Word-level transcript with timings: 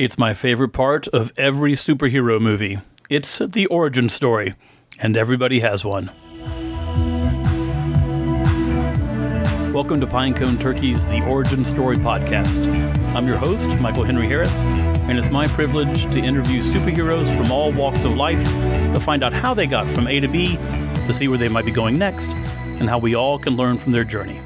It's 0.00 0.16
my 0.16 0.32
favorite 0.32 0.72
part 0.72 1.08
of 1.08 1.30
every 1.36 1.72
superhero 1.72 2.40
movie. 2.40 2.80
It's 3.10 3.38
the 3.38 3.66
origin 3.66 4.08
story, 4.08 4.54
and 4.98 5.14
everybody 5.14 5.60
has 5.60 5.84
one. 5.84 6.06
Welcome 9.74 10.00
to 10.00 10.06
Pinecone 10.06 10.58
Turkey's 10.58 11.04
The 11.04 11.22
Origin 11.28 11.66
Story 11.66 11.96
podcast. 11.96 12.66
I'm 13.14 13.26
your 13.26 13.36
host, 13.36 13.68
Michael 13.78 14.04
Henry 14.04 14.26
Harris, 14.26 14.62
and 14.62 15.18
it's 15.18 15.28
my 15.28 15.46
privilege 15.48 16.04
to 16.14 16.18
interview 16.18 16.62
superheroes 16.62 17.36
from 17.36 17.52
all 17.52 17.70
walks 17.70 18.06
of 18.06 18.16
life 18.16 18.42
to 18.94 19.00
find 19.00 19.22
out 19.22 19.34
how 19.34 19.52
they 19.52 19.66
got 19.66 19.86
from 19.86 20.08
A 20.08 20.18
to 20.18 20.28
B, 20.28 20.56
to 20.56 21.12
see 21.12 21.28
where 21.28 21.36
they 21.36 21.50
might 21.50 21.66
be 21.66 21.72
going 21.72 21.98
next, 21.98 22.30
and 22.30 22.88
how 22.88 22.96
we 22.96 23.14
all 23.14 23.38
can 23.38 23.54
learn 23.54 23.76
from 23.76 23.92
their 23.92 24.04
journey. 24.04 24.40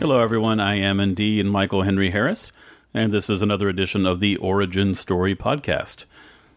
Hello, 0.00 0.20
everyone. 0.20 0.58
I 0.58 0.74
am 0.74 0.98
indeed 0.98 1.46
Michael 1.46 1.82
Henry 1.82 2.10
Harris 2.10 2.50
and 2.94 3.10
this 3.10 3.28
is 3.28 3.42
another 3.42 3.68
edition 3.68 4.06
of 4.06 4.20
the 4.20 4.36
Origin 4.36 4.94
Story 4.94 5.34
Podcast. 5.34 6.04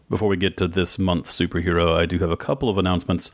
Before 0.08 0.28
we 0.28 0.36
get 0.36 0.56
to 0.58 0.68
this 0.68 0.96
month's 0.96 1.36
superhero, 1.36 1.96
I 1.96 2.06
do 2.06 2.20
have 2.20 2.30
a 2.30 2.36
couple 2.36 2.68
of 2.68 2.78
announcements. 2.78 3.32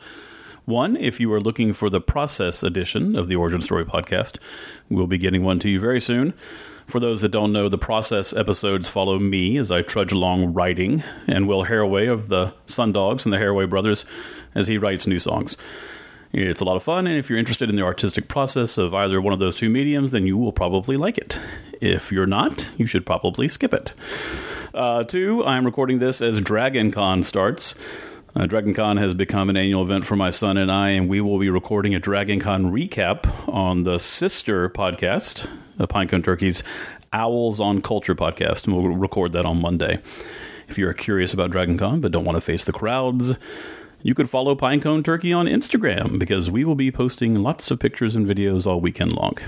One, 0.65 0.97
if 0.97 1.21
you 1.21 1.31
are 1.35 1.41
looking 1.41 1.75
for 1.75 1.91
the 1.91 2.01
process 2.01 2.63
edition 2.63 3.15
of 3.15 3.29
the 3.29 3.37
Origin 3.37 3.61
Story 3.61 3.85
Podcast, 3.85 4.39
we'll 4.89 5.07
be 5.07 5.19
getting 5.19 5.45
one 5.45 5.59
to 5.59 5.69
you 5.69 5.79
very 5.79 6.01
soon. 6.01 6.33
For 6.87 6.99
those 6.99 7.21
that 7.21 7.29
don't 7.29 7.53
know, 7.53 7.69
the 7.69 7.77
process 7.77 8.35
episodes 8.35 8.89
follow 8.89 9.19
me 9.19 9.59
as 9.59 9.71
I 9.71 9.83
trudge 9.83 10.13
along 10.13 10.55
writing, 10.55 11.05
and 11.27 11.47
Will 11.47 11.67
Haraway 11.67 12.11
of 12.11 12.29
the 12.29 12.55
Sundogs 12.67 13.27
and 13.27 13.35
the 13.35 13.39
Haraway 13.39 13.69
Brothers 13.69 14.07
as 14.55 14.67
he 14.67 14.79
writes 14.79 15.07
new 15.07 15.19
songs. 15.19 15.59
It's 16.37 16.61
a 16.61 16.65
lot 16.65 16.75
of 16.75 16.83
fun, 16.83 17.07
and 17.07 17.17
if 17.17 17.31
you're 17.31 17.39
interested 17.39 17.71
in 17.71 17.77
the 17.77 17.83
artistic 17.83 18.27
process 18.27 18.77
of 18.77 18.93
either 18.93 19.21
one 19.21 19.33
of 19.33 19.39
those 19.39 19.55
two 19.55 19.71
mediums, 19.71 20.11
then 20.11 20.27
you 20.27 20.37
will 20.37 20.51
probably 20.51 20.97
like 20.97 21.17
it. 21.17 21.41
If 21.81 22.11
you're 22.11 22.27
not, 22.27 22.73
you 22.77 22.87
should 22.87 23.07
probably 23.07 23.47
skip 23.47 23.73
it. 23.73 23.95
Uh, 24.75 25.05
two, 25.05 25.45
I'm 25.45 25.65
recording 25.65 26.01
this 26.01 26.21
as 26.21 26.41
Dragon 26.41 26.91
Con 26.91 27.23
starts. 27.23 27.77
Uh, 28.35 28.47
Dragon 28.47 28.75
Con 28.75 28.97
has 28.97 29.15
become 29.15 29.49
an 29.49 29.57
annual 29.57 29.85
event 29.85 30.05
for 30.05 30.17
my 30.17 30.31
son 30.31 30.57
and 30.57 30.73
I, 30.73 30.91
and 30.91 31.09
we 31.09 31.21
will 31.21 31.39
be 31.39 31.51
recording 31.51 31.95
a 31.95 32.01
Dragon 32.01 32.41
Con 32.41 32.73
recap 32.73 33.49
on 33.49 33.85
the 33.85 33.99
sister 34.01 34.69
podcast, 34.69 35.49
the 35.77 35.87
Pinecone 35.87 36.25
Turkeys 36.25 36.65
Owls 37.13 37.61
on 37.61 37.81
Culture 37.81 38.17
podcast, 38.17 38.65
and 38.65 38.75
we'll 38.75 38.93
record 38.97 39.31
that 39.35 39.47
on 39.47 39.61
Monday. 39.61 40.01
If 40.67 40.79
you're 40.79 40.95
curious 40.95 41.33
about 41.33 41.53
Dragon 41.53 41.79
Con 41.79 42.01
but 42.01 42.11
don't 42.11 42.25
want 42.25 42.37
to 42.37 42.41
face 42.41 42.65
the 42.65 42.73
crowds, 42.73 43.37
you 44.05 44.15
could 44.15 44.29
follow 44.29 44.55
Pinecone 44.55 45.03
Turkey 45.03 45.33
on 45.33 45.47
Instagram 45.47 46.19
because 46.19 46.51
we 46.51 46.63
will 46.63 46.75
be 46.75 46.93
posting 46.93 47.43
lots 47.43 47.71
of 47.71 47.79
pictures 47.81 48.15
and 48.15 48.27
videos 48.27 48.67
all 48.67 48.79
weekend 48.79 49.15
long. 49.15 49.39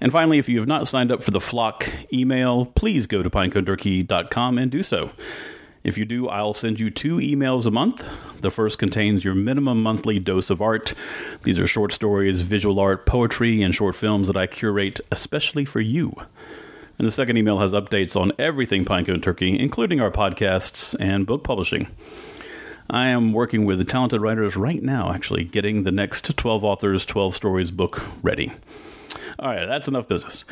And 0.00 0.10
finally, 0.10 0.38
if 0.38 0.48
you 0.48 0.58
have 0.58 0.66
not 0.66 0.88
signed 0.88 1.12
up 1.12 1.22
for 1.22 1.30
the 1.30 1.40
Flock 1.40 1.88
email, 2.12 2.66
please 2.66 3.06
go 3.06 3.22
to 3.22 3.30
pineconeturkey.com 3.30 4.58
and 4.58 4.68
do 4.68 4.82
so. 4.82 5.12
If 5.84 5.96
you 5.96 6.04
do, 6.04 6.28
I'll 6.28 6.54
send 6.54 6.80
you 6.80 6.90
two 6.90 7.18
emails 7.18 7.64
a 7.64 7.70
month. 7.70 8.04
The 8.40 8.50
first 8.50 8.80
contains 8.80 9.24
your 9.24 9.36
minimum 9.36 9.80
monthly 9.80 10.18
dose 10.18 10.50
of 10.50 10.60
art. 10.60 10.94
These 11.44 11.60
are 11.60 11.66
short 11.68 11.92
stories, 11.92 12.40
visual 12.42 12.80
art, 12.80 13.06
poetry, 13.06 13.62
and 13.62 13.72
short 13.72 13.94
films 13.94 14.26
that 14.26 14.36
I 14.36 14.48
curate 14.48 15.00
especially 15.12 15.64
for 15.64 15.80
you. 15.80 16.12
And 16.98 17.06
the 17.06 17.12
second 17.12 17.36
email 17.36 17.60
has 17.60 17.74
updates 17.74 18.20
on 18.20 18.32
everything 18.40 18.84
Pinecone 18.84 19.22
Turkey, 19.22 19.56
including 19.56 20.00
our 20.00 20.10
podcasts 20.10 20.96
and 20.98 21.26
book 21.26 21.44
publishing. 21.44 21.86
I 22.92 23.08
am 23.08 23.32
working 23.32 23.64
with 23.64 23.88
talented 23.88 24.20
writers 24.20 24.54
right 24.54 24.82
now, 24.82 25.14
actually, 25.14 25.44
getting 25.44 25.84
the 25.84 25.90
next 25.90 26.36
12 26.36 26.62
authors, 26.62 27.06
12 27.06 27.34
stories 27.34 27.70
book 27.70 28.04
ready. 28.22 28.52
All 29.38 29.48
right, 29.48 29.64
that's 29.64 29.88
enough 29.88 30.06
business. 30.06 30.44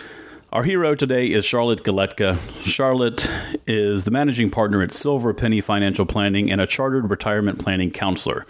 Our 0.50 0.62
hero 0.62 0.94
today 0.94 1.26
is 1.26 1.44
Charlotte 1.44 1.84
Geletka. 1.84 2.38
Charlotte 2.64 3.30
is 3.66 4.04
the 4.04 4.10
managing 4.10 4.48
partner 4.48 4.80
at 4.80 4.90
Silver 4.90 5.34
Penny 5.34 5.60
Financial 5.60 6.06
Planning 6.06 6.50
and 6.50 6.62
a 6.62 6.66
chartered 6.66 7.10
retirement 7.10 7.58
planning 7.58 7.90
counselor. 7.90 8.46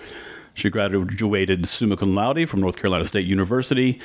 She 0.55 0.71
graduated 0.71 1.67
summa 1.67 1.97
cum 1.97 2.15
laude 2.15 2.49
from 2.49 2.61
North 2.61 2.77
Carolina 2.77 3.05
State 3.05 3.27
University, 3.27 4.01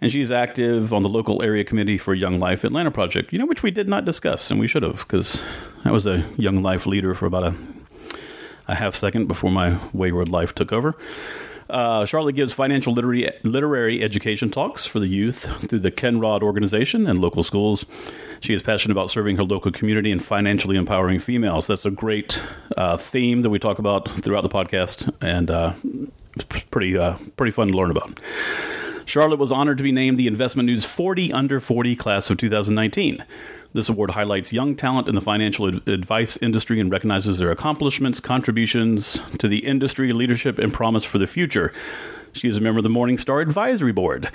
and 0.00 0.10
she's 0.10 0.32
active 0.32 0.92
on 0.92 1.02
the 1.02 1.08
local 1.08 1.40
area 1.40 1.62
committee 1.62 1.98
for 1.98 2.14
Young 2.14 2.40
Life 2.40 2.64
Atlanta 2.64 2.90
Project, 2.90 3.32
you 3.32 3.38
know, 3.38 3.46
which 3.46 3.62
we 3.62 3.70
did 3.70 3.88
not 3.88 4.04
discuss, 4.04 4.50
and 4.50 4.58
we 4.58 4.66
should 4.66 4.82
have, 4.82 4.98
because 4.98 5.40
I 5.84 5.92
was 5.92 6.04
a 6.04 6.24
Young 6.36 6.64
Life 6.64 6.84
leader 6.84 7.14
for 7.14 7.26
about 7.26 7.44
a 7.44 7.54
a 8.70 8.74
half 8.76 8.94
second 8.94 9.26
before 9.26 9.50
my 9.50 9.78
wayward 9.92 10.28
life 10.28 10.54
took 10.54 10.72
over. 10.72 10.96
Uh, 11.68 12.04
Charlotte 12.04 12.34
gives 12.34 12.52
financial 12.52 12.92
literary, 12.92 13.30
literary 13.44 14.02
education 14.02 14.50
talks 14.50 14.86
for 14.86 14.98
the 14.98 15.06
youth 15.06 15.46
through 15.68 15.78
the 15.78 15.90
Kennrod 15.90 16.42
organization 16.42 17.06
and 17.06 17.20
local 17.20 17.44
schools. 17.44 17.86
She 18.40 18.54
is 18.54 18.62
passionate 18.62 18.92
about 18.92 19.10
serving 19.10 19.36
her 19.36 19.44
local 19.44 19.70
community 19.70 20.10
and 20.10 20.24
financially 20.24 20.76
empowering 20.76 21.20
females. 21.20 21.68
That's 21.68 21.86
a 21.86 21.90
great 21.90 22.42
uh, 22.76 22.96
theme 22.96 23.42
that 23.42 23.50
we 23.50 23.58
talk 23.58 23.78
about 23.78 24.08
throughout 24.08 24.40
the 24.40 24.48
podcast, 24.48 25.14
and 25.20 25.50
uh, 25.50 25.74
pretty 26.70 26.98
uh, 26.98 27.16
pretty 27.36 27.52
fun 27.52 27.68
to 27.68 27.76
learn 27.76 27.90
about. 27.90 28.18
Charlotte 29.04 29.38
was 29.38 29.52
honored 29.52 29.76
to 29.78 29.84
be 29.84 29.92
named 29.92 30.18
the 30.18 30.26
Investment 30.26 30.66
News 30.66 30.84
40 30.84 31.32
Under 31.32 31.60
40 31.60 31.96
class 31.96 32.30
of 32.30 32.38
2019. 32.38 33.24
This 33.72 33.88
award 33.88 34.10
highlights 34.10 34.52
young 34.52 34.74
talent 34.74 35.08
in 35.08 35.14
the 35.14 35.20
financial 35.20 35.66
advice 35.66 36.36
industry 36.38 36.80
and 36.80 36.90
recognizes 36.90 37.38
their 37.38 37.52
accomplishments, 37.52 38.18
contributions 38.18 39.20
to 39.38 39.46
the 39.46 39.64
industry, 39.64 40.12
leadership, 40.12 40.58
and 40.58 40.72
promise 40.72 41.04
for 41.04 41.18
the 41.18 41.28
future. 41.28 41.72
She 42.32 42.48
is 42.48 42.56
a 42.56 42.60
member 42.60 42.78
of 42.78 42.82
the 42.82 42.88
Morningstar 42.88 43.40
Advisory 43.40 43.92
Board. 43.92 44.30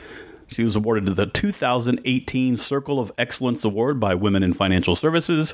She 0.48 0.64
was 0.64 0.76
awarded 0.76 1.16
the 1.16 1.26
2018 1.26 2.56
Circle 2.56 3.00
of 3.00 3.12
Excellence 3.18 3.66
Award 3.66 4.00
by 4.00 4.16
Women 4.16 4.42
in 4.42 4.54
Financial 4.54 4.96
Services, 4.96 5.54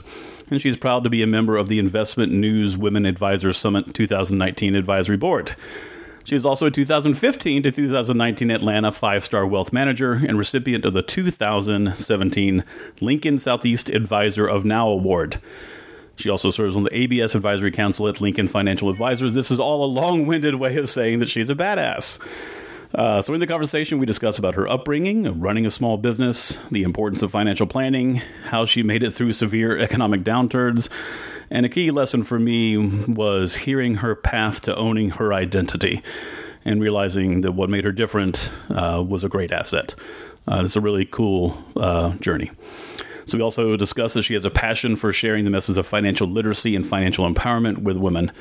and 0.52 0.62
she's 0.62 0.78
proud 0.78 1.04
to 1.04 1.10
be 1.10 1.24
a 1.24 1.28
member 1.28 1.58
of 1.58 1.68
the 1.68 1.80
Investment 1.80 2.32
News 2.32 2.78
Women 2.78 3.06
Advisors 3.08 3.58
Summit 3.58 3.96
2019 3.96 4.76
Advisory 4.76 5.18
Board. 5.18 5.56
She 6.24 6.36
is 6.36 6.46
also 6.46 6.68
a 6.68 6.72
2015 6.72 7.64
to 7.64 7.72
2019 7.72 8.52
Atlanta 8.52 8.92
five 8.92 9.24
star 9.24 9.46
wealth 9.46 9.74
manager 9.74 10.14
and 10.14 10.38
recipient 10.38 10.86
of 10.86 10.94
the 10.94 11.02
2017 11.02 12.64
Lincoln 13.00 13.40
Southeast 13.40 13.90
Advisor 13.90 14.48
of 14.48 14.66
Now 14.66 14.88
Award. 14.88 15.40
She 16.16 16.30
also 16.30 16.52
serves 16.52 16.76
on 16.76 16.84
the 16.84 16.96
ABS 16.96 17.34
Advisory 17.34 17.72
Council 17.72 18.08
at 18.08 18.22
Lincoln 18.22 18.48
Financial 18.48 18.90
Advisors. 18.90 19.34
This 19.34 19.50
is 19.50 19.60
all 19.60 19.84
a 19.84 19.88
long 19.88 20.28
winded 20.28 20.56
way 20.56 20.78
of 20.78 20.90
saying 20.90 21.20
that 21.20 21.30
she's 21.30 21.50
a 21.50 21.56
badass. 21.56 22.20
Uh, 22.94 23.22
so, 23.22 23.34
in 23.34 23.40
the 23.40 23.48
conversation, 23.48 24.00
we 24.00 24.06
discuss 24.06 24.38
about 24.38 24.56
her 24.56 24.68
upbringing, 24.68 25.40
running 25.40 25.66
a 25.66 25.72
small 25.72 25.98
business, 25.98 26.60
the 26.70 26.84
importance 26.84 27.22
of 27.22 27.32
financial 27.32 27.66
planning, 27.66 28.22
how 28.46 28.66
she 28.66 28.84
made 28.84 29.02
it 29.02 29.12
through 29.12 29.32
severe 29.32 29.78
economic 29.78 30.22
downturns, 30.22 30.90
and 31.52 31.66
a 31.66 31.70
key 31.70 31.92
lesson 31.92 32.24
for 32.24 32.40
me 32.40 32.78
was 32.78 33.58
hearing 33.58 33.96
her 33.96 34.16
path 34.16 34.62
to 34.62 34.76
owning 34.76 35.12
her 35.12 35.34
identity 35.34 36.02
and 36.64 36.82
realizing 36.82 37.42
that 37.42 37.52
what 37.52 37.70
made 37.70 37.84
her 37.84 37.92
different 37.92 38.50
uh, 38.70 39.04
was 39.06 39.24
a 39.24 39.30
great 39.30 39.52
asset. 39.52 39.94
Uh, 40.48 40.62
it's 40.64 40.76
a 40.76 40.82
really 40.82 41.06
cool 41.06 41.62
uh, 41.76 42.14
journey. 42.16 42.52
So 43.26 43.38
we 43.38 43.44
also 43.44 43.78
discuss 43.78 44.14
that 44.16 44.24
she 44.24 44.34
has 44.34 44.46
a 44.46 44.50
passion 44.50 44.96
for 44.96 45.14
sharing 45.14 45.46
the 45.46 45.52
message 45.52 45.78
of 45.78 45.86
financial 45.86 46.28
literacy 46.28 46.76
and 46.76 46.86
financial 46.86 47.32
empowerment 47.32 47.80
with 47.80 47.98
women. 47.98 48.32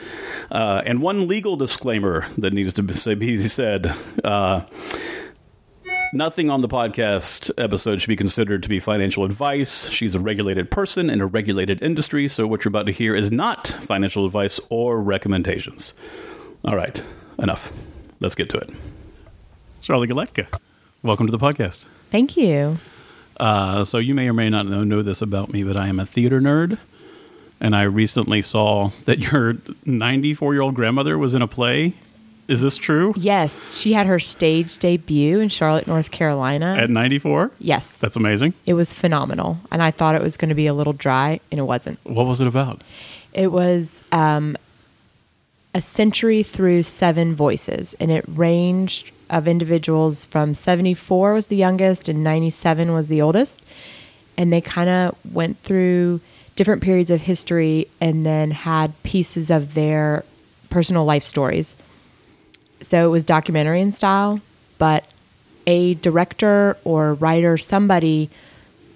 Uh, 0.51 0.83
and 0.87 1.03
one 1.03 1.29
legal 1.29 1.57
disclaimer 1.57 2.27
that 2.39 2.53
needs 2.53 2.73
to 2.75 2.83
be 2.83 3.39
said 3.39 3.95
uh, 4.25 4.63
Nothing 6.13 6.51
on 6.51 6.61
the 6.61 6.67
podcast 6.67 7.53
episode 7.57 8.01
should 8.01 8.09
be 8.09 8.17
considered 8.17 8.65
to 8.65 8.69
be 8.69 8.81
financial 8.81 9.25
advice. 9.25 9.89
She's 9.91 10.17
a 10.17 10.19
regulated 10.19 10.69
person 10.69 11.09
in 11.09 11.21
a 11.21 11.27
regulated 11.27 11.81
industry, 11.83 12.27
so 12.27 12.49
what 12.49 12.65
you're 12.65 12.71
about 12.71 12.87
to 12.87 12.93
hear 12.93 13.15
is 13.15 13.31
not 13.31 13.69
financial 13.69 14.27
advice 14.27 14.59
or 14.71 15.01
recommendations. 15.01 15.95
All 16.65 16.75
right, 16.75 17.01
enough. 17.39 17.73
Let's 18.19 18.35
get 18.35 18.51
to 18.51 18.59
it. 18.59 18.71
Charlie 19.83 20.09
Geletka, 20.09 20.49
welcome 21.05 21.29
to 21.29 21.31
the 21.31 21.39
podcast. 21.39 21.87
Thank 22.11 22.37
you. 22.37 22.79
Uh, 23.39 23.85
so 23.85 23.99
you 23.99 24.13
may 24.13 24.29
or 24.29 24.35
may 24.35 24.51
not 24.51 24.67
know, 24.67 24.83
know 24.83 25.03
this 25.03 25.23
about 25.23 25.53
me, 25.53 25.63
but 25.63 25.77
I 25.77 25.87
am 25.87 26.01
a 26.01 26.07
theater 26.07 26.41
nerd. 26.41 26.79
And 27.61 27.77
I 27.77 27.83
recently 27.83 28.43
saw 28.43 28.91
that 29.05 29.31
your 29.31 29.59
94 29.85 30.55
year 30.55 30.63
old 30.63 30.75
grandmother 30.75 31.17
was 31.17 31.35
in 31.35 31.43
a 31.43 31.47
play 31.47 31.95
is 32.51 32.61
this 32.61 32.77
true? 32.77 33.15
Yes, 33.17 33.77
she 33.77 33.93
had 33.93 34.09
her 34.09 34.19
stage 34.19 34.77
debut 34.79 35.39
in 35.39 35.49
Charlotte, 35.49 35.87
North 35.87 36.11
Carolina. 36.11 36.75
At 36.77 36.91
94? 36.91 37.53
Yes. 37.61 37.97
That's 37.97 38.17
amazing. 38.17 38.55
It 38.67 38.75
was 38.75 38.93
phenomenal. 38.93 39.59
And 39.71 39.81
I 39.81 39.93
thought 39.93 40.17
it 40.17 40.23
was 40.23 40.37
going 40.37 40.49
to 40.49 40.57
be 40.57 40.67
a 40.67 40.75
little 40.75 40.93
dry, 40.93 41.39
and 41.53 41.61
it 41.61 41.63
wasn't. 41.63 42.01
What 42.03 42.27
was 42.27 42.41
it 42.41 42.49
about? 42.49 42.83
It 43.33 43.53
was 43.53 44.03
um, 44.11 44.57
a 45.75 45.81
century 45.81 46.43
through 46.43 46.83
seven 46.83 47.37
voices, 47.37 47.95
and 48.01 48.11
it 48.11 48.25
ranged 48.27 49.13
of 49.31 49.47
individuals 49.47 50.27
from 50.27 50.53
74 50.53 51.35
was 51.35 51.47
the 51.47 51.57
youngest 51.57 52.09
and 52.09 52.25
97 52.25 52.93
was 52.93 53.07
the 53.07 53.23
oldest. 53.23 53.63
And 54.37 54.53
they 54.53 54.61
kind 54.61 54.91
of 54.91 55.17
went 55.33 55.59
through 55.59 56.21
different 56.57 56.83
periods 56.83 57.13
of 57.13 57.21
history 57.21 57.87
and 58.01 58.27
then 58.27 58.51
had 58.51 59.01
pieces 59.05 59.51
of 59.51 59.75
their 59.75 60.25
personal 60.69 61.05
life 61.05 61.23
stories 61.23 61.77
so 62.81 63.07
it 63.07 63.11
was 63.11 63.25
documentary 63.25 63.81
in 63.81 63.93
style, 63.93 64.41
but 64.79 65.05
a 65.67 65.95
director 65.95 66.77
or 66.85 67.15
writer, 67.15 67.59
somebody 67.59 68.31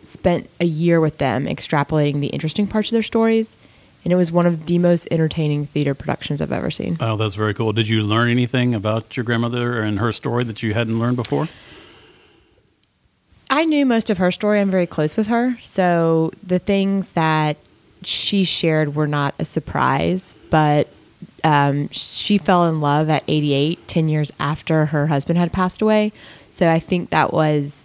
spent 0.03 0.49
a 0.61 0.65
year 0.65 1.01
with 1.01 1.19
them 1.19 1.47
extrapolating 1.47 2.21
the 2.21 2.29
interesting 2.29 2.67
parts 2.67 2.89
of 2.89 2.93
their 2.93 3.03
stories. 3.03 3.57
And 4.05 4.13
it 4.13 4.17
was 4.17 4.31
one 4.31 4.45
of 4.45 4.67
the 4.67 4.79
most 4.79 5.09
entertaining 5.11 5.67
theater 5.67 5.95
productions 5.95 6.43
I've 6.43 6.53
ever 6.53 6.71
seen. 6.71 6.99
Oh, 7.01 7.17
that's 7.17 7.37
very 7.37 7.55
cool. 7.55 7.73
Did 7.73 7.89
you 7.89 8.03
learn 8.03 8.29
anything 8.29 8.75
about 8.75 9.17
your 9.17 9.25
grandmother 9.25 9.81
and 9.81 9.99
her 9.99 10.13
story 10.13 10.45
that 10.45 10.63
you 10.63 10.75
hadn't 10.75 10.99
learned 10.99 11.17
before? 11.17 11.49
I 13.49 13.65
knew 13.65 13.87
most 13.87 14.11
of 14.11 14.19
her 14.19 14.31
story. 14.31 14.61
I'm 14.61 14.71
very 14.71 14.87
close 14.87 15.17
with 15.17 15.29
her. 15.29 15.59
So 15.63 16.33
the 16.43 16.59
things 16.59 17.13
that 17.13 17.57
she 18.03 18.45
shared 18.45 18.95
were 18.95 19.07
not 19.07 19.35
a 19.39 19.45
surprise, 19.47 20.37
but 20.51 20.89
um, 21.45 21.89
she 21.91 22.39
fell 22.39 22.67
in 22.69 22.81
love 22.81 23.09
at 23.11 23.23
88, 23.29 23.87
10 23.87 24.09
years 24.09 24.33
after 24.41 24.87
her 24.87 25.07
husband 25.09 25.39
had 25.39 25.53
passed 25.53 25.81
away. 25.83 26.13
So 26.51 26.69
I 26.71 26.79
think 26.81 27.11
that 27.11 27.33
was 27.33 27.85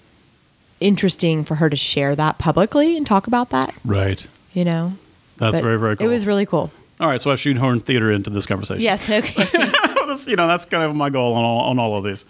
interesting 0.80 1.44
for 1.44 1.56
her 1.56 1.70
to 1.70 1.76
share 1.76 2.16
that 2.16 2.38
publicly 2.38 2.96
and 2.98 3.06
talk 3.06 3.28
about 3.28 3.50
that, 3.50 3.74
Right. 3.84 4.26
you 4.54 4.64
know? 4.64 4.94
That's 5.38 5.58
But 5.58 5.64
very, 5.64 5.78
very 5.80 5.98
cool. 5.98 6.08
It 6.08 6.10
was 6.10 6.26
really 6.26 6.46
cool. 6.46 6.72
All 7.00 7.08
right, 7.08 7.20
so 7.20 7.32
I've 7.32 7.40
shoehorned 7.40 7.84
theater 7.86 8.12
into 8.12 8.30
this 8.30 8.46
conversation. 8.46 8.82
Yes, 8.82 9.10
okay. 9.10 9.34
that's, 10.08 10.28
you 10.28 10.36
know, 10.36 10.48
that's 10.48 10.66
kind 10.66 10.84
of 10.84 10.96
my 10.96 11.10
goal 11.10 11.34
on 11.34 11.44
all, 11.44 11.60
on 11.70 11.80
all 11.80 11.98
of 11.98 12.04
these. 12.04 12.26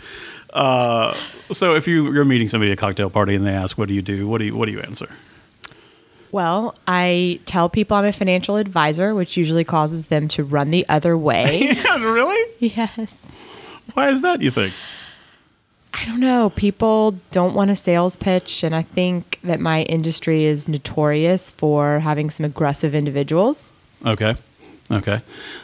Uh, 0.52 1.16
so 1.52 1.76
if 1.76 1.88
you, 1.88 2.12
you're 2.12 2.26
meeting 2.26 2.48
somebody 2.48 2.72
at 2.72 2.78
a 2.78 2.82
cocktail 2.82 3.10
party 3.10 3.36
and 3.36 3.46
they 3.46 3.54
ask, 3.54 3.78
what 3.78 3.88
do 3.88 3.94
you 3.94 4.02
do? 4.02 4.28
What 4.28 4.40
do 4.40 4.46
you, 4.46 4.56
what 4.56 4.66
do 4.66 4.72
you 4.72 4.80
answer? 4.82 5.10
Well, 6.32 6.76
I 6.88 7.40
tell 7.46 7.70
people 7.70 7.98
I'm 7.98 8.06
a 8.06 8.14
financial 8.14 8.56
advisor, 8.58 9.16
which 9.16 9.38
usually 9.38 9.64
causes 9.64 10.08
them 10.08 10.28
to 10.30 10.44
run 10.44 10.72
the 10.72 10.86
other 10.90 11.18
way. 11.18 11.76
Yeah, 11.80 11.98
really? 11.98 12.52
yes. 12.60 13.42
Why 13.94 14.10
is 14.10 14.22
that, 14.22 14.42
you 14.42 14.52
think? 14.52 14.74
I 15.94 16.06
don't 16.06 16.20
know. 16.20 16.52
People 16.52 17.20
don't 17.32 17.54
want 17.56 17.72
a 17.72 17.76
sales 17.76 18.16
pitch, 18.16 18.64
and 18.64 18.76
I 18.76 18.82
think 18.84 19.40
that 19.44 19.60
my 19.60 19.84
industry 19.84 20.44
is 20.46 20.68
notorious 20.68 21.52
for 21.52 22.00
having 22.00 22.30
some 22.30 22.46
aggressive 22.46 22.94
individuals. 22.94 23.72
Okay. 24.06 24.36
Okay. 24.92 25.22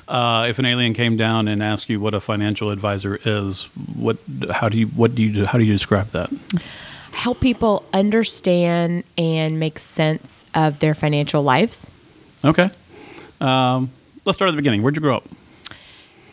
Uh, 0.07 0.45
if 0.47 0.59
an 0.59 0.65
alien 0.65 0.93
came 0.93 1.15
down 1.15 1.47
and 1.47 1.63
asked 1.63 1.89
you 1.89 1.99
what 1.99 2.13
a 2.13 2.19
financial 2.19 2.69
advisor 2.69 3.19
is, 3.25 3.65
what, 3.95 4.17
how 4.51 4.69
do 4.69 4.77
you, 4.77 4.87
what 4.87 5.15
do 5.15 5.23
you, 5.23 5.45
how 5.45 5.57
do 5.57 5.63
you 5.63 5.73
describe 5.73 6.07
that? 6.09 6.31
Help 7.15 7.39
people 7.39 7.83
understand 7.93 9.03
and 9.17 9.57
make 9.57 9.79
sense 9.79 10.43
of 10.53 10.79
their 10.79 10.93
financial 10.93 11.41
lives. 11.41 11.89
Okay. 12.43 12.69
Um, 13.39 13.89
let's 14.25 14.37
start 14.37 14.49
at 14.49 14.51
the 14.51 14.57
beginning. 14.57 14.83
Where'd 14.83 14.95
you 14.95 15.01
grow 15.01 15.15
up? 15.17 15.23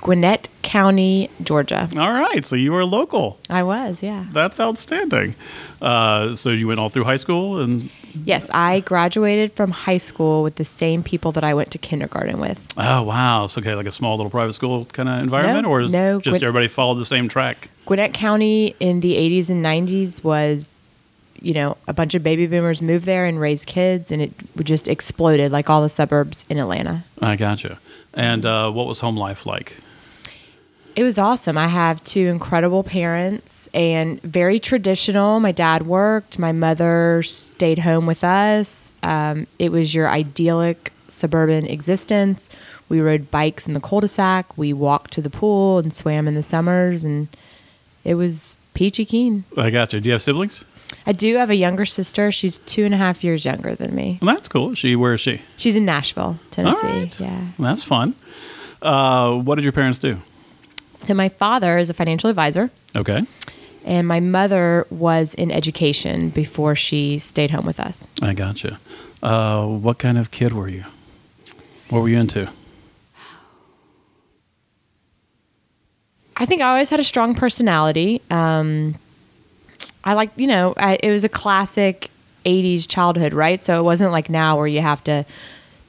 Gwinnett 0.03 0.49
County, 0.63 1.31
Georgia. 1.43 1.89
All 1.97 2.13
right. 2.13 2.45
So 2.45 2.57
you 2.57 2.73
were 2.73 2.85
local. 2.85 3.39
I 3.49 3.63
was, 3.63 4.03
yeah. 4.03 4.27
That's 4.33 4.59
outstanding. 4.61 5.35
Uh, 5.81 6.35
so 6.35 6.51
you 6.51 6.67
went 6.69 6.81
all 6.81 6.89
through 6.89 7.05
high 7.05 7.17
school 7.17 7.61
and 7.61 7.89
Yes, 8.27 8.51
I 8.53 8.81
graduated 8.81 9.55
from 9.55 9.71
high 9.71 9.97
school 9.97 10.43
with 10.43 10.57
the 10.57 10.67
same 10.67 11.03
people 11.03 11.33
that 11.33 11.45
I 11.45 11.55
went 11.55 11.71
to 11.71 11.79
kindergarten 11.79 12.39
with. 12.41 12.59
oh 12.77 13.03
wow, 13.05 13.47
so 13.47 13.61
okay, 13.63 13.75
like 13.75 13.87
a 13.87 13.93
small 13.93 14.17
little 14.19 14.29
private 14.29 14.53
school 14.53 14.85
kind 14.85 15.09
of 15.09 15.21
environment, 15.21 15.63
No, 15.65 15.71
or 15.71 15.81
is 15.81 15.93
no, 15.93 16.21
just 16.21 16.35
Gwin- 16.39 16.45
everybody 16.45 16.69
followed 16.69 16.97
the 16.97 17.07
same 17.07 17.27
track? 17.27 17.71
Gwinnett 17.87 18.13
County 18.13 18.77
in 18.81 19.01
the 19.01 19.15
80s 19.15 19.49
and 19.49 19.65
90s 19.65 20.23
was, 20.23 20.83
you 21.41 21.55
know, 21.55 21.79
a 21.89 21.95
bunch 21.95 22.15
of 22.15 22.23
baby 22.23 22.47
boomers 22.47 22.83
moved 22.83 23.07
there 23.07 23.25
and 23.25 23.41
raised 23.41 23.67
kids, 23.67 24.13
and 24.13 24.21
it 24.21 24.33
just 24.63 24.89
exploded 24.89 25.51
like 25.51 25.71
all 25.71 25.81
the 25.81 25.89
suburbs 25.89 26.45
in 26.51 26.59
Atlanta. 26.59 27.05
I 27.23 27.37
gotcha. 27.37 27.79
And 28.13 28.45
uh, 28.45 28.71
what 28.73 28.87
was 28.87 29.01
home 29.01 29.17
life 29.17 29.47
like? 29.47 29.79
It 30.95 31.03
was 31.05 31.17
awesome. 31.19 31.57
I 31.57 31.69
have 31.69 32.05
two 32.05 32.27
incredible 32.27 32.83
parents 32.83 33.69
and 33.73 34.21
very 34.23 34.59
traditional. 34.61 35.41
My 35.41 35.53
dad 35.53 35.87
worked, 35.87 36.39
my 36.39 36.53
mother 36.53 37.23
stayed 37.23 37.79
home 37.79 38.05
with 38.07 38.23
us. 38.23 38.93
Um, 39.03 39.47
it 39.59 39.73
was 39.73 39.95
your 39.95 40.09
idyllic 40.09 40.93
suburban 41.09 41.67
existence. 41.67 42.51
We 42.89 43.01
rode 43.01 43.31
bikes 43.31 43.67
in 43.67 43.73
the 43.73 43.81
cul 43.81 44.01
de 44.01 44.09
sac, 44.09 44.59
we 44.59 44.73
walked 44.75 45.13
to 45.15 45.23
the 45.23 45.31
pool 45.31 45.79
and 45.79 45.95
swam 45.95 46.29
in 46.29 46.35
the 46.35 46.43
summers, 46.43 47.05
and 47.05 47.29
it 48.05 48.15
was 48.15 48.55
peachy 48.75 49.07
keen. 49.07 49.45
I 49.57 49.71
got 49.71 49.95
you. 49.95 50.01
Do 50.01 50.09
you 50.11 50.13
have 50.13 50.23
siblings? 50.23 50.65
I 51.07 51.13
do 51.13 51.37
have 51.37 51.49
a 51.49 51.55
younger 51.57 51.87
sister. 51.87 52.31
She's 52.31 52.59
two 52.59 52.85
and 52.85 52.93
a 52.93 52.99
half 52.99 53.25
years 53.25 53.47
younger 53.47 53.75
than 53.75 53.95
me. 53.95 54.19
Well, 54.21 54.35
that's 54.35 54.47
cool. 54.49 54.75
She, 54.75 54.95
where 54.95 55.15
is 55.15 55.23
she? 55.23 55.41
She's 55.57 55.75
in 55.75 55.87
Nashville, 55.87 56.39
Tennessee. 56.51 56.87
right. 56.87 57.21
Yeah. 57.21 57.41
That's 57.59 57.83
fun. 57.83 58.15
Uh, 58.83 59.37
what 59.37 59.55
did 59.55 59.65
your 59.65 59.73
parents 59.73 59.99
do? 59.99 60.21
So 61.05 61.15
my 61.15 61.29
father 61.29 61.79
is 61.79 61.91
a 61.91 61.95
financial 61.95 62.31
advisor, 62.31 62.71
Okay, 62.97 63.21
and 63.85 64.07
my 64.07 64.21
mother 64.21 64.87
was 64.91 65.35
in 65.35 65.51
education 65.51 66.31
before 66.31 66.77
she 66.77 67.19
stayed 67.19 67.51
home 67.51 67.67
with 67.67 67.81
us. 67.81 68.07
I 68.21 68.35
gotcha. 68.35 68.79
Uh, 69.23 69.67
what 69.67 69.99
kind 69.99 70.19
of 70.19 70.31
kid 70.31 70.53
were 70.53 70.69
you? 70.69 70.85
What 71.89 72.03
were 72.03 72.09
you 72.09 72.19
into? 72.19 72.49
I 76.37 76.47
think 76.47 76.63
I 76.63 76.69
always 76.71 76.89
had 76.89 76.99
a 77.01 77.05
strong 77.05 77.35
personality. 77.35 78.21
Um, 78.31 78.95
I 80.03 80.15
like, 80.15 80.31
you 80.37 80.47
know, 80.47 80.75
I, 80.77 80.99
it 81.03 81.11
was 81.11 81.25
a 81.25 81.29
classic 81.29 82.11
80s 82.45 82.89
childhood, 82.89 83.33
right? 83.33 83.63
So 83.63 83.79
it 83.79 83.83
wasn't 83.83 84.11
like 84.13 84.29
now 84.29 84.57
where 84.57 84.67
you 84.67 84.81
have 84.81 85.05
to 85.05 85.25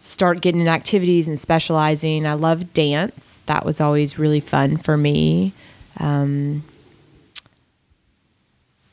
start 0.03 0.41
getting 0.41 0.59
in 0.59 0.67
activities 0.67 1.29
and 1.29 1.39
specializing. 1.39 2.27
I 2.27 2.33
love 2.33 2.73
dance. 2.73 3.41
That 3.45 3.65
was 3.65 3.79
always 3.79 4.19
really 4.19 4.41
fun 4.41 4.75
for 4.75 4.97
me. 4.97 5.53
Um, 5.97 6.63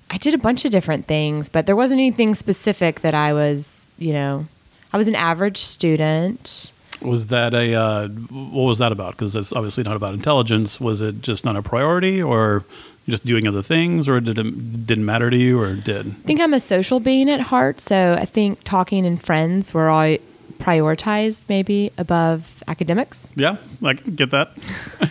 I 0.08 0.18
did 0.18 0.34
a 0.34 0.38
bunch 0.38 0.64
of 0.64 0.70
different 0.70 1.06
things, 1.06 1.48
but 1.48 1.66
there 1.66 1.74
wasn't 1.74 1.98
anything 1.98 2.36
specific 2.36 3.00
that 3.00 3.12
I 3.12 3.32
was, 3.32 3.88
you 3.98 4.12
know, 4.12 4.46
I 4.92 4.96
was 4.96 5.08
an 5.08 5.16
average 5.16 5.58
student. 5.58 6.70
Was 7.02 7.26
that 7.26 7.54
a 7.54 7.74
uh, 7.74 8.08
what 8.08 8.64
was 8.64 8.78
that 8.78 8.92
about? 8.92 9.12
Because 9.12 9.34
it's 9.34 9.52
obviously 9.52 9.82
not 9.82 9.96
about 9.96 10.14
intelligence. 10.14 10.80
Was 10.80 11.00
it 11.00 11.22
just 11.22 11.44
not 11.44 11.56
a 11.56 11.62
priority, 11.62 12.22
or 12.22 12.64
just 13.08 13.24
doing 13.24 13.48
other 13.48 13.62
things, 13.62 14.08
or 14.08 14.20
did 14.20 14.38
it 14.38 14.86
didn't 14.86 15.06
matter 15.06 15.30
to 15.30 15.36
you, 15.36 15.58
or 15.58 15.74
did? 15.74 16.06
I 16.06 16.26
think 16.26 16.40
I'm 16.40 16.54
a 16.54 16.60
social 16.60 17.00
being 17.00 17.30
at 17.30 17.40
heart, 17.40 17.80
so 17.80 18.16
I 18.20 18.26
think 18.26 18.62
talking 18.62 19.06
and 19.06 19.20
friends 19.20 19.72
were 19.72 19.88
all 19.88 20.16
prioritized 20.60 21.42
maybe 21.48 21.90
above 21.98 22.62
academics. 22.68 23.28
Yeah, 23.34 23.56
I 23.84 23.94
get 23.94 24.30
that. 24.30 24.52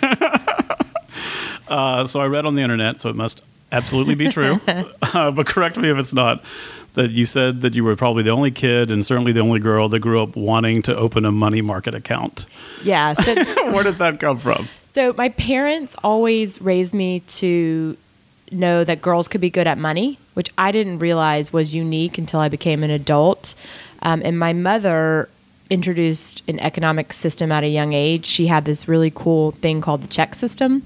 uh, 1.67 2.05
so 2.05 2.19
I 2.21 2.25
read 2.25 2.45
on 2.45 2.55
the 2.55 2.61
internet, 2.61 2.99
so 2.99 3.09
it 3.09 3.15
must 3.15 3.41
absolutely 3.71 4.15
be 4.15 4.29
true. 4.29 4.59
uh, 5.01 5.31
but 5.31 5.45
correct 5.47 5.77
me 5.77 5.89
if 5.89 5.97
it's 5.97 6.13
not. 6.13 6.43
That 6.95 7.11
you 7.11 7.25
said 7.25 7.61
that 7.61 7.75
you 7.75 7.83
were 7.83 7.95
probably 7.95 8.23
the 8.23 8.31
only 8.31 8.49
kid 8.51 8.89
and 8.89 9.05
certainly 9.05 9.31
the 9.31 9.41
only 9.41 9.59
girl 9.59 9.89
that 9.89 9.99
grew 9.99 10.21
up 10.23 10.35
wanting 10.35 10.81
to 10.83 10.95
open 10.95 11.23
a 11.23 11.31
money 11.31 11.61
market 11.61 11.93
account. 11.93 12.45
Yeah, 12.83 13.13
so 13.25 13.35
Where 13.71 13.83
did 13.83 13.99
that 13.99 14.19
come 14.19 14.37
from? 14.39 14.67
so 14.93 15.13
my 15.13 15.29
parents 15.29 15.95
always 16.03 16.59
raised 16.59 16.95
me 16.95 17.19
to 17.21 17.95
know 18.51 18.83
that 18.83 19.03
girls 19.03 19.27
could 19.27 19.39
be 19.39 19.51
good 19.51 19.67
at 19.67 19.77
money, 19.77 20.17
which 20.33 20.49
I 20.57 20.71
didn't 20.71 20.97
realize 20.97 21.53
was 21.53 21.75
unique 21.75 22.17
until 22.17 22.39
I 22.39 22.49
became 22.49 22.83
an 22.83 22.89
adult. 22.89 23.53
Um, 24.01 24.21
and 24.25 24.37
my 24.39 24.53
mother 24.53 25.29
introduced 25.69 26.43
an 26.47 26.59
economic 26.59 27.13
system 27.13 27.51
at 27.51 27.63
a 27.63 27.67
young 27.67 27.93
age. 27.93 28.25
She 28.25 28.47
had 28.47 28.65
this 28.65 28.87
really 28.87 29.11
cool 29.13 29.51
thing 29.51 29.81
called 29.81 30.01
the 30.03 30.07
check 30.07 30.35
system. 30.35 30.83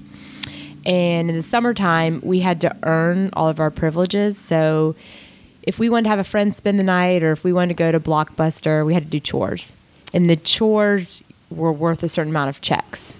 And 0.86 1.30
in 1.30 1.36
the 1.36 1.42
summertime, 1.42 2.20
we 2.22 2.40
had 2.40 2.60
to 2.60 2.76
earn 2.82 3.30
all 3.32 3.48
of 3.48 3.60
our 3.60 3.70
privileges. 3.70 4.36
So 4.36 4.94
if 5.62 5.78
we 5.78 5.88
wanted 5.88 6.04
to 6.04 6.08
have 6.10 6.18
a 6.18 6.24
friend 6.24 6.54
spend 6.54 6.78
the 6.78 6.84
night 6.84 7.22
or 7.22 7.32
if 7.32 7.42
we 7.42 7.52
wanted 7.52 7.68
to 7.68 7.74
go 7.74 7.90
to 7.90 7.98
Blockbuster, 7.98 8.84
we 8.84 8.92
had 8.92 9.04
to 9.04 9.08
do 9.08 9.20
chores. 9.20 9.74
And 10.12 10.28
the 10.28 10.36
chores 10.36 11.22
were 11.50 11.72
worth 11.72 12.02
a 12.02 12.08
certain 12.08 12.30
amount 12.32 12.50
of 12.50 12.60
checks. 12.60 13.16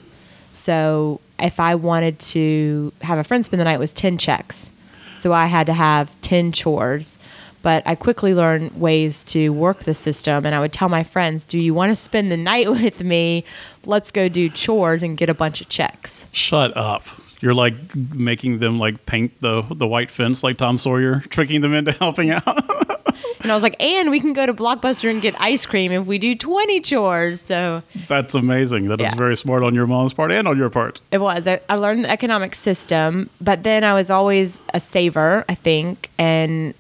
So 0.53 1.21
if 1.39 1.59
I 1.59 1.75
wanted 1.75 2.19
to 2.21 2.93
have 3.01 3.19
a 3.19 3.25
friend 3.25 3.45
spend 3.45 3.61
the 3.61 3.65
night, 3.65 3.75
it 3.75 3.79
was 3.79 3.93
10 3.93 4.19
checks. 4.19 4.71
So 5.19 5.33
I 5.33 5.47
had 5.47 5.67
to 5.67 5.73
have 5.73 6.11
10 6.21 6.53
chores. 6.53 7.19
But 7.65 7.83
I 7.87 7.97
quickly 7.97 8.35
learned 8.35 8.79
ways 8.81 9.25
to 9.25 9.49
work 9.49 9.81
the 9.85 9.95
system. 9.95 10.47
And 10.47 10.55
I 10.55 10.61
would 10.61 10.73
tell 10.73 10.89
my 10.89 11.03
friends, 11.03 11.45
Do 11.45 11.59
you 11.59 11.75
want 11.75 11.91
to 11.91 11.97
spend 11.97 12.31
the 12.31 12.37
night 12.53 12.71
with 12.71 13.03
me? 13.03 13.43
Let's 13.87 14.13
go 14.13 14.29
do 14.29 14.49
chores 14.49 15.03
and 15.03 15.17
get 15.17 15.29
a 15.29 15.35
bunch 15.35 15.61
of 15.61 15.69
checks. 15.69 16.27
Shut 16.31 16.77
up. 16.77 17.03
You're 17.41 17.55
like 17.55 17.75
making 18.15 18.59
them 18.59 18.79
like 18.79 19.05
paint 19.07 19.41
the 19.41 19.63
the 19.71 19.87
white 19.87 20.11
fence 20.11 20.43
like 20.45 20.57
Tom 20.59 20.79
Sawyer, 20.79 21.21
tricking 21.29 21.61
them 21.63 21.75
into 21.75 21.91
helping 22.05 22.31
out. 22.31 22.45
And 23.43 23.51
I 23.53 23.55
was 23.55 23.63
like, 23.63 23.77
and 23.79 24.11
we 24.11 24.21
can 24.21 24.33
go 24.33 24.47
to 24.47 24.55
Blockbuster 24.55 25.11
and 25.11 25.21
get 25.21 25.39
ice 25.39 25.67
cream 25.67 25.93
if 25.93 26.07
we 26.07 26.17
do 26.17 26.35
20 26.35 26.81
chores. 26.81 27.43
So 27.43 27.83
That's 28.09 28.35
amazing. 28.35 28.89
That 28.89 29.03
is 29.03 29.09
Yeah. 29.09 29.15
very 29.17 29.37
smart 29.37 29.63
on 29.63 29.75
your 29.75 29.87
mom's 29.87 30.15
part 30.15 30.33
and 30.33 30.49
on 30.49 30.57
your 30.57 30.71
part. 30.71 31.03
it 31.13 31.19
was. 31.19 31.47
I, 31.47 31.61
I 31.69 31.75
learned 31.77 32.07
the 32.07 32.11
economic 32.11 32.55
system, 32.55 33.29
but 33.43 33.63
then 33.63 33.85
I 33.85 33.93
was 33.93 34.09
always 34.09 34.63
a 34.73 34.81
saver, 34.81 35.45
I 35.47 35.55
think. 35.55 36.09
And 36.17 36.73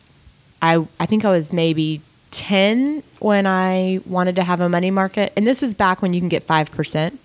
I, 0.64 0.86
I 0.98 1.04
think 1.04 1.26
I 1.26 1.30
was 1.30 1.52
maybe 1.52 2.00
10 2.30 3.02
when 3.18 3.46
I 3.46 4.00
wanted 4.06 4.36
to 4.36 4.42
have 4.42 4.62
a 4.62 4.68
money 4.68 4.90
market. 4.90 5.32
And 5.36 5.46
this 5.46 5.60
was 5.60 5.74
back 5.74 6.00
when 6.00 6.14
you 6.14 6.20
can 6.20 6.30
get 6.30 6.46
5% 6.46 7.18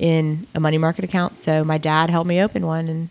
in 0.00 0.46
a 0.56 0.60
money 0.60 0.78
market 0.78 1.04
account. 1.04 1.38
So 1.38 1.62
my 1.62 1.78
dad 1.78 2.10
helped 2.10 2.26
me 2.26 2.42
open 2.42 2.66
one 2.66 2.88
and 2.88 3.08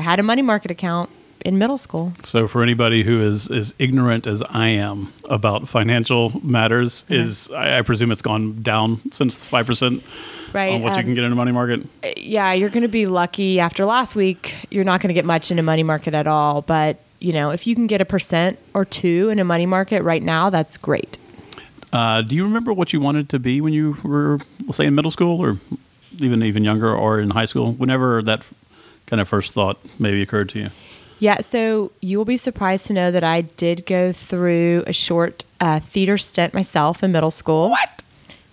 I 0.00 0.02
had 0.02 0.18
a 0.18 0.24
money 0.24 0.42
market 0.42 0.72
account 0.72 1.08
in 1.44 1.56
middle 1.56 1.78
school. 1.78 2.14
So 2.24 2.48
for 2.48 2.64
anybody 2.64 3.04
who 3.04 3.22
is 3.22 3.48
as 3.48 3.74
ignorant 3.78 4.26
as 4.26 4.42
I 4.50 4.66
am 4.68 5.12
about 5.26 5.68
financial 5.68 6.44
matters, 6.44 7.04
is 7.08 7.48
I, 7.52 7.78
I 7.78 7.82
presume 7.82 8.10
it's 8.10 8.22
gone 8.22 8.60
down 8.62 9.00
since 9.12 9.44
five 9.44 9.66
percent 9.66 10.02
Right. 10.52 10.72
on 10.72 10.80
what 10.82 10.94
you 10.94 10.98
um, 11.00 11.04
can 11.04 11.14
get 11.14 11.24
in 11.24 11.32
a 11.32 11.34
money 11.34 11.52
market. 11.52 11.86
yeah, 12.16 12.52
you're 12.54 12.70
going 12.70 12.82
to 12.82 12.88
be 12.88 13.06
lucky 13.06 13.60
after 13.60 13.84
last 13.84 14.16
week. 14.16 14.54
You're 14.70 14.84
not 14.84 15.00
going 15.00 15.08
to 15.08 15.14
get 15.14 15.24
much 15.26 15.50
in 15.50 15.58
a 15.58 15.62
money 15.62 15.82
market 15.82 16.14
at 16.14 16.26
all. 16.26 16.62
But, 16.62 16.98
you 17.20 17.32
know, 17.32 17.50
if 17.50 17.66
you 17.66 17.74
can 17.74 17.86
get 17.86 18.00
a 18.00 18.04
percent 18.04 18.58
or 18.74 18.84
two 18.84 19.28
in 19.30 19.38
a 19.38 19.44
money 19.44 19.66
market 19.66 20.02
right 20.02 20.22
now, 20.22 20.50
that's 20.50 20.76
great. 20.76 21.18
Uh, 21.92 22.20
do 22.22 22.36
you 22.36 22.44
remember 22.44 22.72
what 22.72 22.92
you 22.92 23.00
wanted 23.00 23.28
to 23.30 23.38
be 23.38 23.60
when 23.60 23.72
you 23.72 23.96
were, 24.02 24.38
let's 24.64 24.76
say, 24.76 24.86
in 24.86 24.94
middle 24.94 25.10
school, 25.10 25.40
or 25.40 25.58
even 26.18 26.42
even 26.42 26.64
younger, 26.64 26.94
or 26.94 27.20
in 27.20 27.30
high 27.30 27.44
school? 27.46 27.72
Whenever 27.72 28.22
that 28.22 28.42
kind 29.06 29.20
of 29.20 29.28
first 29.28 29.54
thought 29.54 29.78
maybe 29.98 30.20
occurred 30.20 30.48
to 30.50 30.58
you. 30.58 30.70
Yeah, 31.18 31.40
so 31.40 31.92
you 32.02 32.18
will 32.18 32.26
be 32.26 32.36
surprised 32.36 32.88
to 32.88 32.92
know 32.92 33.10
that 33.10 33.24
I 33.24 33.40
did 33.42 33.86
go 33.86 34.12
through 34.12 34.84
a 34.86 34.92
short 34.92 35.44
uh, 35.60 35.80
theater 35.80 36.18
stint 36.18 36.52
myself 36.52 37.02
in 37.02 37.12
middle 37.12 37.30
school. 37.30 37.70
What? 37.70 38.02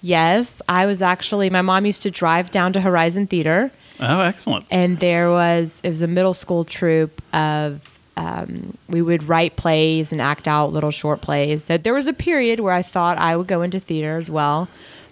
Yes, 0.01 0.61
I 0.69 0.85
was 0.85 1.01
actually, 1.01 1.49
my 1.49 1.61
mom 1.61 1.85
used 1.85 2.03
to 2.03 2.11
drive 2.11 2.51
down 2.51 2.71
to 2.73 2.81
Horizon 2.81 3.27
Theater, 3.27 3.71
Oh, 3.99 4.21
excellent. 4.21 4.65
and 4.71 4.99
there 4.99 5.29
was, 5.29 5.81
it 5.83 5.89
was 5.89 6.01
a 6.01 6.07
middle 6.07 6.33
school 6.33 6.63
troupe 6.63 7.21
of, 7.33 7.81
um, 8.15 8.77
we 8.87 9.01
would 9.01 9.27
write 9.27 9.55
plays 9.55 10.11
and 10.11 10.21
act 10.21 10.47
out 10.47 10.71
little 10.71 10.91
short 10.91 11.21
plays. 11.21 11.63
So 11.63 11.77
there 11.77 11.93
was 11.93 12.07
a 12.07 12.13
period 12.13 12.59
where 12.59 12.73
I 12.73 12.81
thought 12.81 13.17
I 13.17 13.35
would 13.35 13.47
go 13.47 13.61
into 13.61 13.79
theater 13.79 14.17
as 14.17 14.29
well, 14.29 14.67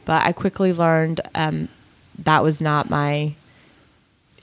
but 0.06 0.24
I 0.24 0.32
quickly 0.32 0.74
learned 0.74 1.22
um, 1.34 1.68
that 2.20 2.44
was 2.44 2.62
not 2.62 2.90
my 2.90 3.34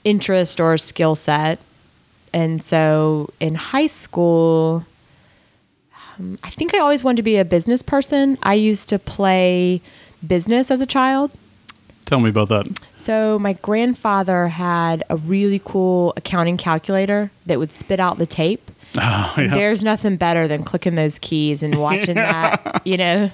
interest 0.03 0.59
or 0.59 0.77
skill 0.77 1.15
set. 1.15 1.59
And 2.33 2.61
so 2.61 3.31
in 3.39 3.55
high 3.55 3.87
school, 3.87 4.85
um, 6.17 6.37
I 6.43 6.49
think 6.49 6.73
I 6.73 6.79
always 6.79 7.03
wanted 7.03 7.17
to 7.17 7.23
be 7.23 7.37
a 7.37 7.45
business 7.45 7.81
person. 7.81 8.37
I 8.43 8.53
used 8.55 8.89
to 8.89 8.99
play 8.99 9.81
business 10.25 10.69
as 10.69 10.81
a 10.81 10.85
child. 10.85 11.31
Tell 12.05 12.19
me 12.19 12.29
about 12.29 12.49
that. 12.49 12.67
So 12.99 13.39
my 13.39 13.53
grandfather 13.53 14.49
had 14.49 15.03
a 15.09 15.15
really 15.17 15.59
cool 15.63 16.13
accounting 16.17 16.57
calculator 16.57 17.31
that 17.45 17.57
would 17.57 17.71
spit 17.71 17.99
out 17.99 18.17
the 18.17 18.25
tape. 18.27 18.61
Oh, 18.99 19.33
yeah. 19.37 19.47
There's 19.53 19.83
nothing 19.83 20.17
better 20.17 20.47
than 20.47 20.63
clicking 20.63 20.95
those 20.95 21.19
keys 21.19 21.61
and 21.61 21.77
watching 21.79 22.15
that, 22.15 22.81
you 22.85 22.97
know, 22.97 23.29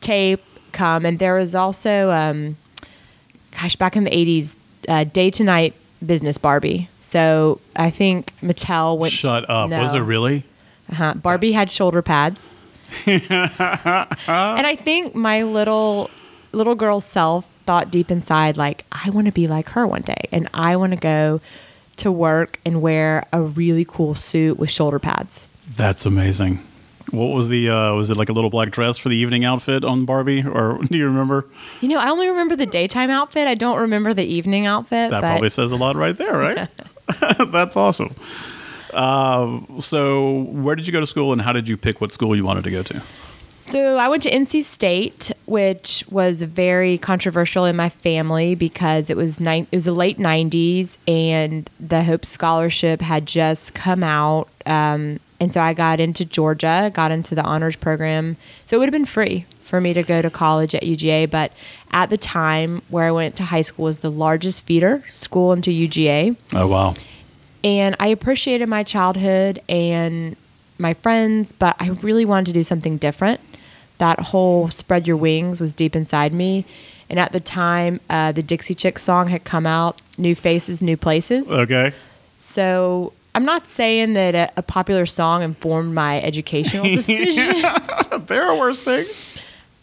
tape 0.00 0.42
come. 0.72 1.04
And 1.04 1.18
there 1.18 1.34
was 1.34 1.54
also, 1.54 2.10
um, 2.10 2.56
gosh, 3.60 3.76
back 3.76 3.96
in 3.96 4.04
the 4.04 4.10
80s, 4.10 4.56
uh, 4.88 5.04
day 5.04 5.30
to 5.32 5.44
night 5.44 5.74
business 6.04 6.38
Barbie. 6.38 6.88
So 7.00 7.60
I 7.76 7.90
think 7.90 8.32
Mattel 8.40 8.96
went. 8.96 9.12
Shut 9.12 9.48
up. 9.50 9.68
Was 9.70 9.92
No. 9.92 10.00
it 10.00 10.04
really? 10.04 10.42
Uh-huh. 10.90 11.12
Barbie 11.14 11.52
had 11.52 11.70
shoulder 11.70 12.00
pads. 12.00 12.56
and 13.06 13.22
I 14.66 14.78
think 14.82 15.14
my 15.14 15.42
little 15.42 16.10
little 16.52 16.74
girl 16.74 17.00
self 17.00 17.46
thought 17.66 17.90
deep 17.90 18.10
inside 18.10 18.56
like 18.56 18.84
I 18.92 19.10
want 19.10 19.26
to 19.26 19.32
be 19.32 19.48
like 19.48 19.70
her 19.70 19.86
one 19.86 20.02
day 20.02 20.28
and 20.32 20.48
I 20.54 20.76
want 20.76 20.92
to 20.92 20.98
go 20.98 21.40
to 21.96 22.10
work 22.10 22.58
and 22.64 22.82
wear 22.82 23.26
a 23.32 23.42
really 23.42 23.84
cool 23.84 24.14
suit 24.14 24.58
with 24.58 24.70
shoulder 24.70 24.98
pads. 24.98 25.48
That's 25.76 26.06
amazing. 26.06 26.60
What 27.10 27.34
was 27.34 27.48
the? 27.48 27.70
Uh, 27.70 27.94
was 27.94 28.10
it 28.10 28.16
like 28.16 28.28
a 28.28 28.32
little 28.32 28.50
black 28.50 28.70
dress 28.70 28.98
for 28.98 29.08
the 29.08 29.16
evening 29.16 29.44
outfit 29.44 29.84
on 29.84 30.04
Barbie, 30.04 30.42
or 30.42 30.80
do 30.90 30.98
you 30.98 31.06
remember? 31.06 31.46
You 31.80 31.88
know, 31.88 31.98
I 31.98 32.08
only 32.10 32.28
remember 32.28 32.56
the 32.56 32.66
daytime 32.66 33.10
outfit. 33.10 33.46
I 33.46 33.54
don't 33.54 33.78
remember 33.78 34.14
the 34.14 34.24
evening 34.24 34.66
outfit. 34.66 35.10
That 35.10 35.20
but 35.20 35.28
probably 35.28 35.50
says 35.50 35.70
a 35.70 35.76
lot 35.76 35.96
right 35.96 36.16
there, 36.16 36.36
right? 36.36 36.68
That's 37.52 37.76
awesome. 37.76 38.14
Uh, 38.92 39.60
so, 39.80 40.44
where 40.44 40.74
did 40.76 40.86
you 40.86 40.92
go 40.92 41.00
to 41.00 41.06
school, 41.06 41.32
and 41.32 41.42
how 41.42 41.52
did 41.52 41.68
you 41.68 41.76
pick 41.76 42.00
what 42.00 42.10
school 42.10 42.34
you 42.34 42.44
wanted 42.44 42.64
to 42.64 42.70
go 42.70 42.82
to? 42.82 43.02
So 43.64 43.96
I 43.96 44.08
went 44.08 44.22
to 44.24 44.30
NC 44.30 44.62
State, 44.64 45.32
which 45.46 46.04
was 46.10 46.42
very 46.42 46.98
controversial 46.98 47.64
in 47.64 47.74
my 47.76 47.88
family 47.88 48.54
because 48.54 49.08
it 49.08 49.16
was 49.16 49.40
nine, 49.40 49.66
it 49.72 49.76
was 49.76 49.86
the 49.86 49.92
late 49.92 50.18
'90s, 50.18 50.96
and 51.08 51.68
the 51.80 52.04
Hope 52.04 52.26
Scholarship 52.26 53.00
had 53.00 53.26
just 53.26 53.72
come 53.74 54.02
out, 54.04 54.48
um, 54.66 55.18
and 55.40 55.52
so 55.52 55.60
I 55.60 55.72
got 55.72 55.98
into 55.98 56.24
Georgia, 56.26 56.90
got 56.94 57.10
into 57.10 57.34
the 57.34 57.42
honors 57.42 57.74
program. 57.74 58.36
So 58.66 58.76
it 58.76 58.80
would 58.80 58.88
have 58.88 58.92
been 58.92 59.06
free 59.06 59.46
for 59.64 59.80
me 59.80 59.94
to 59.94 60.02
go 60.02 60.20
to 60.20 60.28
college 60.28 60.74
at 60.74 60.82
UGA, 60.82 61.30
but 61.30 61.50
at 61.90 62.10
the 62.10 62.18
time 62.18 62.82
where 62.90 63.06
I 63.06 63.10
went 63.12 63.34
to 63.36 63.44
high 63.44 63.62
school 63.62 63.86
was 63.86 63.98
the 63.98 64.10
largest 64.10 64.64
feeder 64.64 65.02
school 65.08 65.52
into 65.52 65.70
UGA 65.70 66.36
Oh 66.54 66.66
wow, 66.66 66.94
and 67.64 67.96
I 67.98 68.08
appreciated 68.08 68.68
my 68.68 68.82
childhood 68.82 69.60
and 69.70 70.36
my 70.78 70.92
friends, 70.92 71.52
but 71.52 71.76
I 71.80 71.88
really 71.88 72.26
wanted 72.26 72.46
to 72.46 72.52
do 72.52 72.62
something 72.62 72.98
different. 72.98 73.40
That 74.04 74.20
whole 74.20 74.68
spread 74.68 75.06
your 75.06 75.16
wings 75.16 75.62
was 75.62 75.72
deep 75.72 75.96
inside 75.96 76.34
me. 76.34 76.66
And 77.08 77.18
at 77.18 77.32
the 77.32 77.40
time, 77.40 78.00
uh, 78.10 78.32
the 78.32 78.42
Dixie 78.42 78.74
Chick 78.74 78.98
song 78.98 79.28
had 79.28 79.44
come 79.44 79.64
out, 79.64 80.02
New 80.18 80.34
Faces, 80.34 80.82
New 80.82 80.98
Places. 80.98 81.50
okay. 81.50 81.94
So 82.36 83.14
I'm 83.34 83.46
not 83.46 83.66
saying 83.66 84.12
that 84.12 84.34
a, 84.34 84.52
a 84.58 84.62
popular 84.62 85.06
song 85.06 85.42
informed 85.42 85.94
my 85.94 86.20
educational 86.20 86.84
decision. 86.98 87.64
there 88.26 88.42
are 88.42 88.58
worse 88.58 88.82
things. 88.82 89.30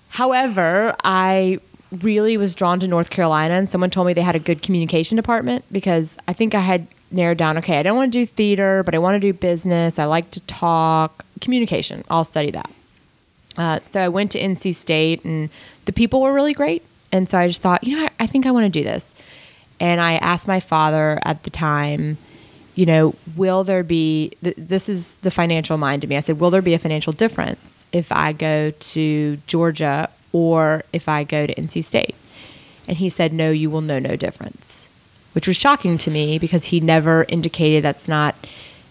However, 0.10 0.96
I 1.04 1.58
really 1.92 2.38
was 2.38 2.54
drawn 2.54 2.80
to 2.82 2.88
North 2.88 3.10
Carolina, 3.10 3.56
and 3.56 3.68
someone 3.68 3.90
told 3.90 4.06
me 4.06 4.14
they 4.14 4.22
had 4.22 4.36
a 4.36 4.40
good 4.40 4.62
communication 4.62 5.16
department 5.16 5.66
because 5.72 6.16
I 6.28 6.34
think 6.34 6.54
I 6.54 6.60
had 6.60 6.86
narrowed 7.10 7.40
down 7.40 7.58
okay, 7.58 7.80
I 7.80 7.82
don't 7.82 7.98
want 7.98 8.14
to 8.14 8.20
do 8.20 8.28
theater, 8.28 8.84
but 8.84 8.94
I 8.94 9.00
want 9.00 9.16
to 9.16 9.20
do 9.20 9.34
business. 9.34 9.98
I 9.98 10.06
like 10.06 10.30
to 10.30 10.42
talk, 10.42 11.26
communication. 11.40 12.04
I'll 12.08 12.24
study 12.24 12.52
that. 12.52 12.70
Uh, 13.58 13.80
so 13.86 14.00
I 14.00 14.08
went 14.08 14.32
to 14.32 14.40
NC 14.40 14.76
State, 14.76 15.24
and 15.26 15.50
the 15.86 15.94
people 15.94 16.22
were 16.22 16.34
really 16.34 16.54
great. 16.54 16.84
And 17.12 17.30
so 17.30 17.38
I 17.38 17.48
just 17.48 17.62
thought, 17.62 17.84
you 17.84 17.98
know, 17.98 18.04
I, 18.06 18.10
I 18.22 18.28
think 18.28 18.46
I 18.46 18.52
want 18.52 18.66
to 18.66 18.80
do 18.80 18.84
this. 18.84 19.14
And 19.80 20.00
I 20.00 20.14
asked 20.16 20.48
my 20.48 20.60
father 20.60 21.20
at 21.24 21.44
the 21.44 21.50
time, 21.50 22.18
you 22.76 22.86
know, 22.86 23.16
will 23.36 23.64
there 23.64 23.84
be, 23.84 24.32
th- 24.44 24.56
this 24.58 24.88
is 24.88 25.18
the 25.18 25.32
financial 25.32 25.78
mind 25.78 26.04
to 26.04 26.08
me. 26.08 26.16
I 26.16 26.22
said, 26.22 26.40
will 26.40 26.52
there 26.52 26.62
be 26.62 26.74
a 26.74 26.80
financial 26.80 27.12
difference 27.12 27.86
if 27.92 28.12
I 28.12 28.32
go 28.32 28.72
to 28.72 29.38
Georgia 29.48 30.10
or 30.32 30.84
if 30.94 31.10
I 31.10 31.24
go 31.24 31.46
to 31.46 31.54
NC 31.56 31.84
State? 31.84 32.16
And 32.88 32.98
he 32.98 33.10
said, 33.10 33.34
no, 33.34 33.52
you 33.52 33.70
will 33.70 33.82
know 33.82 34.00
no 34.00 34.16
difference, 34.16 34.88
which 35.34 35.48
was 35.48 35.58
shocking 35.58 35.98
to 36.00 36.12
me 36.12 36.40
because 36.40 36.66
he 36.66 36.80
never 36.80 37.26
indicated 37.28 37.84
that's 37.84 38.08
not, 38.08 38.36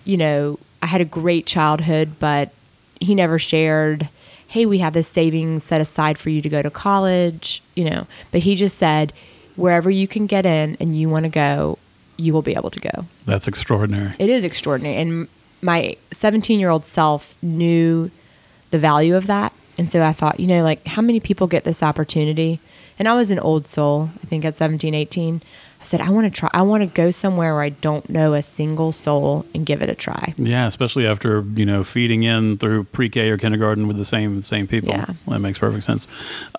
you 0.04 0.16
know, 0.16 0.58
I 0.82 0.86
had 0.86 1.00
a 1.00 1.06
great 1.06 1.46
childhood, 1.46 2.16
but 2.18 2.52
he 3.00 3.14
never 3.14 3.38
shared, 3.38 4.08
hey, 4.50 4.66
we 4.66 4.78
have 4.78 4.94
this 4.94 5.06
savings 5.06 5.62
set 5.62 5.80
aside 5.80 6.18
for 6.18 6.28
you 6.28 6.42
to 6.42 6.48
go 6.48 6.60
to 6.60 6.70
college, 6.70 7.62
you 7.76 7.88
know. 7.88 8.04
But 8.32 8.40
he 8.40 8.56
just 8.56 8.76
said, 8.76 9.12
wherever 9.54 9.88
you 9.88 10.08
can 10.08 10.26
get 10.26 10.44
in 10.44 10.76
and 10.80 10.98
you 10.98 11.08
want 11.08 11.22
to 11.22 11.28
go, 11.28 11.78
you 12.16 12.32
will 12.32 12.42
be 12.42 12.56
able 12.56 12.70
to 12.70 12.80
go. 12.80 13.06
That's 13.26 13.46
extraordinary. 13.46 14.12
It 14.18 14.28
is 14.28 14.42
extraordinary. 14.42 14.96
And 14.96 15.28
my 15.62 15.96
17 16.10 16.58
year 16.58 16.68
old 16.68 16.84
self 16.84 17.40
knew 17.42 18.10
the 18.72 18.78
value 18.80 19.14
of 19.14 19.28
that. 19.28 19.52
And 19.78 19.90
so 19.90 20.02
I 20.02 20.12
thought, 20.12 20.40
you 20.40 20.48
know, 20.48 20.64
like 20.64 20.84
how 20.84 21.00
many 21.00 21.20
people 21.20 21.46
get 21.46 21.62
this 21.62 21.80
opportunity? 21.80 22.58
And 22.98 23.06
I 23.06 23.14
was 23.14 23.30
an 23.30 23.38
old 23.38 23.68
soul, 23.68 24.10
I 24.20 24.26
think 24.26 24.44
at 24.44 24.56
17, 24.56 24.94
18. 24.94 25.42
I 25.80 25.84
said, 25.84 26.00
I 26.00 26.10
want 26.10 26.26
to 26.26 26.30
try, 26.30 26.50
I 26.52 26.62
want 26.62 26.82
to 26.82 26.86
go 26.86 27.10
somewhere 27.10 27.54
where 27.54 27.62
I 27.62 27.70
don't 27.70 28.08
know 28.10 28.34
a 28.34 28.42
single 28.42 28.92
soul 28.92 29.46
and 29.54 29.64
give 29.64 29.80
it 29.80 29.88
a 29.88 29.94
try. 29.94 30.34
Yeah, 30.36 30.66
especially 30.66 31.06
after 31.06 31.42
you 31.54 31.64
know 31.64 31.84
feeding 31.84 32.22
in 32.22 32.58
through 32.58 32.84
pre-K 32.84 33.30
or 33.30 33.38
kindergarten 33.38 33.88
with 33.88 33.96
the 33.96 34.04
same 34.04 34.42
same 34.42 34.66
people. 34.66 34.90
Yeah. 34.90 35.06
that 35.28 35.38
makes 35.38 35.58
perfect 35.58 35.84
sense. 35.84 36.06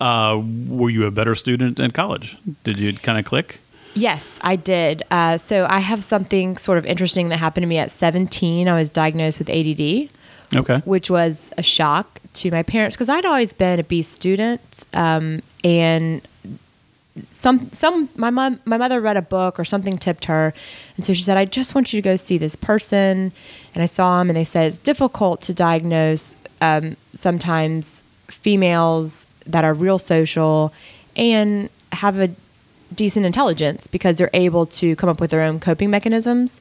Uh, 0.00 0.42
were 0.66 0.90
you 0.90 1.06
a 1.06 1.10
better 1.10 1.34
student 1.34 1.78
in 1.78 1.92
college? 1.92 2.36
Did 2.64 2.80
you 2.80 2.92
kind 2.94 3.18
of 3.18 3.24
click? 3.24 3.60
Yes, 3.94 4.38
I 4.42 4.56
did. 4.56 5.02
Uh, 5.10 5.36
so 5.36 5.66
I 5.68 5.78
have 5.80 6.02
something 6.02 6.56
sort 6.56 6.78
of 6.78 6.86
interesting 6.86 7.28
that 7.28 7.36
happened 7.36 7.62
to 7.62 7.68
me 7.68 7.76
at 7.78 7.90
17. 7.90 8.66
I 8.66 8.74
was 8.74 8.88
diagnosed 8.90 9.38
with 9.38 9.50
ADD. 9.50 10.08
Okay. 10.54 10.78
which 10.84 11.08
was 11.10 11.50
a 11.56 11.62
shock 11.62 12.20
to 12.34 12.50
my 12.50 12.62
parents 12.62 12.94
because 12.94 13.08
I'd 13.08 13.24
always 13.24 13.54
been 13.54 13.80
a 13.80 13.84
B 13.84 14.02
student, 14.02 14.84
um, 14.92 15.40
and 15.64 16.20
some 17.30 17.70
some 17.72 18.08
my 18.16 18.30
mom 18.30 18.60
my 18.64 18.76
mother 18.76 19.00
read 19.00 19.16
a 19.16 19.22
book 19.22 19.58
or 19.58 19.64
something 19.64 19.98
tipped 19.98 20.26
her, 20.26 20.54
and 20.96 21.04
so 21.04 21.12
she 21.12 21.22
said, 21.22 21.36
"I 21.36 21.44
just 21.44 21.74
want 21.74 21.92
you 21.92 22.00
to 22.00 22.04
go 22.04 22.16
see 22.16 22.38
this 22.38 22.56
person," 22.56 23.32
and 23.74 23.82
I 23.82 23.86
saw 23.86 24.20
him, 24.20 24.30
and 24.30 24.36
they 24.36 24.44
said 24.44 24.66
it's 24.68 24.78
difficult 24.78 25.42
to 25.42 25.54
diagnose 25.54 26.36
um, 26.60 26.96
sometimes 27.14 28.02
females 28.28 29.26
that 29.46 29.64
are 29.64 29.74
real 29.74 29.98
social 29.98 30.72
and 31.16 31.68
have 31.92 32.18
a 32.18 32.30
decent 32.94 33.26
intelligence 33.26 33.86
because 33.86 34.16
they're 34.16 34.30
able 34.32 34.66
to 34.66 34.96
come 34.96 35.08
up 35.08 35.20
with 35.20 35.30
their 35.30 35.42
own 35.42 35.60
coping 35.60 35.90
mechanisms. 35.90 36.60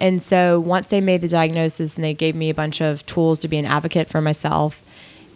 And 0.00 0.22
so 0.22 0.60
once 0.60 0.90
they 0.90 1.00
made 1.00 1.22
the 1.22 1.28
diagnosis 1.28 1.96
and 1.96 2.04
they 2.04 2.14
gave 2.14 2.36
me 2.36 2.50
a 2.50 2.54
bunch 2.54 2.80
of 2.80 3.04
tools 3.06 3.40
to 3.40 3.48
be 3.48 3.58
an 3.58 3.64
advocate 3.64 4.08
for 4.08 4.20
myself, 4.20 4.80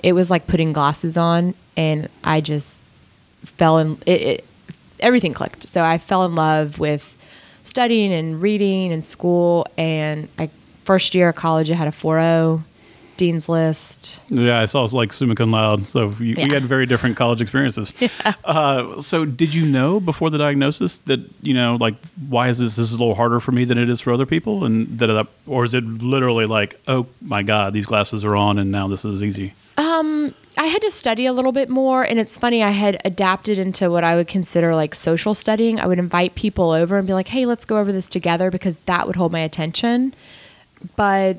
it 0.02 0.12
was 0.12 0.31
like 0.31 0.47
putting 0.47 0.73
glasses 0.73 1.16
on 1.16 1.54
and 1.76 2.09
I 2.23 2.40
just 2.40 2.81
fell 3.45 3.78
in 3.78 3.99
it, 4.07 4.21
it 4.21 4.45
everything 5.02 5.35
clicked. 5.35 5.68
So 5.68 5.85
I 5.85 5.99
fell 5.99 6.25
in 6.25 6.35
love 6.35 6.78
with 6.78 7.16
studying 7.64 8.12
and 8.12 8.40
reading 8.40 8.92
and 8.92 9.04
school 9.04 9.66
and 9.76 10.28
I 10.38 10.49
first 10.85 11.14
year 11.14 11.28
of 11.28 11.37
college, 11.37 11.71
I 11.71 11.75
had 11.75 11.88
a 11.88 11.92
4.0, 11.92 12.62
dean's 13.16 13.49
list. 13.49 14.21
Yeah, 14.28 14.61
I 14.61 14.64
saw 14.64 14.80
it 14.80 14.82
was 14.82 14.94
like 14.94 15.12
summa 15.12 15.35
cum 15.35 15.52
laude. 15.52 15.87
So 15.87 16.14
you, 16.18 16.35
we 16.37 16.49
had 16.49 16.64
very 16.64 16.87
different 16.87 17.16
college 17.16 17.40
experiences. 17.40 17.92
Uh, 18.44 19.00
so 19.00 19.25
did 19.25 19.54
you 19.54 19.64
know 19.64 20.00
before 20.00 20.30
the 20.30 20.38
diagnosis 20.38 20.99
that 20.99 21.21
you 21.42 21.54
know 21.54 21.76
like 21.80 21.94
why 22.28 22.49
is 22.49 22.59
this 22.59 22.76
this 22.76 22.92
is 22.92 22.94
a 22.94 22.99
little 22.99 23.14
harder 23.14 23.40
for 23.40 23.52
me 23.52 23.64
than 23.64 23.78
it 23.78 23.88
is 23.88 24.00
for 24.00 24.12
other 24.12 24.26
people, 24.26 24.64
and 24.64 24.99
that 24.99 25.09
it, 25.09 25.26
or 25.47 25.64
is 25.64 25.75
it 25.75 25.85
literally 25.85 26.47
like 26.47 26.78
oh 26.88 27.06
my 27.21 27.42
god 27.42 27.73
these 27.73 27.87
glasses 27.87 28.25
are 28.25 28.37
on 28.37 28.59
and 28.59 28.71
now 28.71 28.88
this 28.88 29.04
is 29.04 29.23
easy? 29.23 29.54
I 30.56 30.66
had 30.66 30.82
to 30.82 30.90
study 30.90 31.26
a 31.26 31.32
little 31.32 31.52
bit 31.52 31.68
more, 31.68 32.02
and 32.02 32.18
it's 32.18 32.37
funny. 32.37 32.62
I 32.62 32.71
had 32.71 33.00
adapted 33.04 33.59
into 33.59 33.90
what 33.90 34.04
I 34.04 34.16
would 34.16 34.28
consider 34.28 34.75
like 34.75 34.94
social 34.94 35.35
studying. 35.35 35.80
I 35.80 35.87
would 35.87 35.99
invite 35.99 36.35
people 36.35 36.71
over 36.71 36.99
and 36.99 37.06
be 37.06 37.14
like, 37.14 37.28
"Hey, 37.28 37.47
let's 37.47 37.64
go 37.64 37.78
over 37.78 37.90
this 37.90 38.06
together," 38.06 38.50
because 38.50 38.78
that 38.80 39.06
would 39.06 39.16
hold 39.16 39.32
my 39.32 39.40
attention. 39.40 40.14
But 40.94 41.38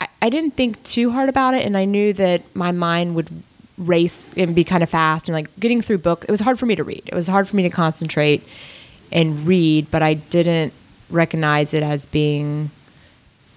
I, 0.00 0.08
I 0.22 0.30
didn't 0.30 0.52
think 0.52 0.82
too 0.84 1.10
hard 1.10 1.28
about 1.28 1.54
it, 1.54 1.64
and 1.64 1.76
I 1.76 1.84
knew 1.84 2.12
that 2.14 2.42
my 2.54 2.72
mind 2.72 3.14
would 3.16 3.28
race 3.76 4.32
and 4.36 4.54
be 4.54 4.64
kind 4.64 4.82
of 4.82 4.90
fast. 4.90 5.28
And 5.28 5.34
like 5.34 5.48
getting 5.58 5.80
through 5.80 5.98
book, 5.98 6.24
it 6.28 6.30
was 6.30 6.40
hard 6.40 6.58
for 6.58 6.66
me 6.66 6.76
to 6.76 6.84
read. 6.84 7.02
It 7.06 7.14
was 7.14 7.26
hard 7.26 7.48
for 7.48 7.56
me 7.56 7.62
to 7.64 7.70
concentrate 7.70 8.42
and 9.10 9.46
read, 9.46 9.90
but 9.90 10.02
I 10.02 10.14
didn't 10.14 10.72
recognize 11.10 11.74
it 11.74 11.82
as 11.82 12.06
being 12.06 12.70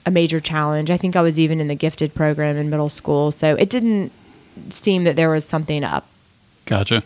a 0.06 0.12
major 0.12 0.40
challenge. 0.40 0.90
I 0.90 0.98
think 0.98 1.16
I 1.16 1.22
was 1.22 1.40
even 1.40 1.60
in 1.60 1.68
the 1.68 1.76
gifted 1.76 2.16
program 2.16 2.56
in 2.56 2.70
middle 2.70 2.90
school, 2.90 3.32
so 3.32 3.56
it 3.56 3.70
didn't 3.70 4.12
seem 4.70 5.04
that 5.04 5.16
there 5.16 5.30
was 5.30 5.46
something 5.46 5.84
up. 5.84 6.08
Gotcha. 6.66 7.04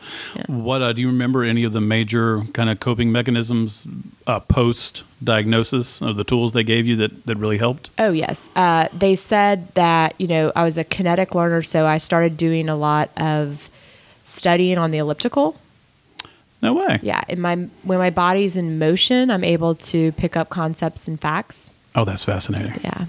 What 0.48 0.82
uh, 0.82 0.94
do 0.94 1.02
you 1.02 1.08
remember? 1.08 1.44
Any 1.44 1.64
of 1.64 1.74
the 1.74 1.82
major 1.82 2.42
kind 2.54 2.70
of 2.70 2.80
coping 2.80 3.12
mechanisms 3.12 3.88
uh, 4.28 4.40
post 4.42 5.04
diagnosis 5.24 6.02
of 6.02 6.18
the 6.18 6.24
tools 6.24 6.54
they 6.54 6.64
gave 6.64 6.86
you 6.86 6.96
that 6.98 7.26
that 7.26 7.38
really 7.38 7.58
helped? 7.58 7.90
Oh 7.98 8.12
yes, 8.12 8.50
uh, 8.56 8.90
they 8.94 9.16
said 9.16 9.74
that 9.74 10.14
you 10.20 10.28
know 10.28 10.52
I 10.56 10.64
was 10.64 10.78
a 10.78 10.84
kinetic 10.84 11.34
learner, 11.34 11.64
so 11.64 11.88
I 11.88 11.98
started 11.98 12.38
doing 12.38 12.70
a 12.70 12.76
lot 12.76 13.10
of 13.18 13.70
studying 14.24 14.78
on 14.78 14.92
the 14.92 15.00
elliptical. 15.00 15.60
No 16.62 16.74
way. 16.74 17.00
Yeah, 17.02 17.24
in 17.28 17.42
my 17.42 17.56
when 17.56 17.98
my 17.98 18.12
body's 18.12 18.56
in 18.56 18.78
motion, 18.78 19.32
I'm 19.32 19.44
able 19.44 19.76
to 19.76 20.12
pick 20.12 20.38
up 20.38 20.50
concepts 20.50 21.08
and 21.08 21.20
facts. 21.20 21.72
Oh, 21.96 22.06
that's 22.06 22.24
fascinating. 22.24 22.80
Yeah. 22.84 23.06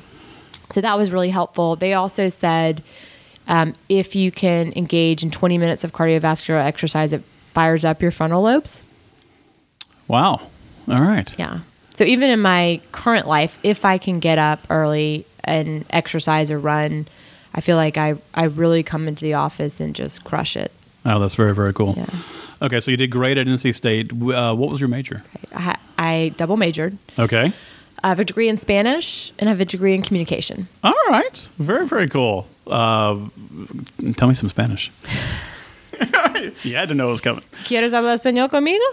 So 0.70 0.80
that 0.80 0.96
was 0.96 1.10
really 1.10 1.30
helpful. 1.30 1.76
They 1.76 1.92
also 1.92 2.28
said 2.28 2.82
um, 3.48 3.74
if 3.88 4.14
you 4.14 4.30
can 4.30 4.72
engage 4.76 5.22
in 5.22 5.30
20 5.30 5.58
minutes 5.58 5.84
of 5.84 5.92
cardiovascular 5.92 6.64
exercise, 6.64 7.12
it 7.12 7.22
fires 7.52 7.84
up 7.84 8.02
your 8.02 8.10
frontal 8.10 8.42
lobes. 8.42 8.80
Wow. 10.08 10.42
All 10.88 11.00
right. 11.00 11.34
Yeah. 11.38 11.60
So 11.94 12.04
even 12.04 12.30
in 12.30 12.40
my 12.40 12.80
current 12.92 13.26
life, 13.26 13.58
if 13.62 13.84
I 13.84 13.98
can 13.98 14.20
get 14.20 14.38
up 14.38 14.60
early 14.68 15.24
and 15.44 15.84
exercise 15.90 16.50
or 16.50 16.58
run, 16.58 17.06
I 17.54 17.60
feel 17.60 17.76
like 17.76 17.96
I, 17.96 18.16
I 18.34 18.44
really 18.44 18.82
come 18.82 19.08
into 19.08 19.22
the 19.24 19.34
office 19.34 19.80
and 19.80 19.94
just 19.94 20.24
crush 20.24 20.56
it. 20.56 20.72
Oh, 21.04 21.18
that's 21.18 21.34
very 21.34 21.54
very 21.54 21.72
cool. 21.72 21.94
Yeah. 21.96 22.06
Okay, 22.60 22.80
so 22.80 22.90
you 22.90 22.96
did 22.96 23.10
great 23.10 23.38
at 23.38 23.46
NC 23.46 23.74
State. 23.74 24.12
Uh, 24.12 24.54
what 24.54 24.70
was 24.70 24.80
your 24.80 24.88
major? 24.88 25.22
I, 25.54 25.76
I 25.98 26.34
double 26.36 26.56
majored. 26.56 26.98
Okay. 27.18 27.52
I 28.02 28.08
have 28.08 28.18
a 28.18 28.24
degree 28.24 28.48
in 28.48 28.58
Spanish 28.58 29.32
and 29.38 29.48
I 29.48 29.52
have 29.52 29.60
a 29.60 29.64
degree 29.64 29.94
in 29.94 30.02
communication. 30.02 30.68
All 30.84 30.94
right. 31.08 31.48
Very 31.58 31.86
very 31.86 32.08
cool. 32.08 32.46
Uh, 32.66 33.28
tell 34.16 34.28
me 34.28 34.34
some 34.34 34.48
Spanish. 34.48 34.90
you 36.62 36.74
had 36.76 36.88
to 36.88 36.94
know 36.94 37.08
it 37.08 37.10
was 37.10 37.20
coming. 37.20 37.42
¿Quieres 37.64 37.92
hablar 37.92 38.14
español 38.14 38.48
conmigo? 38.50 38.84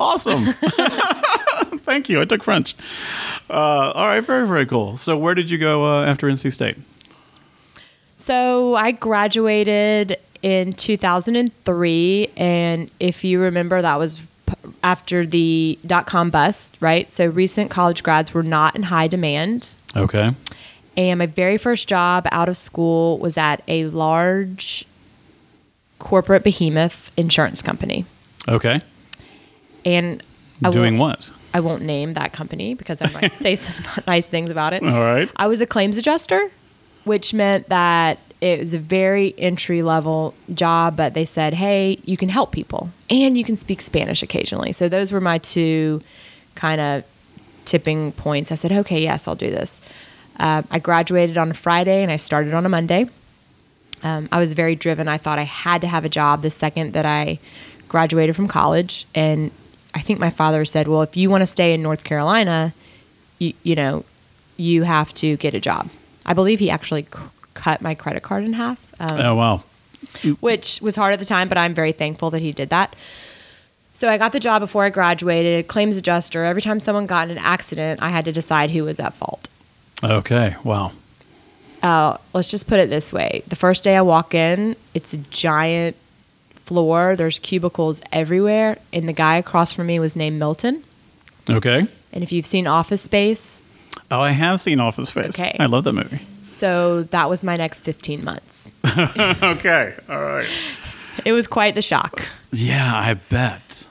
Awesome. 0.00 0.46
Thank 1.82 2.08
you. 2.08 2.20
I 2.20 2.24
took 2.24 2.42
French. 2.42 2.74
Uh, 3.50 3.92
all 3.94 4.06
right. 4.06 4.20
Very 4.20 4.46
very 4.46 4.66
cool. 4.66 4.96
So 4.96 5.16
where 5.16 5.34
did 5.34 5.50
you 5.50 5.58
go 5.58 5.84
uh, 5.84 6.04
after 6.04 6.26
NC 6.28 6.52
State? 6.52 6.76
So 8.16 8.74
I 8.74 8.90
graduated 8.90 10.18
in 10.42 10.72
2003, 10.72 12.30
and 12.36 12.90
if 13.00 13.24
you 13.24 13.40
remember, 13.40 13.80
that 13.80 13.98
was 13.98 14.20
after 14.82 15.26
the 15.26 15.78
dot 15.86 16.06
com 16.06 16.30
bust, 16.30 16.76
right? 16.80 17.10
So 17.12 17.26
recent 17.26 17.70
college 17.70 18.02
grads 18.02 18.34
were 18.34 18.42
not 18.42 18.76
in 18.76 18.84
high 18.84 19.08
demand. 19.08 19.74
Okay. 19.96 20.34
And 20.98 21.20
my 21.20 21.26
very 21.26 21.58
first 21.58 21.86
job 21.88 22.26
out 22.32 22.48
of 22.48 22.56
school 22.56 23.18
was 23.18 23.38
at 23.38 23.62
a 23.68 23.84
large 23.86 24.84
corporate 26.00 26.42
behemoth 26.42 27.12
insurance 27.16 27.62
company. 27.62 28.04
Okay. 28.48 28.80
And 29.84 30.22
I 30.62 30.70
Doing 30.70 30.98
what? 30.98 31.30
I 31.54 31.60
won't 31.60 31.82
name 31.82 32.14
that 32.14 32.32
company 32.32 32.74
because 32.74 33.00
I 33.00 33.10
might 33.12 33.36
say 33.36 33.54
some 33.54 33.84
nice 34.08 34.26
things 34.26 34.50
about 34.50 34.72
it. 34.72 34.82
All 34.82 35.00
right. 35.00 35.30
I 35.36 35.46
was 35.46 35.60
a 35.60 35.66
claims 35.66 35.96
adjuster, 35.98 36.50
which 37.04 37.32
meant 37.32 37.68
that 37.68 38.18
it 38.40 38.58
was 38.58 38.74
a 38.74 38.78
very 38.78 39.36
entry 39.38 39.82
level 39.82 40.34
job, 40.52 40.96
but 40.96 41.14
they 41.14 41.24
said, 41.24 41.54
hey, 41.54 42.00
you 42.04 42.16
can 42.16 42.28
help 42.28 42.50
people 42.50 42.90
and 43.08 43.38
you 43.38 43.44
can 43.44 43.56
speak 43.56 43.82
Spanish 43.82 44.22
occasionally. 44.22 44.72
So 44.72 44.88
those 44.88 45.12
were 45.12 45.20
my 45.20 45.38
two 45.38 46.02
kind 46.56 46.80
of 46.80 47.04
tipping 47.66 48.10
points. 48.12 48.50
I 48.50 48.56
said, 48.56 48.72
okay, 48.72 49.00
yes, 49.00 49.28
I'll 49.28 49.36
do 49.36 49.50
this. 49.50 49.80
Um, 50.38 50.66
I 50.70 50.78
graduated 50.78 51.36
on 51.38 51.50
a 51.50 51.54
Friday 51.54 52.02
and 52.02 52.12
I 52.12 52.16
started 52.16 52.54
on 52.54 52.64
a 52.64 52.68
Monday. 52.68 53.06
Um, 54.02 54.28
I 54.30 54.38
was 54.38 54.52
very 54.52 54.76
driven. 54.76 55.08
I 55.08 55.18
thought 55.18 55.38
I 55.38 55.42
had 55.44 55.80
to 55.80 55.88
have 55.88 56.04
a 56.04 56.08
job 56.08 56.42
the 56.42 56.50
second 56.50 56.92
that 56.92 57.04
I 57.04 57.38
graduated 57.88 58.36
from 58.36 58.46
college. 58.46 59.06
And 59.14 59.50
I 59.94 60.00
think 60.00 60.20
my 60.20 60.30
father 60.30 60.64
said, 60.64 60.86
well, 60.86 61.02
if 61.02 61.16
you 61.16 61.30
want 61.30 61.42
to 61.42 61.46
stay 61.46 61.74
in 61.74 61.82
North 61.82 62.04
Carolina, 62.04 62.72
you, 63.40 63.54
you 63.64 63.74
know, 63.74 64.04
you 64.56 64.84
have 64.84 65.12
to 65.14 65.36
get 65.38 65.54
a 65.54 65.60
job. 65.60 65.90
I 66.24 66.34
believe 66.34 66.60
he 66.60 66.70
actually 66.70 67.02
c- 67.02 67.08
cut 67.54 67.80
my 67.80 67.94
credit 67.94 68.22
card 68.22 68.44
in 68.44 68.52
half, 68.52 68.78
um, 69.00 69.18
Oh 69.20 69.34
wow. 69.34 69.62
which 70.40 70.80
was 70.80 70.94
hard 70.94 71.12
at 71.14 71.18
the 71.18 71.24
time, 71.24 71.48
but 71.48 71.58
I'm 71.58 71.74
very 71.74 71.92
thankful 71.92 72.30
that 72.30 72.42
he 72.42 72.52
did 72.52 72.68
that. 72.68 72.94
So 73.94 74.08
I 74.08 74.18
got 74.18 74.30
the 74.32 74.38
job 74.40 74.60
before 74.60 74.84
I 74.84 74.90
graduated, 74.90 75.66
claims 75.66 75.96
adjuster. 75.96 76.44
Every 76.44 76.62
time 76.62 76.78
someone 76.78 77.06
got 77.06 77.28
in 77.30 77.36
an 77.36 77.42
accident, 77.42 78.00
I 78.00 78.10
had 78.10 78.24
to 78.26 78.32
decide 78.32 78.70
who 78.70 78.84
was 78.84 79.00
at 79.00 79.14
fault. 79.14 79.48
Okay. 80.02 80.56
Wow. 80.64 80.92
Uh, 81.82 82.16
let's 82.32 82.50
just 82.50 82.66
put 82.68 82.80
it 82.80 82.90
this 82.90 83.12
way: 83.12 83.42
the 83.48 83.56
first 83.56 83.84
day 83.84 83.96
I 83.96 84.02
walk 84.02 84.34
in, 84.34 84.76
it's 84.94 85.12
a 85.14 85.18
giant 85.18 85.96
floor. 86.66 87.16
There's 87.16 87.38
cubicles 87.38 88.00
everywhere, 88.12 88.78
and 88.92 89.08
the 89.08 89.12
guy 89.12 89.36
across 89.36 89.72
from 89.72 89.86
me 89.86 89.98
was 89.98 90.16
named 90.16 90.38
Milton. 90.38 90.82
Okay. 91.48 91.86
And 92.12 92.22
if 92.24 92.32
you've 92.32 92.46
seen 92.46 92.66
Office 92.66 93.02
Space, 93.02 93.62
Oh, 94.10 94.20
I 94.20 94.30
have 94.30 94.60
seen 94.60 94.80
Office 94.80 95.10
Space. 95.10 95.38
Okay. 95.38 95.54
I 95.60 95.66
love 95.66 95.84
that 95.84 95.92
movie. 95.92 96.20
so 96.42 97.02
that 97.04 97.28
was 97.28 97.44
my 97.44 97.56
next 97.56 97.80
15 97.80 98.24
months. 98.24 98.72
okay. 99.42 99.94
All 100.08 100.18
right. 100.22 100.48
It 101.26 101.32
was 101.32 101.46
quite 101.46 101.74
the 101.74 101.82
shock. 101.82 102.26
Yeah, 102.52 102.92
I 102.94 103.14
bet. 103.14 103.86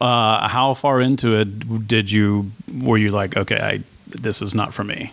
Uh, 0.00 0.46
how 0.48 0.74
far 0.74 1.00
into 1.00 1.34
it 1.34 1.86
did 1.88 2.10
you 2.10 2.50
were 2.80 2.98
you 2.98 3.10
like, 3.10 3.36
okay, 3.36 3.58
I 3.58 3.80
this 4.08 4.42
is 4.42 4.54
not 4.54 4.74
for 4.74 4.84
me? 4.84 5.12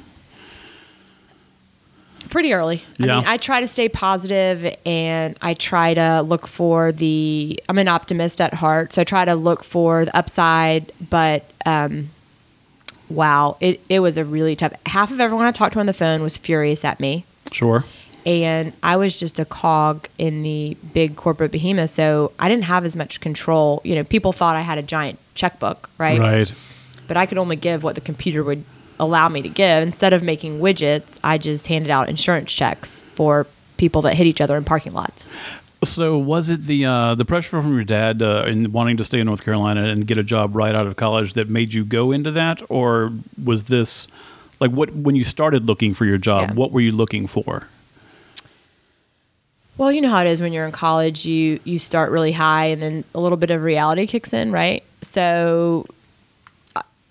Pretty 2.28 2.54
early. 2.54 2.84
Yeah. 2.98 3.18
I 3.18 3.20
mean, 3.20 3.28
I 3.28 3.38
try 3.38 3.60
to 3.62 3.68
stay 3.68 3.90
positive 3.90 4.76
and 4.86 5.38
I 5.42 5.54
try 5.54 5.94
to 5.94 6.22
look 6.22 6.48
for 6.48 6.92
the, 6.92 7.62
I'm 7.70 7.78
an 7.78 7.88
optimist 7.88 8.42
at 8.42 8.54
heart. 8.54 8.94
So 8.94 9.02
I 9.02 9.04
try 9.04 9.26
to 9.26 9.36
look 9.36 9.64
for 9.64 10.06
the 10.06 10.16
upside, 10.16 10.92
but, 11.10 11.50
um, 11.66 12.10
wow, 13.10 13.58
it, 13.60 13.82
it 13.90 14.00
was 14.00 14.18
a 14.18 14.26
really 14.26 14.56
tough, 14.56 14.74
half 14.86 15.12
of 15.12 15.20
everyone 15.20 15.46
I 15.46 15.52
talked 15.52 15.74
to 15.74 15.80
on 15.80 15.86
the 15.86 15.94
phone 15.94 16.22
was 16.22 16.38
furious 16.38 16.84
at 16.84 17.00
me. 17.00 17.26
Sure. 17.52 17.86
And 18.26 18.72
I 18.82 18.96
was 18.96 19.20
just 19.20 19.38
a 19.38 19.46
cog 19.46 20.08
in 20.18 20.44
the 20.44 20.78
big 20.94 21.16
corporate 21.18 21.52
behemoth. 21.52 21.90
So 21.90 22.32
I 22.40 22.48
didn't 22.48 22.64
have 22.64 22.86
as 22.86 22.96
much 22.96 23.20
control. 23.20 23.82
You 23.84 23.96
know, 23.96 24.04
people 24.04 24.32
thought 24.32 24.56
I 24.56 24.62
had 24.62 24.78
a 24.78 24.82
giant 24.84 25.20
checkbook, 25.36 25.90
right? 25.98 26.20
Right. 26.20 26.54
but 27.08 27.18
I 27.18 27.26
could 27.26 27.38
only 27.38 27.56
give 27.56 27.84
what 27.84 27.96
the 27.96 28.02
computer 28.02 28.44
would 28.44 28.64
allow 29.04 29.30
me 29.30 29.42
to 29.42 29.50
give. 29.50 29.84
Instead 29.84 30.14
of 30.14 30.24
making 30.24 30.60
widgets, 30.60 31.20
I 31.24 31.38
just 31.38 31.68
handed 31.68 31.92
out 31.92 32.10
insurance 32.10 32.52
checks 32.52 33.06
for 33.16 33.48
people 33.78 34.02
that 34.04 34.16
hit 34.16 34.28
each 34.28 34.42
other 34.42 34.56
in 34.58 34.64
parking 34.64 34.94
lots. 34.94 35.30
So 35.84 36.18
was 36.18 36.50
it 36.50 36.64
the 36.64 36.86
uh, 36.86 37.16
the 37.16 37.26
pressure 37.26 37.62
from 37.62 37.74
your 37.74 37.84
dad 37.84 38.22
uh, 38.22 38.46
in 38.48 38.72
wanting 38.72 38.98
to 38.98 39.04
stay 39.04 39.20
in 39.20 39.26
North 39.26 39.44
Carolina 39.44 39.84
and 39.84 40.08
get 40.08 40.18
a 40.18 40.24
job 40.24 40.56
right 40.56 40.74
out 40.74 40.88
of 40.88 40.96
college 40.96 41.34
that 41.34 41.50
made 41.50 41.74
you 41.74 41.84
go 41.84 42.12
into 42.12 42.32
that, 42.32 42.62
or 42.70 43.12
was 43.44 43.64
this 43.66 44.08
like 44.60 44.72
what 44.72 44.96
when 44.96 45.16
you 45.16 45.26
started 45.26 45.66
looking 45.66 45.94
for 45.94 46.06
your 46.06 46.18
job? 46.18 46.50
Yeah. 46.50 46.56
What 46.56 46.72
were 46.72 46.80
you 46.80 46.94
looking 46.94 47.28
for? 47.28 47.68
Well, 49.78 49.92
you 49.92 50.02
know 50.02 50.10
how 50.10 50.22
it 50.22 50.28
is 50.28 50.40
when 50.40 50.54
you're 50.54 50.66
in 50.66 50.72
college, 50.72 51.26
you 51.26 51.60
you 51.66 51.80
start 51.80 52.12
really 52.12 52.32
high 52.32 52.68
and 52.68 52.82
then 52.82 53.04
a 53.14 53.20
little 53.20 53.38
bit 53.38 53.52
of 53.52 53.64
reality 53.64 54.08
kicks 54.08 54.32
in, 54.32 54.52
right? 54.52 54.84
So 55.02 55.86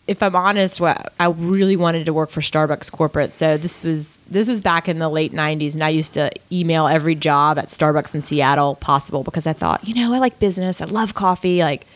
if 0.06 0.22
I'm 0.22 0.34
honest, 0.34 0.80
what 0.80 1.12
I 1.20 1.26
really 1.28 1.76
wanted 1.76 2.06
to 2.06 2.12
work 2.12 2.30
for 2.30 2.40
Starbucks 2.40 2.90
corporate. 2.90 3.34
So 3.34 3.56
this 3.56 3.82
was 3.82 4.18
this 4.28 4.48
was 4.48 4.60
back 4.60 4.88
in 4.88 4.98
the 4.98 5.08
late 5.08 5.32
90s 5.32 5.74
and 5.74 5.84
I 5.84 5.90
used 5.90 6.12
to 6.14 6.30
email 6.50 6.86
every 6.88 7.14
job 7.14 7.58
at 7.58 7.68
Starbucks 7.68 8.14
in 8.14 8.22
Seattle 8.22 8.74
possible 8.76 9.22
because 9.22 9.46
I 9.46 9.52
thought, 9.52 9.86
you 9.86 9.94
know, 9.94 10.12
I 10.12 10.18
like 10.18 10.38
business, 10.40 10.80
I 10.80 10.86
love 10.86 11.14
coffee, 11.14 11.60
like 11.60 11.86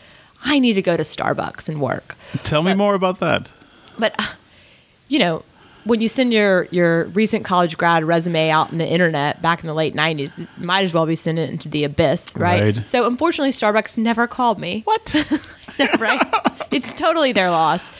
I 0.45 0.59
need 0.59 0.73
to 0.73 0.81
go 0.81 0.95
to 0.95 1.03
Starbucks 1.03 1.67
and 1.67 1.81
work. 1.81 2.15
Tell 2.43 2.63
me 2.63 2.73
more 2.73 2.93
about 2.95 3.19
that. 3.19 3.51
but 3.99 4.19
you 5.09 5.19
know 5.19 5.43
when 5.87 6.01
you 6.01 6.09
send 6.09 6.33
your 6.33 6.65
your 6.65 7.05
recent 7.05 7.45
college 7.45 7.77
grad 7.77 8.03
resume 8.03 8.49
out 8.49 8.71
in 8.71 8.77
the 8.77 8.87
internet 8.87 9.41
back 9.41 9.61
in 9.61 9.67
the 9.67 9.73
late 9.73 9.95
'90s, 9.95 10.37
you 10.37 10.47
might 10.57 10.83
as 10.83 10.93
well 10.93 11.05
be 11.05 11.15
sending 11.15 11.45
it 11.45 11.49
into 11.49 11.69
the 11.69 11.83
abyss, 11.83 12.35
right? 12.35 12.77
Right. 12.77 12.87
So 12.87 13.07
unfortunately, 13.07 13.51
Starbucks 13.51 13.97
never 13.97 14.27
called 14.27 14.59
me. 14.59 14.81
What? 14.85 15.15
right? 15.99 16.21
It's 16.71 16.93
totally 16.93 17.31
their 17.31 17.49
loss. 17.49 17.91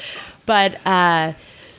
But 0.46 0.86
uh, 0.86 1.34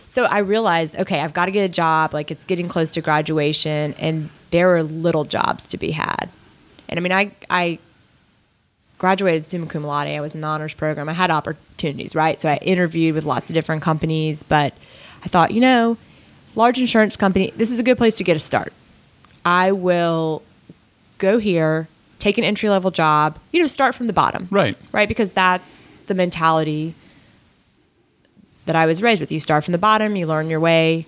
so 0.06 0.24
I 0.24 0.38
realized, 0.38 0.96
okay, 0.96 1.20
I've 1.20 1.32
got 1.32 1.46
to 1.46 1.52
get 1.52 1.64
a 1.64 1.68
job. 1.68 2.14
Like 2.14 2.30
it's 2.30 2.44
getting 2.44 2.68
close 2.68 2.90
to 2.92 3.00
graduation, 3.00 3.94
and 3.98 4.30
there 4.50 4.68
were 4.68 4.82
little 4.82 5.24
jobs 5.24 5.66
to 5.68 5.78
be 5.78 5.90
had. 5.90 6.28
And 6.88 6.98
I 6.98 7.02
mean, 7.02 7.12
I 7.12 7.32
I 7.50 7.78
graduated 8.98 9.44
summa 9.44 9.66
cum 9.66 9.84
laude. 9.84 10.08
I 10.08 10.20
was 10.20 10.34
in 10.34 10.40
the 10.40 10.46
honors 10.46 10.74
program. 10.74 11.08
I 11.08 11.12
had 11.12 11.30
opportunities, 11.30 12.14
right? 12.14 12.40
So 12.40 12.48
I 12.48 12.56
interviewed 12.56 13.14
with 13.14 13.24
lots 13.24 13.48
of 13.50 13.54
different 13.54 13.82
companies, 13.82 14.42
but 14.42 14.74
I 15.24 15.28
thought, 15.28 15.52
you 15.52 15.60
know, 15.60 15.96
large 16.54 16.78
insurance 16.78 17.16
company, 17.16 17.52
this 17.56 17.70
is 17.70 17.78
a 17.78 17.82
good 17.82 17.98
place 17.98 18.16
to 18.16 18.24
get 18.24 18.36
a 18.36 18.40
start. 18.40 18.72
I 19.44 19.72
will 19.72 20.42
go 21.18 21.38
here, 21.38 21.88
take 22.18 22.38
an 22.38 22.44
entry 22.44 22.68
level 22.68 22.90
job, 22.90 23.38
you 23.52 23.60
know, 23.60 23.66
start 23.66 23.94
from 23.94 24.06
the 24.06 24.12
bottom. 24.12 24.48
Right. 24.50 24.76
Right? 24.92 25.08
Because 25.08 25.32
that's 25.32 25.86
the 26.06 26.14
mentality 26.14 26.94
that 28.66 28.76
I 28.76 28.86
was 28.86 29.02
raised 29.02 29.20
with. 29.20 29.32
You 29.32 29.40
start 29.40 29.64
from 29.64 29.72
the 29.72 29.78
bottom, 29.78 30.16
you 30.16 30.26
learn 30.26 30.50
your 30.50 30.60
way, 30.60 31.06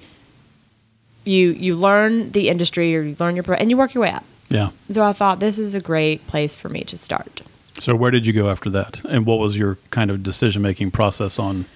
you 1.25 1.51
you 1.51 1.77
learn 1.77 2.33
the 2.33 2.49
industry 2.49 2.97
or 2.97 3.03
you 3.03 3.17
learn 3.21 3.35
your 3.37 3.43
pro- 3.45 3.57
and 3.57 3.71
you 3.71 3.77
work 3.77 3.93
your 3.95 4.03
way 4.03 4.11
up. 4.11 4.25
yeah. 4.49 4.71
And 4.89 4.95
so 4.95 5.03
I 5.05 5.13
thought 5.13 5.39
this 5.39 5.59
is 5.59 5.75
a 5.75 5.81
great 5.81 6.27
place 6.27 6.57
for 6.57 6.69
me 6.71 6.83
to 6.85 6.97
start. 6.97 7.43
So 7.79 7.95
where 7.95 8.11
did 8.11 8.25
you 8.27 8.33
go 8.33 8.49
after 8.51 8.71
that, 8.71 9.03
and 9.05 9.27
what 9.27 9.39
was 9.39 9.57
your 9.57 9.77
kind 9.91 10.11
of 10.11 10.23
decision 10.23 10.63
making 10.63 10.91
process 10.93 11.39
on 11.39 11.67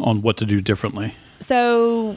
on 0.00 0.22
what 0.22 0.36
to 0.38 0.46
do 0.46 0.60
differently? 0.62 1.14
So 1.42 2.16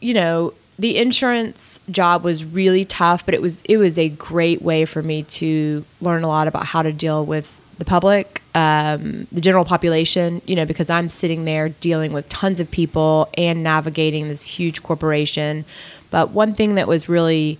you 0.00 0.14
know 0.14 0.52
the 0.78 0.96
insurance 0.96 1.80
job 1.90 2.24
was 2.24 2.44
really 2.44 2.84
tough 2.84 3.24
but 3.24 3.34
it 3.34 3.42
was 3.42 3.62
it 3.62 3.76
was 3.76 3.98
a 3.98 4.08
great 4.08 4.62
way 4.62 4.84
for 4.84 5.02
me 5.02 5.22
to 5.24 5.84
learn 6.00 6.22
a 6.22 6.28
lot 6.28 6.48
about 6.48 6.66
how 6.66 6.82
to 6.82 6.92
deal 6.92 7.24
with 7.24 7.58
the 7.78 7.84
public 7.84 8.42
um, 8.54 9.26
the 9.32 9.40
general 9.40 9.64
population 9.64 10.42
you 10.44 10.54
know 10.54 10.66
because 10.66 10.90
i'm 10.90 11.08
sitting 11.08 11.44
there 11.44 11.68
dealing 11.68 12.12
with 12.12 12.28
tons 12.28 12.60
of 12.60 12.70
people 12.70 13.28
and 13.34 13.62
navigating 13.62 14.28
this 14.28 14.44
huge 14.46 14.82
corporation. 14.82 15.64
But 16.10 16.30
one 16.30 16.54
thing 16.54 16.74
that 16.74 16.86
was 16.86 17.08
really 17.08 17.58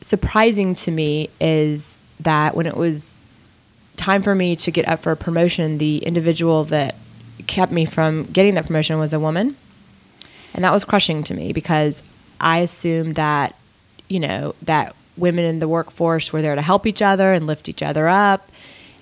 surprising 0.00 0.74
to 0.74 0.90
me 0.90 1.30
is 1.40 1.98
that 2.20 2.54
when 2.54 2.66
it 2.66 2.76
was 2.76 3.18
time 3.96 4.22
for 4.22 4.34
me 4.34 4.56
to 4.56 4.70
get 4.70 4.86
up 4.88 5.00
for 5.00 5.12
a 5.12 5.16
promotion 5.16 5.78
the 5.78 5.98
individual 5.98 6.64
that 6.64 6.96
kept 7.46 7.72
me 7.72 7.84
from 7.84 8.24
getting 8.24 8.54
that 8.54 8.66
promotion 8.66 8.98
was 8.98 9.12
a 9.12 9.20
woman 9.20 9.56
and 10.54 10.64
that 10.64 10.72
was 10.72 10.84
crushing 10.84 11.22
to 11.24 11.34
me 11.34 11.52
because 11.52 12.02
I 12.40 12.58
assumed 12.58 13.14
that, 13.16 13.54
you 14.08 14.20
know, 14.20 14.54
that 14.62 14.94
women 15.16 15.44
in 15.44 15.58
the 15.58 15.68
workforce 15.68 16.32
were 16.32 16.42
there 16.42 16.54
to 16.54 16.62
help 16.62 16.86
each 16.86 17.02
other 17.02 17.32
and 17.32 17.46
lift 17.46 17.68
each 17.68 17.82
other 17.82 18.08
up. 18.08 18.48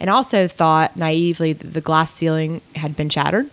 And 0.00 0.08
also 0.08 0.48
thought 0.48 0.96
naively 0.96 1.52
that 1.52 1.74
the 1.74 1.80
glass 1.82 2.14
ceiling 2.14 2.62
had 2.74 2.96
been 2.96 3.10
shattered. 3.10 3.50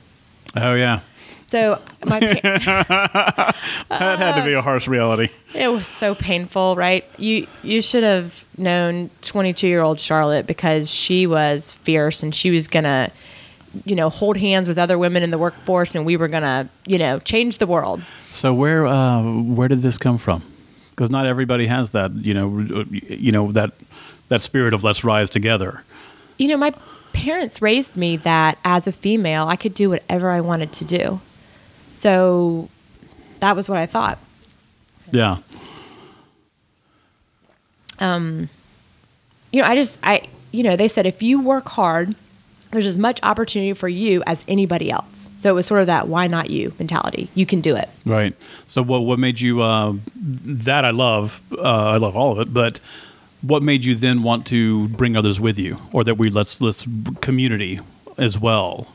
Oh 0.56 0.76
yeah, 0.76 1.02
So 1.46 1.82
my 2.06 2.20
pa- 2.22 3.54
that 3.90 4.20
had 4.20 4.40
to 4.40 4.46
be 4.46 4.54
a 4.54 4.62
harsh 4.62 4.88
reality. 4.88 5.30
Uh, 5.54 5.60
it 5.60 5.68
was 5.68 5.86
so 5.86 6.16
painful, 6.16 6.76
right? 6.78 7.04
You 7.18 7.48
you 7.64 7.82
should 7.82 8.04
have 8.04 8.46
known 8.58 9.10
22-year-old 9.24 10.00
Charlotte 10.00 10.48
because 10.48 10.90
she 10.90 11.28
was 11.28 11.74
fierce 11.74 12.24
and 12.24 12.34
she 12.34 12.50
was 12.50 12.68
going 12.70 12.86
to 12.86 13.12
you 13.86 13.96
know, 13.96 14.10
hold 14.10 14.38
hands 14.38 14.68
with 14.68 14.78
other 14.78 14.98
women 14.98 15.24
in 15.24 15.32
the 15.32 15.38
workforce 15.38 15.96
and 15.96 16.06
we 16.06 16.18
were 16.18 16.28
going 16.28 16.44
to, 16.44 16.68
you 16.86 16.98
know, 16.98 17.20
change 17.20 17.58
the 17.58 17.68
world. 17.68 18.02
So 18.30 18.54
where 18.54 18.86
uh, 18.88 19.22
where 19.24 19.68
did 19.68 19.82
this 19.82 19.98
come 19.98 20.18
from? 20.18 20.42
Because 20.92 21.10
not 21.10 21.26
everybody 21.26 21.68
has 21.68 21.92
that, 21.92 22.12
you 22.14 22.34
know, 22.34 22.86
you 22.92 23.32
know 23.32 23.52
that 23.52 23.72
that 24.30 24.42
spirit 24.42 24.74
of 24.74 24.84
let's 24.84 25.04
rise 25.04 25.30
together. 25.30 25.84
you 26.38 26.48
know, 26.48 26.58
my 26.58 26.74
parents 27.14 27.62
raised 27.62 27.96
me 27.96 28.18
that 28.18 28.58
as 28.64 28.88
a 28.88 28.92
female, 28.92 29.48
I 29.48 29.56
could 29.56 29.74
do 29.74 29.90
whatever 29.90 30.30
I 30.32 30.42
wanted 30.42 30.72
to 30.74 30.86
do. 30.86 31.20
So 31.94 32.70
that 33.40 33.56
was 33.56 33.70
what 33.70 33.78
I 33.80 33.86
thought. 33.88 34.20
Yeah, 35.12 35.38
Um, 38.00 38.50
You 39.52 39.62
know, 39.62 39.68
I 39.68 39.76
just, 39.76 39.98
I, 40.04 40.28
you 40.52 40.64
know, 40.64 40.76
they 40.76 40.88
said 40.88 41.06
if 41.06 41.24
you 41.24 41.40
work 41.42 41.70
hard, 41.70 42.16
there's 42.72 42.86
as 42.86 43.00
much 43.00 43.20
opportunity 43.24 43.74
for 43.74 43.88
you 43.88 44.24
as 44.28 44.44
anybody 44.48 44.92
else. 44.92 45.30
So 45.38 45.50
it 45.50 45.54
was 45.54 45.66
sort 45.66 45.82
of 45.82 45.88
that 45.88 46.08
why 46.08 46.28
not 46.28 46.50
you 46.50 46.74
mentality. 46.80 47.30
You 47.36 47.46
can 47.46 47.62
do 47.62 47.76
it. 47.76 47.90
right. 48.06 48.36
So 48.66 48.82
what 48.82 49.02
what 49.02 49.20
made 49.20 49.40
you 49.40 49.62
uh, 49.62 49.94
that 50.16 50.84
I 50.86 50.90
love 50.92 51.42
uh, 51.52 51.62
I 51.62 51.98
love 51.98 52.16
all 52.16 52.32
of 52.32 52.40
it, 52.40 52.54
but 52.54 52.80
what 53.42 53.62
made 53.62 53.86
you 53.86 53.94
then 53.96 54.24
want 54.24 54.48
to 54.48 54.88
bring 54.90 55.16
others 55.16 55.40
with 55.40 55.60
you, 55.60 55.80
or 55.92 56.04
that 56.04 56.16
we 56.16 56.30
let's 56.30 56.60
let's 56.60 56.88
community 57.22 57.80
as 58.18 58.40
well? 58.40 58.88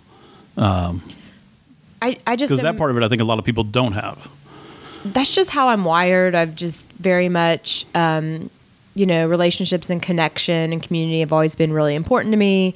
I, 2.05 2.19
I 2.27 2.35
just, 2.35 2.51
Because 2.51 2.63
that 2.63 2.77
part 2.77 2.91
of 2.91 2.97
it, 2.97 3.03
I 3.05 3.09
think 3.09 3.23
a 3.23 3.25
lot 3.25 3.39
of 3.39 3.45
people 3.45 3.63
don't 3.63 3.93
have. 3.93 4.29
that's 5.05 5.33
just 5.33 5.51
how 5.51 5.69
I'm 5.69 5.85
wired. 5.85 6.35
I've 6.35 6.57
just 6.57 6.91
very 6.95 7.29
much, 7.29 7.87
um, 7.95 8.51
you 8.95 9.07
know, 9.07 9.29
relationships 9.29 9.89
and 9.89 10.03
connection 10.03 10.73
and 10.73 10.83
community 10.83 11.21
have 11.21 11.33
always 11.33 11.55
been 11.55 11.73
really 11.73 11.95
important 11.95 12.33
to 12.33 12.37
me. 12.37 12.75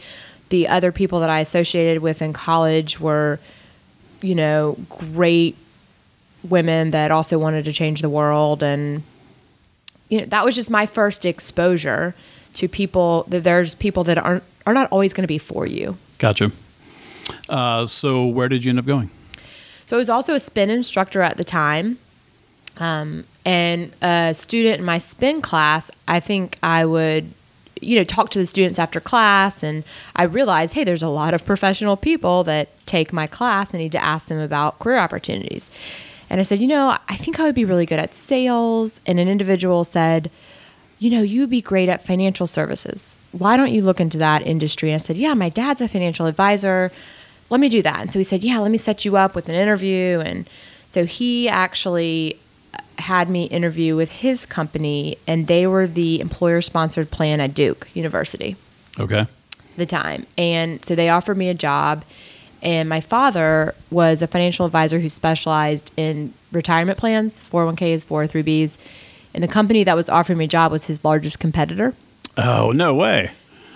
The 0.49 0.69
other 0.69 0.93
people 0.93 1.21
that 1.21 1.31
I 1.31 1.41
associated 1.41 2.03
with 2.03 2.23
in 2.23 2.33
college 2.33 3.01
were, 3.01 3.41
you 4.23 4.35
know, 4.35 4.77
great 4.89 5.57
women 6.49 6.93
that 6.93 7.11
also 7.11 7.39
wanted 7.39 7.65
to 7.65 7.73
change 7.73 8.01
the 8.01 8.09
world. 8.09 8.63
And, 8.63 9.03
you 10.09 10.21
know, 10.21 10.27
that 10.27 10.45
was 10.45 10.55
just 10.55 10.71
my 10.71 10.87
first 10.87 11.25
exposure 11.25 12.15
to 12.55 12.69
people 12.69 13.25
that 13.29 13.43
there's 13.43 13.75
people 13.75 14.05
that 14.05 14.19
aren't, 14.19 14.45
are 14.67 14.73
not 14.75 14.89
always 14.93 15.13
going 15.13 15.25
to 15.25 15.29
be 15.29 15.39
for 15.39 15.67
you. 15.67 15.97
Gotcha. 16.19 16.53
Uh, 17.49 17.87
so 17.87 18.25
where 18.27 18.49
did 18.49 18.65
you 18.65 18.71
end 18.71 18.79
up 18.79 18.87
going? 18.87 19.11
So 19.87 19.97
I 19.97 19.99
was 19.99 20.09
also 20.09 20.35
a 20.35 20.41
spin 20.41 20.71
instructor 20.71 21.23
at 21.23 21.37
the 21.37 21.45
time. 21.45 21.99
Um, 22.79 23.25
and 23.45 23.93
a 24.03 24.35
student 24.35 24.81
in 24.81 24.85
my 24.85 24.99
spin 24.99 25.41
class, 25.41 25.91
I 26.07 26.21
think 26.21 26.59
I 26.63 26.85
would, 26.85 27.33
you 27.81 27.97
know, 27.97 28.05
talk 28.05 28.31
to 28.31 28.39
the 28.39 28.47
students 28.47 28.79
after 28.79 29.01
class. 29.01 29.63
And 29.63 29.85
I 30.15 30.25
realized, 30.25 30.75
hey, 30.75 30.85
there's 30.85 31.03
a 31.03 31.09
lot 31.09 31.35
of 31.35 31.45
professional 31.45 31.97
people 31.97 32.45
that 32.45 32.69
take 32.87 33.13
my 33.13 33.27
class. 33.27 33.75
I 33.75 33.79
need 33.79 33.93
to 33.93 34.03
ask 34.03 34.29
them 34.29 34.39
about 34.39 34.79
career 34.79 34.99
opportunities. 34.99 35.71
And 36.29 36.41
I 36.41 36.43
said, 36.43 36.59
you 36.59 36.67
know, 36.67 36.97
I 37.09 37.17
think 37.17 37.39
I 37.39 37.45
would 37.45 37.55
be 37.55 37.65
really 37.65 37.87
good 37.87 37.99
at 37.99 38.15
sales. 38.15 39.01
And 39.07 39.21
an 39.21 39.29
individual 39.29 39.85
said, 39.85 40.31
you 40.99 41.11
know, 41.11 41.23
you 41.23 41.41
would 41.41 41.51
be 41.51 41.61
great 41.61 41.89
at 41.89 42.05
financial 42.05 42.47
services. 42.47 43.15
Why 43.33 43.57
don't 43.57 43.73
you 43.73 43.83
look 43.83 44.01
into 44.01 44.19
that 44.19 44.47
industry? 44.47 44.91
And 44.91 44.95
I 44.95 44.99
said, 44.99 45.17
yeah, 45.17 45.35
my 45.35 45.51
dad's 45.51 45.81
a 45.81 45.89
financial 45.89 46.27
advisor. 46.27 46.91
Let 47.51 47.61
me 47.61 47.69
do 47.69 47.83
that. 47.83 48.01
And 48.01 48.13
so 48.13 48.19
he 48.19 48.25
said, 48.25 48.43
yeah, 48.43 48.59
let 48.59 48.71
me 48.71 48.79
set 48.79 49.05
you 49.05 49.17
up 49.17 49.35
with 49.35 49.49
an 49.49 49.55
interview. 49.55 50.21
And 50.21 50.49
so 50.89 51.05
he 51.05 51.49
actually 51.49 52.39
had 52.99 53.29
me 53.31 53.45
interview 53.45 53.95
with 53.97 54.11
his 54.11 54.47
company, 54.47 55.17
and 55.27 55.47
they 55.47 55.67
were 55.67 55.87
the 55.87 56.21
employer 56.21 56.61
sponsored 56.63 57.11
plan 57.11 57.41
at 57.41 57.55
Duke 57.55 57.89
University 57.95 58.57
Okay. 58.99 59.27
the 59.77 59.87
time. 59.87 60.27
And 60.39 60.85
so 60.85 60.95
they 60.95 61.09
offered 61.09 61.37
me 61.37 61.49
a 61.49 61.55
job. 61.55 62.05
And 62.63 62.89
my 62.89 63.01
father 63.01 63.75
was 63.91 64.23
a 64.23 64.27
financial 64.27 64.65
advisor 64.67 64.99
who 64.99 65.09
specialized 65.11 65.91
in 65.97 66.33
retirement 66.53 66.99
plans, 66.99 67.39
401ks, 67.41 68.05
403bs. 68.07 68.77
And 69.35 69.43
the 69.45 69.49
company 69.49 69.85
that 69.85 69.95
was 69.95 70.09
offering 70.09 70.39
me 70.39 70.47
a 70.47 70.49
job 70.49 70.73
was 70.73 70.87
his 70.87 71.05
largest 71.05 71.39
competitor. 71.39 71.95
Oh 72.39 72.71
no 72.73 72.95
way. 72.95 73.31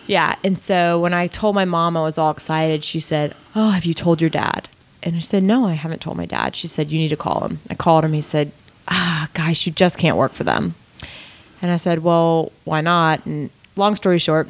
Yeah. 0.07 0.37
And 0.43 0.59
so 0.59 0.99
when 0.99 1.13
I 1.13 1.27
told 1.27 1.55
my 1.55 1.67
mom 1.67 1.97
I 1.97 2.01
was 2.03 2.17
all 2.19 2.31
excited, 2.31 2.83
she 2.83 2.99
said, 3.01 3.37
Oh, 3.55 3.71
have 3.71 3.85
you 3.85 3.93
told 3.95 4.21
your 4.21 4.31
dad? 4.31 4.67
And 5.03 5.17
I 5.17 5.21
said, 5.21 5.43
No, 5.43 5.67
I 5.67 5.75
haven't 5.75 6.01
told 6.01 6.17
my 6.17 6.27
dad. 6.27 6.57
She 6.57 6.67
said, 6.67 6.91
You 6.91 6.99
need 6.99 7.09
to 7.11 7.17
call 7.17 7.47
him. 7.47 7.61
I 7.69 7.75
called 7.75 8.05
him. 8.05 8.15
He 8.15 8.23
said, 8.23 8.51
Ah, 8.89 9.29
guys, 9.35 9.67
you 9.67 9.73
just 9.73 9.99
can't 9.99 10.17
work 10.17 10.33
for 10.33 10.45
them. 10.45 10.75
And 11.63 11.71
I 11.71 11.77
said, 11.77 12.03
Well, 12.03 12.53
why 12.65 12.81
not? 12.81 13.25
And 13.27 13.51
long 13.77 13.97
story 13.97 14.19
short, 14.19 14.49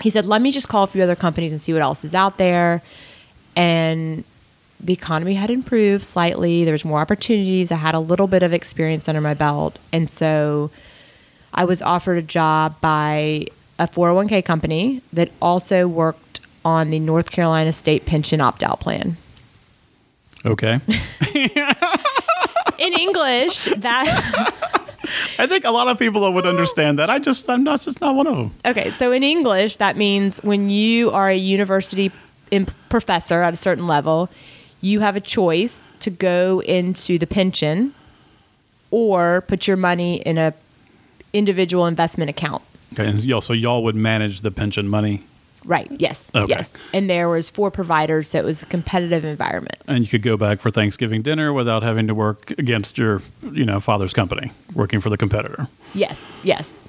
he 0.00 0.10
said, 0.10 0.26
Let 0.26 0.42
me 0.42 0.50
just 0.50 0.68
call 0.68 0.84
a 0.84 0.86
few 0.86 1.02
other 1.02 1.16
companies 1.16 1.52
and 1.52 1.60
see 1.60 1.72
what 1.72 1.82
else 1.82 2.04
is 2.04 2.14
out 2.14 2.38
there. 2.38 2.82
And 3.56 4.24
the 4.80 4.92
economy 4.92 5.34
had 5.34 5.50
improved 5.50 6.04
slightly. 6.04 6.64
There 6.64 6.72
was 6.72 6.84
more 6.84 7.00
opportunities. 7.00 7.72
I 7.72 7.76
had 7.76 7.94
a 7.94 8.00
little 8.00 8.26
bit 8.26 8.42
of 8.42 8.52
experience 8.52 9.08
under 9.08 9.20
my 9.20 9.34
belt. 9.34 9.78
And 9.92 10.10
so 10.10 10.70
I 11.52 11.64
was 11.64 11.80
offered 11.80 12.18
a 12.18 12.22
job 12.22 12.80
by 12.80 13.46
a 13.78 13.88
401k 13.88 14.44
company 14.44 15.00
that 15.12 15.30
also 15.40 15.88
worked 15.88 16.40
on 16.64 16.90
the 16.90 16.98
North 16.98 17.30
Carolina 17.30 17.72
State 17.72 18.06
Pension 18.06 18.40
Opt 18.40 18.62
Out 18.62 18.80
Plan. 18.80 19.16
Okay. 20.44 20.80
In 22.84 22.92
English, 22.92 23.64
that 23.78 24.04
I 25.38 25.46
think 25.46 25.64
a 25.64 25.70
lot 25.70 25.88
of 25.88 25.98
people 25.98 26.32
would 26.32 26.46
understand 26.46 26.98
that. 26.98 27.08
I 27.10 27.18
just 27.18 27.48
I'm 27.48 27.64
not 27.64 27.80
just 27.80 28.00
not 28.00 28.14
one 28.14 28.26
of 28.26 28.36
them. 28.36 28.50
okay, 28.66 28.90
so 28.90 29.12
in 29.12 29.22
English, 29.22 29.76
that 29.78 29.96
means 29.96 30.38
when 30.42 30.70
you 30.70 31.10
are 31.10 31.28
a 31.28 31.36
university 31.36 32.12
imp- 32.50 32.74
professor 32.88 33.42
at 33.42 33.54
a 33.54 33.56
certain 33.56 33.86
level, 33.86 34.28
you 34.80 35.00
have 35.00 35.16
a 35.16 35.20
choice 35.20 35.88
to 36.00 36.10
go 36.10 36.60
into 36.60 37.18
the 37.18 37.26
pension 37.26 37.94
or 38.90 39.40
put 39.42 39.66
your 39.66 39.76
money 39.76 40.16
in 40.16 40.36
a 40.38 40.52
individual 41.32 41.86
investment 41.86 42.28
account. 42.30 42.62
Okay, 42.92 43.08
and 43.08 43.24
y'all, 43.24 43.40
so 43.40 43.52
y'all 43.52 43.82
would 43.82 43.96
manage 43.96 44.42
the 44.42 44.50
pension 44.52 44.88
money, 44.88 45.22
Right. 45.64 45.90
Yes. 45.98 46.30
Okay. 46.34 46.50
Yes. 46.50 46.72
And 46.92 47.08
there 47.08 47.28
was 47.28 47.48
four 47.48 47.70
providers, 47.70 48.28
so 48.28 48.38
it 48.38 48.44
was 48.44 48.62
a 48.62 48.66
competitive 48.66 49.24
environment. 49.24 49.76
and 49.86 50.00
you 50.00 50.06
could 50.10 50.22
go 50.22 50.36
back 50.36 50.60
for 50.60 50.70
Thanksgiving 50.70 51.22
dinner 51.22 51.52
without 51.52 51.82
having 51.82 52.06
to 52.06 52.14
work 52.14 52.50
against 52.58 52.98
your, 52.98 53.22
you 53.50 53.64
know, 53.64 53.80
father's 53.80 54.12
company, 54.12 54.52
working 54.74 55.00
for 55.00 55.10
the 55.10 55.16
competitor. 55.16 55.68
Yes. 55.94 56.30
Yes. 56.42 56.88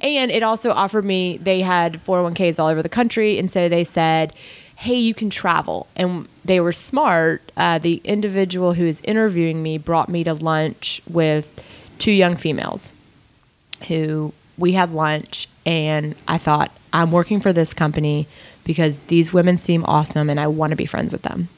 And 0.00 0.30
it 0.30 0.42
also 0.42 0.70
offered 0.72 1.04
me, 1.04 1.36
they 1.36 1.60
had 1.60 2.02
401ks 2.06 2.58
all 2.58 2.68
over 2.68 2.82
the 2.82 2.88
country. 2.88 3.38
And 3.38 3.50
so 3.50 3.68
they 3.68 3.84
said, 3.84 4.32
hey, 4.76 4.96
you 4.96 5.12
can 5.14 5.28
travel. 5.28 5.86
And 5.94 6.26
they 6.44 6.58
were 6.60 6.72
smart. 6.72 7.52
Uh, 7.56 7.78
the 7.78 8.00
individual 8.04 8.72
who 8.72 8.86
was 8.86 9.00
interviewing 9.02 9.62
me 9.62 9.76
brought 9.76 10.08
me 10.08 10.24
to 10.24 10.32
lunch 10.32 11.02
with 11.08 11.62
two 11.98 12.12
young 12.12 12.34
females 12.36 12.94
who 13.88 14.32
we 14.56 14.72
had 14.72 14.90
lunch. 14.90 15.48
And 15.66 16.14
I 16.26 16.38
thought, 16.38 16.70
I'm 16.94 17.10
working 17.10 17.40
for 17.40 17.52
this 17.52 17.74
company 17.74 18.26
because 18.64 19.00
these 19.08 19.32
women 19.32 19.58
seem 19.58 19.84
awesome 19.84 20.30
and 20.30 20.40
I 20.40 20.46
want 20.46 20.70
to 20.70 20.76
be 20.76 20.86
friends 20.86 21.12
with 21.12 21.22
them. 21.22 21.48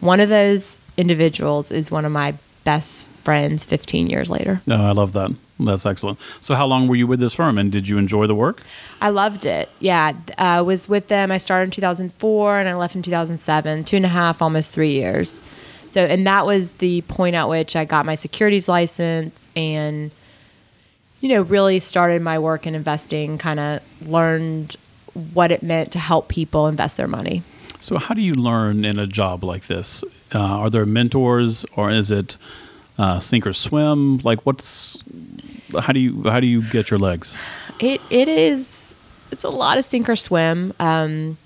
One 0.00 0.20
of 0.20 0.28
those 0.28 0.78
individuals 0.96 1.70
is 1.70 1.90
one 1.90 2.04
of 2.04 2.12
my 2.12 2.34
best 2.64 3.08
friends 3.24 3.64
15 3.64 4.08
years 4.08 4.30
later. 4.30 4.62
No, 4.66 4.82
I 4.84 4.92
love 4.92 5.12
that. 5.12 5.30
That's 5.58 5.86
excellent. 5.86 6.18
So, 6.40 6.54
how 6.54 6.66
long 6.66 6.88
were 6.88 6.96
you 6.96 7.06
with 7.06 7.20
this 7.20 7.32
firm, 7.32 7.58
and 7.58 7.70
did 7.70 7.86
you 7.86 7.96
enjoy 7.96 8.26
the 8.26 8.34
work? 8.34 8.62
I 9.00 9.10
loved 9.10 9.46
it. 9.46 9.68
Yeah, 9.78 10.12
I 10.36 10.56
uh, 10.56 10.64
was 10.64 10.88
with 10.88 11.08
them. 11.08 11.30
I 11.30 11.38
started 11.38 11.66
in 11.66 11.70
2004 11.70 12.58
and 12.58 12.68
I 12.68 12.74
left 12.74 12.96
in 12.96 13.02
2007. 13.02 13.84
Two 13.84 13.96
and 13.96 14.04
a 14.04 14.08
half, 14.08 14.42
almost 14.42 14.74
three 14.74 14.92
years. 14.92 15.40
So, 15.90 16.04
and 16.04 16.26
that 16.26 16.44
was 16.44 16.72
the 16.72 17.02
point 17.02 17.36
at 17.36 17.48
which 17.48 17.76
I 17.76 17.84
got 17.84 18.04
my 18.04 18.16
securities 18.16 18.68
license 18.68 19.48
and, 19.54 20.10
you 21.20 21.28
know, 21.28 21.42
really 21.42 21.78
started 21.78 22.20
my 22.20 22.40
work 22.40 22.66
in 22.66 22.74
investing. 22.74 23.38
Kind 23.38 23.60
of 23.60 24.08
learned 24.08 24.74
what 25.32 25.50
it 25.50 25.62
meant 25.62 25.92
to 25.92 25.98
help 25.98 26.28
people 26.28 26.66
invest 26.66 26.96
their 26.96 27.08
money. 27.08 27.42
So, 27.80 27.98
how 27.98 28.14
do 28.14 28.22
you 28.22 28.34
learn 28.34 28.84
in 28.84 28.98
a 28.98 29.06
job 29.06 29.44
like 29.44 29.66
this? 29.66 30.02
Uh, 30.34 30.38
are 30.38 30.70
there 30.70 30.86
mentors, 30.86 31.64
or 31.76 31.90
is 31.90 32.10
it 32.10 32.36
uh, 32.98 33.20
sink 33.20 33.46
or 33.46 33.52
swim? 33.52 34.18
Like, 34.18 34.44
what's 34.46 34.98
how 35.78 35.92
do 35.92 36.00
you 36.00 36.22
how 36.24 36.40
do 36.40 36.46
you 36.46 36.62
get 36.62 36.90
your 36.90 36.98
legs? 36.98 37.36
It 37.80 38.00
it 38.10 38.28
is 38.28 38.96
it's 39.30 39.44
a 39.44 39.50
lot 39.50 39.78
of 39.78 39.84
sink 39.84 40.08
or 40.08 40.16
swim. 40.16 40.72
Um, 40.80 41.36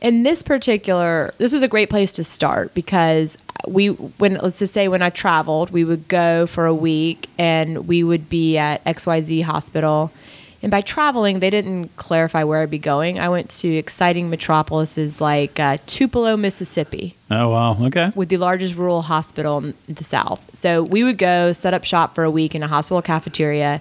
in 0.00 0.22
this 0.22 0.42
particular, 0.42 1.34
this 1.38 1.52
was 1.52 1.62
a 1.62 1.68
great 1.68 1.90
place 1.90 2.12
to 2.14 2.24
start 2.24 2.72
because 2.74 3.36
we 3.66 3.88
when 3.88 4.34
let's 4.34 4.58
just 4.58 4.74
say 4.74 4.88
when 4.88 5.02
I 5.02 5.10
traveled, 5.10 5.70
we 5.70 5.84
would 5.84 6.08
go 6.08 6.46
for 6.46 6.66
a 6.66 6.74
week 6.74 7.28
and 7.38 7.88
we 7.88 8.04
would 8.04 8.28
be 8.28 8.58
at 8.58 8.84
XYZ 8.84 9.42
hospital. 9.44 10.12
And 10.60 10.70
by 10.72 10.80
traveling, 10.80 11.38
they 11.38 11.50
didn't 11.50 11.94
clarify 11.96 12.42
where 12.42 12.62
I'd 12.62 12.70
be 12.70 12.80
going. 12.80 13.20
I 13.20 13.28
went 13.28 13.48
to 13.50 13.68
exciting 13.68 14.28
metropolises 14.28 15.20
like 15.20 15.60
uh, 15.60 15.78
Tupelo, 15.86 16.36
Mississippi 16.36 17.16
Oh 17.30 17.50
wow, 17.50 17.76
okay, 17.84 18.10
with 18.14 18.28
the 18.28 18.38
largest 18.38 18.74
rural 18.74 19.02
hospital 19.02 19.58
in 19.58 19.74
the 19.86 20.04
South. 20.04 20.50
So 20.58 20.82
we 20.82 21.04
would 21.04 21.18
go 21.18 21.52
set 21.52 21.74
up 21.74 21.84
shop 21.84 22.14
for 22.14 22.24
a 22.24 22.30
week 22.30 22.54
in 22.54 22.62
a 22.62 22.66
hospital 22.66 23.02
cafeteria, 23.02 23.80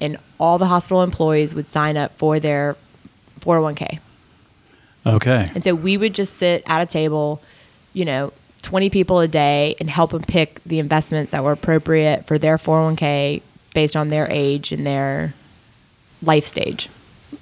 and 0.00 0.18
all 0.38 0.58
the 0.58 0.66
hospital 0.66 1.02
employees 1.02 1.54
would 1.54 1.68
sign 1.68 1.96
up 1.96 2.14
for 2.16 2.38
their 2.38 2.76
401k. 3.40 4.00
okay, 5.06 5.50
And 5.54 5.64
so 5.64 5.74
we 5.74 5.96
would 5.96 6.14
just 6.14 6.36
sit 6.36 6.62
at 6.66 6.82
a 6.82 6.86
table, 6.86 7.40
you 7.94 8.04
know, 8.04 8.32
20 8.62 8.90
people 8.90 9.20
a 9.20 9.28
day 9.28 9.74
and 9.80 9.88
help 9.88 10.10
them 10.10 10.22
pick 10.22 10.62
the 10.64 10.78
investments 10.80 11.32
that 11.32 11.42
were 11.42 11.52
appropriate 11.52 12.26
for 12.26 12.36
their 12.36 12.58
401k 12.58 13.40
based 13.72 13.96
on 13.96 14.10
their 14.10 14.28
age 14.30 14.72
and 14.72 14.84
their 14.84 15.32
life 16.22 16.46
stage. 16.46 16.88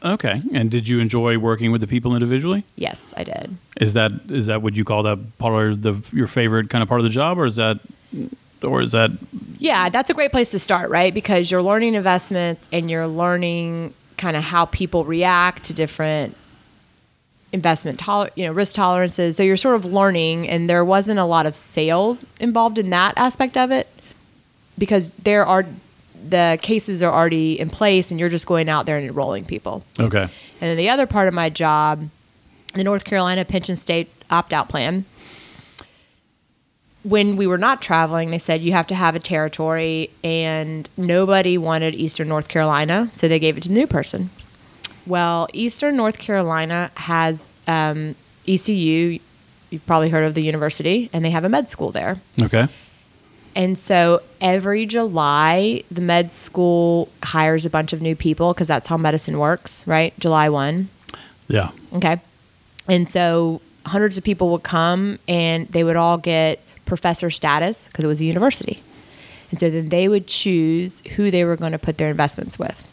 okay. 0.03 0.35
And 0.53 0.71
did 0.71 0.87
you 0.87 1.01
enjoy 1.01 1.39
working 1.39 1.73
with 1.73 1.81
the 1.81 1.87
people 1.87 2.15
individually? 2.15 2.65
Yes, 2.77 3.03
I 3.17 3.25
did. 3.25 3.57
Is 3.81 3.95
that 3.95 4.13
is 4.29 4.47
that 4.47 4.63
what 4.63 4.77
you 4.77 4.85
call 4.85 5.03
that 5.05 5.39
part 5.39 5.73
of 5.73 5.83
the 5.83 6.03
your 6.13 6.27
favorite 6.27 6.71
kind 6.71 6.83
of 6.83 6.89
part 6.89 7.01
of 7.01 7.05
the 7.05 7.11
job, 7.11 7.39
or 7.39 7.47
is 7.47 7.57
that 7.57 7.79
or 8.63 8.81
is 8.83 8.93
that 8.93 9.11
Yeah, 9.59 9.89
that's 9.89 10.11
a 10.11 10.15
great 10.15 10.31
place 10.31 10.51
to 10.51 10.59
start, 10.59 10.91
right? 10.91 11.13
Because 11.15 11.51
you're 11.51 11.63
learning 11.63 11.95
investments 11.95 12.69
and 12.73 12.91
you're 12.91 13.09
learning 13.09 13.95
kind 14.17 14.37
of 14.37 14.43
how 14.43 14.67
people 14.67 15.05
react 15.05 15.65
to 15.65 15.73
different 15.73 16.37
investment 17.53 17.99
toler- 17.99 18.31
you 18.35 18.45
know, 18.47 18.53
risk 18.53 18.75
tolerances. 18.75 19.37
So 19.37 19.43
you're 19.43 19.57
sort 19.57 19.77
of 19.77 19.85
learning 19.87 20.49
and 20.49 20.69
there 20.69 20.85
wasn't 20.85 21.19
a 21.19 21.25
lot 21.25 21.47
of 21.47 21.57
sales 21.57 22.27
involved 22.41 22.79
in 22.79 22.91
that 22.91 23.15
aspect 23.17 23.57
of 23.57 23.71
it 23.71 23.89
because 24.77 25.13
there 25.13 25.47
are 25.47 25.65
the 26.29 26.59
cases 26.63 27.03
are 27.03 27.13
already 27.13 27.59
in 27.59 27.71
place 27.71 28.11
and 28.11 28.19
you're 28.19 28.29
just 28.29 28.47
going 28.47 28.69
out 28.69 28.87
there 28.87 28.97
and 28.97 29.07
enrolling 29.07 29.45
people. 29.45 29.85
okay? 29.99 30.23
And 30.23 30.31
then 30.61 30.77
the 30.77 30.89
other 30.89 31.07
part 31.07 31.29
of 31.29 31.35
my 31.35 31.51
job, 31.51 32.09
the 32.75 32.85
North 32.85 33.05
Carolina 33.05 33.45
Pension 33.45 33.77
State 33.77 34.11
opt 34.31 34.53
out 34.53 34.69
plan, 34.69 35.05
when 37.05 37.37
we 37.37 37.47
were 37.47 37.59
not 37.59 37.81
traveling, 37.81 38.31
they 38.31 38.39
said 38.39 38.61
you 38.61 38.73
have 38.73 38.87
to 38.89 38.95
have 38.95 39.15
a 39.15 39.21
territory, 39.21 40.11
and 40.25 40.89
nobody 40.97 41.57
wanted 41.57 41.95
Eastern 41.95 42.29
North 42.29 42.49
Carolina, 42.49 43.09
so 43.13 43.29
they 43.29 43.39
gave 43.39 43.57
it 43.57 43.63
to 43.63 43.69
the 43.69 43.75
new 43.75 43.87
person. 43.87 44.31
Well, 45.07 45.49
Eastern 45.53 45.97
North 45.97 46.19
Carolina 46.19 46.91
has 46.95 47.53
um, 47.67 48.15
ECU. 48.47 49.21
You've 49.71 49.87
probably 49.87 50.11
heard 50.11 50.25
of 50.25 50.35
the 50.35 50.43
university, 50.43 51.09
and 51.13 51.25
they 51.25 51.31
have 51.31 51.45
a 51.45 51.49
med 51.49 51.69
school 51.69 51.93
there. 51.93 52.17
Okay. 52.43 52.69
And 53.59 53.77
so 53.77 54.23
every 54.41 54.87
July, 54.87 55.83
the 55.91 56.01
med 56.01 56.31
school 56.33 57.09
hires 57.25 57.67
a 57.67 57.71
bunch 57.71 57.93
of 57.93 58.01
new 58.01 58.15
people 58.15 58.55
because 58.55 58.69
that's 58.69 58.87
how 58.87 58.97
medicine 58.97 59.37
works, 59.37 59.85
right? 59.85 60.17
July 60.21 60.49
1. 60.49 60.89
Yeah. 61.49 61.73
Okay. 61.95 62.21
And 62.87 63.11
so 63.11 63.61
hundreds 63.85 64.17
of 64.17 64.23
people 64.23 64.51
would 64.51 64.63
come 64.63 65.19
and 65.27 65.67
they 65.69 65.83
would 65.83 65.97
all 65.97 66.19
get 66.19 66.61
professor 66.87 67.33
status 67.33 67.89
because 67.89 68.05
it 68.05 68.09
was 68.09 68.21
a 68.21 68.27
university. 68.27 68.81
And 69.51 69.59
so 69.59 69.69
then 69.71 69.89
they 69.89 70.09
would 70.09 70.29
choose 70.29 71.01
who 71.17 71.33
they 71.33 71.45
were 71.45 71.57
going 71.57 71.73
to 71.73 71.81
put 71.81 71.99
their 71.99 72.11
investments 72.11 72.61
with. 72.61 72.85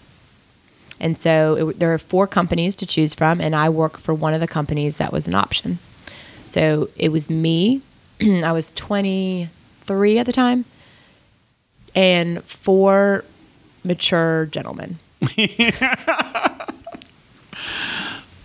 And 1.00 1.16
so 1.16 1.70
it, 1.70 1.80
there 1.80 1.94
are 1.94 2.00
four 2.00 2.26
companies 2.26 2.76
to 2.78 2.88
choose 2.88 3.14
from, 3.14 3.40
and 3.40 3.56
I 3.56 3.70
worked 3.70 4.00
for 4.00 4.16
one 4.16 4.34
of 4.34 4.40
the 4.40 4.48
companies 4.48 4.98
that 4.98 5.14
was 5.14 5.28
an 5.28 5.36
option. 5.36 5.78
So 6.50 6.90
it 6.96 7.10
was 7.10 7.30
me. 7.30 7.82
I 8.22 8.52
was 8.52 8.72
23 9.86 10.20
at 10.20 10.26
the 10.26 10.34
time, 10.34 10.66
and 11.94 12.44
four 12.44 13.24
mature 13.84 14.48
gentlemen. 14.48 15.00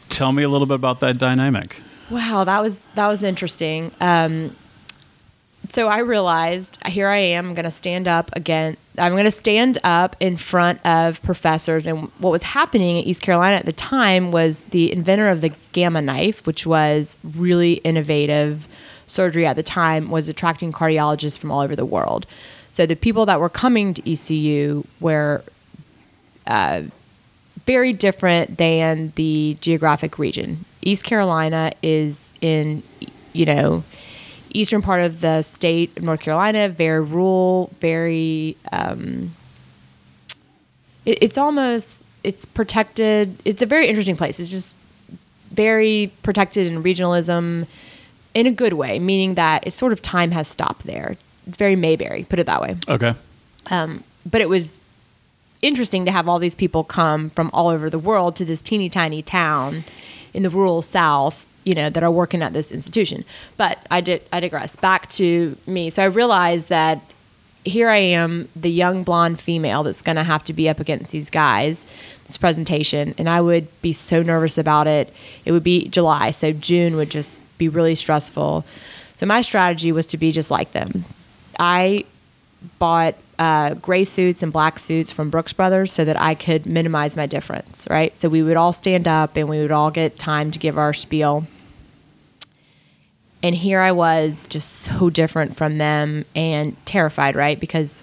Tell 0.09 0.33
me 0.33 0.43
a 0.43 0.49
little 0.49 0.67
bit 0.67 0.75
about 0.75 1.01
that 1.01 1.19
dynamic. 1.19 1.83
Wow, 2.11 2.45
that 2.45 2.61
was 2.61 2.87
that 2.95 3.09
was 3.09 3.23
interesting. 3.23 3.91
Um, 4.01 4.55
so 5.69 5.89
I 5.89 5.99
realized 5.99 6.79
here 6.87 7.09
I 7.09 7.19
am. 7.19 7.49
I'm 7.49 7.55
going 7.55 7.65
to 7.65 7.71
stand 7.71 8.09
up 8.09 8.31
again. 8.35 8.77
I'm 8.99 9.13
going 9.13 9.25
to 9.25 9.31
stand 9.31 9.79
up 9.85 10.17
in 10.19 10.37
front 10.37 10.85
of 10.85 11.23
professors. 11.23 11.87
And 11.87 12.11
what 12.19 12.31
was 12.31 12.43
happening 12.43 12.99
at 12.99 13.07
East 13.07 13.23
Carolina 13.23 13.57
at 13.57 13.67
the 13.67 13.73
time 13.73 14.33
was 14.33 14.61
the 14.63 14.93
inventor 14.93 15.29
of 15.29 15.43
the 15.43 15.53
gamma 15.73 16.03
knife, 16.03 16.45
which 16.47 16.67
was 16.67 17.17
really 17.23 17.75
innovative 17.75 18.67
surgery 19.11 19.47
at 19.47 19.57
the 19.57 19.63
time, 19.63 20.11
was 20.11 20.29
attracting 20.29 20.73
cardiologists 20.73 21.39
from 21.39 21.51
all 21.51 21.61
over 21.61 21.75
the 21.75 21.85
world. 21.85 22.27
So 22.71 22.87
the 22.87 22.97
people 22.97 23.27
that 23.27 23.41
were 23.41 23.49
coming 23.49 23.95
to 23.95 24.11
ECU 24.11 24.85
were 25.01 25.43
uh, 26.47 26.83
very 27.67 27.93
different 27.93 28.59
than 28.59 29.13
the 29.17 29.57
geographic 29.61 30.19
region. 30.19 30.65
East 30.83 31.05
Carolina 31.05 31.73
is 31.83 32.33
in, 32.41 32.83
you 33.33 33.45
know, 33.45 33.85
eastern 34.51 34.83
part 34.83 35.03
of 35.03 35.21
the 35.21 35.43
state 35.43 35.97
of 35.97 36.03
North 36.03 36.21
Carolina, 36.21 36.69
very 36.69 37.03
rural, 37.03 37.71
very. 37.81 38.57
Um, 38.73 39.35
it, 41.05 41.19
it's 41.23 41.39
almost 41.39 42.03
it's 42.23 42.45
protected. 42.45 43.37
It's 43.45 43.63
a 43.63 43.67
very 43.67 43.89
interesting 43.89 44.17
place. 44.17 44.41
It's 44.41 44.51
just 44.51 44.77
very 45.51 46.13
protected 46.23 46.67
in 46.67 46.83
regionalism, 46.83 47.67
in 48.35 48.47
a 48.47 48.51
good 48.51 48.75
way, 48.75 48.99
meaning 48.99 49.35
that 49.35 49.67
it's 49.67 49.77
sort 49.77 49.93
of 49.93 50.03
time 50.03 50.31
has 50.31 50.49
stopped 50.49 50.85
there. 50.85 51.17
It's 51.47 51.57
very 51.57 51.77
Mayberry, 51.77 52.25
put 52.25 52.39
it 52.39 52.47
that 52.47 52.61
way. 52.61 52.77
Okay. 52.89 53.15
Um, 53.71 54.05
but 54.31 54.41
it 54.41 54.49
was 54.49 54.79
interesting 55.63 56.05
to 56.05 56.13
have 56.13 56.29
all 56.29 56.39
these 56.39 56.55
people 56.55 56.85
come 56.85 57.31
from 57.31 57.51
all 57.53 57.69
over 57.69 57.91
the 57.91 57.99
world 57.99 58.37
to 58.37 58.45
this 58.45 58.61
teeny 58.61 58.89
tiny 58.89 59.23
town 59.23 59.85
in 60.33 60.43
the 60.43 60.51
rural 60.51 60.81
south 60.81 61.45
you 61.65 61.75
know 61.75 61.91
that 61.91 62.03
are 62.03 62.11
working 62.11 62.43
at 62.43 62.53
this 62.53 62.73
institution. 62.73 63.25
But 63.57 63.79
i 63.91 64.01
did 64.01 64.23
i 64.33 64.41
digress. 64.41 64.77
Back 64.77 65.11
to 65.13 65.57
me. 65.67 65.91
So 65.91 66.03
i 66.03 66.07
realized 66.07 66.69
that 66.69 67.01
here 67.63 67.91
i 67.91 67.99
am 67.99 68.49
the 68.57 68.71
young 68.71 69.05
blonde 69.05 69.39
female 69.39 69.83
that's 69.83 70.01
going 70.01 70.17
to 70.17 70.23
have 70.25 70.43
to 70.45 70.55
be 70.55 70.69
up 70.69 70.81
against 70.81 71.13
these 71.13 71.29
guys 71.29 71.85
this 72.27 72.39
presentation 72.39 73.15
and 73.19 73.29
i 73.29 73.39
would 73.39 73.69
be 73.83 73.93
so 73.93 74.23
nervous 74.23 74.57
about 74.57 74.87
it. 74.87 75.13
It 75.45 75.53
would 75.53 75.63
be 75.63 75.89
july 75.89 76.31
so 76.31 76.53
june 76.53 76.97
would 76.97 77.11
just 77.11 77.41
be 77.61 77.69
really 77.69 77.95
stressful 77.95 78.65
So 79.17 79.27
my 79.27 79.43
strategy 79.43 79.93
was 79.93 80.07
to 80.09 80.17
be 80.17 80.33
just 80.33 80.51
like 80.51 80.73
them. 80.73 81.05
I 81.59 82.05
bought 82.79 83.15
uh, 83.39 83.75
gray 83.75 84.05
suits 84.05 84.43
and 84.43 84.51
black 84.53 84.79
suits 84.79 85.13
from 85.13 85.29
Brooks 85.31 85.53
Brothers 85.53 85.93
so 85.93 86.05
that 86.07 86.19
I 86.21 86.35
could 86.35 86.65
minimize 86.67 87.17
my 87.17 87.27
difference, 87.27 87.87
right? 87.91 88.19
So 88.19 88.29
we 88.31 88.43
would 88.43 88.57
all 88.57 88.73
stand 88.73 89.07
up 89.07 89.37
and 89.37 89.47
we 89.49 89.59
would 89.61 89.71
all 89.71 89.91
get 89.91 90.19
time 90.19 90.51
to 90.53 90.59
give 90.59 90.77
our 90.79 90.95
spiel. 90.95 91.47
And 93.43 93.55
here 93.55 93.81
I 93.81 93.93
was, 93.93 94.47
just 94.49 94.71
so 94.71 95.11
different 95.11 95.57
from 95.57 95.79
them 95.79 96.25
and 96.35 96.75
terrified, 96.87 97.37
right? 97.37 97.59
Because 97.61 98.03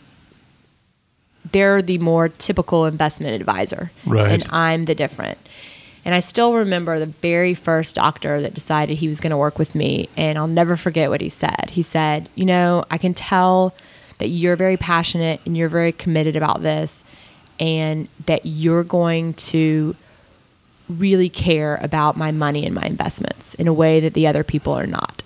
they're 1.51 1.81
the 1.81 1.97
more 1.99 2.29
typical 2.29 2.85
investment 2.85 3.33
advisor, 3.39 3.91
Right. 4.05 4.31
and 4.31 4.45
I'm 4.51 4.83
the 4.85 4.95
different. 4.95 5.37
And 6.07 6.15
I 6.15 6.21
still 6.21 6.53
remember 6.53 6.99
the 6.99 7.05
very 7.05 7.53
first 7.53 7.93
doctor 7.93 8.39
that 8.39 8.53
decided 8.53 8.97
he 8.97 9.09
was 9.09 9.19
going 9.19 9.31
to 9.31 9.37
work 9.37 9.59
with 9.59 9.75
me, 9.75 10.07
and 10.15 10.37
I'll 10.37 10.47
never 10.47 10.77
forget 10.77 11.09
what 11.09 11.19
he 11.19 11.27
said. 11.27 11.71
He 11.71 11.81
said, 11.81 12.29
"You 12.33 12.45
know, 12.45 12.85
I 12.89 12.97
can 12.97 13.13
tell 13.13 13.75
that 14.19 14.29
you're 14.29 14.55
very 14.55 14.77
passionate 14.77 15.41
and 15.45 15.57
you're 15.57 15.67
very 15.67 15.91
committed 15.91 16.37
about 16.37 16.63
this, 16.63 17.03
and 17.59 18.07
that 18.25 18.45
you're 18.45 18.83
going 18.83 19.35
to." 19.51 19.95
really 20.89 21.27
care 21.27 21.77
about 21.81 22.15
my 22.15 22.31
money 22.31 22.65
and 22.65 22.73
my 22.73 22.83
investments 22.83 23.53
in 23.55 23.67
a 23.67 23.73
way 23.73 23.99
that 23.99 24.13
the 24.13 24.25
other 24.25 24.41
people 24.41 24.71
are 24.71 24.87
not. 24.87 25.21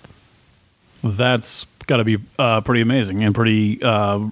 That's 1.04 1.66
got 1.86 1.98
to 1.98 2.04
be 2.04 2.18
uh, 2.36 2.62
pretty 2.62 2.80
amazing 2.80 3.22
and 3.22 3.32
pretty. 3.32 3.80
Uh, 3.80 4.30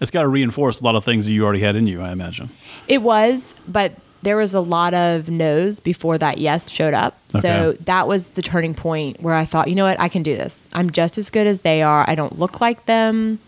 it's 0.00 0.12
got 0.12 0.22
to 0.22 0.28
reinforce 0.28 0.80
a 0.80 0.84
lot 0.84 0.94
of 0.94 1.04
things 1.04 1.26
that 1.26 1.32
you 1.32 1.44
already 1.44 1.58
had 1.58 1.74
in 1.74 1.88
you, 1.88 2.00
I 2.00 2.12
imagine. 2.12 2.50
It 2.86 3.02
was, 3.02 3.56
but 3.66 3.94
there 4.22 4.36
was 4.36 4.54
a 4.54 4.60
lot 4.60 4.94
of 4.94 5.28
no's 5.28 5.80
before 5.80 6.16
that 6.18 6.38
yes 6.38 6.70
showed 6.70 6.94
up. 6.94 7.18
So 7.40 7.72
that 7.80 8.06
was 8.06 8.30
the 8.30 8.42
turning 8.42 8.74
point 8.74 9.20
where 9.20 9.34
I 9.34 9.44
thought, 9.44 9.68
you 9.68 9.74
know 9.74 9.84
what, 9.84 9.98
I 10.00 10.08
can 10.08 10.22
do 10.22 10.36
this. 10.36 10.66
I'm 10.72 10.90
just 10.90 11.18
as 11.18 11.28
good 11.30 11.46
as 11.46 11.62
they 11.62 11.82
are. 11.82 12.08
I 12.08 12.14
don't 12.14 12.38
look 12.38 12.60
like 12.60 12.86
them. 12.86 13.40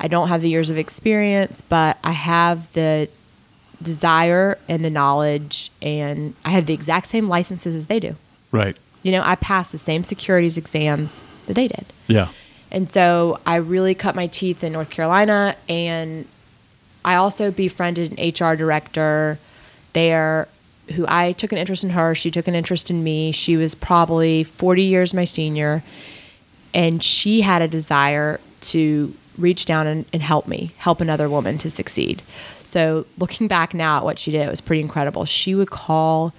I 0.00 0.08
don't 0.08 0.28
have 0.28 0.40
the 0.40 0.48
years 0.48 0.68
of 0.68 0.76
experience, 0.76 1.62
but 1.68 1.98
I 2.02 2.12
have 2.12 2.72
the 2.72 3.08
desire 3.80 4.58
and 4.68 4.84
the 4.84 4.90
knowledge, 4.90 5.70
and 5.80 6.34
I 6.44 6.50
have 6.50 6.66
the 6.66 6.74
exact 6.74 7.08
same 7.08 7.28
licenses 7.28 7.74
as 7.74 7.86
they 7.86 8.00
do. 8.00 8.16
Right. 8.50 8.76
You 9.02 9.12
know, 9.12 9.22
I 9.24 9.36
passed 9.36 9.72
the 9.72 9.78
same 9.78 10.02
securities 10.02 10.56
exams 10.56 11.22
that 11.46 11.54
they 11.54 11.68
did. 11.68 11.86
Yeah. 12.08 12.28
And 12.70 12.90
so 12.90 13.38
I 13.46 13.56
really 13.56 13.94
cut 13.94 14.14
my 14.14 14.26
teeth 14.26 14.64
in 14.64 14.72
North 14.72 14.90
Carolina. 14.90 15.56
And 15.68 16.26
I 17.04 17.14
also 17.14 17.50
befriended 17.50 18.18
an 18.18 18.28
HR 18.28 18.56
director 18.56 19.38
there 19.96 20.46
who 20.94 21.06
I 21.08 21.32
took 21.32 21.52
an 21.52 21.58
interest 21.58 21.82
in 21.82 21.90
her. 21.90 22.14
She 22.14 22.30
took 22.30 22.46
an 22.46 22.54
interest 22.54 22.90
in 22.90 23.02
me. 23.02 23.32
She 23.32 23.56
was 23.56 23.74
probably 23.74 24.44
40 24.44 24.82
years 24.82 25.14
my 25.14 25.24
senior. 25.24 25.82
And 26.74 27.02
she 27.02 27.40
had 27.40 27.62
a 27.62 27.66
desire 27.66 28.38
to 28.72 29.14
reach 29.38 29.64
down 29.64 29.86
and, 29.86 30.04
and 30.12 30.22
help 30.22 30.46
me, 30.46 30.72
help 30.76 31.00
another 31.00 31.28
woman 31.28 31.56
to 31.58 31.70
succeed. 31.70 32.22
So 32.62 33.06
looking 33.18 33.48
back 33.48 33.72
now 33.72 33.96
at 33.96 34.04
what 34.04 34.18
she 34.18 34.30
did, 34.30 34.46
it 34.46 34.50
was 34.50 34.60
pretty 34.60 34.82
incredible. 34.82 35.24
She 35.24 35.54
would 35.54 35.70
call 35.70 36.34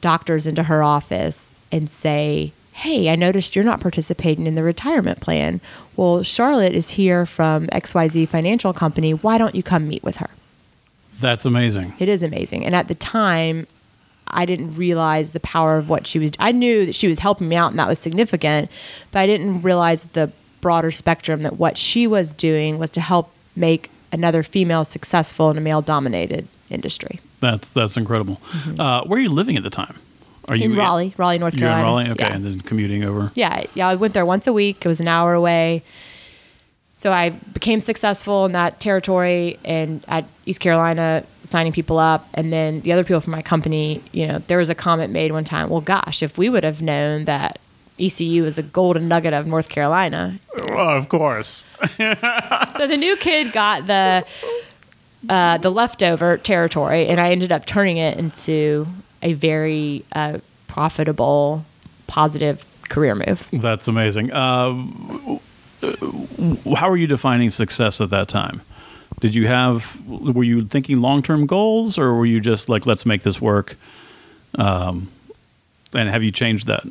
doctors 0.00 0.46
into 0.46 0.64
her 0.64 0.82
office 0.82 1.54
and 1.70 1.90
say, 1.90 2.52
Hey, 2.72 3.10
I 3.10 3.16
noticed 3.16 3.54
you're 3.54 3.64
not 3.64 3.80
participating 3.80 4.46
in 4.46 4.56
the 4.56 4.62
retirement 4.62 5.20
plan. 5.20 5.60
Well, 5.94 6.22
Charlotte 6.24 6.74
is 6.74 6.90
here 6.90 7.24
from 7.26 7.68
XYZ 7.68 8.28
Financial 8.28 8.72
Company. 8.72 9.12
Why 9.12 9.38
don't 9.38 9.54
you 9.54 9.62
come 9.62 9.86
meet 9.86 10.02
with 10.02 10.16
her? 10.16 10.30
That's 11.20 11.44
amazing. 11.46 11.94
It 11.98 12.08
is 12.08 12.22
amazing. 12.22 12.64
And 12.64 12.74
at 12.74 12.88
the 12.88 12.94
time, 12.94 13.66
I 14.28 14.46
didn't 14.46 14.74
realize 14.76 15.32
the 15.32 15.40
power 15.40 15.76
of 15.78 15.88
what 15.88 16.06
she 16.06 16.18
was. 16.18 16.32
I 16.38 16.52
knew 16.52 16.86
that 16.86 16.94
she 16.94 17.08
was 17.08 17.18
helping 17.20 17.48
me 17.48 17.56
out 17.56 17.70
and 17.70 17.78
that 17.78 17.88
was 17.88 17.98
significant, 17.98 18.70
but 19.12 19.20
I 19.20 19.26
didn't 19.26 19.62
realize 19.62 20.04
the 20.04 20.30
broader 20.60 20.90
spectrum 20.90 21.42
that 21.42 21.58
what 21.58 21.76
she 21.78 22.06
was 22.06 22.32
doing 22.34 22.78
was 22.78 22.90
to 22.92 23.00
help 23.00 23.30
make 23.54 23.90
another 24.12 24.42
female 24.42 24.84
successful 24.84 25.50
in 25.50 25.58
a 25.58 25.60
male 25.60 25.82
dominated 25.82 26.48
industry. 26.70 27.20
That's 27.40 27.70
that's 27.70 27.96
incredible. 27.96 28.40
Uh, 28.78 29.02
where 29.04 29.18
are 29.18 29.22
you 29.22 29.28
living 29.28 29.56
at 29.56 29.62
the 29.62 29.70
time? 29.70 29.96
Are 30.48 30.56
you 30.56 30.64
Mm-hmm. 30.64 30.72
In 30.72 30.78
Raleigh, 30.78 31.14
Raleigh, 31.16 31.38
North 31.38 31.54
You're 31.54 31.68
in 31.68 31.74
Carolina. 31.74 32.08
Raleigh, 32.08 32.10
okay, 32.12 32.24
Yeah. 32.24 32.34
and 32.34 32.44
then 32.44 32.60
commuting 32.60 33.04
over. 33.04 33.30
Yeah, 33.34 33.64
yeah. 33.74 33.88
I 33.88 33.94
went 33.94 34.14
there 34.14 34.26
once 34.26 34.46
a 34.46 34.52
week. 34.52 34.84
It 34.84 34.88
was 34.88 35.00
an 35.00 35.08
hour 35.08 35.34
away. 35.34 35.82
So 37.04 37.12
I 37.12 37.28
became 37.28 37.80
successful 37.80 38.46
in 38.46 38.52
that 38.52 38.80
territory 38.80 39.58
and 39.62 40.02
at 40.08 40.24
East 40.46 40.60
Carolina, 40.60 41.22
signing 41.42 41.70
people 41.70 41.98
up. 41.98 42.26
And 42.32 42.50
then 42.50 42.80
the 42.80 42.92
other 42.92 43.04
people 43.04 43.20
from 43.20 43.32
my 43.32 43.42
company, 43.42 44.00
you 44.12 44.26
know, 44.26 44.38
there 44.38 44.56
was 44.56 44.70
a 44.70 44.74
comment 44.74 45.12
made 45.12 45.30
one 45.30 45.44
time. 45.44 45.68
Well, 45.68 45.82
gosh, 45.82 46.22
if 46.22 46.38
we 46.38 46.48
would 46.48 46.64
have 46.64 46.80
known 46.80 47.26
that 47.26 47.58
ECU 48.00 48.46
is 48.46 48.56
a 48.56 48.62
golden 48.62 49.06
nugget 49.06 49.34
of 49.34 49.46
North 49.46 49.68
Carolina. 49.68 50.38
Oh, 50.56 50.96
of 50.96 51.10
course. 51.10 51.66
So 51.98 52.86
the 52.86 52.96
new 52.96 53.16
kid 53.16 53.52
got 53.52 53.86
the 53.86 54.24
uh, 55.28 55.58
the 55.58 55.70
leftover 55.70 56.38
territory, 56.38 57.06
and 57.06 57.20
I 57.20 57.32
ended 57.32 57.52
up 57.52 57.66
turning 57.66 57.98
it 57.98 58.16
into 58.16 58.86
a 59.20 59.34
very 59.34 60.06
uh, 60.12 60.38
profitable, 60.68 61.66
positive 62.06 62.64
career 62.88 63.14
move. 63.14 63.46
That's 63.52 63.88
amazing. 63.88 64.32
Uh, 64.32 65.38
how 66.76 66.88
are 66.88 66.96
you 66.96 67.06
defining 67.06 67.50
success 67.50 68.00
at 68.00 68.10
that 68.10 68.28
time? 68.28 68.62
Did 69.20 69.34
you 69.34 69.46
have? 69.46 69.96
Were 70.06 70.44
you 70.44 70.62
thinking 70.62 71.00
long 71.00 71.22
term 71.22 71.46
goals, 71.46 71.98
or 71.98 72.14
were 72.14 72.26
you 72.26 72.40
just 72.40 72.68
like, 72.68 72.86
let's 72.86 73.06
make 73.06 73.22
this 73.22 73.40
work? 73.40 73.76
Um, 74.56 75.08
and 75.94 76.08
have 76.08 76.22
you 76.22 76.32
changed 76.32 76.66
that? 76.66 76.84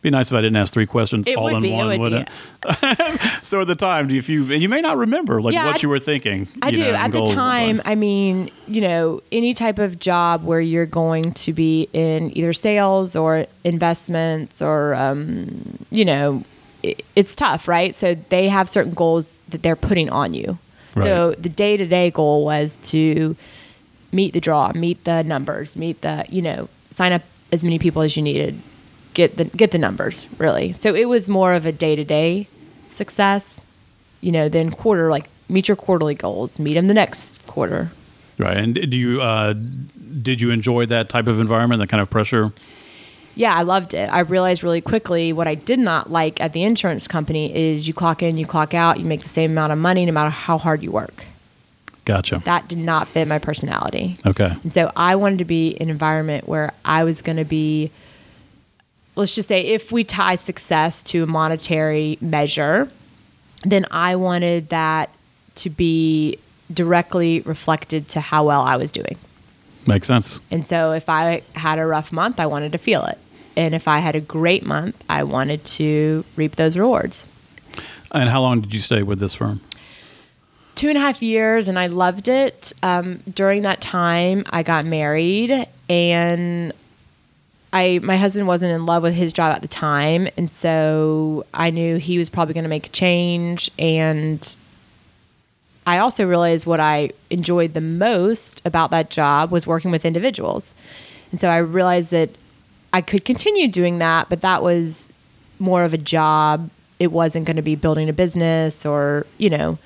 Be 0.00 0.10
nice 0.10 0.30
if 0.30 0.36
I 0.36 0.40
didn't 0.40 0.56
ask 0.56 0.72
three 0.72 0.86
questions 0.86 1.26
It 1.26 1.36
all 1.36 1.44
would 1.44 1.54
in 1.54 1.62
be, 1.62 1.72
one, 1.72 1.86
would 1.88 1.98
would 2.00 2.12
be. 2.12 2.18
it? 2.18 2.28
so 3.42 3.60
at 3.60 3.66
the 3.66 3.74
time, 3.74 4.08
you, 4.10 4.18
if 4.18 4.28
you 4.28 4.44
and 4.52 4.62
you 4.62 4.68
may 4.68 4.80
not 4.80 4.96
remember 4.96 5.42
like 5.42 5.54
Yeah, 5.54 5.64
what 5.66 5.76
I- 5.76 5.78
you 5.82 5.88
were 5.88 5.98
thinking? 5.98 6.46
I 6.62 6.68
you 6.68 6.76
do. 6.78 6.84
know, 6.84 6.90
At 6.94 7.10
the 7.10 7.26
time, 7.34 7.82
I 7.84 7.94
mean, 7.96 8.50
you 8.68 8.80
know, 8.80 9.20
any 9.32 9.54
type 9.54 9.78
of 9.80 9.98
job 9.98 10.44
where 10.44 10.60
you're 10.60 10.86
going 10.86 11.32
to 11.32 11.52
be 11.52 11.88
in 11.92 12.36
either 12.36 12.52
sales 12.52 13.16
or 13.16 13.46
investments 13.64 14.62
or, 14.62 14.94
um, 14.94 15.78
you 15.90 16.04
know, 16.04 16.44
it, 16.84 17.04
it's 17.16 17.34
tough, 17.34 17.66
right? 17.66 17.92
So 17.94 18.14
they 18.28 18.48
have 18.48 18.68
certain 18.68 18.94
goals 18.94 19.38
that 19.48 19.62
they're 19.62 19.76
putting 19.76 20.10
on 20.10 20.32
you. 20.34 20.58
So 21.00 21.32
the 21.38 21.48
day 21.48 21.76
to 21.76 21.86
day 21.86 22.10
goal 22.10 22.44
was 22.44 22.76
to 22.84 23.36
meet 24.10 24.32
the 24.32 24.40
draw, 24.40 24.72
meet 24.74 25.04
the 25.04 25.22
numbers, 25.22 25.76
meet 25.76 26.00
the, 26.00 26.24
you 26.28 26.42
know, 26.42 26.68
sign 26.90 27.12
up 27.12 27.22
as 27.52 27.62
many 27.62 27.78
people 27.78 28.02
as 28.02 28.16
you 28.16 28.22
needed, 28.22 28.60
get 29.18 29.36
the 29.36 29.44
get 29.44 29.72
the 29.72 29.78
numbers 29.78 30.26
really. 30.38 30.72
So 30.72 30.94
it 30.94 31.08
was 31.08 31.28
more 31.28 31.52
of 31.52 31.66
a 31.66 31.72
day 31.72 31.96
to 31.96 32.04
day 32.04 32.46
success, 32.88 33.60
you 34.20 34.30
know, 34.30 34.48
than 34.48 34.70
quarter 34.70 35.10
like 35.10 35.28
meet 35.48 35.66
your 35.66 35.76
quarterly 35.76 36.14
goals, 36.14 36.60
meet 36.60 36.74
them 36.74 36.86
the 36.86 36.94
next 36.94 37.44
quarter. 37.48 37.90
right? 38.38 38.56
And 38.56 38.74
do 38.74 38.96
you 38.96 39.20
uh, 39.20 39.54
did 40.22 40.40
you 40.40 40.50
enjoy 40.52 40.86
that 40.86 41.08
type 41.08 41.26
of 41.26 41.40
environment, 41.40 41.80
that 41.80 41.88
kind 41.88 42.00
of 42.00 42.08
pressure? 42.08 42.52
Yeah, 43.34 43.54
I 43.54 43.62
loved 43.62 43.92
it. 43.92 44.08
I 44.12 44.20
realized 44.20 44.62
really 44.62 44.80
quickly 44.80 45.32
what 45.32 45.48
I 45.48 45.56
did 45.56 45.80
not 45.80 46.10
like 46.10 46.40
at 46.40 46.52
the 46.52 46.62
insurance 46.62 47.06
company 47.08 47.54
is 47.54 47.86
you 47.86 47.94
clock 47.94 48.22
in, 48.22 48.36
you 48.36 48.46
clock 48.46 48.74
out, 48.74 48.98
you 49.00 49.04
make 49.04 49.22
the 49.22 49.28
same 49.28 49.50
amount 49.52 49.72
of 49.72 49.78
money 49.78 50.06
no 50.06 50.12
matter 50.12 50.30
how 50.30 50.58
hard 50.58 50.82
you 50.82 50.92
work. 50.92 51.24
Gotcha. 52.04 52.40
That 52.44 52.68
did 52.68 52.78
not 52.78 53.06
fit 53.08 53.28
my 53.28 53.38
personality. 53.38 54.16
Okay. 54.24 54.56
And 54.62 54.72
so 54.72 54.90
I 54.96 55.14
wanted 55.14 55.38
to 55.38 55.44
be 55.44 55.68
in 55.70 55.82
an 55.82 55.90
environment 55.90 56.48
where 56.48 56.72
I 56.84 57.04
was 57.04 57.20
going 57.20 57.36
to 57.36 57.44
be, 57.44 57.90
let's 59.18 59.34
just 59.34 59.48
say, 59.48 59.60
if 59.60 59.90
we 59.90 60.04
tie 60.04 60.36
success 60.36 61.02
to 61.02 61.24
a 61.24 61.26
monetary 61.26 62.18
measure, 62.20 62.88
then 63.64 63.84
I 63.90 64.16
wanted 64.16 64.68
that 64.68 65.10
to 65.56 65.70
be 65.70 66.38
directly 66.72 67.40
reflected 67.40 68.08
to 68.10 68.20
how 68.20 68.46
well 68.46 68.62
I 68.62 68.76
was 68.76 68.92
doing. 68.92 69.16
Makes 69.86 70.06
sense. 70.06 70.38
And 70.50 70.66
so 70.66 70.92
if 70.92 71.08
I 71.08 71.42
had 71.54 71.78
a 71.78 71.86
rough 71.86 72.12
month, 72.12 72.38
I 72.38 72.46
wanted 72.46 72.72
to 72.72 72.78
feel 72.78 73.04
it. 73.06 73.18
And 73.56 73.74
if 73.74 73.88
I 73.88 73.98
had 73.98 74.14
a 74.14 74.20
great 74.20 74.64
month, 74.64 75.02
I 75.10 75.24
wanted 75.24 75.64
to 75.64 76.24
reap 76.36 76.54
those 76.54 76.76
rewards. 76.76 77.26
And 78.12 78.28
how 78.28 78.40
long 78.40 78.60
did 78.60 78.72
you 78.72 78.80
stay 78.80 79.02
with 79.02 79.18
this 79.18 79.34
firm? 79.34 79.60
two 80.74 80.88
and 80.88 80.96
a 80.96 81.00
half 81.00 81.20
years 81.20 81.66
and 81.66 81.76
I 81.76 81.88
loved 81.88 82.28
it. 82.28 82.72
Um, 82.84 83.16
during 83.34 83.62
that 83.62 83.80
time, 83.80 84.44
I 84.50 84.62
got 84.62 84.86
married 84.86 85.66
and 85.88 86.72
I 87.72 88.00
my 88.02 88.16
husband 88.16 88.46
wasn't 88.46 88.72
in 88.72 88.86
love 88.86 89.02
with 89.02 89.14
his 89.14 89.32
job 89.32 89.54
at 89.54 89.62
the 89.62 89.68
time, 89.68 90.28
and 90.36 90.50
so 90.50 91.44
I 91.52 91.70
knew 91.70 91.96
he 91.96 92.18
was 92.18 92.28
probably 92.28 92.54
going 92.54 92.64
to 92.64 92.70
make 92.70 92.86
a 92.86 92.90
change. 92.90 93.70
And 93.78 94.56
I 95.86 95.98
also 95.98 96.26
realized 96.26 96.66
what 96.66 96.80
I 96.80 97.10
enjoyed 97.30 97.74
the 97.74 97.80
most 97.80 98.62
about 98.64 98.90
that 98.90 99.10
job 99.10 99.50
was 99.50 99.66
working 99.66 99.90
with 99.90 100.04
individuals, 100.04 100.72
and 101.30 101.40
so 101.40 101.48
I 101.48 101.58
realized 101.58 102.10
that 102.10 102.30
I 102.92 103.02
could 103.02 103.24
continue 103.24 103.68
doing 103.68 103.98
that, 103.98 104.28
but 104.28 104.40
that 104.40 104.62
was 104.62 105.12
more 105.58 105.82
of 105.82 105.92
a 105.92 105.98
job. 105.98 106.70
It 106.98 107.12
wasn't 107.12 107.44
going 107.44 107.56
to 107.56 107.62
be 107.62 107.74
building 107.76 108.08
a 108.08 108.12
business 108.12 108.86
or 108.86 109.26
you 109.36 109.50
know 109.50 109.78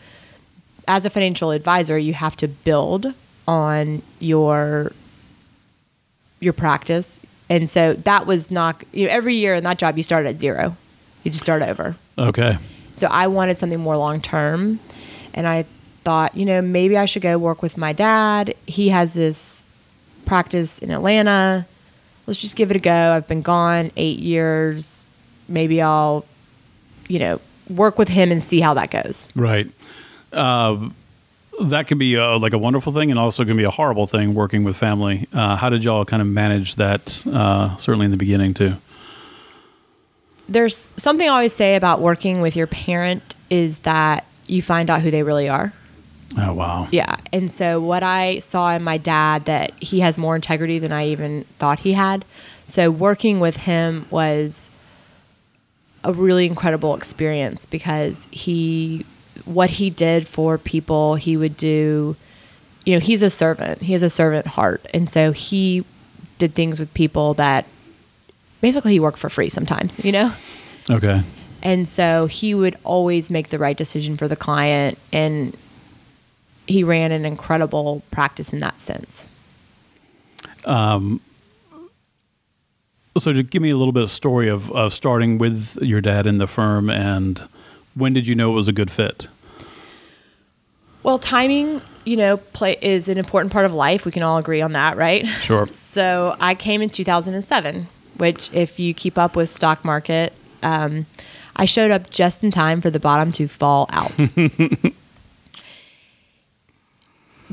as 0.88 1.04
a 1.04 1.10
financial 1.10 1.50
advisor, 1.50 1.98
you 1.98 2.14
have 2.14 2.36
to 2.36 2.48
build 2.48 3.14
on 3.46 4.02
your 4.20 4.92
your 6.40 6.52
practice 6.52 7.20
And 7.52 7.68
so 7.68 7.92
that 7.92 8.26
was 8.26 8.50
not, 8.50 8.82
you 8.92 9.06
know, 9.06 9.12
every 9.12 9.34
year 9.34 9.54
in 9.54 9.62
that 9.64 9.78
job, 9.78 9.98
you 9.98 10.02
start 10.02 10.24
at 10.24 10.40
zero. 10.40 10.74
You 11.22 11.30
just 11.30 11.44
start 11.44 11.60
over. 11.60 11.96
Okay. 12.16 12.56
So 12.96 13.08
I 13.08 13.26
wanted 13.26 13.58
something 13.58 13.78
more 13.78 13.94
long 13.94 14.22
term. 14.22 14.80
And 15.34 15.46
I 15.46 15.66
thought, 16.02 16.34
you 16.34 16.46
know, 16.46 16.62
maybe 16.62 16.96
I 16.96 17.04
should 17.04 17.20
go 17.20 17.36
work 17.36 17.60
with 17.60 17.76
my 17.76 17.92
dad. 17.92 18.54
He 18.66 18.88
has 18.88 19.12
this 19.12 19.62
practice 20.24 20.78
in 20.78 20.90
Atlanta. 20.90 21.66
Let's 22.26 22.40
just 22.40 22.56
give 22.56 22.70
it 22.70 22.76
a 22.78 22.80
go. 22.80 23.12
I've 23.12 23.28
been 23.28 23.42
gone 23.42 23.90
eight 23.98 24.18
years. 24.18 25.04
Maybe 25.46 25.82
I'll, 25.82 26.24
you 27.06 27.18
know, 27.18 27.38
work 27.68 27.98
with 27.98 28.08
him 28.08 28.32
and 28.32 28.42
see 28.42 28.60
how 28.60 28.72
that 28.72 28.90
goes. 28.90 29.26
Right. 29.34 29.70
Uh, 30.32 30.88
that 31.60 31.86
can 31.86 31.98
be 31.98 32.16
uh, 32.16 32.38
like 32.38 32.52
a 32.52 32.58
wonderful 32.58 32.92
thing 32.92 33.10
and 33.10 33.18
also 33.18 33.44
can 33.44 33.56
be 33.56 33.64
a 33.64 33.70
horrible 33.70 34.06
thing 34.06 34.34
working 34.34 34.64
with 34.64 34.76
family. 34.76 35.28
Uh, 35.32 35.56
how 35.56 35.68
did 35.70 35.84
y'all 35.84 36.04
kind 36.04 36.22
of 36.22 36.28
manage 36.28 36.76
that, 36.76 37.24
uh, 37.26 37.76
certainly 37.76 38.06
in 38.06 38.10
the 38.10 38.16
beginning, 38.16 38.54
too? 38.54 38.74
There's 40.48 40.92
something 40.96 41.26
I 41.26 41.32
always 41.32 41.54
say 41.54 41.76
about 41.76 42.00
working 42.00 42.40
with 42.40 42.56
your 42.56 42.66
parent 42.66 43.34
is 43.48 43.80
that 43.80 44.24
you 44.46 44.62
find 44.62 44.90
out 44.90 45.00
who 45.02 45.10
they 45.10 45.22
really 45.22 45.48
are. 45.48 45.72
Oh, 46.38 46.52
wow. 46.54 46.88
Yeah. 46.90 47.16
And 47.32 47.50
so 47.50 47.80
what 47.80 48.02
I 48.02 48.38
saw 48.38 48.70
in 48.70 48.82
my 48.82 48.96
dad 48.96 49.44
that 49.44 49.72
he 49.82 50.00
has 50.00 50.16
more 50.16 50.34
integrity 50.34 50.78
than 50.78 50.92
I 50.92 51.08
even 51.08 51.44
thought 51.58 51.80
he 51.80 51.92
had. 51.92 52.24
So 52.66 52.90
working 52.90 53.38
with 53.38 53.56
him 53.56 54.06
was 54.10 54.70
a 56.04 56.12
really 56.12 56.46
incredible 56.46 56.96
experience 56.96 57.66
because 57.66 58.26
he 58.30 59.04
what 59.44 59.70
he 59.70 59.90
did 59.90 60.28
for 60.28 60.58
people, 60.58 61.14
he 61.14 61.36
would 61.36 61.56
do 61.56 62.16
you 62.84 62.94
know, 62.94 63.00
he's 63.00 63.22
a 63.22 63.30
servant. 63.30 63.82
He 63.82 63.92
has 63.92 64.02
a 64.02 64.10
servant 64.10 64.46
heart. 64.46 64.84
And 64.92 65.08
so 65.08 65.32
he 65.32 65.84
did 66.38 66.54
things 66.54 66.80
with 66.80 66.92
people 66.94 67.34
that 67.34 67.66
basically 68.60 68.92
he 68.92 69.00
worked 69.00 69.18
for 69.18 69.30
free 69.30 69.48
sometimes, 69.48 69.98
you 70.04 70.12
know? 70.12 70.32
Okay. 70.90 71.22
And 71.62 71.86
so 71.86 72.26
he 72.26 72.54
would 72.54 72.76
always 72.82 73.30
make 73.30 73.50
the 73.50 73.58
right 73.58 73.76
decision 73.76 74.16
for 74.16 74.26
the 74.26 74.36
client 74.36 74.98
and 75.12 75.56
he 76.66 76.82
ran 76.82 77.12
an 77.12 77.24
incredible 77.24 78.02
practice 78.10 78.52
in 78.52 78.58
that 78.60 78.78
sense. 78.78 79.28
Um, 80.64 81.20
So, 83.18 83.32
to 83.32 83.42
give 83.42 83.60
me 83.60 83.70
a 83.70 83.76
little 83.76 83.92
bit 83.92 84.04
of 84.04 84.10
story 84.10 84.48
of, 84.48 84.72
of 84.72 84.94
starting 84.94 85.36
with 85.36 85.76
your 85.82 86.00
dad 86.00 86.26
in 86.26 86.38
the 86.38 86.46
firm 86.46 86.88
and 86.88 87.46
when 87.94 88.12
did 88.12 88.26
you 88.26 88.34
know 88.34 88.50
it 88.50 88.54
was 88.54 88.68
a 88.68 88.72
good 88.72 88.90
fit? 88.90 89.28
Well, 91.02 91.18
timing, 91.18 91.82
you 92.04 92.16
know, 92.16 92.36
play 92.36 92.76
is 92.80 93.08
an 93.08 93.18
important 93.18 93.52
part 93.52 93.64
of 93.64 93.72
life. 93.72 94.04
We 94.04 94.12
can 94.12 94.22
all 94.22 94.38
agree 94.38 94.60
on 94.60 94.72
that, 94.72 94.96
right? 94.96 95.26
Sure. 95.26 95.68
So 95.92 96.34
I 96.40 96.54
came 96.54 96.80
in 96.80 96.88
2007, 96.88 97.86
which, 98.16 98.50
if 98.54 98.80
you 98.80 98.94
keep 98.94 99.18
up 99.18 99.36
with 99.36 99.50
stock 99.50 99.84
market, 99.84 100.32
um, 100.62 101.04
I 101.54 101.66
showed 101.66 101.90
up 101.90 102.08
just 102.08 102.42
in 102.42 102.50
time 102.50 102.80
for 102.80 102.88
the 102.88 102.98
bottom 102.98 103.30
to 103.32 103.46
fall 103.46 103.90
out. 103.92 104.10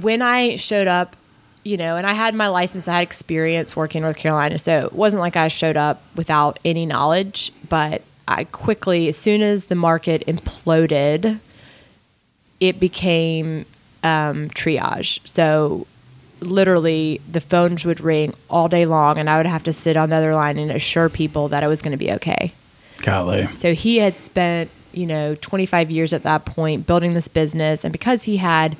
when 0.02 0.22
I 0.22 0.56
showed 0.56 0.88
up, 0.88 1.18
you 1.66 1.76
know, 1.76 1.98
and 1.98 2.08
I 2.08 2.14
had 2.14 2.34
my 2.34 2.48
license, 2.48 2.88
I 2.88 2.94
had 2.96 3.04
experience 3.04 3.76
working 3.76 4.00
in 4.00 4.04
North 4.04 4.16
Carolina, 4.16 4.58
so 4.58 4.86
it 4.86 4.94
wasn't 4.94 5.20
like 5.20 5.36
I 5.36 5.50
showed 5.50 5.76
up 5.76 6.02
without 6.16 6.60
any 6.64 6.86
knowledge. 6.86 7.52
But 7.68 8.04
I 8.30 8.44
quickly, 8.44 9.08
as 9.08 9.18
soon 9.18 9.42
as 9.42 9.66
the 9.66 9.76
market 9.76 10.24
imploded, 10.28 11.40
it 12.60 12.80
became 12.80 13.66
um, 14.04 14.50
triage. 14.50 15.20
So 15.28 15.88
literally, 16.40 17.22
the 17.30 17.42
phones 17.42 17.86
would 17.86 18.00
ring 18.00 18.36
all 18.48 18.68
day 18.68 18.86
long, 18.86 19.18
and 19.18 19.32
I 19.32 19.38
would 19.38 19.48
have 19.48 19.64
to 19.64 19.74
sit 19.74 19.98
on 19.98 20.12
the 20.12 20.16
other 20.16 20.36
line 20.36 20.60
and 20.60 20.72
assure 20.72 21.10
people 21.10 21.48
that 21.50 21.64
it 21.64 21.68
was 21.68 21.82
going 21.82 21.92
to 21.92 21.98
be 21.98 22.12
okay. 22.14 22.54
Golly. 23.02 23.48
So 23.58 23.74
he 23.74 23.98
had 23.98 24.20
spent, 24.20 24.70
you 24.94 25.08
know, 25.08 25.34
25 25.34 25.90
years 25.90 26.14
at 26.14 26.22
that 26.22 26.46
point 26.46 26.86
building 26.86 27.16
this 27.16 27.28
business. 27.28 27.84
And 27.84 27.92
because 27.92 28.24
he 28.24 28.38
had 28.38 28.78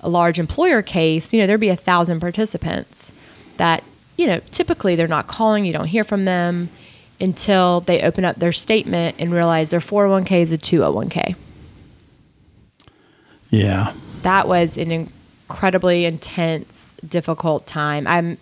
a 0.00 0.10
large 0.10 0.38
employer 0.38 0.82
case, 0.82 1.32
you 1.32 1.40
know, 1.40 1.46
there'd 1.46 1.58
be 1.58 1.70
a 1.70 1.76
thousand 1.76 2.20
participants 2.20 3.12
that, 3.56 3.82
you 4.18 4.26
know, 4.26 4.40
typically 4.50 4.94
they're 4.94 5.08
not 5.08 5.26
calling, 5.26 5.64
you 5.64 5.72
don't 5.72 5.86
hear 5.86 6.04
from 6.04 6.26
them 6.26 6.68
until 7.20 7.80
they 7.80 8.02
open 8.02 8.24
up 8.24 8.36
their 8.36 8.52
statement 8.52 9.16
and 9.18 9.32
realize 9.32 9.70
their 9.70 9.80
401k 9.80 10.40
is 10.42 10.52
a 10.52 10.58
201k. 10.58 11.34
Yeah. 13.50 13.92
That 14.22 14.48
was 14.48 14.76
an 14.76 14.90
incredibly 14.90 16.04
intense, 16.04 16.94
difficult 17.06 17.66
time. 17.66 18.06
I'm 18.06 18.38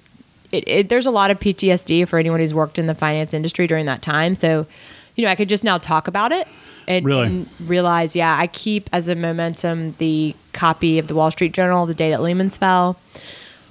it, 0.50 0.64
it, 0.66 0.88
there's 0.88 1.06
a 1.06 1.10
lot 1.10 1.30
of 1.30 1.38
PTSD 1.40 2.08
for 2.08 2.18
anyone 2.18 2.40
who's 2.40 2.54
worked 2.54 2.78
in 2.78 2.86
the 2.86 2.94
finance 2.94 3.34
industry 3.34 3.66
during 3.66 3.84
that 3.86 4.00
time. 4.00 4.34
So, 4.34 4.66
you 5.14 5.24
know, 5.24 5.30
I 5.30 5.34
could 5.34 5.48
just 5.48 5.62
now 5.62 5.76
talk 5.76 6.08
about 6.08 6.32
it 6.32 6.48
and, 6.86 7.04
Really? 7.04 7.26
and 7.26 7.48
realize, 7.60 8.16
yeah, 8.16 8.34
I 8.38 8.46
keep 8.46 8.88
as 8.92 9.08
a 9.08 9.14
momentum 9.14 9.94
the 9.98 10.34
copy 10.54 10.98
of 10.98 11.06
the 11.06 11.14
Wall 11.14 11.30
Street 11.30 11.52
Journal 11.52 11.84
the 11.84 11.92
day 11.92 12.10
that 12.10 12.22
Lehman's 12.22 12.56
fell, 12.56 12.98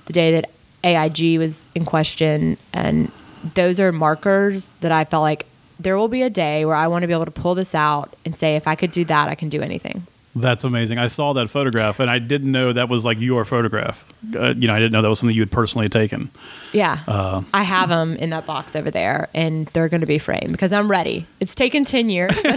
the 0.05 0.13
day 0.13 0.31
that 0.33 0.51
AIG 0.83 1.39
was 1.39 1.67
in 1.73 1.83
question, 1.83 2.57
and 2.73 3.11
those 3.53 3.79
are 3.79 3.91
markers 3.91 4.73
that 4.81 4.91
I 4.91 5.05
felt 5.05 5.21
like 5.21 5.45
there 5.79 5.97
will 5.97 6.07
be 6.07 6.23
a 6.23 6.29
day 6.29 6.65
where 6.65 6.75
I 6.75 6.87
want 6.87 7.03
to 7.03 7.07
be 7.07 7.13
able 7.13 7.25
to 7.25 7.31
pull 7.31 7.55
this 7.55 7.75
out 7.75 8.15
and 8.25 8.35
say, 8.35 8.55
if 8.55 8.67
I 8.67 8.75
could 8.75 8.91
do 8.91 9.05
that, 9.05 9.29
I 9.29 9.35
can 9.35 9.49
do 9.49 9.61
anything. 9.61 10.05
That's 10.35 10.63
amazing. 10.63 10.99
I 10.99 11.07
saw 11.07 11.33
that 11.33 11.49
photograph 11.49 11.99
and 11.99 12.09
I 12.11 12.19
didn't 12.19 12.51
know 12.51 12.71
that 12.71 12.89
was 12.89 13.05
like 13.05 13.19
your 13.19 13.43
photograph. 13.43 14.05
Uh, 14.35 14.53
you 14.55 14.67
know, 14.67 14.73
I 14.73 14.79
didn't 14.79 14.91
know 14.91 15.01
that 15.01 15.09
was 15.09 15.19
something 15.19 15.35
you 15.35 15.41
had 15.41 15.51
personally 15.51 15.89
taken. 15.89 16.29
Yeah. 16.73 16.99
Uh, 17.07 17.41
I 17.53 17.63
have 17.63 17.89
them 17.89 18.15
in 18.17 18.29
that 18.29 18.45
box 18.45 18.75
over 18.75 18.91
there, 18.91 19.29
and 19.33 19.65
they're 19.67 19.89
going 19.89 20.01
to 20.01 20.07
be 20.07 20.19
framed 20.19 20.51
because 20.51 20.71
I'm 20.71 20.91
ready. 20.91 21.25
It's 21.39 21.55
taken 21.55 21.85
10 21.85 22.09
years. 22.09 22.39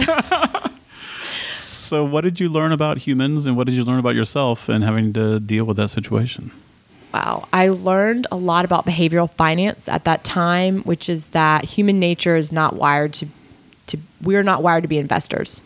So, 1.51 2.05
what 2.05 2.21
did 2.21 2.39
you 2.39 2.47
learn 2.47 2.71
about 2.71 2.99
humans 2.99 3.45
and 3.45 3.57
what 3.57 3.67
did 3.67 3.75
you 3.75 3.83
learn 3.83 3.99
about 3.99 4.15
yourself 4.15 4.69
and 4.69 4.81
having 4.81 5.11
to 5.11 5.41
deal 5.41 5.65
with 5.65 5.75
that 5.75 5.89
situation? 5.89 6.51
Wow. 7.13 7.47
I 7.51 7.69
learned 7.69 8.27
a 8.31 8.35
lot 8.35 8.65
about 8.65 8.85
behavioral 8.85 9.31
finance 9.31 9.87
at 9.87 10.05
that 10.05 10.23
time, 10.23 10.81
which 10.83 11.09
is 11.09 11.27
that 11.27 11.65
human 11.65 11.99
nature 11.99 12.35
is 12.35 12.51
not 12.51 12.75
wired 12.75 13.13
to, 13.15 13.27
to 13.87 13.97
we're 14.21 14.43
not 14.43 14.63
wired 14.63 14.83
to 14.83 14.87
be 14.87 14.97
investors, 14.97 15.61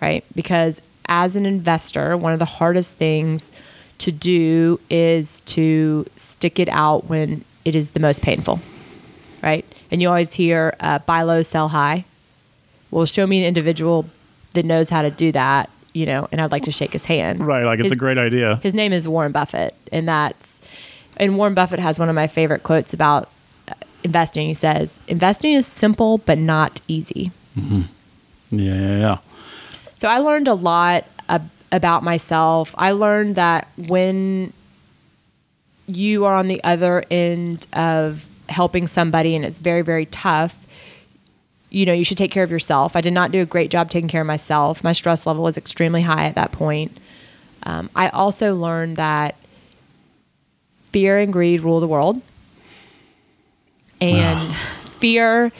right? 0.00 0.24
Because 0.34 0.80
as 1.06 1.36
an 1.36 1.46
investor, 1.46 2.16
one 2.16 2.32
of 2.32 2.38
the 2.38 2.44
hardest 2.44 2.96
things 2.96 3.50
to 3.98 4.10
do 4.10 4.80
is 4.90 5.40
to 5.40 6.06
stick 6.16 6.58
it 6.58 6.68
out 6.68 7.06
when 7.06 7.44
it 7.64 7.74
is 7.74 7.90
the 7.90 8.00
most 8.00 8.22
painful, 8.22 8.60
right? 9.42 9.64
And 9.90 10.02
you 10.02 10.08
always 10.08 10.32
hear 10.34 10.74
uh, 10.80 10.98
buy 11.00 11.22
low, 11.22 11.42
sell 11.42 11.68
high. 11.68 12.04
Well, 12.90 13.06
show 13.06 13.26
me 13.26 13.40
an 13.40 13.46
individual 13.46 14.06
that 14.52 14.64
knows 14.64 14.88
how 14.88 15.02
to 15.02 15.10
do 15.10 15.32
that, 15.32 15.70
you 15.92 16.06
know, 16.06 16.28
and 16.32 16.40
I'd 16.40 16.52
like 16.52 16.64
to 16.64 16.72
shake 16.72 16.92
his 16.92 17.04
hand. 17.04 17.46
Right. 17.46 17.64
Like, 17.64 17.80
it's 17.80 17.92
a 17.92 17.96
great 17.96 18.18
idea. 18.18 18.60
His 18.62 18.74
name 18.74 18.92
is 18.92 19.06
Warren 19.06 19.32
Buffett, 19.32 19.74
and 19.92 20.08
that's 20.08 20.60
and 21.16 21.36
Warren 21.36 21.54
Buffett 21.54 21.80
has 21.80 21.98
one 21.98 22.08
of 22.08 22.14
my 22.14 22.26
favorite 22.26 22.62
quotes 22.62 22.92
about 22.92 23.28
uh, 23.68 23.74
investing. 24.02 24.46
He 24.48 24.54
says, 24.54 24.98
"Investing 25.08 25.52
is 25.52 25.66
simple 25.66 26.18
but 26.18 26.38
not 26.38 26.80
easy." 26.88 27.30
Yeah, 27.56 27.82
yeah, 28.50 28.98
yeah. 28.98 29.18
So 29.98 30.08
I 30.08 30.18
learned 30.18 30.48
a 30.48 30.54
lot 30.54 31.04
ab- 31.28 31.50
about 31.72 32.02
myself. 32.02 32.74
I 32.76 32.90
learned 32.92 33.36
that 33.36 33.68
when 33.76 34.52
you 35.86 36.24
are 36.24 36.34
on 36.34 36.48
the 36.48 36.62
other 36.64 37.04
end 37.10 37.66
of 37.72 38.24
helping 38.48 38.86
somebody 38.86 39.34
and 39.36 39.44
it's 39.44 39.58
very 39.58 39.82
very 39.82 40.06
tough, 40.06 40.54
you 41.70 41.86
know, 41.86 41.92
you 41.92 42.04
should 42.04 42.18
take 42.18 42.30
care 42.30 42.44
of 42.44 42.50
yourself. 42.50 42.96
I 42.96 43.00
did 43.00 43.12
not 43.12 43.32
do 43.32 43.40
a 43.40 43.46
great 43.46 43.70
job 43.70 43.90
taking 43.90 44.08
care 44.08 44.20
of 44.20 44.26
myself. 44.26 44.84
My 44.84 44.92
stress 44.92 45.26
level 45.26 45.42
was 45.42 45.56
extremely 45.56 46.02
high 46.02 46.26
at 46.26 46.34
that 46.36 46.52
point. 46.52 46.96
Um, 47.64 47.88
I 47.96 48.08
also 48.10 48.54
learned 48.54 48.96
that 48.98 49.34
fear 50.94 51.18
and 51.18 51.32
greed 51.32 51.60
rule 51.60 51.80
the 51.80 51.88
world. 51.88 52.22
And 54.00 54.54
fear 55.00 55.50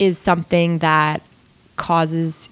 is 0.00 0.18
something 0.18 0.78
that 0.78 1.22
causes 1.76 2.50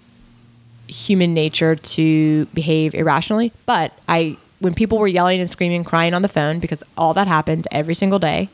human 0.86 1.34
nature 1.34 1.74
to 1.74 2.44
behave 2.54 2.94
irrationally. 2.94 3.50
But 3.66 3.98
I, 4.08 4.36
when 4.60 4.74
people 4.74 4.98
were 4.98 5.08
yelling 5.08 5.40
and 5.40 5.50
screaming, 5.50 5.82
crying 5.82 6.14
on 6.14 6.22
the 6.22 6.28
phone, 6.28 6.60
because 6.60 6.84
all 6.96 7.14
that 7.14 7.26
happened 7.26 7.66
every 7.72 7.96
single 7.96 8.20
day, 8.20 8.48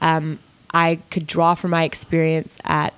um, 0.00 0.40
I 0.74 0.98
could 1.12 1.28
draw 1.28 1.54
from 1.54 1.70
my 1.70 1.84
experience 1.84 2.58
at 2.64 2.94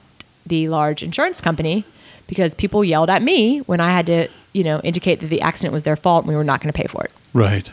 the 0.46 0.70
large 0.70 1.02
insurance 1.02 1.42
company 1.42 1.84
because 2.26 2.54
people 2.54 2.82
yelled 2.82 3.10
at 3.10 3.20
me 3.22 3.58
when 3.60 3.80
I 3.80 3.90
had 3.90 4.06
to, 4.06 4.28
you 4.54 4.64
know, 4.64 4.80
indicate 4.80 5.20
that 5.20 5.26
the 5.26 5.42
accident 5.42 5.74
was 5.74 5.82
their 5.82 5.96
fault 5.96 6.24
and 6.24 6.30
we 6.30 6.36
were 6.36 6.42
not 6.42 6.62
going 6.62 6.72
to 6.72 6.76
pay 6.76 6.86
for 6.86 7.04
it. 7.04 7.12
Right. 7.34 7.70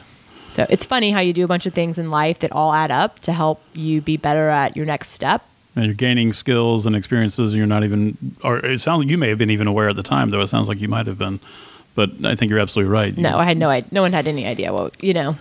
So 0.55 0.65
it's 0.69 0.85
funny 0.85 1.11
how 1.11 1.19
you 1.19 1.33
do 1.33 1.43
a 1.43 1.47
bunch 1.47 1.65
of 1.65 1.73
things 1.73 1.97
in 1.97 2.09
life 2.09 2.39
that 2.39 2.53
all 2.53 2.73
add 2.73 2.89
up 2.89 3.19
to 3.21 3.33
help 3.33 3.61
you 3.73 3.99
be 3.99 4.15
better 4.15 4.47
at 4.47 4.77
your 4.77 4.85
next 4.85 5.09
step. 5.09 5.43
And 5.75 5.83
you're 5.83 5.93
gaining 5.93 6.31
skills 6.31 6.85
and 6.85 6.95
experiences, 6.95 7.51
and 7.51 7.57
you're 7.57 7.67
not 7.67 7.83
even, 7.83 8.17
or 8.41 8.59
it 8.59 8.79
sounds 8.79 8.99
like 8.99 9.09
you 9.09 9.17
may 9.17 9.27
have 9.27 9.37
been 9.37 9.49
even 9.49 9.67
aware 9.67 9.89
at 9.89 9.97
the 9.97 10.03
time, 10.03 10.29
though 10.29 10.39
it 10.39 10.47
sounds 10.47 10.69
like 10.69 10.79
you 10.79 10.87
might 10.87 11.07
have 11.07 11.17
been. 11.17 11.41
But 11.93 12.11
I 12.23 12.35
think 12.35 12.51
you're 12.51 12.59
absolutely 12.61 12.89
right. 12.89 13.17
No, 13.17 13.37
I 13.37 13.43
had 13.43 13.57
no 13.57 13.69
idea. 13.69 13.89
No 13.91 14.01
one 14.01 14.13
had 14.13 14.29
any 14.29 14.45
idea 14.45 14.71
what 14.71 15.01
you 15.03 15.13
know 15.13 15.35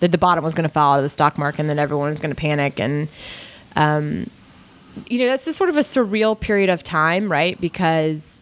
that 0.00 0.10
the 0.10 0.18
bottom 0.18 0.42
was 0.42 0.54
going 0.54 0.68
to 0.68 0.72
fall 0.72 0.94
out 0.94 0.98
of 0.98 1.04
the 1.04 1.08
stock 1.08 1.38
market, 1.38 1.60
and 1.60 1.70
then 1.70 1.78
everyone 1.78 2.10
was 2.10 2.18
going 2.18 2.34
to 2.34 2.40
panic. 2.40 2.80
And 2.80 3.08
um, 3.76 4.28
you 5.08 5.20
know, 5.20 5.26
that's 5.26 5.44
just 5.44 5.56
sort 5.56 5.70
of 5.70 5.76
a 5.76 5.80
surreal 5.80 6.38
period 6.38 6.68
of 6.68 6.82
time, 6.82 7.30
right? 7.30 7.60
Because 7.60 8.40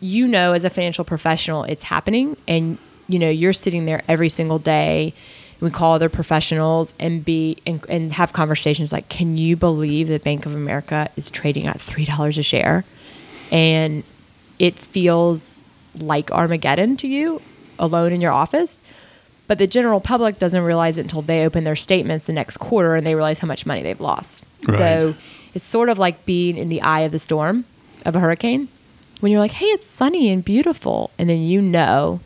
you 0.00 0.26
know, 0.26 0.54
as 0.54 0.64
a 0.64 0.70
financial 0.70 1.04
professional, 1.04 1.64
it's 1.64 1.82
happening, 1.82 2.38
and 2.48 2.78
you 3.06 3.18
know, 3.18 3.28
you're 3.28 3.52
sitting 3.52 3.84
there 3.84 4.02
every 4.08 4.30
single 4.30 4.58
day. 4.58 5.12
We 5.62 5.70
call 5.70 5.94
other 5.94 6.08
professionals 6.08 6.92
and 6.98 7.24
be 7.24 7.56
and, 7.64 7.82
and 7.88 8.12
have 8.12 8.32
conversations 8.32 8.92
like, 8.92 9.08
"Can 9.08 9.38
you 9.38 9.56
believe 9.56 10.08
that 10.08 10.24
Bank 10.24 10.44
of 10.44 10.54
America 10.54 11.08
is 11.16 11.30
trading 11.30 11.66
at 11.66 11.80
three 11.80 12.04
dollars 12.04 12.36
a 12.36 12.42
share?" 12.42 12.84
And 13.50 14.02
it 14.58 14.74
feels 14.74 15.60
like 15.98 16.30
Armageddon 16.32 16.96
to 16.98 17.06
you, 17.06 17.40
alone 17.78 18.12
in 18.12 18.20
your 18.20 18.32
office. 18.32 18.80
But 19.46 19.58
the 19.58 19.66
general 19.66 20.00
public 20.00 20.38
doesn't 20.38 20.62
realize 20.62 20.98
it 20.98 21.02
until 21.02 21.22
they 21.22 21.44
open 21.44 21.64
their 21.64 21.76
statements 21.76 22.26
the 22.26 22.32
next 22.32 22.56
quarter 22.56 22.94
and 22.94 23.06
they 23.06 23.14
realize 23.14 23.38
how 23.38 23.46
much 23.46 23.64
money 23.66 23.82
they've 23.82 24.00
lost. 24.00 24.44
Right. 24.66 24.78
So 24.78 25.14
it's 25.54 25.64
sort 25.64 25.88
of 25.88 25.98
like 25.98 26.24
being 26.24 26.56
in 26.56 26.68
the 26.70 26.80
eye 26.80 27.00
of 27.00 27.12
the 27.12 27.18
storm 27.18 27.66
of 28.04 28.16
a 28.16 28.20
hurricane 28.20 28.68
when 29.20 29.30
you're 29.30 29.40
like, 29.40 29.52
hey, 29.52 29.66
it's 29.66 29.86
sunny 29.86 30.30
and 30.30 30.44
beautiful. 30.44 31.10
And 31.18 31.28
then 31.28 31.42
you 31.42 31.60
know 31.60 32.20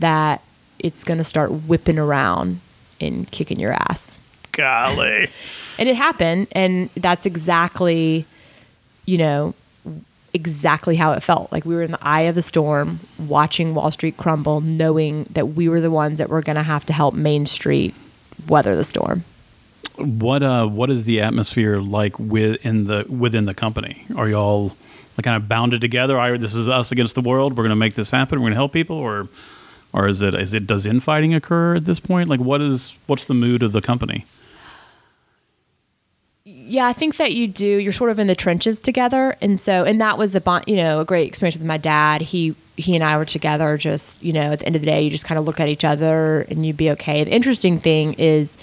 that 0.00 0.42
it's 0.78 1.04
going 1.04 1.18
to 1.18 1.24
start 1.24 1.50
whipping 1.50 1.98
around 1.98 2.60
and 3.00 3.30
kicking 3.30 3.58
your 3.58 3.72
ass. 3.72 4.18
Golly. 4.52 5.28
And 5.76 5.88
it 5.88 5.96
happened. 5.96 6.46
And 6.52 6.88
that's 6.96 7.26
exactly, 7.26 8.24
you 9.06 9.18
know, 9.18 9.54
exactly 10.32 10.94
how 10.94 11.12
it 11.12 11.20
felt. 11.20 11.50
Like 11.50 11.64
we 11.64 11.74
were 11.74 11.82
in 11.82 11.92
the 11.92 11.98
eye 12.00 12.22
of 12.22 12.34
the 12.34 12.42
storm, 12.42 13.00
watching 13.18 13.74
Wall 13.74 13.90
Street 13.90 14.16
crumble, 14.16 14.60
knowing 14.60 15.24
that 15.30 15.48
we 15.48 15.68
were 15.68 15.80
the 15.80 15.90
ones 15.90 16.18
that 16.18 16.28
were 16.28 16.42
going 16.42 16.54
to 16.54 16.62
have 16.62 16.86
to 16.86 16.92
help 16.92 17.14
Main 17.14 17.46
Street 17.46 17.92
weather 18.48 18.76
the 18.76 18.84
storm. 18.84 19.24
What 19.96 20.42
uh 20.42 20.66
what 20.66 20.90
is 20.90 21.04
the 21.04 21.20
atmosphere 21.20 21.76
like 21.78 22.18
within 22.18 22.84
the 22.84 23.06
within 23.08 23.44
the 23.44 23.54
company? 23.54 24.06
Are 24.16 24.28
y'all 24.28 24.76
like 25.16 25.24
kind 25.24 25.36
of 25.36 25.48
bounded 25.48 25.80
together? 25.80 26.18
Are 26.18 26.36
this 26.36 26.56
is 26.56 26.68
us 26.68 26.90
against 26.90 27.14
the 27.14 27.20
world? 27.20 27.56
We're 27.56 27.62
going 27.62 27.70
to 27.70 27.76
make 27.76 27.94
this 27.94 28.10
happen. 28.10 28.40
We're 28.40 28.46
going 28.46 28.54
to 28.54 28.58
help 28.58 28.72
people, 28.72 28.96
or 28.96 29.28
or 29.94 30.08
is 30.08 30.20
it 30.20 30.34
is 30.34 30.52
it 30.52 30.66
does 30.66 30.84
infighting 30.84 31.32
occur 31.32 31.76
at 31.76 31.84
this 31.84 32.00
point? 32.00 32.28
Like 32.28 32.40
what 32.40 32.60
is 32.60 32.94
what's 33.06 33.24
the 33.24 33.32
mood 33.32 33.62
of 33.62 33.72
the 33.72 33.80
company? 33.80 34.26
Yeah, 36.44 36.86
I 36.86 36.92
think 36.92 37.16
that 37.16 37.32
you 37.32 37.46
do. 37.46 37.64
You're 37.64 37.92
sort 37.92 38.10
of 38.10 38.18
in 38.18 38.26
the 38.26 38.34
trenches 38.34 38.80
together, 38.80 39.36
and 39.40 39.58
so 39.58 39.84
and 39.84 40.00
that 40.00 40.18
was 40.18 40.34
a 40.34 40.40
bond, 40.40 40.64
you 40.66 40.76
know 40.76 41.00
a 41.00 41.04
great 41.04 41.28
experience 41.28 41.56
with 41.56 41.66
my 41.66 41.76
dad. 41.78 42.22
He 42.22 42.56
he 42.76 42.96
and 42.96 43.04
I 43.04 43.16
were 43.16 43.24
together. 43.24 43.78
Just 43.78 44.20
you 44.22 44.32
know, 44.32 44.52
at 44.52 44.58
the 44.58 44.66
end 44.66 44.74
of 44.74 44.82
the 44.82 44.86
day, 44.86 45.00
you 45.02 45.10
just 45.10 45.24
kind 45.24 45.38
of 45.38 45.46
look 45.46 45.60
at 45.60 45.68
each 45.68 45.84
other 45.84 46.42
and 46.50 46.66
you'd 46.66 46.76
be 46.76 46.90
okay. 46.90 47.22
The 47.22 47.32
interesting 47.32 47.78
thing 47.78 48.14
is, 48.14 48.58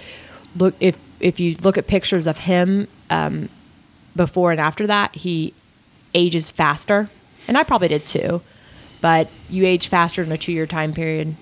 look 0.58 0.76
if 0.82 0.98
if 1.22 1.40
you 1.40 1.56
look 1.62 1.78
at 1.78 1.88
pictures 1.88 2.28
of 2.28 2.40
him 2.40 2.88
um, 3.10 3.48
before 4.18 4.52
and 4.52 4.60
after 4.60 4.86
that, 4.86 5.16
he 5.16 5.54
ages 6.14 6.50
faster, 6.50 7.10
and 7.48 7.58
I 7.58 7.64
probably 7.64 7.88
did 7.88 8.06
too. 8.06 8.42
But 9.02 9.30
you 9.49 9.66
age 9.66 9.88
faster 9.89 10.22
in 10.24 10.32
a 10.32 10.38
two 10.38 10.52
year 10.52 10.68
time 10.68 10.93
period 10.93 11.36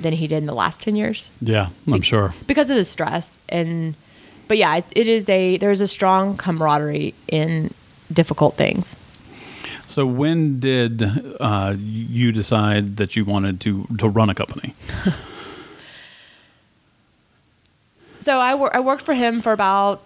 than 0.00 0.14
he 0.14 0.26
did 0.26 0.38
in 0.38 0.46
the 0.46 0.54
last 0.54 0.80
ten 0.82 0.96
years 0.96 1.30
Yeah, 1.40 1.68
I'm 1.92 2.02
sure. 2.02 2.34
because 2.46 2.68
of 2.70 2.76
the 2.76 2.84
stress 2.84 3.38
and 3.48 3.94
but 4.48 4.56
yeah 4.58 4.76
it, 4.76 4.84
it 4.96 5.06
is 5.06 5.28
a 5.28 5.56
there's 5.58 5.80
a 5.80 5.86
strong 5.88 6.36
camaraderie 6.36 7.14
in 7.28 7.70
difficult 8.12 8.56
things 8.56 8.96
So 9.86 10.04
when 10.06 10.58
did 10.60 11.02
uh, 11.40 11.74
you 11.78 12.32
decide 12.32 12.96
that 12.96 13.14
you 13.16 13.24
wanted 13.24 13.60
to 13.60 13.86
to 13.98 14.08
run 14.08 14.30
a 14.30 14.34
company? 14.34 14.74
so 18.20 18.38
I, 18.40 18.54
wor- 18.54 18.74
I 18.74 18.80
worked 18.80 19.04
for 19.04 19.14
him 19.14 19.42
for 19.42 19.52
about 19.52 20.00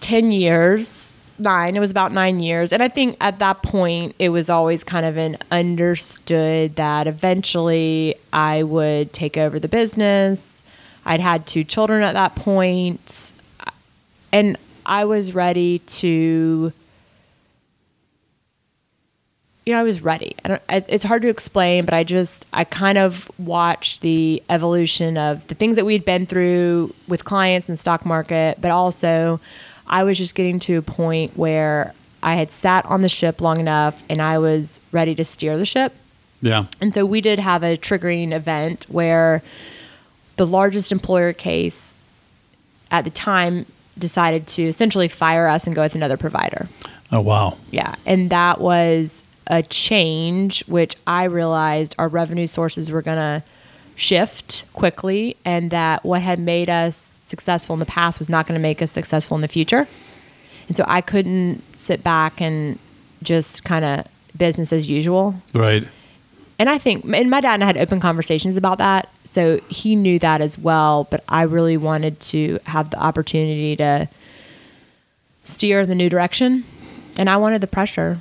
10 0.00 0.32
years 0.32 1.14
nine. 1.38 1.76
It 1.76 1.80
was 1.80 1.90
about 1.90 2.12
nine 2.12 2.40
years. 2.40 2.72
And 2.72 2.82
i 2.82 2.88
think 2.88 3.16
at 3.20 3.38
that 3.38 3.62
point 3.62 4.14
it 4.18 4.30
was 4.30 4.48
always 4.50 4.84
kind 4.84 5.06
of 5.06 5.16
an 5.16 5.36
understood 5.50 6.76
that 6.76 7.06
eventually 7.06 8.14
i 8.32 8.62
would 8.62 9.12
take 9.12 9.36
over 9.36 9.58
the 9.58 9.68
business. 9.68 10.62
I'd 11.04 11.20
had 11.20 11.46
two 11.46 11.64
children 11.64 12.02
at 12.02 12.14
that 12.14 12.36
point. 12.36 13.32
And 14.32 14.56
i 14.86 15.04
was 15.04 15.34
ready 15.34 15.80
to 15.80 16.72
you 19.64 19.72
know, 19.72 19.78
I 19.78 19.84
was 19.84 20.02
ready. 20.02 20.34
I 20.44 20.58
it's 20.88 21.04
hard 21.04 21.22
to 21.22 21.28
explain, 21.28 21.84
but 21.84 21.94
I 21.94 22.02
just, 22.02 22.46
I 22.52 22.64
kind 22.64 22.98
of 22.98 23.30
watched 23.38 24.00
the 24.00 24.42
evolution 24.50 25.16
of 25.16 25.46
the 25.46 25.54
things 25.54 25.76
that 25.76 25.86
we'd 25.86 26.04
been 26.04 26.26
through 26.26 26.92
with 27.06 27.24
clients 27.24 27.68
and 27.68 27.78
stock 27.78 28.04
market, 28.04 28.60
but 28.60 28.72
also 28.72 29.40
I 29.86 30.04
was 30.04 30.18
just 30.18 30.34
getting 30.34 30.58
to 30.60 30.78
a 30.78 30.82
point 30.82 31.36
where 31.36 31.94
I 32.22 32.34
had 32.34 32.50
sat 32.50 32.86
on 32.86 33.02
the 33.02 33.08
ship 33.08 33.40
long 33.40 33.58
enough 33.58 34.02
and 34.08 34.22
I 34.22 34.38
was 34.38 34.80
ready 34.92 35.14
to 35.16 35.24
steer 35.24 35.56
the 35.56 35.66
ship. 35.66 35.94
Yeah, 36.40 36.66
And 36.80 36.92
so 36.92 37.06
we 37.06 37.20
did 37.20 37.38
have 37.38 37.62
a 37.62 37.76
triggering 37.76 38.32
event 38.32 38.86
where 38.88 39.42
the 40.36 40.46
largest 40.46 40.90
employer 40.90 41.32
case 41.32 41.94
at 42.90 43.04
the 43.04 43.10
time 43.10 43.64
decided 43.96 44.48
to 44.48 44.62
essentially 44.64 45.06
fire 45.06 45.46
us 45.46 45.66
and 45.66 45.76
go 45.76 45.82
with 45.82 45.94
another 45.94 46.16
provider. 46.16 46.68
Oh 47.12 47.20
wow. 47.20 47.58
Yeah. 47.70 47.94
And 48.06 48.30
that 48.30 48.60
was 48.60 49.22
a 49.46 49.62
change, 49.62 50.64
which 50.66 50.96
I 51.06 51.24
realized 51.24 51.94
our 51.98 52.08
revenue 52.08 52.46
sources 52.46 52.90
were 52.90 53.02
going 53.02 53.18
to 53.18 53.44
shift 53.94 54.64
quickly, 54.72 55.36
and 55.44 55.70
that 55.70 56.04
what 56.04 56.22
had 56.22 56.38
made 56.38 56.70
us 56.70 57.11
successful 57.32 57.72
in 57.72 57.80
the 57.80 57.86
past 57.86 58.18
was 58.18 58.28
not 58.28 58.46
going 58.46 58.58
to 58.60 58.62
make 58.62 58.82
us 58.82 58.92
successful 58.92 59.34
in 59.34 59.40
the 59.40 59.48
future. 59.48 59.88
And 60.68 60.76
so 60.76 60.84
I 60.86 61.00
couldn't 61.00 61.62
sit 61.74 62.04
back 62.04 62.40
and 62.40 62.78
just 63.22 63.64
kind 63.64 63.84
of 63.84 64.06
business 64.36 64.70
as 64.72 64.88
usual. 64.88 65.34
Right. 65.54 65.88
And 66.58 66.68
I 66.68 66.78
think, 66.78 67.04
and 67.04 67.30
my 67.30 67.40
dad 67.40 67.54
and 67.54 67.64
I 67.64 67.66
had 67.66 67.78
open 67.78 68.00
conversations 68.00 68.56
about 68.56 68.78
that. 68.78 69.08
So 69.24 69.58
he 69.68 69.96
knew 69.96 70.18
that 70.18 70.40
as 70.40 70.58
well. 70.58 71.08
But 71.10 71.24
I 71.26 71.42
really 71.42 71.78
wanted 71.78 72.20
to 72.32 72.58
have 72.66 72.90
the 72.90 72.98
opportunity 72.98 73.74
to 73.76 74.08
steer 75.44 75.86
the 75.86 75.94
new 75.94 76.10
direction. 76.10 76.64
And 77.16 77.28
I 77.30 77.38
wanted 77.38 77.62
the 77.62 77.66
pressure. 77.66 78.18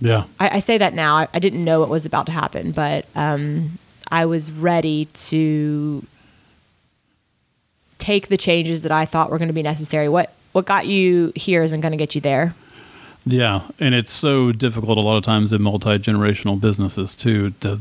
Yeah. 0.00 0.24
I, 0.40 0.56
I 0.56 0.58
say 0.60 0.78
that 0.78 0.94
now. 0.94 1.16
I, 1.16 1.28
I 1.34 1.38
didn't 1.38 1.64
know 1.64 1.80
what 1.80 1.90
was 1.90 2.06
about 2.06 2.26
to 2.26 2.32
happen, 2.32 2.72
but 2.72 3.06
um, 3.14 3.78
I 4.10 4.24
was 4.24 4.50
ready 4.50 5.04
to 5.30 6.02
take 7.98 8.28
the 8.28 8.36
changes 8.36 8.82
that 8.82 8.92
I 8.92 9.06
thought 9.06 9.30
were 9.30 9.38
going 9.38 9.48
to 9.48 9.54
be 9.54 9.62
necessary. 9.62 10.08
What 10.08 10.32
what 10.52 10.64
got 10.64 10.86
you 10.86 11.32
here 11.34 11.62
isn't 11.62 11.80
going 11.80 11.92
to 11.92 11.98
get 11.98 12.14
you 12.14 12.20
there. 12.20 12.54
Yeah, 13.26 13.62
and 13.78 13.94
it's 13.94 14.12
so 14.12 14.52
difficult 14.52 14.96
a 14.96 15.00
lot 15.00 15.16
of 15.16 15.24
times 15.24 15.52
in 15.52 15.60
multi 15.60 15.98
generational 15.98 16.60
businesses 16.60 17.14
too 17.14 17.50
to 17.60 17.80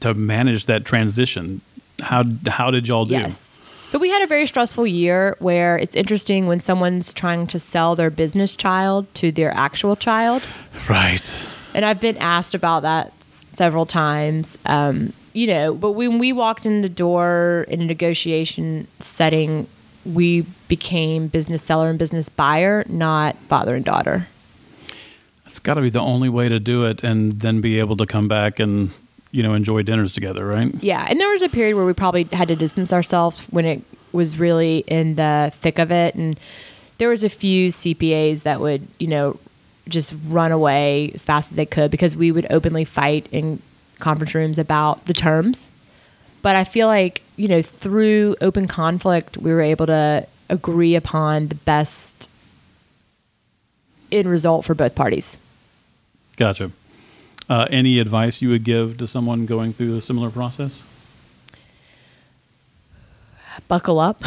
to 0.00 0.14
manage 0.14 0.66
that 0.66 0.84
transition. 0.84 1.60
How 2.00 2.24
how 2.46 2.70
did 2.70 2.86
y'all 2.86 3.06
do? 3.06 3.14
Yes. 3.14 3.58
So 3.88 3.98
we 3.98 4.10
had 4.10 4.22
a 4.22 4.26
very 4.26 4.46
stressful 4.46 4.86
year 4.86 5.36
where 5.38 5.78
it's 5.78 5.94
interesting 5.94 6.46
when 6.46 6.60
someone's 6.60 7.14
trying 7.14 7.46
to 7.48 7.58
sell 7.58 7.94
their 7.94 8.10
business 8.10 8.56
child 8.56 9.12
to 9.14 9.30
their 9.30 9.52
actual 9.52 9.94
child. 9.94 10.42
Right. 10.88 11.48
And 11.74 11.84
I've 11.84 12.00
been 12.00 12.16
asked 12.18 12.54
about 12.54 12.82
that 12.82 13.12
several 13.52 13.86
times. 13.86 14.58
Um, 14.66 15.12
you 15.34 15.48
know, 15.48 15.74
but 15.74 15.90
when 15.90 16.18
we 16.18 16.32
walked 16.32 16.64
in 16.64 16.80
the 16.80 16.88
door 16.88 17.66
in 17.68 17.82
a 17.82 17.84
negotiation 17.84 18.86
setting, 19.00 19.66
we 20.06 20.46
became 20.68 21.26
business 21.26 21.62
seller 21.62 21.90
and 21.90 21.98
business 21.98 22.28
buyer, 22.28 22.84
not 22.88 23.36
father 23.48 23.74
and 23.74 23.84
daughter. 23.84 24.28
It's 25.46 25.58
got 25.58 25.74
to 25.74 25.82
be 25.82 25.90
the 25.90 26.00
only 26.00 26.28
way 26.28 26.48
to 26.48 26.58
do 26.58 26.84
it, 26.84 27.04
and 27.04 27.40
then 27.40 27.60
be 27.60 27.78
able 27.78 27.96
to 27.98 28.06
come 28.06 28.28
back 28.28 28.58
and 28.58 28.90
you 29.32 29.42
know 29.42 29.54
enjoy 29.54 29.82
dinners 29.82 30.12
together, 30.12 30.46
right? 30.46 30.72
Yeah, 30.82 31.04
and 31.08 31.20
there 31.20 31.28
was 31.28 31.42
a 31.42 31.48
period 31.48 31.74
where 31.74 31.84
we 31.84 31.92
probably 31.92 32.24
had 32.32 32.48
to 32.48 32.56
distance 32.56 32.92
ourselves 32.92 33.40
when 33.50 33.64
it 33.64 33.82
was 34.12 34.38
really 34.38 34.78
in 34.86 35.16
the 35.16 35.52
thick 35.60 35.80
of 35.80 35.90
it, 35.90 36.14
and 36.14 36.38
there 36.98 37.08
was 37.08 37.24
a 37.24 37.28
few 37.28 37.68
CPAs 37.68 38.42
that 38.42 38.60
would, 38.60 38.86
you 39.00 39.08
know, 39.08 39.38
just 39.88 40.14
run 40.28 40.52
away 40.52 41.10
as 41.12 41.24
fast 41.24 41.50
as 41.50 41.56
they 41.56 41.66
could 41.66 41.90
because 41.90 42.16
we 42.16 42.30
would 42.30 42.46
openly 42.50 42.84
fight 42.84 43.28
in 43.32 43.60
conference 43.98 44.34
rooms 44.34 44.58
about 44.58 45.04
the 45.06 45.14
terms. 45.14 45.68
But 46.42 46.56
I 46.56 46.64
feel 46.64 46.86
like, 46.86 47.22
you 47.36 47.48
know, 47.48 47.62
through 47.62 48.36
open 48.40 48.68
conflict, 48.68 49.38
we 49.38 49.52
were 49.52 49.62
able 49.62 49.86
to 49.86 50.26
agree 50.50 50.94
upon 50.94 51.48
the 51.48 51.54
best 51.54 52.28
end 54.12 54.28
result 54.28 54.64
for 54.64 54.74
both 54.74 54.94
parties. 54.94 55.36
Gotcha. 56.36 56.70
Uh, 57.48 57.66
any 57.70 57.98
advice 57.98 58.42
you 58.42 58.48
would 58.50 58.64
give 58.64 58.98
to 58.98 59.06
someone 59.06 59.46
going 59.46 59.72
through 59.72 59.96
a 59.96 60.00
similar 60.00 60.30
process? 60.30 60.82
buckle 63.68 64.00
up. 64.00 64.18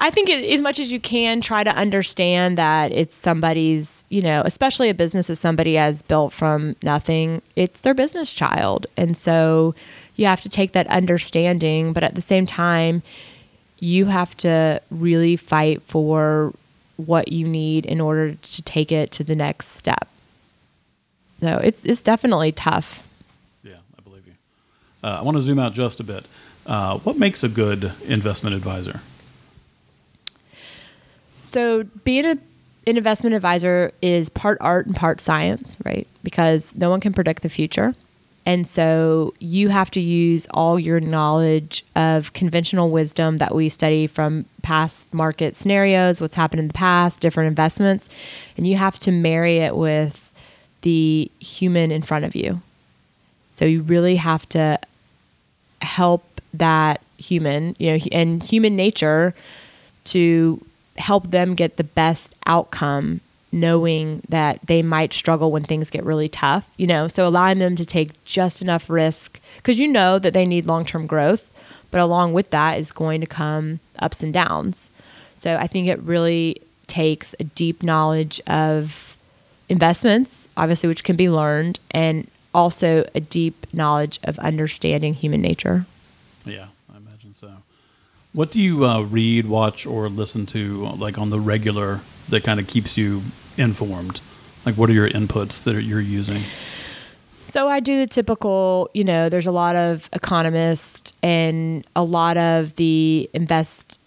I 0.00 0.10
think 0.10 0.30
as 0.30 0.60
much 0.60 0.78
as 0.78 0.92
you 0.92 1.00
can, 1.00 1.40
try 1.40 1.64
to 1.64 1.70
understand 1.70 2.58
that 2.58 2.92
it's 2.92 3.16
somebody's, 3.16 3.97
you 4.08 4.22
know, 4.22 4.42
especially 4.44 4.88
a 4.88 4.94
business 4.94 5.26
that 5.26 5.36
somebody 5.36 5.74
has 5.74 6.02
built 6.02 6.32
from 6.32 6.76
nothing. 6.82 7.42
It's 7.56 7.82
their 7.82 7.94
business 7.94 8.32
child. 8.32 8.86
And 8.96 9.16
so 9.16 9.74
you 10.16 10.26
have 10.26 10.40
to 10.42 10.48
take 10.48 10.72
that 10.72 10.86
understanding, 10.86 11.92
but 11.92 12.02
at 12.02 12.14
the 12.14 12.22
same 12.22 12.46
time, 12.46 13.02
you 13.80 14.06
have 14.06 14.36
to 14.38 14.80
really 14.90 15.36
fight 15.36 15.82
for 15.82 16.52
what 16.96 17.30
you 17.30 17.46
need 17.46 17.86
in 17.86 18.00
order 18.00 18.34
to 18.34 18.62
take 18.62 18.90
it 18.90 19.12
to 19.12 19.24
the 19.24 19.36
next 19.36 19.68
step. 19.68 20.08
So 21.40 21.58
it's 21.58 21.84
it's 21.84 22.02
definitely 22.02 22.50
tough. 22.50 23.06
Yeah, 23.62 23.76
I 23.96 24.02
believe 24.02 24.26
you. 24.26 24.32
Uh, 25.04 25.18
I 25.20 25.22
want 25.22 25.36
to 25.36 25.42
zoom 25.42 25.60
out 25.60 25.74
just 25.74 26.00
a 26.00 26.04
bit. 26.04 26.26
Uh, 26.66 26.98
what 26.98 27.16
makes 27.16 27.44
a 27.44 27.48
good 27.48 27.92
investment 28.04 28.56
advisor? 28.56 29.00
So 31.44 31.84
being 32.04 32.26
a 32.26 32.36
an 32.88 32.96
investment 32.96 33.34
advisor 33.34 33.92
is 34.02 34.28
part 34.28 34.58
art 34.60 34.86
and 34.86 34.96
part 34.96 35.20
science, 35.20 35.78
right? 35.84 36.06
Because 36.22 36.74
no 36.74 36.90
one 36.90 37.00
can 37.00 37.12
predict 37.12 37.42
the 37.42 37.48
future. 37.48 37.94
And 38.46 38.66
so 38.66 39.34
you 39.40 39.68
have 39.68 39.90
to 39.90 40.00
use 40.00 40.46
all 40.52 40.78
your 40.78 41.00
knowledge 41.00 41.84
of 41.94 42.32
conventional 42.32 42.90
wisdom 42.90 43.36
that 43.36 43.54
we 43.54 43.68
study 43.68 44.06
from 44.06 44.46
past 44.62 45.12
market 45.12 45.54
scenarios, 45.54 46.20
what's 46.20 46.34
happened 46.34 46.60
in 46.60 46.68
the 46.68 46.74
past, 46.74 47.20
different 47.20 47.48
investments, 47.48 48.08
and 48.56 48.66
you 48.66 48.76
have 48.76 48.98
to 49.00 49.12
marry 49.12 49.58
it 49.58 49.76
with 49.76 50.32
the 50.80 51.30
human 51.40 51.90
in 51.90 52.00
front 52.00 52.24
of 52.24 52.34
you. 52.34 52.62
So 53.52 53.66
you 53.66 53.82
really 53.82 54.16
have 54.16 54.48
to 54.50 54.78
help 55.82 56.40
that 56.54 57.02
human, 57.18 57.76
you 57.78 57.98
know, 57.98 58.04
and 58.12 58.42
human 58.42 58.76
nature 58.76 59.34
to 60.04 60.64
help 60.98 61.30
them 61.30 61.54
get 61.54 61.76
the 61.76 61.84
best 61.84 62.34
outcome 62.46 63.20
knowing 63.50 64.22
that 64.28 64.60
they 64.66 64.82
might 64.82 65.12
struggle 65.12 65.50
when 65.50 65.64
things 65.64 65.90
get 65.90 66.04
really 66.04 66.28
tough, 66.28 66.68
you 66.76 66.86
know, 66.86 67.08
so 67.08 67.26
allowing 67.26 67.58
them 67.58 67.76
to 67.76 67.86
take 67.86 68.22
just 68.24 68.60
enough 68.60 68.90
risk 68.90 69.40
because 69.56 69.78
you 69.78 69.88
know 69.88 70.18
that 70.18 70.34
they 70.34 70.44
need 70.44 70.66
long 70.66 70.84
term 70.84 71.06
growth, 71.06 71.50
but 71.90 72.00
along 72.00 72.32
with 72.34 72.50
that 72.50 72.78
is 72.78 72.92
going 72.92 73.20
to 73.20 73.26
come 73.26 73.80
ups 73.98 74.22
and 74.22 74.34
downs. 74.34 74.90
So 75.34 75.56
I 75.56 75.66
think 75.66 75.88
it 75.88 75.98
really 76.00 76.60
takes 76.88 77.34
a 77.40 77.44
deep 77.44 77.82
knowledge 77.82 78.40
of 78.46 79.16
investments, 79.68 80.48
obviously, 80.56 80.88
which 80.88 81.04
can 81.04 81.16
be 81.16 81.30
learned, 81.30 81.78
and 81.90 82.28
also 82.54 83.08
a 83.14 83.20
deep 83.20 83.66
knowledge 83.72 84.18
of 84.24 84.38
understanding 84.40 85.14
human 85.14 85.40
nature. 85.40 85.86
Yeah. 86.44 86.66
What 88.38 88.52
do 88.52 88.60
you 88.60 88.86
uh, 88.86 89.00
read, 89.00 89.46
watch, 89.46 89.84
or 89.84 90.08
listen 90.08 90.46
to 90.46 90.86
like 90.90 91.18
on 91.18 91.30
the 91.30 91.40
regular 91.40 92.02
that 92.28 92.44
kind 92.44 92.60
of 92.60 92.68
keeps 92.68 92.96
you 92.96 93.22
informed? 93.56 94.20
Like, 94.64 94.76
what 94.76 94.88
are 94.88 94.92
your 94.92 95.10
inputs 95.10 95.60
that 95.64 95.82
you're 95.82 96.00
using? 96.00 96.42
So 97.46 97.66
I 97.66 97.80
do 97.80 97.98
the 97.98 98.06
typical, 98.06 98.90
you 98.94 99.02
know, 99.02 99.28
there's 99.28 99.46
a 99.46 99.50
lot 99.50 99.74
of 99.74 100.08
economists 100.12 101.12
and 101.20 101.84
a 101.96 102.04
lot 102.04 102.36
of 102.36 102.76
the 102.76 103.28
invest, 103.34 103.98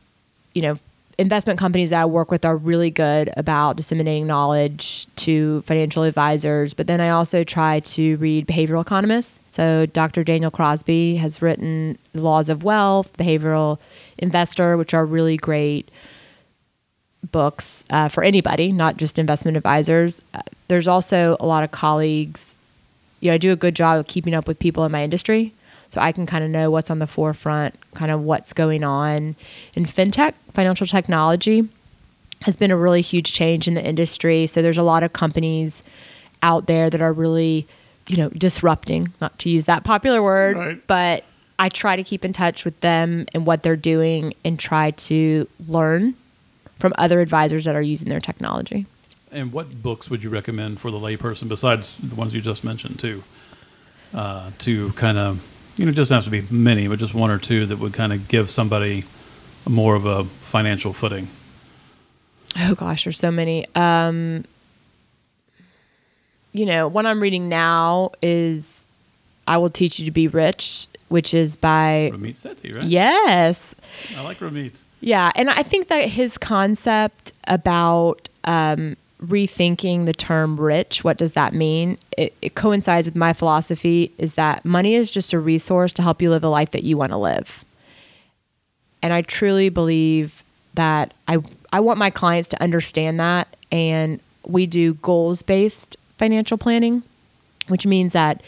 you 0.53 0.61
know, 0.61 0.79
investment 1.17 1.59
companies 1.59 1.89
that 1.89 2.01
I 2.01 2.05
work 2.05 2.31
with 2.31 2.45
are 2.45 2.55
really 2.55 2.89
good 2.89 3.33
about 3.35 3.75
disseminating 3.75 4.27
knowledge 4.27 5.07
to 5.17 5.61
financial 5.63 6.03
advisors. 6.03 6.73
But 6.73 6.87
then 6.87 7.01
I 7.01 7.09
also 7.09 7.43
try 7.43 7.81
to 7.81 8.15
read 8.15 8.47
behavioral 8.47 8.79
economists. 8.79 9.40
So 9.51 9.85
Dr. 9.85 10.23
Daniel 10.23 10.49
Crosby 10.49 11.17
has 11.17 11.41
written 11.41 11.97
Laws 12.13 12.47
of 12.47 12.63
Wealth, 12.63 13.11
Behavioral 13.17 13.79
Investor, 14.17 14.77
which 14.77 14.93
are 14.93 15.05
really 15.05 15.35
great 15.35 15.89
books 17.31 17.83
uh, 17.89 18.07
for 18.07 18.23
anybody, 18.23 18.71
not 18.71 18.95
just 18.97 19.19
investment 19.19 19.57
advisors. 19.57 20.21
Uh, 20.33 20.39
there's 20.69 20.87
also 20.87 21.35
a 21.39 21.45
lot 21.45 21.63
of 21.63 21.71
colleagues. 21.71 22.55
You 23.19 23.29
know, 23.29 23.35
I 23.35 23.37
do 23.37 23.51
a 23.51 23.57
good 23.57 23.75
job 23.75 23.99
of 23.99 24.07
keeping 24.07 24.33
up 24.33 24.47
with 24.47 24.57
people 24.57 24.85
in 24.85 24.91
my 24.91 25.03
industry, 25.03 25.53
so 25.89 25.99
I 25.99 26.13
can 26.13 26.25
kind 26.25 26.43
of 26.45 26.49
know 26.49 26.71
what's 26.71 26.89
on 26.89 26.99
the 26.99 27.07
forefront, 27.07 27.75
kind 27.93 28.09
of 28.09 28.23
what's 28.23 28.53
going 28.53 28.85
on 28.85 29.35
in 29.73 29.85
fintech, 29.85 30.33
financial 30.53 30.87
technology. 30.87 31.67
Has 32.43 32.55
been 32.55 32.71
a 32.71 32.77
really 32.77 33.01
huge 33.01 33.33
change 33.33 33.67
in 33.67 33.75
the 33.75 33.85
industry. 33.85 34.47
So 34.47 34.63
there's 34.63 34.77
a 34.77 34.81
lot 34.81 35.03
of 35.03 35.13
companies 35.13 35.83
out 36.41 36.65
there 36.65 36.89
that 36.89 36.99
are 36.99 37.13
really, 37.13 37.67
you 38.07 38.17
know, 38.17 38.29
disrupting, 38.29 39.07
not 39.21 39.37
to 39.39 39.49
use 39.49 39.65
that 39.65 39.83
popular 39.83 40.21
word, 40.21 40.57
right. 40.57 40.87
but 40.87 41.23
I 41.59 41.69
try 41.69 41.95
to 41.95 42.03
keep 42.03 42.25
in 42.25 42.33
touch 42.33 42.65
with 42.65 42.79
them 42.81 43.27
and 43.33 43.45
what 43.45 43.63
they're 43.63 43.75
doing 43.75 44.33
and 44.43 44.59
try 44.59 44.91
to 44.91 45.47
learn 45.67 46.15
from 46.79 46.93
other 46.97 47.19
advisors 47.21 47.65
that 47.65 47.75
are 47.75 47.81
using 47.81 48.09
their 48.09 48.19
technology. 48.19 48.87
And 49.31 49.53
what 49.53 49.81
books 49.81 50.09
would 50.09 50.23
you 50.23 50.29
recommend 50.29 50.79
for 50.79 50.91
the 50.91 50.97
layperson 50.97 51.47
besides 51.47 51.97
the 51.97 52.15
ones 52.15 52.33
you 52.33 52.41
just 52.41 52.63
mentioned 52.63 52.99
too? 52.99 53.23
Uh, 54.13 54.51
to 54.57 54.91
kind 54.93 55.17
of, 55.17 55.41
you 55.77 55.85
know, 55.85 55.91
it 55.91 55.95
doesn't 55.95 56.13
have 56.13 56.25
to 56.25 56.29
be 56.29 56.43
many, 56.49 56.87
but 56.87 56.99
just 56.99 57.13
one 57.13 57.31
or 57.31 57.37
two 57.37 57.65
that 57.67 57.77
would 57.79 57.93
kind 57.93 58.11
of 58.11 58.27
give 58.27 58.49
somebody 58.49 59.05
more 59.69 59.95
of 59.95 60.05
a 60.05 60.25
financial 60.25 60.91
footing. 60.91 61.29
Oh 62.59 62.75
gosh, 62.75 63.05
there's 63.05 63.19
so 63.19 63.31
many. 63.31 63.65
Um, 63.75 64.43
you 66.53 66.65
know, 66.65 66.87
one 66.87 67.05
I'm 67.05 67.21
reading 67.21 67.49
now 67.49 68.11
is 68.21 68.85
"I 69.47 69.57
Will 69.57 69.69
Teach 69.69 69.99
You 69.99 70.05
to 70.05 70.11
Be 70.11 70.27
Rich," 70.27 70.87
which 71.09 71.33
is 71.33 71.55
by 71.55 72.11
Ramit 72.13 72.35
Sethi, 72.35 72.75
right? 72.75 72.85
Yes, 72.85 73.75
I 74.15 74.21
like 74.21 74.39
Ramit. 74.39 74.81
Yeah, 74.99 75.31
and 75.35 75.49
I 75.49 75.63
think 75.63 75.87
that 75.87 76.07
his 76.09 76.37
concept 76.37 77.33
about 77.47 78.29
um, 78.43 78.95
rethinking 79.25 80.05
the 80.05 80.13
term 80.13 80.59
rich, 80.59 81.03
what 81.03 81.17
does 81.17 81.33
that 81.33 81.53
mean? 81.53 81.97
It, 82.17 82.33
it 82.41 82.55
coincides 82.55 83.07
with 83.07 83.15
my 83.15 83.33
philosophy 83.33 84.11
is 84.17 84.33
that 84.33 84.65
money 84.65 84.95
is 84.95 85.11
just 85.11 85.33
a 85.33 85.39
resource 85.39 85.93
to 85.93 86.01
help 86.01 86.21
you 86.21 86.29
live 86.29 86.43
a 86.43 86.49
life 86.49 86.71
that 86.71 86.83
you 86.83 86.97
want 86.97 87.11
to 87.11 87.17
live. 87.17 87.63
And 89.01 89.13
I 89.13 89.21
truly 89.21 89.69
believe 89.69 90.43
that 90.73 91.13
I 91.27 91.39
I 91.73 91.79
want 91.79 91.97
my 91.99 92.09
clients 92.09 92.49
to 92.49 92.61
understand 92.61 93.19
that 93.19 93.47
and 93.71 94.19
we 94.45 94.65
do 94.65 94.95
goals 94.95 95.41
based 95.41 95.95
financial 96.21 96.55
planning, 96.55 97.01
which 97.67 97.87
means 97.87 98.13
that 98.13 98.43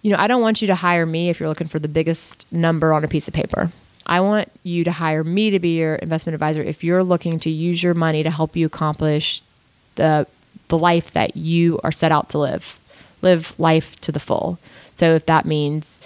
you 0.00 0.10
know, 0.10 0.16
I 0.18 0.26
don't 0.26 0.40
want 0.40 0.62
you 0.62 0.68
to 0.68 0.74
hire 0.74 1.04
me 1.04 1.28
if 1.28 1.38
you're 1.38 1.48
looking 1.50 1.66
for 1.66 1.78
the 1.78 1.88
biggest 1.88 2.50
number 2.50 2.94
on 2.94 3.04
a 3.04 3.08
piece 3.08 3.28
of 3.28 3.34
paper. 3.34 3.70
I 4.06 4.20
want 4.20 4.50
you 4.62 4.84
to 4.84 4.92
hire 4.92 5.22
me 5.22 5.50
to 5.50 5.58
be 5.58 5.76
your 5.78 5.96
investment 5.96 6.34
advisor 6.34 6.62
if 6.62 6.82
you're 6.82 7.04
looking 7.04 7.38
to 7.40 7.50
use 7.50 7.82
your 7.82 7.94
money 7.94 8.22
to 8.22 8.30
help 8.30 8.56
you 8.56 8.66
accomplish 8.66 9.42
the 9.96 10.26
the 10.68 10.78
life 10.78 11.12
that 11.12 11.36
you 11.36 11.78
are 11.84 11.92
set 11.92 12.10
out 12.10 12.30
to 12.30 12.38
live. 12.38 12.78
Live 13.20 13.54
life 13.58 14.00
to 14.00 14.10
the 14.12 14.20
full. 14.20 14.58
So 14.94 15.14
if 15.14 15.26
that 15.26 15.44
means 15.44 16.00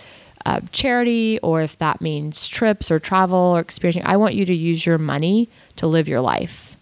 uh, 0.47 0.63
charity 0.73 1.39
or 1.41 1.63
if 1.63 1.79
that 1.79 2.01
means 2.01 2.49
trips 2.49 2.91
or 2.91 2.99
travel 2.99 3.39
or 3.39 3.61
experiencing, 3.61 4.05
I 4.05 4.17
want 4.17 4.35
you 4.35 4.45
to 4.47 4.55
use 4.55 4.85
your 4.85 4.99
money 4.99 5.49
to 5.77 5.87
live 5.87 6.09
your 6.09 6.21
life, 6.21 6.77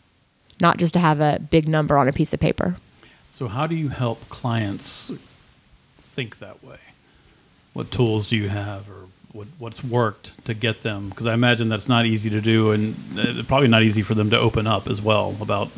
not 0.59 0.79
just 0.79 0.95
to 0.95 1.01
have 1.01 1.21
a 1.21 1.39
big 1.51 1.69
number 1.69 1.99
on 1.99 2.09
a 2.09 2.12
piece 2.12 2.33
of 2.33 2.41
paper. 2.41 2.77
So 3.31 3.49
how 3.49 3.66
do 3.66 3.74
you 3.74 3.89
help 3.89 4.29
clients 4.29 5.12
think 5.99 6.39
that 6.39 6.64
way? 6.64 6.79
What 7.72 7.91
tools 7.91 8.29
do 8.29 8.37
you 8.37 8.49
have 8.49 8.89
or 8.89 9.07
what, 9.33 9.47
what's 9.59 9.85
worked 9.85 10.45
to 10.47 10.55
get 10.55 10.83
them? 10.83 11.11
Because 11.11 11.27
I 11.27 11.35
imagine 11.35 11.68
that's 11.68 11.89
not 11.89 12.07
easy 12.07 12.31
to 12.31 12.41
do 12.41 12.70
and 12.70 12.97
uh, 13.18 13.43
probably 13.47 13.68
not 13.68 13.83
easy 13.83 14.03
for 14.03 14.14
them 14.14 14.31
to 14.31 14.39
open 14.39 14.66
up 14.66 14.89
as 14.89 15.03
well 15.03 15.37
about 15.41 15.68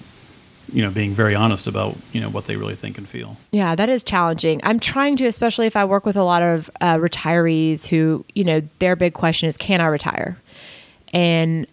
you 0.73 0.83
know 0.83 0.91
being 0.91 1.13
very 1.13 1.35
honest 1.35 1.67
about 1.67 1.97
you 2.13 2.21
know 2.21 2.29
what 2.29 2.47
they 2.47 2.57
really 2.57 2.77
think 2.77 2.99
and 2.99 3.09
feel. 3.09 3.37
Yeah 3.51 3.75
that 3.75 3.89
is 3.89 4.05
challenging. 4.05 4.61
I'm 4.63 4.79
trying 4.79 5.17
to 5.17 5.27
especially 5.27 5.67
if 5.67 5.77
i 5.77 5.85
work 5.85 6.07
with 6.07 6.17
a 6.17 6.23
lot 6.23 6.43
of 6.43 6.71
uh, 6.81 6.97
retirees 6.99 7.87
who 7.87 8.25
you 8.35 8.45
know 8.45 8.63
their 8.79 8.95
big 8.95 9.15
question 9.15 9.49
is 9.49 9.57
can 9.57 9.81
i 9.81 9.87
retire? 9.87 10.39
And 11.13 11.67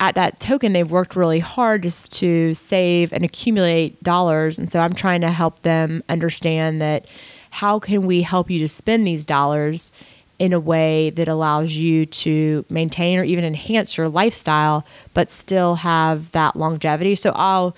at 0.00 0.14
that 0.14 0.38
token 0.40 0.72
they've 0.72 0.90
worked 0.90 1.16
really 1.16 1.38
hard 1.38 1.82
just 1.82 2.12
to 2.12 2.52
save 2.54 3.12
and 3.12 3.24
accumulate 3.24 4.02
dollars 4.02 4.58
and 4.58 4.70
so 4.70 4.80
i'm 4.80 4.94
trying 4.94 5.20
to 5.20 5.30
help 5.30 5.60
them 5.62 6.02
understand 6.08 6.80
that 6.80 7.06
how 7.50 7.78
can 7.78 8.06
we 8.06 8.22
help 8.22 8.50
you 8.50 8.58
to 8.58 8.68
spend 8.68 9.06
these 9.06 9.24
dollars 9.24 9.90
in 10.38 10.52
a 10.52 10.60
way 10.60 11.10
that 11.10 11.28
allows 11.28 11.72
you 11.72 12.06
to 12.06 12.64
maintain 12.68 13.18
or 13.18 13.24
even 13.24 13.44
enhance 13.44 13.96
your 13.96 14.08
lifestyle, 14.08 14.84
but 15.14 15.30
still 15.30 15.76
have 15.76 16.30
that 16.32 16.56
longevity. 16.56 17.14
So 17.14 17.32
I'll 17.34 17.74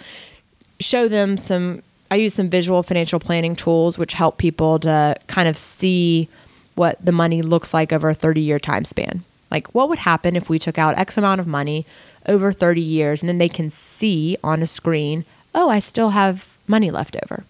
show 0.81 1.09
them 1.09 1.37
some, 1.37 1.83
I 2.11 2.17
use 2.17 2.35
some 2.35 2.51
visual 2.51 2.83
financial 2.83 3.21
planning 3.21 3.55
tools 3.55 3.99
which 3.99 4.13
help 4.13 4.39
people 4.39 4.79
to 4.81 5.17
kind 5.29 5.49
of 5.49 5.57
see 5.57 6.29
what 6.75 7.05
the 7.05 7.13
money 7.13 7.43
looks 7.43 7.73
like 7.73 7.93
over 7.93 8.09
a 8.09 8.15
30 8.15 8.41
year 8.41 8.59
time 8.59 8.85
span. 8.85 9.23
Like, 9.51 9.75
what 9.75 9.89
would 9.89 9.99
happen 9.99 10.37
if 10.37 10.49
we 10.49 10.59
took 10.59 10.79
out 10.79 10.99
X 10.99 11.17
amount 11.17 11.41
of 11.41 11.47
money 11.47 11.87
over 12.27 12.53
30 12.53 12.81
years 12.81 13.23
and 13.23 13.29
then 13.29 13.39
they 13.39 13.49
can 13.49 13.71
see 13.71 14.37
on 14.45 14.63
a 14.63 14.67
screen, 14.67 15.25
oh, 15.55 15.71
I 15.71 15.79
still 15.79 16.11
have 16.11 16.47
money 16.67 16.91
left 16.91 17.17
over. 17.23 17.45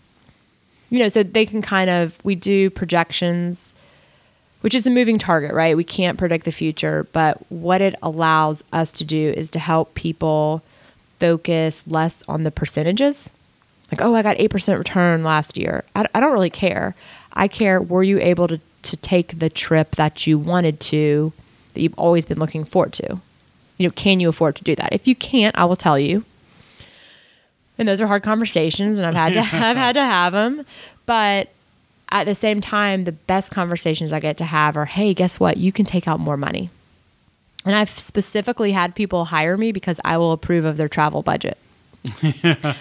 You 0.90 1.00
know, 1.00 1.08
so 1.08 1.22
they 1.22 1.44
can 1.44 1.60
kind 1.60 1.90
of, 1.90 2.18
we 2.24 2.34
do 2.34 2.70
projections 2.70 3.74
which 4.60 4.74
is 4.74 4.86
a 4.86 4.90
moving 4.90 5.18
target, 5.18 5.52
right? 5.52 5.76
We 5.76 5.84
can't 5.84 6.18
predict 6.18 6.44
the 6.44 6.52
future, 6.52 7.06
but 7.12 7.40
what 7.50 7.80
it 7.80 7.94
allows 8.02 8.64
us 8.72 8.92
to 8.92 9.04
do 9.04 9.32
is 9.36 9.50
to 9.50 9.58
help 9.58 9.94
people 9.94 10.62
focus 11.20 11.84
less 11.86 12.22
on 12.28 12.42
the 12.42 12.50
percentages. 12.50 13.30
Like, 13.90 14.02
oh, 14.02 14.14
I 14.14 14.22
got 14.22 14.36
8% 14.36 14.78
return 14.78 15.22
last 15.22 15.56
year. 15.56 15.84
I, 15.94 16.06
I 16.14 16.20
don't 16.20 16.32
really 16.32 16.50
care. 16.50 16.94
I 17.32 17.48
care, 17.48 17.80
were 17.80 18.02
you 18.02 18.18
able 18.18 18.48
to, 18.48 18.60
to 18.82 18.96
take 18.96 19.38
the 19.38 19.48
trip 19.48 19.96
that 19.96 20.26
you 20.26 20.38
wanted 20.38 20.80
to, 20.80 21.32
that 21.78 21.82
you've 21.82 21.98
always 21.98 22.26
been 22.26 22.38
looking 22.38 22.64
forward 22.64 22.92
to? 22.94 23.20
You 23.78 23.86
know, 23.88 23.92
can 23.94 24.18
you 24.20 24.28
afford 24.28 24.56
to 24.56 24.64
do 24.64 24.74
that? 24.74 24.92
If 24.92 25.06
you 25.06 25.14
can't, 25.14 25.56
I 25.56 25.64
will 25.64 25.76
tell 25.76 25.98
you. 25.98 26.24
and 27.78 27.86
those 27.86 28.00
are 28.00 28.08
hard 28.08 28.24
conversations 28.24 28.98
and 28.98 29.06
I've 29.06 29.14
had 29.14 29.32
to 29.34 29.38
I've 29.52 29.76
had 29.76 29.92
to 29.94 30.02
have 30.04 30.32
them 30.32 30.66
but 31.06 31.48
at 32.10 32.24
the 32.26 32.34
same 32.34 32.60
time 32.60 33.02
the 33.04 33.12
best 33.12 33.50
conversations 33.52 34.12
I 34.12 34.18
get 34.20 34.36
to 34.38 34.44
have 34.44 34.76
are 34.76 34.84
hey 34.86 35.14
guess 35.14 35.38
what 35.38 35.56
you 35.58 35.70
can 35.72 35.84
take 35.86 36.08
out 36.08 36.18
more 36.18 36.36
money 36.36 36.70
and 37.64 37.74
I've 37.76 37.98
specifically 38.00 38.72
had 38.72 38.94
people 38.96 39.26
hire 39.26 39.56
me 39.56 39.70
because 39.72 40.00
I 40.04 40.16
will 40.16 40.32
approve 40.32 40.64
of 40.64 40.76
their 40.76 40.88
travel 40.88 41.22
budget 41.22 41.56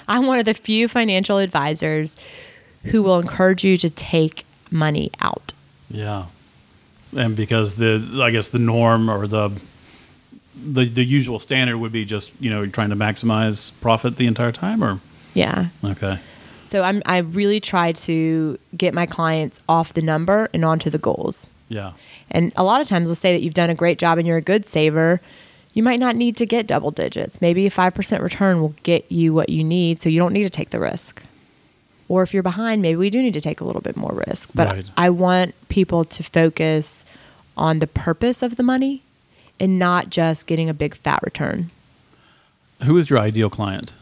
I'm 0.08 0.26
one 0.26 0.40
of 0.40 0.46
the 0.46 0.54
few 0.56 0.88
financial 0.88 1.38
advisors 1.38 2.18
who 2.86 3.04
will 3.04 3.20
encourage 3.20 3.64
you 3.64 3.78
to 3.78 3.90
take 3.92 4.46
money 4.72 5.12
out 5.22 5.54
Yeah. 5.92 6.26
And 7.16 7.36
because 7.36 7.76
the 7.76 8.22
I 8.22 8.32
guess 8.32 8.50
the 8.50 8.60
norm 8.60 9.10
or 9.10 9.28
the 9.28 9.50
the 10.56 10.86
the 10.86 11.04
usual 11.04 11.40
standard 11.40 11.78
would 11.78 11.92
be 11.92 12.04
just, 12.06 12.32
you 12.40 12.50
know, 12.50 12.64
you're 12.64 12.72
trying 12.72 12.90
to 12.90 12.96
maximize 12.96 13.72
profit 13.82 14.18
the 14.18 14.28
entire 14.28 14.52
time 14.52 14.84
or 14.84 15.00
yeah 15.34 15.68
okay. 15.84 16.18
so 16.66 16.82
I'm 16.82 17.04
I 17.06 17.20
really 17.20 17.60
try 17.60 17.92
to 17.92 18.58
get 18.76 18.94
my 18.94 19.06
clients 19.06 19.60
off 19.70 19.94
the 19.94 20.02
number 20.02 20.50
and 20.54 20.66
onto 20.66 20.90
the 20.90 20.98
goals 20.98 21.48
Yeah. 21.70 21.92
And 22.32 22.52
a 22.56 22.64
lot 22.64 22.82
of 22.82 22.88
times, 22.88 23.10
let's 23.10 23.22
say 23.22 23.34
that 23.34 23.42
you've 23.42 23.54
done 23.54 23.70
a 23.70 23.76
great 23.76 24.00
job 24.00 24.18
and 24.18 24.28
you're 24.28 24.38
a 24.38 24.42
good 24.42 24.66
saver, 24.66 25.22
you 25.74 25.84
might 25.84 26.00
not 26.00 26.16
need 26.16 26.36
to 26.38 26.46
get 26.46 26.66
double 26.68 26.92
digits. 26.92 27.42
Maybe 27.42 27.68
a 27.68 27.70
5% 27.70 28.22
return 28.22 28.62
will 28.62 28.74
get 28.84 29.12
you 29.12 29.34
what 29.34 29.50
you 29.50 29.64
need, 29.64 30.02
so 30.02 30.10
you 30.10 30.18
don't 30.18 30.34
need 30.34 30.44
to 30.44 30.50
take 30.50 30.72
the 30.72 30.80
risk. 30.80 31.22
Or 32.10 32.24
if 32.24 32.34
you're 32.34 32.44
behind, 32.44 32.82
maybe 32.82 32.96
we 32.96 33.10
do 33.10 33.22
need 33.22 33.34
to 33.34 33.42
take 33.42 33.60
a 33.60 33.66
little 33.66 33.82
bit 33.82 33.98
more 33.98 34.24
risk. 34.28 34.50
But 34.56 34.68
Right. 34.70 34.86
I 34.96 35.10
want 35.10 35.54
people 35.70 36.06
to 36.06 36.24
focus 36.24 37.04
on 37.58 37.80
the 37.80 37.88
purpose 37.88 38.42
of 38.42 38.56
the 38.56 38.64
money 38.64 39.02
and 39.60 39.78
not 39.80 40.10
just 40.10 40.48
getting 40.48 40.70
a 40.70 40.74
big 40.74 40.96
fat 40.96 41.20
return. 41.24 41.70
Who 42.84 42.98
is 42.98 43.10
your 43.10 43.20
ideal 43.20 43.50
client? 43.50 43.94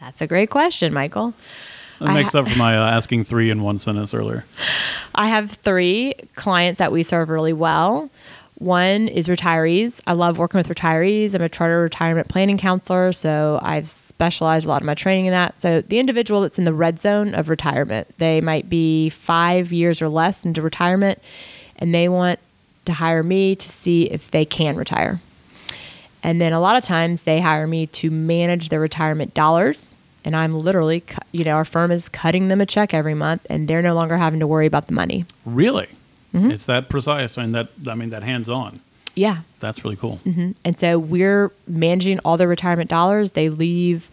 That's 0.00 0.20
a 0.20 0.26
great 0.26 0.50
question, 0.50 0.92
Michael. 0.92 1.34
That 2.00 2.12
makes 2.14 2.32
ha- 2.32 2.40
up 2.40 2.48
for 2.48 2.58
my 2.58 2.76
uh, 2.76 2.90
asking 2.90 3.24
three 3.24 3.50
in 3.50 3.62
one 3.62 3.78
sentence 3.78 4.12
earlier. 4.12 4.44
I 5.14 5.28
have 5.28 5.52
three 5.52 6.14
clients 6.34 6.78
that 6.78 6.92
we 6.92 7.02
serve 7.02 7.28
really 7.28 7.52
well. 7.54 8.10
One 8.58 9.08
is 9.08 9.28
retirees. 9.28 10.00
I 10.06 10.14
love 10.14 10.38
working 10.38 10.58
with 10.58 10.68
retirees. 10.68 11.34
I'm 11.34 11.42
a 11.42 11.48
charter 11.48 11.80
retirement 11.80 12.28
planning 12.28 12.56
counselor, 12.56 13.12
so 13.12 13.58
I've 13.62 13.90
specialized 13.90 14.64
a 14.64 14.68
lot 14.68 14.80
of 14.80 14.86
my 14.86 14.94
training 14.94 15.26
in 15.26 15.32
that. 15.32 15.58
So 15.58 15.82
the 15.82 15.98
individual 15.98 16.40
that's 16.40 16.58
in 16.58 16.64
the 16.64 16.72
red 16.72 16.98
zone 16.98 17.34
of 17.34 17.50
retirement, 17.50 18.08
they 18.16 18.40
might 18.40 18.70
be 18.70 19.10
five 19.10 19.72
years 19.72 20.00
or 20.00 20.08
less 20.08 20.46
into 20.46 20.62
retirement, 20.62 21.20
and 21.76 21.94
they 21.94 22.08
want 22.08 22.38
to 22.86 22.94
hire 22.94 23.22
me 23.22 23.56
to 23.56 23.68
see 23.68 24.04
if 24.04 24.30
they 24.30 24.46
can 24.46 24.76
retire. 24.76 25.20
And 26.22 26.40
then 26.40 26.52
a 26.52 26.60
lot 26.60 26.76
of 26.76 26.82
times 26.82 27.22
they 27.22 27.40
hire 27.40 27.66
me 27.66 27.86
to 27.88 28.10
manage 28.10 28.70
their 28.70 28.80
retirement 28.80 29.34
dollars. 29.34 29.94
And 30.24 30.34
I'm 30.34 30.54
literally, 30.54 31.04
you 31.30 31.44
know, 31.44 31.52
our 31.52 31.64
firm 31.64 31.90
is 31.90 32.08
cutting 32.08 32.48
them 32.48 32.60
a 32.60 32.66
check 32.66 32.92
every 32.92 33.14
month 33.14 33.46
and 33.48 33.68
they're 33.68 33.82
no 33.82 33.94
longer 33.94 34.16
having 34.16 34.40
to 34.40 34.46
worry 34.46 34.66
about 34.66 34.88
the 34.88 34.92
money. 34.92 35.24
Really? 35.44 35.88
Mm-hmm. 36.36 36.50
It's 36.50 36.66
that 36.66 36.88
precise 36.88 37.36
and 37.38 37.54
that 37.54 37.68
I 37.88 37.94
mean 37.94 38.10
that 38.10 38.22
hands 38.22 38.48
on. 38.48 38.80
Yeah. 39.14 39.38
That's 39.60 39.82
really 39.82 39.96
cool. 39.96 40.20
And 40.64 40.78
so 40.78 40.98
we're 40.98 41.50
managing 41.66 42.18
all 42.20 42.36
their 42.36 42.48
retirement 42.48 42.90
dollars. 42.90 43.32
They 43.32 43.48
leave, 43.48 44.10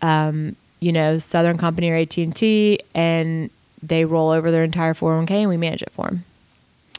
um, 0.00 0.56
you 0.80 0.90
know, 0.90 1.18
Southern 1.18 1.58
Company 1.58 1.90
or 1.90 1.96
AT&T 1.96 2.80
and 2.94 3.50
they 3.82 4.06
roll 4.06 4.30
over 4.30 4.50
their 4.50 4.64
entire 4.64 4.94
401k 4.94 5.30
and 5.32 5.50
we 5.50 5.58
manage 5.58 5.82
it 5.82 5.90
for 5.90 6.06
them. 6.06 6.24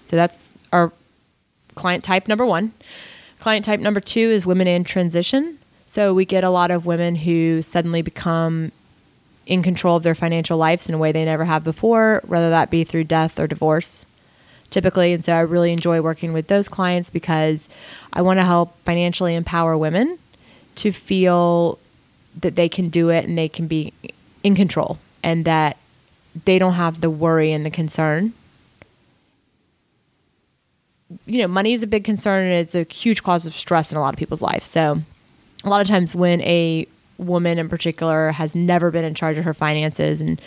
So 0.08 0.16
that's 0.16 0.52
our 0.72 0.92
client 1.74 2.04
type 2.04 2.28
number 2.28 2.46
one. 2.46 2.74
Client 3.40 3.66
type 3.66 3.80
number 3.80 4.00
two 4.00 4.20
is 4.20 4.46
women 4.46 4.68
in 4.68 4.84
transition. 4.84 5.58
So 5.88 6.14
we 6.14 6.26
get 6.26 6.44
a 6.44 6.50
lot 6.52 6.70
of 6.70 6.86
women 6.86 7.16
who 7.16 7.64
suddenly 7.64 8.04
become 8.04 8.72
in 9.46 9.64
control 9.64 9.98
of 9.98 10.04
their 10.04 10.16
financial 10.16 10.58
lives 10.58 10.88
in 10.88 10.96
a 10.96 10.98
way 10.98 11.12
they 11.12 11.26
never 11.26 11.46
have 11.46 11.64
before, 11.64 12.22
whether 12.26 12.52
that 12.52 12.70
be 12.70 12.84
through 12.84 13.06
death 13.06 13.40
or 13.40 13.48
divorce, 13.48 14.06
typically. 14.74 15.14
And 15.14 15.24
so 15.24 15.34
I 15.34 15.40
really 15.42 15.72
enjoy 15.72 16.02
working 16.02 16.34
with 16.34 16.48
those 16.48 16.68
clients 16.68 17.10
because 17.10 17.70
I 18.12 18.22
want 18.22 18.40
to 18.40 18.44
help 18.44 18.76
financially 18.84 19.36
empower 19.36 19.78
women 19.78 20.18
to 20.76 20.92
feel 20.92 21.80
that 22.42 22.56
they 22.56 22.68
can 22.68 22.90
do 22.90 23.10
it 23.10 23.26
and 23.26 23.38
they 23.38 23.48
can 23.48 23.68
be 23.68 23.94
in 24.44 24.56
control 24.56 24.98
and 25.22 25.46
that 25.46 25.78
they 26.46 26.58
don't 26.58 26.74
have 26.74 27.00
the 27.00 27.10
worry 27.10 27.52
and 27.52 27.66
the 27.66 27.70
concern 27.70 28.34
you 31.28 31.38
know, 31.38 31.48
money 31.48 31.74
is 31.74 31.84
a 31.84 31.88
big 31.88 32.04
concern 32.04 32.44
and 32.44 32.54
it's 32.54 32.74
a 32.74 32.88
huge 32.92 33.22
cause 33.22 33.46
of 33.46 33.56
stress 33.56 33.92
in 33.92 33.98
a 34.00 34.02
lot 34.02 34.16
of 34.16 34.18
people's 34.18 34.42
life. 34.42 34.64
So, 34.64 35.00
a 35.64 35.70
lot 35.70 35.80
of 35.80 35.88
times 35.88 36.16
when 36.16 36.42
a 36.42 36.88
woman 37.20 37.60
in 37.60 37.70
particular 37.70 38.32
has 38.32 38.56
never 38.56 38.90
been 38.90 39.06
in 39.06 39.14
charge 39.14 39.38
of 39.38 39.46
her 39.46 39.54
finances 39.54 40.22
and 40.22 40.42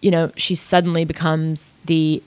you 0.00 0.10
know, 0.10 0.30
she 0.36 0.54
suddenly 0.54 1.04
becomes 1.04 1.74
the 1.84 2.22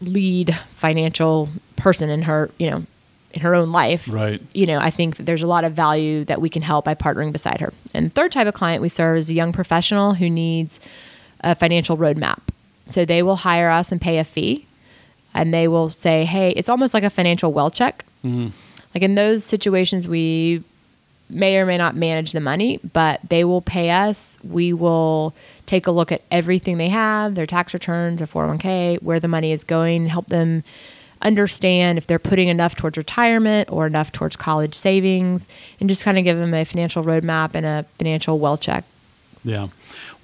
lead 0.00 0.54
financial 0.70 1.48
person 1.76 2.10
in 2.10 2.22
her, 2.22 2.50
you 2.58 2.70
know, 2.70 2.84
in 3.32 3.42
her 3.42 3.54
own 3.54 3.72
life. 3.72 4.08
Right. 4.08 4.40
You 4.52 4.66
know, 4.66 4.78
I 4.78 4.90
think 4.90 5.16
that 5.16 5.24
there's 5.24 5.42
a 5.42 5.46
lot 5.46 5.64
of 5.64 5.72
value 5.72 6.24
that 6.24 6.40
we 6.40 6.48
can 6.48 6.62
help 6.62 6.84
by 6.84 6.94
partnering 6.94 7.32
beside 7.32 7.60
her. 7.60 7.72
And 7.92 8.06
the 8.06 8.10
third 8.10 8.32
type 8.32 8.46
of 8.46 8.54
client 8.54 8.82
we 8.82 8.88
serve 8.88 9.18
is 9.18 9.30
a 9.30 9.34
young 9.34 9.52
professional 9.52 10.14
who 10.14 10.30
needs 10.30 10.80
a 11.40 11.54
financial 11.54 11.96
roadmap. 11.96 12.40
So 12.86 13.04
they 13.04 13.22
will 13.22 13.36
hire 13.36 13.68
us 13.68 13.92
and 13.92 14.00
pay 14.00 14.18
a 14.18 14.24
fee 14.24 14.66
and 15.34 15.52
they 15.52 15.68
will 15.68 15.88
say, 15.88 16.24
"Hey, 16.24 16.50
it's 16.50 16.68
almost 16.68 16.94
like 16.94 17.04
a 17.04 17.10
financial 17.10 17.52
well 17.52 17.70
check." 17.70 18.04
Mm-hmm. 18.24 18.48
Like 18.94 19.02
in 19.02 19.14
those 19.14 19.44
situations, 19.44 20.08
we 20.08 20.64
may 21.30 21.58
or 21.58 21.66
may 21.66 21.76
not 21.76 21.94
manage 21.94 22.32
the 22.32 22.40
money, 22.40 22.80
but 22.92 23.20
they 23.28 23.44
will 23.44 23.60
pay 23.60 23.90
us. 23.90 24.38
We 24.42 24.72
will 24.72 25.34
take 25.68 25.86
a 25.86 25.90
look 25.92 26.10
at 26.10 26.22
everything 26.30 26.78
they 26.78 26.88
have, 26.88 27.34
their 27.36 27.46
tax 27.46 27.74
returns, 27.74 28.18
their 28.18 28.26
401k, 28.26 29.02
where 29.02 29.20
the 29.20 29.28
money 29.28 29.52
is 29.52 29.62
going, 29.64 30.06
help 30.08 30.26
them 30.28 30.64
understand 31.20 31.98
if 31.98 32.06
they're 32.06 32.18
putting 32.18 32.48
enough 32.48 32.74
towards 32.74 32.96
retirement 32.96 33.70
or 33.70 33.86
enough 33.86 34.10
towards 34.10 34.34
college 34.34 34.74
savings, 34.74 35.46
and 35.78 35.88
just 35.88 36.02
kind 36.04 36.16
of 36.16 36.24
give 36.24 36.38
them 36.38 36.54
a 36.54 36.64
financial 36.64 37.04
roadmap 37.04 37.50
and 37.54 37.66
a 37.66 37.84
financial 37.98 38.38
well 38.38 38.56
check. 38.56 38.84
Yeah. 39.44 39.68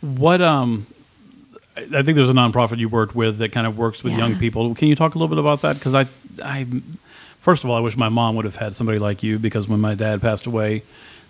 What 0.00 0.40
um 0.40 0.86
I 1.76 2.02
think 2.02 2.14
there's 2.16 2.30
a 2.30 2.34
nonprofit 2.34 2.78
you 2.78 2.88
worked 2.88 3.14
with 3.16 3.38
that 3.38 3.50
kind 3.52 3.66
of 3.66 3.76
works 3.76 4.02
with 4.04 4.12
Yeah. 4.12 4.20
young 4.20 4.38
people. 4.38 4.74
Can 4.76 4.88
you 4.88 4.94
talk 4.96 5.14
a 5.14 5.18
little 5.18 5.34
bit 5.34 5.38
about 5.40 5.60
that? 5.62 5.74
Because 5.74 5.92
I, 5.92 6.06
I, 6.40 6.66
first 7.40 7.64
of 7.64 7.70
all, 7.70 7.76
I 7.76 7.80
wish 7.80 7.96
my 7.96 8.08
mom 8.08 8.36
would 8.36 8.44
have 8.44 8.54
had 8.56 8.76
somebody 8.76 9.00
like 9.00 9.24
you. 9.24 9.40
Because 9.40 9.66
when 9.68 9.80
my 9.80 9.96
dad 9.96 10.22
passed 10.22 10.46
away, 10.46 10.84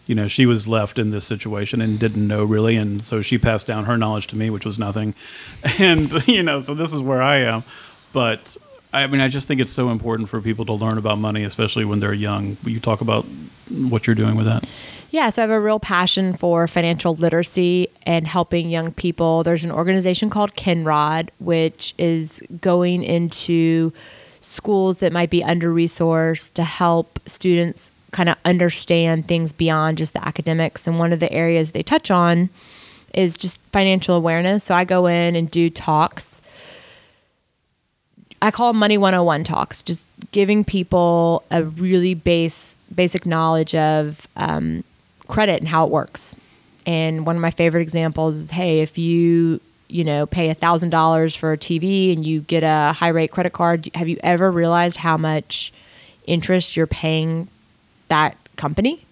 you 0.06 0.14
know, 0.14 0.28
she 0.28 0.46
was 0.46 0.68
left 0.68 0.98
in 0.98 1.10
this 1.10 1.24
situation 1.24 1.80
and 1.80 1.98
didn't 1.98 2.26
know 2.26 2.44
really, 2.44 2.76
and 2.76 3.02
so 3.02 3.22
she 3.22 3.38
passed 3.38 3.66
down 3.66 3.84
her 3.84 3.96
knowledge 3.96 4.26
to 4.28 4.36
me, 4.36 4.50
which 4.50 4.64
was 4.64 4.78
nothing. 4.78 5.14
And 5.78 6.26
you 6.28 6.42
know, 6.42 6.60
so 6.60 6.74
this 6.74 6.92
is 6.92 7.00
where 7.00 7.22
I 7.22 7.38
am. 7.38 7.64
But 8.12 8.56
I 8.92 9.06
mean, 9.06 9.20
I 9.20 9.28
just 9.28 9.48
think 9.48 9.60
it's 9.60 9.72
so 9.72 9.90
important 9.90 10.28
for 10.28 10.40
people 10.40 10.64
to 10.66 10.72
learn 10.72 10.98
about 10.98 11.18
money, 11.18 11.42
especially 11.42 11.84
when 11.84 12.00
they're 12.00 12.12
young. 12.14 12.56
You 12.64 12.80
talk 12.80 13.00
about 13.00 13.24
what 13.68 14.06
you're 14.06 14.14
doing 14.14 14.36
with 14.36 14.46
that? 14.46 14.68
Yeah, 15.10 15.30
so 15.30 15.42
I 15.42 15.44
have 15.44 15.50
a 15.50 15.60
real 15.60 15.80
passion 15.80 16.36
for 16.36 16.66
financial 16.66 17.14
literacy 17.14 17.88
and 18.04 18.26
helping 18.26 18.68
young 18.68 18.92
people. 18.92 19.42
There's 19.42 19.64
an 19.64 19.70
organization 19.70 20.28
called 20.28 20.54
Kennrod, 20.54 21.30
which 21.38 21.94
is 21.98 22.42
going 22.60 23.02
into 23.04 23.92
schools 24.40 24.98
that 24.98 25.12
might 25.12 25.30
be 25.30 25.42
under 25.42 25.72
resourced 25.72 26.52
to 26.54 26.64
help 26.64 27.18
students 27.26 27.90
kind 28.14 28.28
of 28.28 28.36
understand 28.44 29.26
things 29.26 29.52
beyond 29.52 29.98
just 29.98 30.12
the 30.12 30.26
academics. 30.26 30.86
And 30.86 31.00
one 31.00 31.12
of 31.12 31.18
the 31.18 31.30
areas 31.32 31.72
they 31.72 31.82
touch 31.82 32.12
on 32.12 32.48
is 33.12 33.36
just 33.36 33.60
financial 33.72 34.14
awareness. 34.14 34.64
So 34.64 34.74
I 34.74 34.84
go 34.84 35.06
in 35.06 35.34
and 35.34 35.50
do 35.50 35.68
talks. 35.68 36.40
I 38.40 38.52
call 38.52 38.72
Money 38.72 38.98
101 38.98 39.42
talks, 39.42 39.82
just 39.82 40.06
giving 40.30 40.64
people 40.64 41.42
a 41.50 41.64
really 41.64 42.14
base 42.14 42.76
basic 42.94 43.26
knowledge 43.26 43.74
of 43.74 44.28
um, 44.36 44.84
credit 45.26 45.60
and 45.60 45.68
how 45.68 45.84
it 45.84 45.90
works. 45.90 46.36
And 46.86 47.26
one 47.26 47.34
of 47.34 47.42
my 47.42 47.50
favorite 47.50 47.82
examples 47.82 48.36
is, 48.36 48.50
hey, 48.50 48.80
if 48.80 48.96
you 48.96 49.60
you 49.88 50.04
know 50.04 50.24
pay 50.24 50.50
a 50.50 50.54
thousand 50.54 50.90
dollars 50.90 51.34
for 51.34 51.52
a 51.52 51.58
TV 51.58 52.12
and 52.12 52.24
you 52.24 52.42
get 52.42 52.62
a 52.62 52.92
high 52.92 53.08
rate 53.08 53.32
credit 53.32 53.52
card, 53.54 53.88
have 53.94 54.06
you 54.06 54.18
ever 54.22 54.52
realized 54.52 54.98
how 54.98 55.16
much 55.16 55.72
interest 56.26 56.76
you're 56.76 56.86
paying 56.86 57.48
that 58.08 58.36
company? 58.56 59.04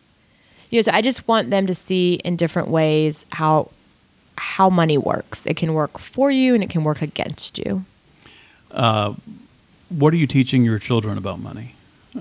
You 0.71 0.79
know, 0.79 0.83
so 0.83 0.93
I 0.93 1.03
just 1.03 1.29
want 1.29 1.51
them 1.51 1.67
to 1.67 1.75
see 1.75 2.15
in 2.25 2.37
different 2.37 2.69
ways 2.69 3.27
how 3.31 3.71
how 4.39 4.71
money 4.71 4.97
works. 4.99 5.47
It 5.47 5.57
can 5.57 5.75
work 5.75 5.99
for 5.99 6.31
you 6.31 6.55
and 6.55 6.63
it 6.65 6.71
can 6.71 6.85
work 6.85 7.03
against 7.03 7.59
you. 7.59 7.85
Uh, 8.71 9.15
What 9.91 10.15
are 10.15 10.17
you 10.17 10.27
teaching 10.27 10.65
your 10.65 10.79
children 10.79 11.19
about 11.19 11.39
money? 11.41 11.75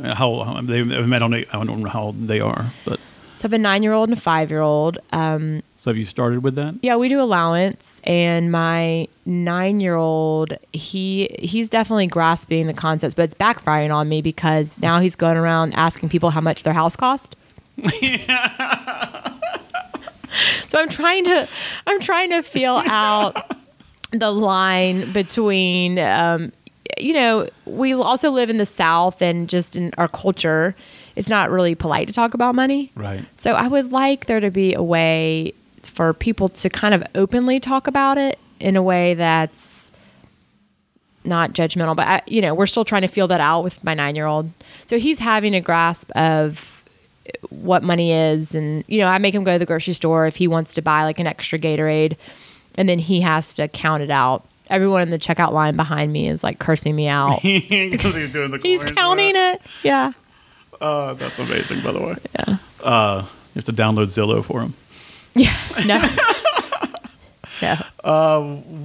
How? 0.04 0.42
I, 0.42 0.62
mean, 0.62 1.14
I 1.14 1.20
don't 1.20 1.32
know. 1.32 1.44
I 1.54 1.64
don't 1.64 1.82
know 1.82 1.90
how 1.90 2.02
old 2.04 2.28
they 2.28 2.40
are, 2.42 2.72
but 2.86 3.00
So 3.42 3.46
I 3.46 3.48
have 3.48 3.54
a 3.54 3.58
nine 3.58 3.82
year 3.82 3.94
old 3.94 4.08
and 4.08 4.16
a 4.16 4.22
five 4.22 4.52
year 4.52 4.62
old. 4.62 5.00
Um, 5.12 5.64
so 5.76 5.90
have 5.90 5.98
you 5.98 6.06
started 6.06 6.44
with 6.44 6.54
that? 6.58 6.76
yeah, 6.84 6.96
we 6.96 7.10
do 7.10 7.20
allowance, 7.20 8.00
and 8.04 8.52
my 8.52 9.08
nine 9.26 9.80
year 9.80 9.96
old 9.96 10.56
he 10.74 11.28
he's 11.40 11.68
definitely 11.68 12.06
grasping 12.06 12.68
the 12.68 12.74
concepts, 12.76 13.16
but 13.16 13.24
it's 13.24 13.34
backfiring 13.34 13.92
on 13.92 14.08
me 14.08 14.22
because 14.22 14.76
now 14.78 15.00
he's 15.00 15.16
going 15.16 15.38
around 15.38 15.74
asking 15.74 16.10
people 16.10 16.30
how 16.30 16.40
much 16.40 16.62
their 16.62 16.76
house 16.76 16.96
cost. 16.96 17.36
so 20.68 20.80
I'm 20.80 20.90
trying 20.90 21.26
to 21.26 21.50
I'm 21.88 22.00
trying 22.00 22.30
to 22.30 22.44
feel 22.44 22.76
out 22.86 23.44
the 24.12 24.30
line 24.30 25.12
between 25.14 25.98
um, 25.98 26.52
you 27.00 27.14
know 27.14 27.48
we 27.66 27.94
also 27.96 28.30
live 28.30 28.52
in 28.52 28.58
the 28.58 28.68
South 28.68 29.20
and 29.20 29.50
just 29.50 29.76
in 29.76 29.92
our 29.98 30.08
culture, 30.08 30.76
it's 31.22 31.30
not 31.30 31.52
really 31.52 31.76
polite 31.76 32.08
to 32.08 32.14
talk 32.14 32.34
about 32.34 32.56
money. 32.56 32.92
Right. 32.96 33.24
So 33.38 33.54
I 33.54 33.68
would 33.68 33.92
like 33.92 34.26
there 34.26 34.40
to 34.40 34.50
be 34.50 34.74
a 34.74 34.82
way 34.82 35.54
for 35.84 36.16
people 36.16 36.50
to 36.50 36.68
kind 36.68 36.96
of 36.96 37.04
openly 37.14 37.60
talk 37.60 37.86
about 37.86 38.18
it 38.18 38.40
in 38.60 38.76
a 38.76 38.82
way 38.82 39.14
that's 39.14 39.92
not 41.24 41.54
judgmental, 41.54 41.96
but 41.96 42.08
I, 42.08 42.22
you 42.26 42.42
know, 42.42 42.56
we're 42.56 42.66
still 42.66 42.84
trying 42.84 43.04
to 43.04 43.08
feel 43.08 43.28
that 43.28 43.40
out 43.40 43.64
with 43.64 43.84
my 43.84 43.94
nine 43.94 44.16
year 44.16 44.26
old. 44.26 44.50
So 44.88 44.98
he's 44.98 45.20
having 45.20 45.54
a 45.54 45.62
grasp 45.62 46.10
of 46.16 46.84
what 47.52 47.84
money 47.84 48.12
is. 48.12 48.56
And, 48.56 48.84
you 48.88 49.00
know, 49.00 49.08
I 49.08 49.20
make 49.20 49.36
him 49.36 49.44
go 49.44 49.54
to 49.54 49.60
the 49.60 49.66
grocery 49.68 49.94
store 49.94 50.26
if 50.26 50.38
he 50.38 50.48
wants 50.48 50.74
to 50.74 50.82
buy 50.82 51.04
like 51.04 51.20
an 51.20 51.28
extra 51.28 51.60
Gatorade 51.60 52.18
and 52.80 52.90
then 52.90 52.98
he 52.98 53.22
has 53.22 53.54
to 53.56 53.68
count 53.68 54.02
it 54.02 54.10
out. 54.10 54.44
Everyone 54.72 55.04
in 55.04 55.12
the 55.12 55.20
checkout 55.20 55.52
line 55.52 55.76
behind 55.76 56.12
me 56.12 56.28
is 56.28 56.44
like 56.44 56.58
cursing 56.58 56.96
me 56.96 57.08
out. 57.08 57.42
Because 57.44 58.16
he's 58.16 58.32
doing 58.32 58.50
the 58.50 58.58
he's 58.64 58.84
counting 58.84 59.36
it. 59.36 59.62
Yeah. 59.84 60.14
Uh, 60.82 61.14
that's 61.14 61.40
amazing, 61.40 61.82
by 61.82 61.92
the 61.92 62.02
way. 62.02 62.16
Yeah. 62.36 62.58
Uh, 62.84 63.22
you 63.54 63.60
have 63.60 63.66
to 63.66 63.74
download 63.74 64.08
Zillow 64.08 64.44
for 64.44 64.62
him. 64.62 64.74
Yeah. 65.36 65.56
No. 65.86 66.02
no. 67.62 67.76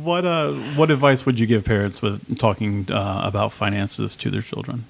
What 0.04 0.24
uh, 0.24 0.52
what 0.52 0.90
advice 0.90 1.24
would 1.24 1.40
you 1.40 1.46
give 1.46 1.64
parents 1.64 2.02
with 2.02 2.38
talking 2.38 2.86
uh, 2.90 3.22
about 3.24 3.52
finances 3.52 4.14
to 4.16 4.30
their 4.30 4.42
children? 4.42 4.84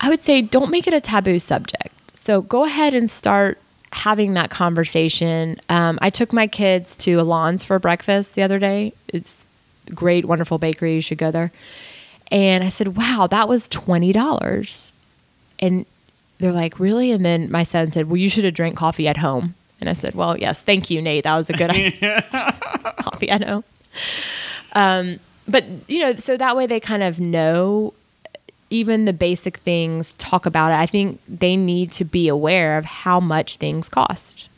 I 0.00 0.08
would 0.08 0.20
say 0.20 0.42
don't 0.42 0.70
make 0.70 0.86
it 0.86 0.92
a 0.92 1.00
taboo 1.00 1.38
subject. 1.38 2.16
So 2.16 2.42
go 2.42 2.64
ahead 2.64 2.92
and 2.92 3.08
start 3.08 3.58
having 3.92 4.34
that 4.34 4.50
conversation. 4.50 5.60
Um, 5.68 5.98
I 6.02 6.10
took 6.10 6.32
my 6.32 6.46
kids 6.46 6.96
to 6.96 7.20
Alon's 7.20 7.62
for 7.62 7.78
breakfast 7.78 8.34
the 8.34 8.42
other 8.42 8.58
day. 8.58 8.92
It's 9.08 9.46
a 9.88 9.92
great, 9.92 10.24
wonderful 10.24 10.58
bakery. 10.58 10.94
You 10.96 11.00
should 11.00 11.18
go 11.18 11.30
there. 11.30 11.52
And 12.30 12.64
I 12.64 12.70
said, 12.70 12.96
wow, 12.96 13.28
that 13.30 13.48
was 13.48 13.68
$20. 13.68 14.92
And 15.60 15.86
they're 16.42 16.52
like, 16.52 16.80
really? 16.80 17.12
And 17.12 17.24
then 17.24 17.48
my 17.52 17.62
son 17.62 17.92
said, 17.92 18.08
well, 18.08 18.16
you 18.16 18.28
should 18.28 18.42
have 18.42 18.54
drank 18.54 18.76
coffee 18.76 19.06
at 19.06 19.18
home. 19.18 19.54
And 19.80 19.88
I 19.88 19.92
said, 19.92 20.16
well, 20.16 20.36
yes, 20.36 20.60
thank 20.62 20.90
you, 20.90 21.00
Nate. 21.00 21.22
That 21.22 21.36
was 21.36 21.48
a 21.48 21.52
good 21.52 21.70
idea. 21.70 22.24
coffee 22.98 23.30
at 23.30 23.44
home. 23.44 23.64
Um, 24.72 25.20
but, 25.46 25.64
you 25.88 26.00
know, 26.00 26.16
so 26.16 26.36
that 26.36 26.56
way 26.56 26.66
they 26.66 26.80
kind 26.80 27.04
of 27.04 27.20
know 27.20 27.94
even 28.70 29.04
the 29.04 29.12
basic 29.12 29.58
things, 29.58 30.14
talk 30.14 30.44
about 30.44 30.72
it. 30.72 30.74
I 30.74 30.86
think 30.86 31.20
they 31.28 31.56
need 31.56 31.92
to 31.92 32.04
be 32.04 32.26
aware 32.26 32.76
of 32.76 32.86
how 32.86 33.20
much 33.20 33.56
things 33.58 33.88
cost. 33.88 34.48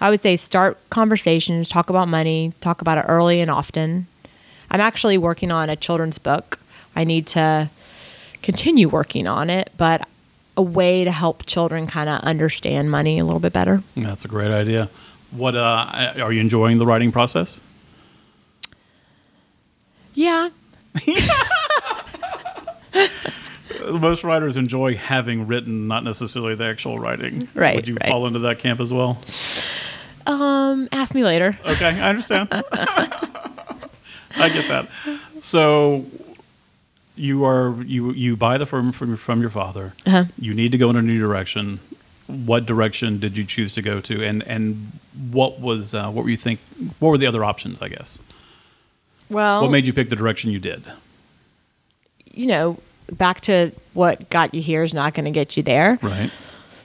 I 0.00 0.10
would 0.10 0.20
say 0.20 0.36
start 0.36 0.78
conversations, 0.90 1.66
talk 1.66 1.88
about 1.88 2.08
money, 2.08 2.52
talk 2.60 2.82
about 2.82 2.98
it 2.98 3.06
early 3.08 3.40
and 3.40 3.50
often. 3.50 4.06
I'm 4.70 4.82
actually 4.82 5.16
working 5.16 5.50
on 5.50 5.70
a 5.70 5.76
children's 5.76 6.18
book. 6.18 6.58
I 6.94 7.04
need 7.04 7.26
to 7.28 7.70
continue 8.42 8.88
working 8.88 9.26
on 9.26 9.48
it, 9.48 9.70
but 9.78 10.06
a 10.56 10.62
way 10.62 11.04
to 11.04 11.12
help 11.12 11.46
children 11.46 11.86
kind 11.86 12.08
of 12.08 12.20
understand 12.20 12.90
money 12.90 13.18
a 13.18 13.24
little 13.24 13.40
bit 13.40 13.52
better. 13.52 13.82
That's 13.96 14.24
a 14.24 14.28
great 14.28 14.50
idea. 14.50 14.88
What 15.30 15.54
uh, 15.54 16.14
are 16.20 16.32
you 16.32 16.40
enjoying 16.40 16.78
the 16.78 16.86
writing 16.86 17.12
process? 17.12 17.60
Yeah. 20.14 20.50
Most 23.90 24.24
writers 24.24 24.56
enjoy 24.56 24.94
having 24.96 25.46
written, 25.46 25.86
not 25.86 26.02
necessarily 26.02 26.54
the 26.54 26.64
actual 26.64 26.98
writing. 26.98 27.46
Right, 27.54 27.76
Would 27.76 27.86
you 27.86 27.96
right. 28.00 28.08
fall 28.08 28.26
into 28.26 28.38
that 28.40 28.58
camp 28.58 28.80
as 28.80 28.92
well? 28.92 29.18
Um, 30.26 30.88
ask 30.90 31.14
me 31.14 31.22
later. 31.22 31.58
Okay, 31.64 32.00
I 32.00 32.08
understand. 32.08 32.48
I 32.52 34.48
get 34.48 34.68
that. 34.68 34.88
So 35.40 36.04
you 37.16 37.44
are 37.44 37.74
you 37.82 38.12
you 38.12 38.36
buy 38.36 38.58
the 38.58 38.66
firm 38.66 38.92
from 38.92 39.16
from 39.16 39.40
your 39.40 39.50
father. 39.50 39.94
Uh-huh. 40.06 40.24
You 40.38 40.54
need 40.54 40.72
to 40.72 40.78
go 40.78 40.90
in 40.90 40.96
a 40.96 41.02
new 41.02 41.18
direction. 41.18 41.80
What 42.26 42.66
direction 42.66 43.18
did 43.18 43.36
you 43.36 43.44
choose 43.44 43.72
to 43.74 43.82
go 43.82 44.00
to, 44.00 44.22
and 44.24 44.42
and 44.46 44.92
what 45.30 45.60
was 45.60 45.94
uh, 45.94 46.10
what 46.10 46.24
were 46.24 46.30
you 46.30 46.36
think? 46.36 46.60
What 46.98 47.10
were 47.10 47.18
the 47.18 47.26
other 47.26 47.44
options? 47.44 47.80
I 47.82 47.88
guess. 47.88 48.18
Well, 49.28 49.62
What 49.62 49.70
made 49.72 49.86
you 49.86 49.92
pick 49.92 50.08
the 50.10 50.16
direction 50.16 50.50
you 50.50 50.60
did? 50.60 50.84
you 52.32 52.46
know, 52.46 52.78
back 53.12 53.40
to 53.40 53.72
what 53.94 54.28
got 54.28 54.52
you 54.54 54.60
here 54.60 54.82
is 54.84 54.92
not 54.92 55.14
going 55.14 55.24
to 55.24 55.30
get 55.30 55.56
you 55.56 55.62
there. 55.62 55.98
Right. 56.02 56.30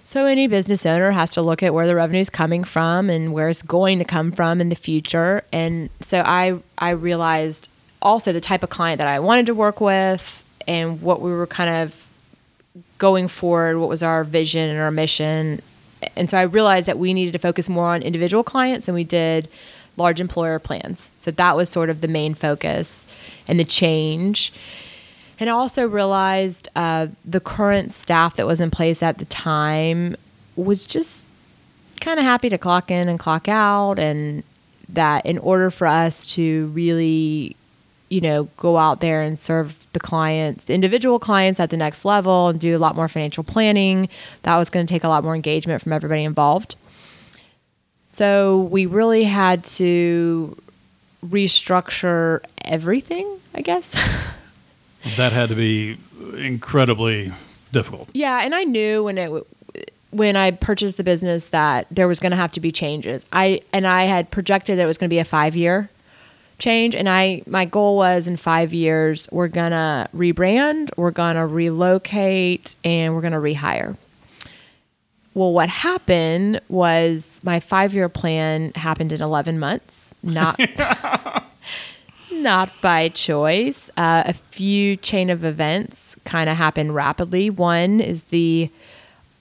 So 0.05 0.25
any 0.25 0.47
business 0.47 0.85
owner 0.85 1.11
has 1.11 1.31
to 1.31 1.41
look 1.41 1.61
at 1.61 1.73
where 1.73 1.85
the 1.87 1.95
revenue 1.95 2.21
is 2.21 2.29
coming 2.29 2.63
from 2.63 3.09
and 3.09 3.33
where 3.33 3.49
it's 3.49 3.61
going 3.61 3.99
to 3.99 4.05
come 4.05 4.31
from 4.31 4.61
in 4.61 4.69
the 4.69 4.75
future. 4.75 5.43
And 5.51 5.89
so 5.99 6.21
I 6.25 6.57
I 6.77 6.91
realized 6.91 7.67
also 8.01 8.31
the 8.31 8.41
type 8.41 8.63
of 8.63 8.69
client 8.69 8.97
that 8.97 9.07
I 9.07 9.19
wanted 9.19 9.45
to 9.47 9.53
work 9.53 9.81
with 9.81 10.43
and 10.67 11.01
what 11.01 11.21
we 11.21 11.31
were 11.31 11.47
kind 11.47 11.69
of 11.69 11.95
going 12.97 13.27
forward, 13.27 13.77
what 13.77 13.89
was 13.89 14.03
our 14.03 14.23
vision 14.23 14.69
and 14.69 14.79
our 14.79 14.91
mission. 14.91 15.61
And 16.15 16.29
so 16.29 16.37
I 16.37 16.43
realized 16.43 16.87
that 16.87 16.97
we 16.97 17.13
needed 17.13 17.33
to 17.33 17.39
focus 17.39 17.69
more 17.69 17.87
on 17.87 18.01
individual 18.01 18.43
clients 18.43 18.85
than 18.85 18.95
we 18.95 19.03
did 19.03 19.49
large 19.97 20.19
employer 20.19 20.59
plans. 20.59 21.09
So 21.17 21.31
that 21.31 21.55
was 21.55 21.69
sort 21.69 21.89
of 21.89 22.01
the 22.01 22.07
main 22.07 22.33
focus 22.33 23.05
and 23.47 23.59
the 23.59 23.65
change. 23.65 24.53
And 25.39 25.49
I 25.49 25.53
also 25.53 25.87
realized 25.87 26.69
uh, 26.75 27.07
the 27.25 27.39
current 27.39 27.91
staff 27.91 28.35
that 28.35 28.45
was 28.45 28.61
in 28.61 28.71
place 28.71 29.01
at 29.03 29.17
the 29.17 29.25
time 29.25 30.15
was 30.55 30.85
just 30.85 31.27
kind 31.99 32.19
of 32.19 32.25
happy 32.25 32.49
to 32.49 32.57
clock 32.57 32.91
in 32.91 33.09
and 33.09 33.19
clock 33.19 33.47
out. 33.47 33.99
And 33.99 34.43
that 34.89 35.25
in 35.25 35.37
order 35.39 35.69
for 35.71 35.87
us 35.87 36.25
to 36.33 36.67
really, 36.67 37.55
you 38.11 38.19
know, 38.19 38.43
go 38.57 38.77
out 38.77 38.99
there 38.99 39.21
and 39.21 39.39
serve 39.39 39.87
the 39.93 39.99
clients, 39.99 40.65
the 40.65 40.73
individual 40.73 41.17
clients 41.17 41.61
at 41.61 41.69
the 41.69 41.77
next 41.77 42.03
level 42.03 42.49
and 42.49 42.59
do 42.59 42.75
a 42.75 42.79
lot 42.79 42.93
more 42.93 43.07
financial 43.07 43.43
planning, 43.43 44.09
that 44.43 44.57
was 44.57 44.69
going 44.69 44.85
to 44.85 44.93
take 44.93 45.05
a 45.05 45.07
lot 45.07 45.23
more 45.23 45.33
engagement 45.33 45.81
from 45.81 45.93
everybody 45.93 46.23
involved. 46.23 46.75
So 48.11 48.63
we 48.63 48.85
really 48.85 49.23
had 49.23 49.63
to 49.63 50.57
restructure 51.25 52.41
everything, 52.65 53.39
I 53.55 53.61
guess. 53.61 53.95
That 55.17 55.31
had 55.31 55.49
to 55.49 55.55
be 55.55 55.97
incredibly 56.37 57.31
difficult. 57.71 58.09
Yeah, 58.13 58.41
and 58.43 58.53
I 58.53 58.65
knew 58.65 59.03
when 59.05 59.17
it 59.17 59.47
when 60.11 60.35
I 60.35 60.51
purchased 60.51 60.97
the 60.97 61.03
business 61.03 61.45
that 61.45 61.87
there 61.89 62.07
was 62.07 62.19
going 62.19 62.29
to 62.29 62.37
have 62.37 62.51
to 62.51 62.59
be 62.59 62.71
changes. 62.71 63.25
I 63.33 63.61
and 63.73 63.87
I 63.87 64.03
had 64.03 64.29
projected 64.29 64.77
that 64.77 64.83
it 64.83 64.85
was 64.85 64.99
going 64.99 65.09
to 65.09 65.13
be 65.13 65.17
a 65.17 65.25
5-year 65.25 65.89
change 66.61 66.95
and 66.95 67.09
I 67.09 67.41
my 67.47 67.65
goal 67.65 67.97
was 67.97 68.27
in 68.27 68.37
5 68.37 68.73
years 68.73 69.27
we're 69.31 69.49
to 69.71 70.07
rebrand, 70.15 70.91
we're 70.95 71.11
to 71.35 71.45
relocate 71.45 72.75
and 72.83 73.13
we're 73.13 73.21
to 73.33 73.39
rehire. 73.39 73.97
Well, 75.33 75.53
what 75.53 75.69
happened 75.69 76.59
was 76.67 77.39
my 77.41 77.59
5-year 77.59 78.09
plan 78.09 78.73
happened 78.75 79.11
in 79.11 79.21
11 79.21 79.59
months, 79.59 80.13
not 80.21 80.59
not 82.31 82.69
by 82.81 83.09
choice. 83.09 83.89
Uh, 83.97 84.23
a 84.25 84.33
few 84.33 84.95
chain 84.97 85.29
of 85.29 85.43
events 85.43 86.15
kind 86.25 86.49
of 86.49 86.57
happened 86.57 86.95
rapidly. 86.95 87.49
One 87.49 87.99
is 88.01 88.23
the 88.23 88.69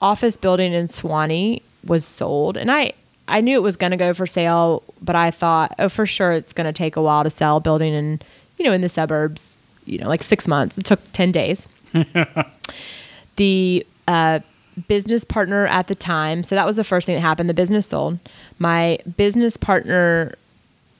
office 0.01 0.37
building 0.37 0.73
in 0.73 0.87
Suwanee 0.87 1.61
was 1.85 2.05
sold, 2.05 2.57
and 2.57 2.71
I 2.71 2.93
I 3.31 3.41
knew 3.41 3.55
it 3.55 3.63
was 3.63 3.77
going 3.77 3.91
to 3.91 3.97
go 3.97 4.13
for 4.13 4.27
sale, 4.27 4.83
but 5.01 5.15
I 5.15 5.31
thought, 5.31 5.73
oh, 5.79 5.89
for 5.89 6.05
sure, 6.05 6.31
it's 6.33 6.53
going 6.53 6.65
to 6.65 6.73
take 6.73 6.95
a 6.95 7.01
while 7.01 7.23
to 7.23 7.29
sell 7.29 7.59
building 7.59 7.93
in 7.93 8.21
you 8.57 8.65
know 8.65 8.73
in 8.73 8.81
the 8.81 8.89
suburbs. 8.89 9.57
You 9.85 9.97
know, 9.97 10.07
like 10.07 10.21
six 10.21 10.47
months. 10.47 10.77
It 10.77 10.85
took 10.85 10.99
ten 11.13 11.31
days. 11.31 11.67
the 13.37 13.85
uh, 14.07 14.39
business 14.87 15.23
partner 15.23 15.65
at 15.65 15.87
the 15.87 15.95
time, 15.95 16.43
so 16.43 16.55
that 16.55 16.65
was 16.65 16.75
the 16.75 16.83
first 16.83 17.05
thing 17.05 17.15
that 17.15 17.21
happened. 17.21 17.49
The 17.49 17.55
business 17.55 17.87
sold. 17.87 18.19
My 18.59 18.99
business 19.17 19.57
partner 19.57 20.35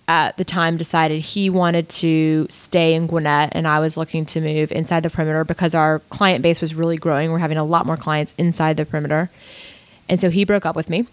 at 0.07 0.36
the 0.38 0.43
time 0.43 0.77
decided 0.77 1.21
he 1.21 1.49
wanted 1.49 1.88
to 1.88 2.47
stay 2.49 2.95
in 2.95 3.07
Gwinnett 3.07 3.51
and 3.53 3.65
I 3.65 3.79
was 3.79 3.95
looking 3.95 4.25
to 4.25 4.41
move 4.41 4.71
inside 4.71 5.03
the 5.03 5.09
perimeter 5.09 5.45
because 5.45 5.73
our 5.73 5.99
client 6.09 6.41
base 6.41 6.59
was 6.59 6.75
really 6.75 6.97
growing. 6.97 7.32
We're 7.32 7.38
having 7.38 7.57
a 7.57 7.63
lot 7.63 7.86
more 7.86 7.95
clients 7.95 8.36
inside 8.38 8.75
the 8.75 8.86
perimeter. 8.86 9.29
And 10.09 10.19
so 10.19 10.29
he 10.29 10.43
broke 10.43 10.65
up 10.65 10.75
with 10.75 10.89
me 10.89 11.07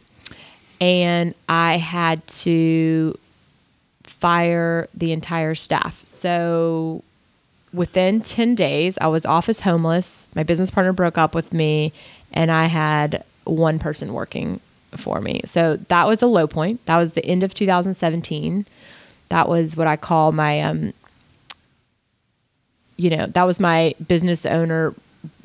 and 0.80 1.34
I 1.48 1.76
had 1.76 2.26
to 2.28 3.18
fire 4.04 4.88
the 4.94 5.12
entire 5.12 5.54
staff. 5.54 6.04
So 6.06 7.02
within 7.72 8.20
10 8.20 8.54
days, 8.54 8.98
I 9.00 9.06
was 9.08 9.26
office 9.26 9.60
homeless. 9.60 10.28
My 10.34 10.42
business 10.42 10.70
partner 10.70 10.92
broke 10.92 11.18
up 11.18 11.34
with 11.34 11.52
me 11.52 11.92
and 12.32 12.50
I 12.50 12.66
had 12.66 13.24
one 13.44 13.78
person 13.78 14.12
working 14.12 14.60
for 14.96 15.20
me. 15.20 15.42
So 15.44 15.76
that 15.88 16.06
was 16.06 16.22
a 16.22 16.26
low 16.26 16.46
point. 16.46 16.84
That 16.86 16.96
was 16.96 17.12
the 17.12 17.24
end 17.24 17.42
of 17.42 17.54
2017 17.54 18.66
that 19.28 19.48
was 19.48 19.76
what 19.76 19.86
I 19.86 19.96
call 19.96 20.32
my 20.32 20.60
um 20.60 20.92
you 22.96 23.10
know, 23.10 23.26
that 23.26 23.44
was 23.44 23.60
my 23.60 23.94
business 24.08 24.44
owner 24.44 24.92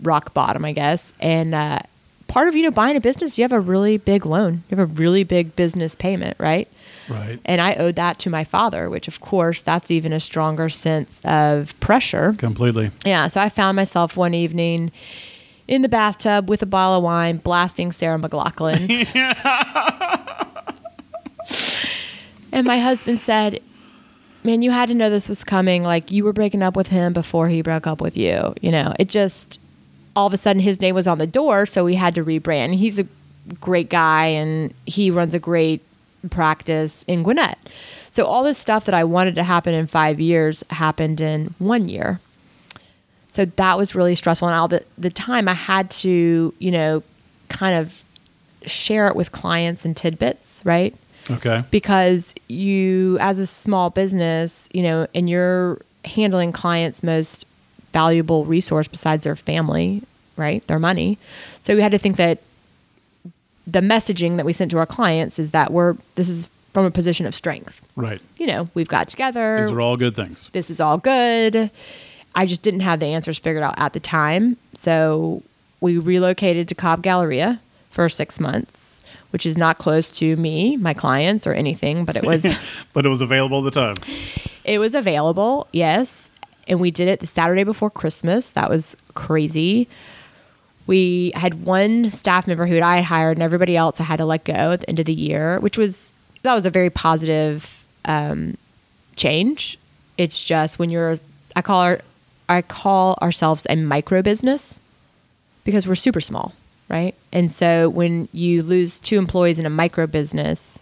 rock 0.01 0.34
bottom, 0.34 0.65
I 0.65 0.71
guess. 0.71 1.13
And 1.19 1.53
uh 1.53 1.79
part 2.34 2.47
of 2.47 2.55
you 2.55 2.63
know 2.63 2.71
buying 2.71 2.97
a 2.97 3.01
business, 3.01 3.38
you 3.38 3.43
have 3.43 3.51
a 3.51 3.59
really 3.59 3.97
big 3.97 4.25
loan, 4.25 4.63
you 4.67 4.75
have 4.75 4.79
a 4.79 4.91
really 4.91 5.23
big 5.23 5.55
business 5.55 5.93
payment, 5.93 6.36
right? 6.39 6.67
Right. 7.07 7.39
And 7.45 7.61
I 7.61 7.75
owed 7.75 7.95
that 7.95 8.17
to 8.19 8.29
my 8.31 8.43
father, 8.43 8.89
which 8.89 9.07
of 9.07 9.21
course 9.21 9.61
that's 9.61 9.91
even 9.91 10.11
a 10.11 10.19
stronger 10.19 10.67
sense 10.67 11.21
of 11.23 11.79
pressure. 11.79 12.34
Completely. 12.34 12.89
Yeah, 13.05 13.27
so 13.27 13.39
I 13.39 13.49
found 13.49 13.75
myself 13.75 14.17
one 14.17 14.34
evening 14.34 14.91
in 15.67 15.84
the 15.84 15.89
bathtub 15.89 16.49
with 16.49 16.63
a 16.63 16.65
bottle 16.65 16.97
of 16.97 17.03
wine, 17.03 17.38
blasting 17.38 17.91
Sarah 17.91 18.17
McLachlan. 18.17 18.89
and 22.51 22.65
my 22.65 22.79
husband 22.79 23.19
said, 23.19 23.61
Man, 24.43 24.61
you 24.61 24.71
had 24.71 24.89
to 24.89 24.95
know 24.95 25.09
this 25.09 25.29
was 25.29 25.41
coming. 25.43 25.84
Like, 25.84 26.11
you 26.11 26.25
were 26.25 26.34
breaking 26.34 26.63
up 26.63 26.75
with 26.75 26.88
him 26.88 27.13
before 27.13 27.47
he 27.47 27.61
broke 27.61 27.88
up 27.88 28.01
with 28.01 28.17
you. 28.17 28.53
You 28.59 28.71
know, 28.71 28.93
it 28.99 29.07
just, 29.07 29.57
all 30.16 30.28
of 30.28 30.34
a 30.34 30.38
sudden, 30.38 30.61
his 30.61 30.80
name 30.80 30.95
was 30.95 31.07
on 31.07 31.18
the 31.18 31.28
door, 31.28 31.66
so 31.66 31.84
we 31.84 31.95
had 31.95 32.16
to 32.16 32.24
rebrand. 32.24 32.76
He's 32.76 32.99
a 32.99 33.07
great 33.59 33.89
guy 33.89 34.26
and 34.26 34.74
he 34.86 35.11
runs 35.11 35.34
a 35.34 35.39
great 35.39 35.82
practice 36.30 37.03
in 37.07 37.24
Gwinnett. 37.24 37.57
So, 38.11 38.26
all 38.26 38.43
this 38.43 38.57
stuff 38.57 38.86
that 38.86 38.93
I 38.93 39.03
wanted 39.03 39.36
to 39.36 39.43
happen 39.43 39.74
in 39.74 39.88
five 39.88 40.20
years 40.20 40.64
happened 40.70 41.20
in 41.20 41.55
one 41.57 41.89
year. 41.89 42.20
So 43.34 43.45
that 43.45 43.80
was 43.80 43.95
really 43.95 44.14
stressful. 44.14 44.47
And 44.47 44.55
all 44.55 44.68
the, 44.68 44.84
the 44.95 45.09
time 45.09 45.47
I 45.47 45.55
had 45.55 45.89
to, 45.89 46.53
you 46.59 46.72
know, 46.72 47.01
kind 47.49 47.76
of 47.76 47.91
share 48.68 49.07
it 49.07 49.16
with 49.16 49.32
clients 49.32 49.86
and 49.86 49.97
tidbits, 49.97 50.61
right? 50.64 50.93
Okay. 51.32 51.64
Because 51.72 52.36
you, 52.47 53.18
as 53.20 53.39
a 53.39 53.47
small 53.47 53.89
business, 53.89 54.70
you 54.72 54.84
know, 54.84 55.07
and 55.16 55.28
you're 55.28 55.80
handling 56.05 56.51
clients' 56.51 57.01
most 57.01 57.47
valuable 57.94 58.46
resource 58.46 58.88
besides 58.88 59.24
their 59.24 59.36
family, 59.36 60.04
right? 60.36 60.66
Their 60.68 60.80
money. 60.80 61.18
So 61.62 61.76
we 61.76 61.82
had 61.82 61.91
to 61.91 61.98
think 61.98 62.18
that 62.18 62.39
the 63.66 63.80
messaging 63.80 64.36
that 64.38 64.46
we 64.46 64.52
sent 64.52 64.72
to 64.72 64.78
our 64.78 64.86
clients 64.86 65.39
is 65.39 65.52
that 65.52 65.72
we're, 65.72 65.96
this 66.16 66.28
is 66.28 66.50
from 66.74 66.86
a 66.86 66.91
position 66.91 67.26
of 67.26 67.34
strength. 67.34 67.80
Right. 67.96 68.20
You 68.38 68.48
know, 68.48 68.70
we've 68.74 68.88
got 68.88 69.08
together. 69.08 69.64
These 69.64 69.72
are 69.72 69.80
all 69.80 69.96
good 69.96 70.16
things. 70.16 70.50
This 70.52 70.70
is 70.70 70.82
all 70.82 70.98
good 70.98 71.72
I 72.36 72.46
just 72.46 72.62
didn't 72.62 72.82
have 72.82 73.00
the 73.00 73.08
answers 73.08 73.38
figured 73.38 73.64
out 73.64 73.76
at 73.78 73.94
the 73.94 74.00
time. 74.00 74.58
So 74.74 75.44
we 75.82 75.98
relocated 75.98 76.68
to 76.70 76.76
Cobb 76.76 77.04
Galleria 77.04 77.60
for 77.91 78.10
six 78.10 78.39
months, 78.39 79.02
which 79.32 79.46
is 79.46 79.58
not 79.58 79.78
close 79.78 80.12
to 80.14 80.36
me, 80.38 80.78
my 80.78 80.94
clients, 80.94 81.46
or 81.46 81.54
anything, 81.54 82.06
but 82.06 82.16
it 82.16 82.24
was. 82.24 82.46
but 82.94 83.06
it 83.06 83.10
was 83.10 83.22
available 83.22 83.66
at 83.66 83.74
the 83.74 83.80
time. 83.80 83.96
It 84.64 84.80
was 84.80 84.96
available, 84.96 85.68
yes. 85.72 86.30
And 86.68 86.80
we 86.80 86.91
did 86.91 87.07
it 87.07 87.20
the 87.20 87.28
Saturday 87.28 87.64
before 87.64 87.89
Christmas. 87.89 88.51
That 88.51 88.70
was 88.70 88.95
crazy. 89.16 89.88
We 90.88 91.32
had 91.36 91.66
one 91.66 92.09
staff 92.09 92.47
member 92.47 92.66
who 92.66 92.82
I 92.82 93.01
hired, 93.01 93.38
and 93.38 93.43
everybody 93.43 93.78
else 93.78 93.99
I 93.99 94.03
had 94.03 94.18
to 94.18 94.26
let 94.26 94.43
go 94.43 94.53
at 94.53 94.82
the 94.82 94.89
end 94.89 94.99
of 94.99 95.05
the 95.05 95.14
year, 95.14 95.59
which 95.59 95.78
was 95.78 96.11
that 96.43 96.53
was 96.53 96.66
a 96.66 96.70
very 96.70 96.89
positive 96.89 97.86
um, 98.05 98.57
change. 99.16 99.78
It's 100.18 100.43
just 100.43 100.78
when 100.78 100.89
you're, 100.89 101.18
I 101.55 101.61
call 101.61 101.80
our 101.80 102.01
I 102.49 102.61
call 102.61 103.18
ourselves 103.22 103.66
a 103.70 103.76
micro 103.78 104.22
business 104.22 104.78
because 105.64 105.88
we're 105.88 105.95
super 105.95 106.20
small, 106.20 106.53
right? 106.89 107.16
And 107.32 107.51
so 107.51 107.89
when 107.89 108.28
you 108.34 108.61
lose 108.64 108.99
two 108.99 109.18
employees 109.18 109.59
in 109.59 109.66
a 109.66 109.70
micro 109.70 110.07
business, 110.07 110.80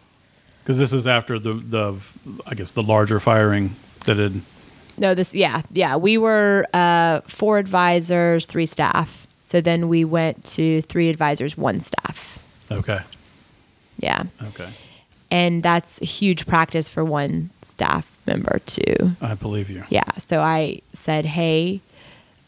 because 0.64 0.80
this 0.80 0.94
is 0.94 1.06
after 1.06 1.38
the 1.38 1.54
the 1.54 1.96
I 2.48 2.56
guess 2.56 2.72
the 2.72 2.84
larger 2.84 3.20
firing 3.20 3.76
that 4.06 4.18
had. 4.18 4.42
No, 4.98 5.14
this 5.14 5.34
yeah 5.34 5.62
yeah 5.72 5.96
we 5.96 6.18
were 6.18 6.66
uh, 6.74 7.22
four 7.22 7.58
advisors, 7.58 8.46
three 8.46 8.66
staff. 8.66 9.28
So 9.46 9.60
then 9.60 9.90
we 9.90 10.06
went 10.06 10.46
to 10.46 10.82
three 10.84 11.10
advisors, 11.10 11.58
one 11.58 11.82
staff. 11.82 12.40
Okay. 12.72 13.00
Yeah. 14.00 14.24
Okay. 14.42 14.70
And 15.30 15.62
that's 15.64 16.02
a 16.02 16.06
huge 16.06 16.46
practice 16.46 16.88
for 16.90 17.04
one 17.04 17.50
staff 17.62 18.10
member 18.26 18.60
too. 18.66 19.12
I 19.22 19.34
believe 19.36 19.70
you. 19.70 19.84
Yeah. 19.90 20.10
So 20.18 20.42
I 20.42 20.82
said, 20.94 21.26
hey, 21.26 21.82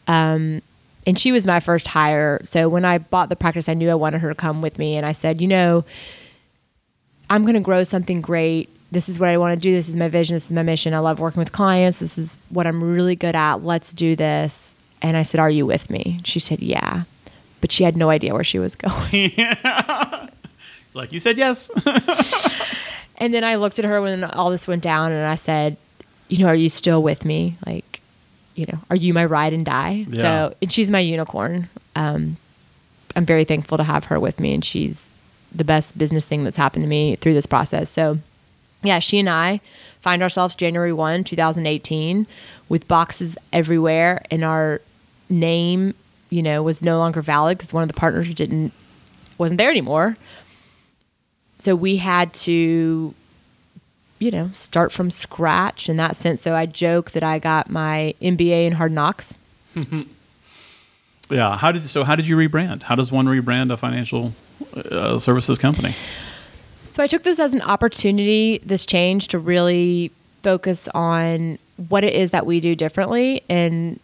um, 0.06 0.62
and 1.06 1.18
she 1.18 1.32
was 1.32 1.46
my 1.46 1.60
first 1.60 1.86
hire. 1.86 2.40
So 2.44 2.68
when 2.68 2.84
I 2.84 2.98
bought 2.98 3.28
the 3.28 3.36
practice, 3.36 3.68
I 3.68 3.74
knew 3.74 3.90
I 3.90 3.94
wanted 3.94 4.20
her 4.20 4.28
to 4.30 4.34
come 4.34 4.62
with 4.62 4.78
me. 4.78 4.96
And 4.96 5.04
I 5.04 5.12
said, 5.12 5.40
you 5.40 5.48
know, 5.48 5.84
I'm 7.28 7.42
going 7.42 7.54
to 7.54 7.60
grow 7.60 7.82
something 7.82 8.20
great. 8.20 8.68
This 8.92 9.08
is 9.08 9.18
what 9.18 9.28
I 9.28 9.36
want 9.38 9.60
to 9.60 9.60
do. 9.60 9.74
This 9.74 9.88
is 9.88 9.96
my 9.96 10.08
vision. 10.08 10.34
This 10.34 10.46
is 10.46 10.52
my 10.52 10.62
mission. 10.62 10.94
I 10.94 10.98
love 11.00 11.18
working 11.18 11.40
with 11.40 11.52
clients. 11.52 11.98
This 11.98 12.16
is 12.16 12.38
what 12.50 12.66
I'm 12.66 12.82
really 12.82 13.16
good 13.16 13.34
at. 13.34 13.64
Let's 13.64 13.92
do 13.92 14.14
this. 14.14 14.74
And 15.02 15.16
I 15.16 15.22
said, 15.22 15.40
Are 15.40 15.50
you 15.50 15.66
with 15.66 15.90
me? 15.90 16.20
She 16.24 16.38
said, 16.38 16.60
Yeah. 16.60 17.04
But 17.60 17.72
she 17.72 17.84
had 17.84 17.96
no 17.96 18.10
idea 18.10 18.34
where 18.34 18.44
she 18.44 18.58
was 18.58 18.76
going. 18.76 19.32
like 20.94 21.12
you 21.12 21.18
said, 21.18 21.38
yes. 21.38 21.70
And 23.16 23.32
then 23.32 23.44
I 23.44 23.54
looked 23.56 23.78
at 23.78 23.84
her 23.84 24.00
when 24.02 24.24
all 24.24 24.50
this 24.50 24.66
went 24.66 24.82
down 24.82 25.12
and 25.12 25.26
I 25.26 25.36
said, 25.36 25.76
you 26.28 26.38
know, 26.38 26.46
are 26.46 26.54
you 26.54 26.68
still 26.68 27.02
with 27.02 27.24
me? 27.24 27.56
Like, 27.66 28.00
you 28.54 28.66
know, 28.66 28.78
are 28.90 28.96
you 28.96 29.14
my 29.14 29.24
ride 29.24 29.52
and 29.52 29.64
die? 29.64 30.06
Yeah. 30.08 30.22
So, 30.22 30.54
and 30.60 30.72
she's 30.72 30.90
my 30.90 31.00
unicorn. 31.00 31.68
Um, 31.94 32.36
I'm 33.14 33.24
very 33.24 33.44
thankful 33.44 33.78
to 33.78 33.84
have 33.84 34.06
her 34.06 34.18
with 34.18 34.40
me, 34.40 34.54
and 34.54 34.64
she's 34.64 35.08
the 35.54 35.64
best 35.64 35.96
business 35.96 36.24
thing 36.24 36.44
that's 36.44 36.56
happened 36.56 36.82
to 36.82 36.88
me 36.88 37.14
through 37.16 37.34
this 37.34 37.46
process. 37.46 37.88
So, 37.90 38.18
yeah, 38.84 38.98
she 38.98 39.18
and 39.18 39.28
I 39.28 39.60
find 40.00 40.22
ourselves 40.22 40.54
January 40.54 40.92
1, 40.92 41.24
2018, 41.24 42.26
with 42.68 42.86
boxes 42.86 43.38
everywhere, 43.52 44.22
and 44.30 44.44
our 44.44 44.80
name, 45.30 45.94
you 46.30 46.42
know, 46.42 46.62
was 46.62 46.82
no 46.82 46.98
longer 46.98 47.22
valid 47.22 47.58
because 47.58 47.72
one 47.72 47.82
of 47.82 47.88
the 47.88 47.94
partners 47.94 48.34
didn't 48.34 48.72
wasn't 49.38 49.58
there 49.58 49.70
anymore. 49.70 50.16
So 51.58 51.74
we 51.74 51.96
had 51.96 52.32
to 52.34 53.14
you 54.20 54.30
know 54.30 54.48
start 54.52 54.92
from 54.92 55.10
scratch 55.10 55.88
in 55.88 55.96
that 55.96 56.16
sense. 56.16 56.40
So 56.42 56.54
i 56.54 56.66
joke 56.66 57.10
that 57.12 57.22
i 57.22 57.38
got 57.38 57.68
my 57.68 58.14
mba 58.20 58.66
in 58.66 58.72
hard 58.72 58.92
knocks. 58.92 59.34
Yeah 61.30 61.56
how 61.56 61.72
did 61.72 61.88
so 61.88 62.04
how 62.04 62.16
did 62.16 62.28
you 62.28 62.36
rebrand? 62.36 62.82
How 62.82 62.94
does 62.94 63.10
one 63.10 63.26
rebrand 63.26 63.72
a 63.72 63.78
financial 63.78 64.34
uh, 64.76 65.18
services 65.18 65.58
company 65.58 65.94
so 66.94 67.02
i 67.02 67.08
took 67.08 67.24
this 67.24 67.40
as 67.40 67.52
an 67.52 67.60
opportunity 67.62 68.58
this 68.58 68.86
change 68.86 69.26
to 69.26 69.38
really 69.38 70.12
focus 70.44 70.86
on 70.94 71.58
what 71.88 72.04
it 72.04 72.12
is 72.12 72.30
that 72.30 72.46
we 72.46 72.60
do 72.60 72.76
differently 72.76 73.42
and 73.48 73.98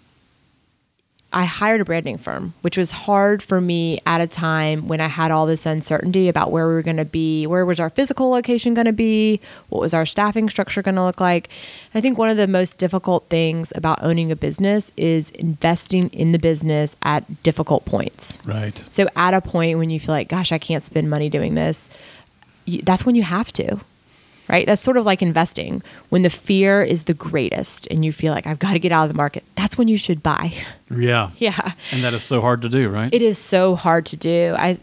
I 1.33 1.45
hired 1.45 1.81
a 1.81 1.85
branding 1.85 2.19
firm, 2.19 2.55
which 2.63 2.77
was 2.77 2.91
hard 2.91 3.41
for 3.41 3.61
me 3.61 4.01
at 4.05 4.21
a 4.21 4.27
time 4.27 4.89
when 4.89 5.01
I 5.01 5.07
had 5.07 5.31
all 5.31 5.47
this 5.47 5.65
uncertainty 5.65 6.29
about 6.29 6.51
where 6.51 6.67
we 6.67 6.75
were 6.75 6.83
going 6.83 6.97
to 6.97 7.05
be, 7.05 7.47
where 7.47 7.65
was 7.65 7.79
our 7.79 7.91
physical 7.91 8.31
location 8.31 8.75
going 8.75 8.87
to 8.87 8.93
be, 8.93 9.41
what 9.69 9.81
was 9.81 9.95
our 9.95 10.05
staffing 10.05 10.51
structure 10.51 10.83
going 10.83 10.97
to 10.97 11.05
look 11.05 11.21
like. 11.21 11.49
And 11.93 11.99
I 11.99 12.01
think 12.01 12.19
one 12.19 12.31
of 12.31 12.37
the 12.37 12.49
most 12.49 12.79
difficult 12.79 13.27
things 13.29 13.73
about 13.77 14.03
owning 14.03 14.33
a 14.33 14.37
business 14.37 14.91
is 14.97 15.31
investing 15.31 16.09
in 16.09 16.33
the 16.33 16.39
business 16.39 16.97
at 17.03 17.43
difficult 17.45 17.85
points. 17.85 18.39
Right. 18.45 18.83
So 18.91 19.07
at 19.15 19.33
a 19.33 19.41
point 19.41 19.79
when 19.79 19.91
you 19.91 20.01
feel 20.01 20.15
like, 20.15 20.29
gosh, 20.29 20.51
I 20.51 20.59
can't 20.59 20.83
spend 20.83 21.09
money 21.09 21.29
doing 21.29 21.55
this, 21.55 21.89
that's 22.79 23.05
when 23.05 23.15
you 23.15 23.23
have 23.23 23.53
to 23.55 23.81
right? 24.51 24.67
That's 24.67 24.83
sort 24.83 24.97
of 24.97 25.07
like 25.07 25.23
investing. 25.23 25.81
When 26.09 26.23
the 26.23 26.31
fear 26.31 26.83
is 26.83 27.05
the 27.05 27.15
greatest 27.15 27.87
and 27.89 28.05
you 28.05 28.13
feel 28.13 28.35
like 28.35 28.49
I've 28.49 28.59
got 28.59 28.73
to 28.73 28.81
get 28.81 28.91
out 28.91 29.05
of 29.05 29.09
the 29.09 29.17
market, 29.17 29.45
that's 29.57 29.79
when 29.79 29.87
you 29.87 29.97
should 29.97 30.23
buy. 30.23 30.53
Yeah. 30.91 31.31
yeah. 31.39 31.73
And 31.93 32.03
that 32.03 32.15
is 32.15 32.25
so 32.25 32.41
hard 32.41 32.61
to 32.63 32.69
do, 32.69 32.89
right? 32.89 33.15
It 33.15 33.23
is 33.23 33.39
so 33.39 33.77
hard 33.77 34.07
to 34.07 34.17
do. 34.17 34.57
I 34.59 34.79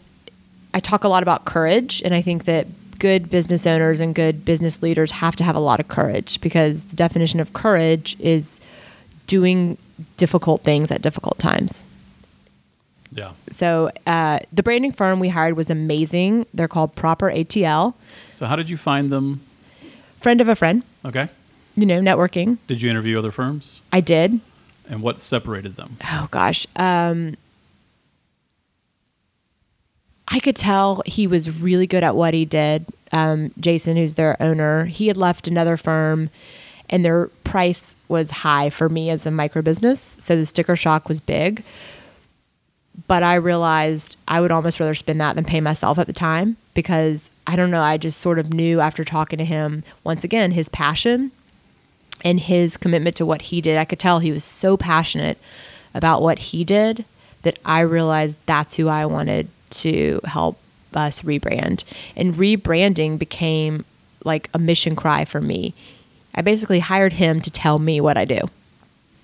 I 0.72 0.80
talk 0.80 1.04
a 1.04 1.08
lot 1.08 1.22
about 1.22 1.44
courage 1.44 2.02
and 2.04 2.14
I 2.14 2.22
think 2.22 2.44
that 2.46 2.66
good 2.98 3.30
business 3.30 3.66
owners 3.66 4.00
and 4.00 4.14
good 4.14 4.44
business 4.44 4.82
leaders 4.82 5.10
have 5.10 5.36
to 5.36 5.44
have 5.44 5.54
a 5.54 5.60
lot 5.60 5.80
of 5.80 5.88
courage 5.88 6.40
because 6.40 6.84
the 6.84 6.96
definition 6.96 7.38
of 7.38 7.52
courage 7.52 8.16
is 8.18 8.60
doing 9.26 9.76
difficult 10.16 10.62
things 10.62 10.90
at 10.90 11.02
difficult 11.02 11.38
times. 11.38 11.82
Yeah. 13.18 13.32
So 13.50 13.90
uh, 14.06 14.38
the 14.52 14.62
branding 14.62 14.92
firm 14.92 15.18
we 15.18 15.28
hired 15.28 15.56
was 15.56 15.70
amazing. 15.70 16.46
They're 16.54 16.68
called 16.68 16.94
Proper 16.94 17.30
ATL. 17.30 17.94
So 18.30 18.46
how 18.46 18.54
did 18.54 18.70
you 18.70 18.76
find 18.76 19.10
them 19.10 19.40
friend 20.20 20.40
of 20.40 20.48
a 20.48 20.56
friend. 20.56 20.82
Okay. 21.04 21.28
You 21.76 21.86
know, 21.86 22.00
networking. 22.00 22.58
Did 22.66 22.82
you 22.82 22.90
interview 22.90 23.18
other 23.18 23.30
firms? 23.30 23.80
I 23.92 24.00
did. 24.00 24.40
And 24.88 25.02
what 25.02 25.20
separated 25.20 25.76
them? 25.76 25.96
Oh 26.04 26.28
gosh. 26.30 26.66
Um, 26.76 27.36
I 30.28 30.40
could 30.40 30.56
tell 30.56 31.02
he 31.06 31.26
was 31.26 31.50
really 31.50 31.86
good 31.86 32.02
at 32.02 32.14
what 32.14 32.34
he 32.34 32.44
did. 32.44 32.86
Um, 33.12 33.52
Jason, 33.58 33.96
who's 33.96 34.14
their 34.14 34.40
owner, 34.42 34.84
he 34.84 35.08
had 35.08 35.16
left 35.16 35.48
another 35.48 35.76
firm 35.76 36.30
and 36.90 37.04
their 37.04 37.26
price 37.44 37.96
was 38.08 38.30
high 38.30 38.70
for 38.70 38.88
me 38.88 39.10
as 39.10 39.26
a 39.26 39.30
micro 39.30 39.62
business. 39.62 40.16
So 40.18 40.36
the 40.36 40.46
sticker 40.46 40.76
shock 40.76 41.08
was 41.08 41.20
big. 41.20 41.62
But 43.06 43.22
I 43.22 43.34
realized 43.36 44.16
I 44.26 44.40
would 44.40 44.50
almost 44.50 44.80
rather 44.80 44.94
spend 44.94 45.20
that 45.20 45.36
than 45.36 45.44
pay 45.44 45.60
myself 45.60 45.98
at 45.98 46.06
the 46.06 46.12
time 46.12 46.56
because 46.74 47.30
I 47.46 47.56
don't 47.56 47.70
know, 47.70 47.80
I 47.80 47.96
just 47.96 48.20
sort 48.20 48.38
of 48.38 48.52
knew 48.52 48.80
after 48.80 49.04
talking 49.04 49.38
to 49.38 49.44
him, 49.44 49.84
once 50.04 50.24
again, 50.24 50.50
his 50.50 50.68
passion 50.68 51.30
and 52.24 52.40
his 52.40 52.76
commitment 52.76 53.16
to 53.16 53.26
what 53.26 53.42
he 53.42 53.60
did. 53.60 53.78
I 53.78 53.84
could 53.84 53.98
tell 53.98 54.18
he 54.18 54.32
was 54.32 54.44
so 54.44 54.76
passionate 54.76 55.38
about 55.94 56.22
what 56.22 56.38
he 56.38 56.64
did 56.64 57.04
that 57.42 57.58
I 57.64 57.80
realized 57.80 58.36
that's 58.46 58.74
who 58.74 58.88
I 58.88 59.06
wanted 59.06 59.48
to 59.70 60.20
help 60.24 60.58
us 60.94 61.22
rebrand. 61.22 61.84
And 62.16 62.34
rebranding 62.34 63.18
became 63.18 63.84
like 64.24 64.50
a 64.52 64.58
mission 64.58 64.96
cry 64.96 65.24
for 65.24 65.40
me. 65.40 65.74
I 66.34 66.42
basically 66.42 66.80
hired 66.80 67.14
him 67.14 67.40
to 67.40 67.50
tell 67.50 67.78
me 67.78 68.00
what 68.00 68.16
I 68.16 68.24
do. 68.24 68.40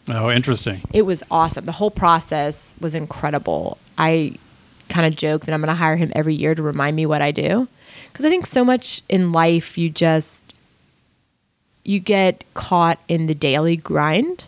Oh, 0.08 0.30
interesting. 0.30 0.82
It 0.92 1.02
was 1.02 1.22
awesome. 1.30 1.64
The 1.64 1.72
whole 1.72 1.90
process 1.90 2.74
was 2.80 2.94
incredible. 2.94 3.78
I 3.96 4.36
kind 4.88 5.06
of 5.06 5.16
joke 5.16 5.46
that 5.46 5.54
I'm 5.54 5.60
going 5.60 5.68
to 5.68 5.74
hire 5.74 5.96
him 5.96 6.12
every 6.14 6.34
year 6.34 6.54
to 6.54 6.62
remind 6.62 6.94
me 6.96 7.06
what 7.06 7.22
I 7.22 7.30
do. 7.30 7.68
Because 8.12 8.24
I 8.24 8.28
think 8.28 8.46
so 8.46 8.64
much 8.64 9.02
in 9.08 9.32
life, 9.32 9.78
you 9.78 9.90
just, 9.90 10.42
you 11.84 12.00
get 12.00 12.44
caught 12.54 12.98
in 13.08 13.26
the 13.26 13.34
daily 13.34 13.76
grind 13.76 14.44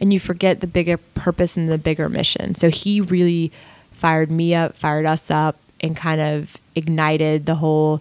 and 0.00 0.12
you 0.12 0.20
forget 0.20 0.60
the 0.60 0.66
bigger 0.66 0.96
purpose 0.96 1.56
and 1.56 1.68
the 1.68 1.78
bigger 1.78 2.08
mission. 2.08 2.54
So 2.54 2.70
he 2.70 3.00
really 3.00 3.52
fired 3.90 4.30
me 4.30 4.54
up, 4.54 4.76
fired 4.76 5.06
us 5.06 5.30
up, 5.30 5.56
and 5.80 5.96
kind 5.96 6.20
of 6.20 6.56
ignited 6.74 7.46
the 7.46 7.56
whole 7.56 8.00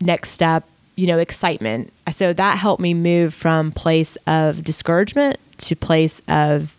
next 0.00 0.30
step, 0.30 0.64
you 0.96 1.06
know, 1.06 1.18
excitement. 1.18 1.92
So 2.12 2.32
that 2.32 2.58
helped 2.58 2.80
me 2.80 2.94
move 2.94 3.34
from 3.34 3.72
place 3.72 4.16
of 4.26 4.62
discouragement 4.62 5.38
to 5.58 5.76
place 5.76 6.20
of 6.28 6.76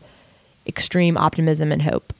extreme 0.68 1.18
optimism 1.18 1.72
and 1.72 1.82
hope. 1.82 2.14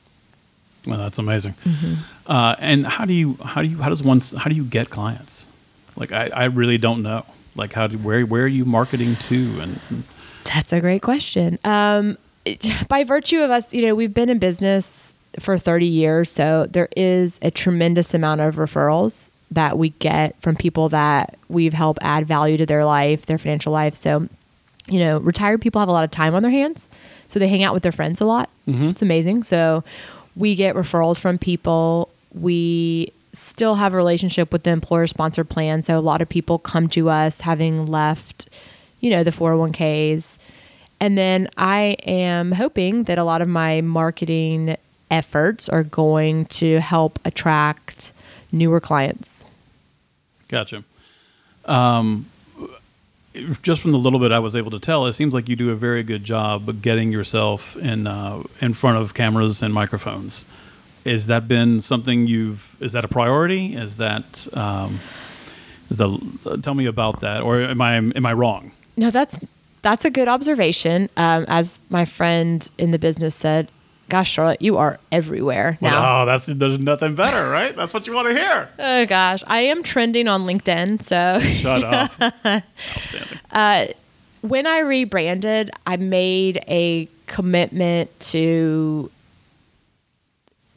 Well, 0.88 0.98
that's 0.98 1.18
amazing. 1.18 1.54
Mm-hmm. 1.64 1.94
Uh, 2.28 2.56
and 2.60 2.86
how 2.86 3.06
do 3.06 3.14
you 3.14 3.38
how 3.44 3.62
do 3.62 3.68
you 3.68 3.78
how 3.78 3.90
does 3.90 4.04
one 4.04 4.22
how 4.38 4.50
do 4.50 4.56
you 4.56 4.64
get 4.64 4.90
clients? 4.90 5.48
Like 5.96 6.12
I, 6.12 6.30
I 6.34 6.44
really 6.46 6.78
don't 6.78 7.04
know. 7.04 7.26
Like 7.56 7.74
how 7.74 7.88
do 7.88 7.98
where 7.98 8.26
where 8.26 8.44
are 8.44 8.48
you 8.48 8.66
marketing 8.66 9.16
to 9.18 9.60
and 9.62 10.04
that's 10.44 10.74
a 10.74 10.82
great 10.82 11.02
question. 11.02 11.58
Um, 11.64 12.18
by 12.90 13.04
virtue 13.04 13.40
of 13.40 13.52
us, 13.52 13.74
you 13.74 13.86
know, 13.86 13.96
we've 13.96 14.14
been 14.14 14.30
in 14.30 14.40
business 14.40 15.14
for 15.40 15.58
30 15.58 15.86
years, 15.86 16.30
so 16.30 16.68
there 16.70 16.90
is 16.96 17.40
a 17.42 17.50
tremendous 17.50 18.14
amount 18.14 18.42
of 18.42 18.56
referrals 18.56 19.30
that 19.54 19.78
we 19.78 19.90
get 19.90 20.40
from 20.42 20.56
people 20.56 20.90
that 20.90 21.38
we've 21.50 21.74
helped 21.74 22.00
add 22.02 22.28
value 22.28 22.58
to 22.58 22.66
their 22.66 22.86
life, 22.86 23.26
their 23.26 23.38
financial 23.38 23.72
life. 23.72 23.96
So, 23.96 24.28
you 24.88 25.00
know, 25.00 25.20
retired 25.20 25.62
people 25.62 25.80
have 25.80 25.90
a 25.90 25.94
lot 25.94 26.04
of 26.04 26.12
time 26.12 26.36
on 26.36 26.42
their 26.42 26.52
hands, 26.52 26.88
so 27.28 27.40
they 27.40 27.48
hang 27.48 27.64
out 27.64 27.74
with 27.74 27.84
their 27.84 27.92
friends 27.92 28.22
a 28.22 28.26
lot. 28.26 28.50
Mm-hmm. 28.68 28.90
It's 28.90 29.02
amazing. 29.02 29.44
So, 29.44 29.84
we 30.36 30.56
get 30.56 30.76
referrals 30.76 31.20
from 31.20 31.38
people. 31.38 32.10
We 32.34 33.12
still 33.34 33.76
have 33.76 33.94
a 33.94 33.98
relationship 33.98 34.52
with 34.52 34.64
the 34.64 34.72
employer 34.72 35.08
sponsored 35.08 35.50
plan. 35.50 35.84
So 35.84 35.98
a 35.98 36.02
lot 36.02 36.22
of 36.22 36.30
people 36.30 36.60
come 36.60 36.88
to 36.90 37.10
us 37.10 37.42
having 37.42 37.88
left, 37.88 38.48
you 39.00 39.10
know, 39.10 39.24
the 39.24 39.32
401ks. 39.32 40.38
And 41.00 41.18
then 41.18 41.50
I 41.58 41.98
am 42.06 42.52
hoping 42.52 43.04
that 43.04 43.18
a 43.18 43.24
lot 43.24 43.42
of 43.42 43.48
my 43.48 43.82
marketing 43.82 44.78
efforts 45.12 45.68
are 45.68 45.84
going 45.84 46.46
to 46.46 46.80
help 46.80 47.20
attract 47.26 48.14
newer 48.52 48.80
clients. 48.80 49.43
Gotcha. 50.54 50.84
Um, 51.66 52.28
just 53.64 53.82
from 53.82 53.92
the 53.92 53.98
little 53.98 54.20
bit 54.20 54.32
I 54.32 54.38
was 54.38 54.56
able 54.56 54.70
to 54.70 54.80
tell, 54.80 55.08
it 55.08 55.14
seems 55.14 55.34
like 55.34 55.50
you 55.50 55.56
do 55.56 55.72
a 55.72 55.76
very 55.76 56.04
good 56.04 56.24
job 56.24 56.70
of 56.70 56.84
getting 56.84 57.12
yourself 57.12 57.76
in 57.78 58.06
uh, 58.06 58.44
in 58.62 58.76
front 58.76 59.00
of 59.00 59.16
cameras 59.16 59.64
and 59.64 59.74
microphones. 59.74 60.46
Is 61.06 61.26
that 61.26 61.48
been 61.48 61.82
something 61.82 62.28
you've? 62.28 62.76
Is 62.80 62.92
that 62.92 63.04
a 63.04 63.08
priority? 63.08 63.76
Is 63.76 63.96
that? 63.98 64.48
Um, 64.56 65.00
is 65.90 65.98
the, 65.98 66.60
tell 66.62 66.76
me 66.76 66.86
about 66.86 67.22
that, 67.22 67.42
or 67.42 67.60
am 67.60 67.82
I 67.82 67.96
am 67.96 68.26
I 68.26 68.34
wrong? 68.34 68.74
No, 68.96 69.10
that's 69.10 69.40
that's 69.82 70.06
a 70.06 70.12
good 70.12 70.28
observation. 70.28 71.10
Um, 71.18 71.46
as 71.48 71.80
my 71.90 72.06
friend 72.06 72.70
in 72.78 72.92
the 72.92 73.00
business 73.00 73.34
said, 73.34 73.70
gosh, 74.10 74.32
Charlotte, 74.32 74.62
you 74.62 74.78
are 74.78 75.00
everywhere 75.12 75.78
now. 75.82 76.02
Well, 76.02 76.22
oh, 76.22 76.26
that's 76.26 76.46
there's 76.46 76.80
nothing 76.80 77.16
better, 77.16 77.50
right? 77.50 77.76
That's 77.76 77.94
what 77.94 78.08
you 78.08 78.14
want 78.14 78.30
to 78.30 78.34
hear. 78.34 78.70
Oh 78.80 79.06
gosh, 79.06 79.44
I 79.48 79.60
am 79.60 79.84
trending 79.84 80.28
on 80.28 80.46
LinkedIn. 80.46 81.02
So 81.02 81.40
shut 81.40 81.84
up. 81.84 82.12
Outstanding. 82.46 83.40
Uh, 83.52 83.88
when 84.42 84.68
I 84.68 84.80
rebranded, 84.80 85.72
I 85.88 85.98
made 85.98 86.64
a 86.68 87.08
commitment 87.28 88.20
to 88.20 89.10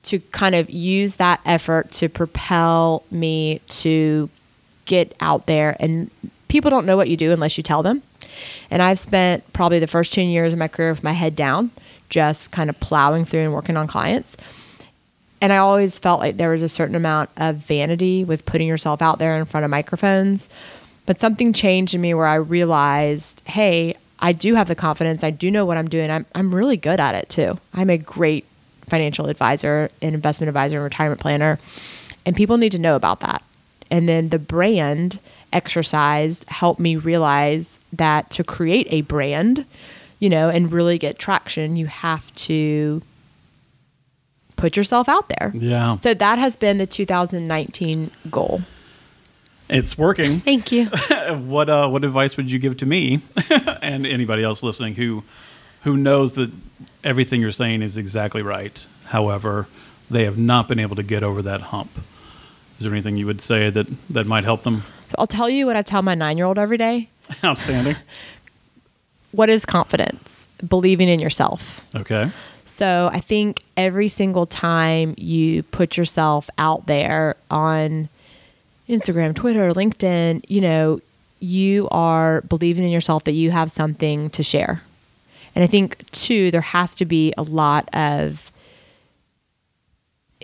to 0.05 0.21
kind 0.31 0.55
of 0.55 0.71
use 0.71 1.17
that 1.17 1.41
effort 1.45 1.91
to 1.91 2.09
propel 2.09 3.03
me 3.11 3.61
to 3.69 4.31
get 4.85 5.17
out 5.19 5.47
there 5.47 5.77
and 5.81 6.09
people 6.49 6.71
don't 6.71 6.87
know 6.87 6.97
what 6.97 7.09
you 7.09 7.17
do 7.17 7.33
unless 7.33 7.57
you 7.57 7.63
tell 7.63 7.83
them. 7.83 8.03
And 8.71 8.83
I've 8.83 8.99
spent 8.99 9.53
probably 9.53 9.79
the 9.79 9.87
first 9.87 10.13
10 10.13 10.29
years 10.29 10.53
of 10.53 10.59
my 10.59 10.69
career 10.69 10.91
with 10.91 11.03
my 11.03 11.13
head 11.13 11.35
down 11.35 11.71
just 12.09 12.51
kind 12.53 12.71
of 12.71 12.79
plowing 12.81 13.25
through 13.25 13.41
and 13.41 13.53
working 13.53 13.77
on 13.77 13.87
clients. 13.87 14.37
And 15.41 15.53
I 15.53 15.59
always 15.59 15.99
felt 15.99 16.21
like 16.21 16.37
there 16.37 16.51
was 16.51 16.63
a 16.63 16.69
certain 16.69 16.95
amount 16.95 17.31
of 17.37 17.57
vanity 17.57 18.25
with 18.25 18.47
putting 18.47 18.67
yourself 18.67 19.03
out 19.03 19.19
there 19.19 19.37
in 19.37 19.45
front 19.45 19.65
of 19.65 19.71
microphones. 19.71 20.49
But 21.05 21.21
something 21.21 21.53
changed 21.53 21.95
in 21.95 22.01
me 22.01 22.15
where 22.15 22.27
I 22.27 22.37
realized, 22.37 23.43
hey, 23.45 23.97
I 24.19 24.33
do 24.33 24.55
have 24.55 24.69
the 24.69 24.75
confidence. 24.75 25.23
I 25.23 25.31
do 25.31 25.51
know 25.51 25.67
what 25.67 25.77
I'm 25.77 25.89
doing. 25.89 26.11
I'm, 26.11 26.27
I'm 26.35 26.55
really 26.55 26.77
good 26.77 27.01
at 27.01 27.15
it 27.15 27.29
too. 27.29 27.59
I'm 27.75 27.91
a 27.91 27.99
great 27.99 28.47
financial 28.89 29.29
advisor, 29.29 29.91
an 30.01 30.15
investment 30.15 30.49
advisor, 30.49 30.77
and 30.77 30.85
retirement 30.85 31.21
planner. 31.21 31.59
And 32.25 32.35
people 32.35 32.57
need 32.57 32.73
to 32.73 32.79
know 32.79 32.97
about 32.97 33.21
that. 33.21 33.43
And 33.91 34.09
then 34.09 34.31
the 34.31 34.39
brand 34.39 35.19
exercise 35.53 36.45
helped 36.49 36.81
me 36.81 36.97
realize 36.97 37.79
that 37.93 38.31
to 38.31 38.45
create 38.45 38.87
a 38.91 39.03
brand, 39.03 39.65
you 40.19 40.31
know, 40.31 40.49
and 40.49 40.73
really 40.73 40.99
get 40.99 41.19
traction, 41.19 41.77
you 41.77 41.87
have 41.87 42.35
to 42.35 43.03
put 44.57 44.77
yourself 44.77 45.09
out 45.09 45.29
there. 45.29 45.53
Yeah. 45.55 45.99
So 45.99 46.15
that 46.15 46.39
has 46.39 46.57
been 46.57 46.79
the 46.79 46.87
2019 46.87 48.11
goal. 48.31 48.63
It's 49.69 49.99
working. 49.99 50.41
Thank 50.41 50.71
you. 50.73 50.87
what 51.31 51.69
uh, 51.69 51.89
what 51.89 52.05
advice 52.05 52.37
would 52.37 52.51
you 52.51 52.59
give 52.59 52.77
to 52.79 52.87
me 52.87 53.21
and 53.83 54.07
anybody 54.07 54.45
else 54.45 54.63
listening 54.63 54.95
who 54.95 55.25
who 55.83 55.97
knows 55.97 56.35
that 56.35 56.51
everything 57.03 57.41
you're 57.41 57.53
saying 57.53 57.83
is 57.83 57.97
exactly 57.97 58.43
right? 58.43 58.87
However, 59.07 59.67
they 60.11 60.25
have 60.25 60.39
not 60.39 60.69
been 60.69 60.79
able 60.79 60.97
to 60.97 61.03
get 61.03 61.23
over 61.23 61.43
that 61.43 61.61
hump. 61.63 61.91
Is 62.79 62.85
there 62.85 62.93
anything 62.93 63.17
you 63.17 63.27
would 63.27 63.41
say 63.41 63.71
that 63.71 63.87
that 64.11 64.27
might 64.27 64.45
help 64.45 64.63
them? 64.63 64.85
So 65.09 65.17
I'll 65.19 65.27
tell 65.27 65.49
you 65.49 65.67
what 65.67 65.77
I 65.77 65.83
tell 65.83 66.03
my 66.03 66.15
nine 66.15 66.37
year 66.37 66.47
old 66.47 66.59
every 66.59 66.79
day. 66.79 67.09
Outstanding 67.45 67.97
what 69.37 69.51
is 69.51 69.65
confidence? 69.65 70.49
Believing 70.67 71.09
in 71.09 71.21
yourself. 71.21 71.85
Okay. 71.95 72.31
So 72.65 73.11
I 73.13 73.21
think 73.21 73.63
every 73.77 74.09
single 74.09 74.47
time 74.47 75.15
you 75.17 75.63
put 75.65 75.97
yourself 75.97 76.51
out 76.59 76.87
there 76.87 77.37
on 77.51 78.09
Instagram, 78.89 79.35
Twitter, 79.35 79.73
LinkedIn, 79.73 80.45
you 80.49 80.61
know, 80.61 81.01
you 81.41 81.89
are 81.91 82.41
believing 82.43 82.85
in 82.85 82.91
yourself 82.91 83.25
that 83.25 83.33
you 83.33 83.51
have 83.51 83.71
something 83.71 84.31
to 84.31 84.43
share. 84.43 84.83
And 85.55 85.63
I 85.63 85.67
think 85.67 86.11
too, 86.11 86.51
there 86.51 86.61
has 86.61 86.95
to 86.97 87.05
be 87.05 87.33
a 87.37 87.43
lot 87.43 87.89
of 87.95 88.51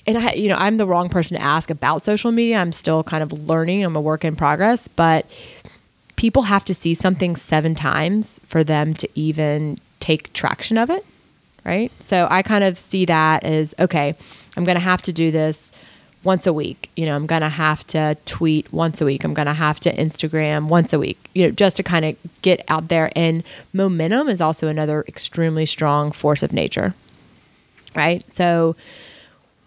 and 0.07 0.19
I, 0.19 0.33
you 0.33 0.49
know, 0.49 0.57
I'm 0.57 0.79
the 0.79 0.87
wrong 0.87 1.09
person 1.09 1.37
to 1.37 1.43
ask 1.43 1.71
about 1.71 2.03
social 2.03 2.33
media. 2.33 2.59
I'm 2.59 2.73
still 2.73 3.05
kind 3.05 3.23
of 3.23 3.33
learning. 3.33 3.85
I'm 3.85 3.95
a 3.95 4.01
work 4.01 4.25
in 4.25 4.35
progress, 4.35 4.89
but 4.89 5.27
people 6.23 6.45
have 6.45 6.65
to 6.65 6.73
see 6.73 6.95
something 6.95 7.35
seven 7.35 7.75
times 7.75 8.41
for 8.47 8.63
them 8.63 8.95
to 8.95 9.09
even 9.17 9.77
take 9.99 10.33
traction 10.33 10.79
of 10.79 10.89
it. 10.89 11.05
Right. 11.65 11.91
So 11.99 12.29
I 12.31 12.43
kind 12.43 12.63
of 12.63 12.79
see 12.79 13.05
that 13.07 13.43
as 13.43 13.75
okay, 13.81 14.15
I'm 14.57 14.63
going 14.63 14.77
to 14.77 14.81
have 14.93 15.03
to 15.03 15.13
do 15.13 15.33
this 15.33 15.73
once 16.23 16.47
a 16.47 16.53
week. 16.53 16.91
You 16.95 17.07
know, 17.07 17.17
I'm 17.17 17.27
going 17.27 17.43
to 17.43 17.49
have 17.49 17.85
to 17.89 18.17
tweet 18.25 18.73
once 18.73 19.01
a 19.01 19.05
week. 19.05 19.25
I'm 19.25 19.35
going 19.35 19.47
to 19.47 19.53
have 19.53 19.81
to 19.81 19.93
Instagram 19.93 20.69
once 20.69 20.93
a 20.93 20.99
week, 21.01 21.19
you 21.35 21.45
know, 21.45 21.51
just 21.51 21.77
to 21.79 21.83
kind 21.83 22.05
of 22.05 22.17
get 22.43 22.65
out 22.69 22.87
there. 22.87 23.11
And 23.17 23.43
momentum 23.73 24.29
is 24.29 24.41
also 24.41 24.69
another 24.69 25.05
extremely 25.09 25.67
strong 25.67 26.13
force 26.13 26.45
of 26.45 26.53
nature. 26.53 26.95
Right. 27.97 28.25
So 28.33 28.77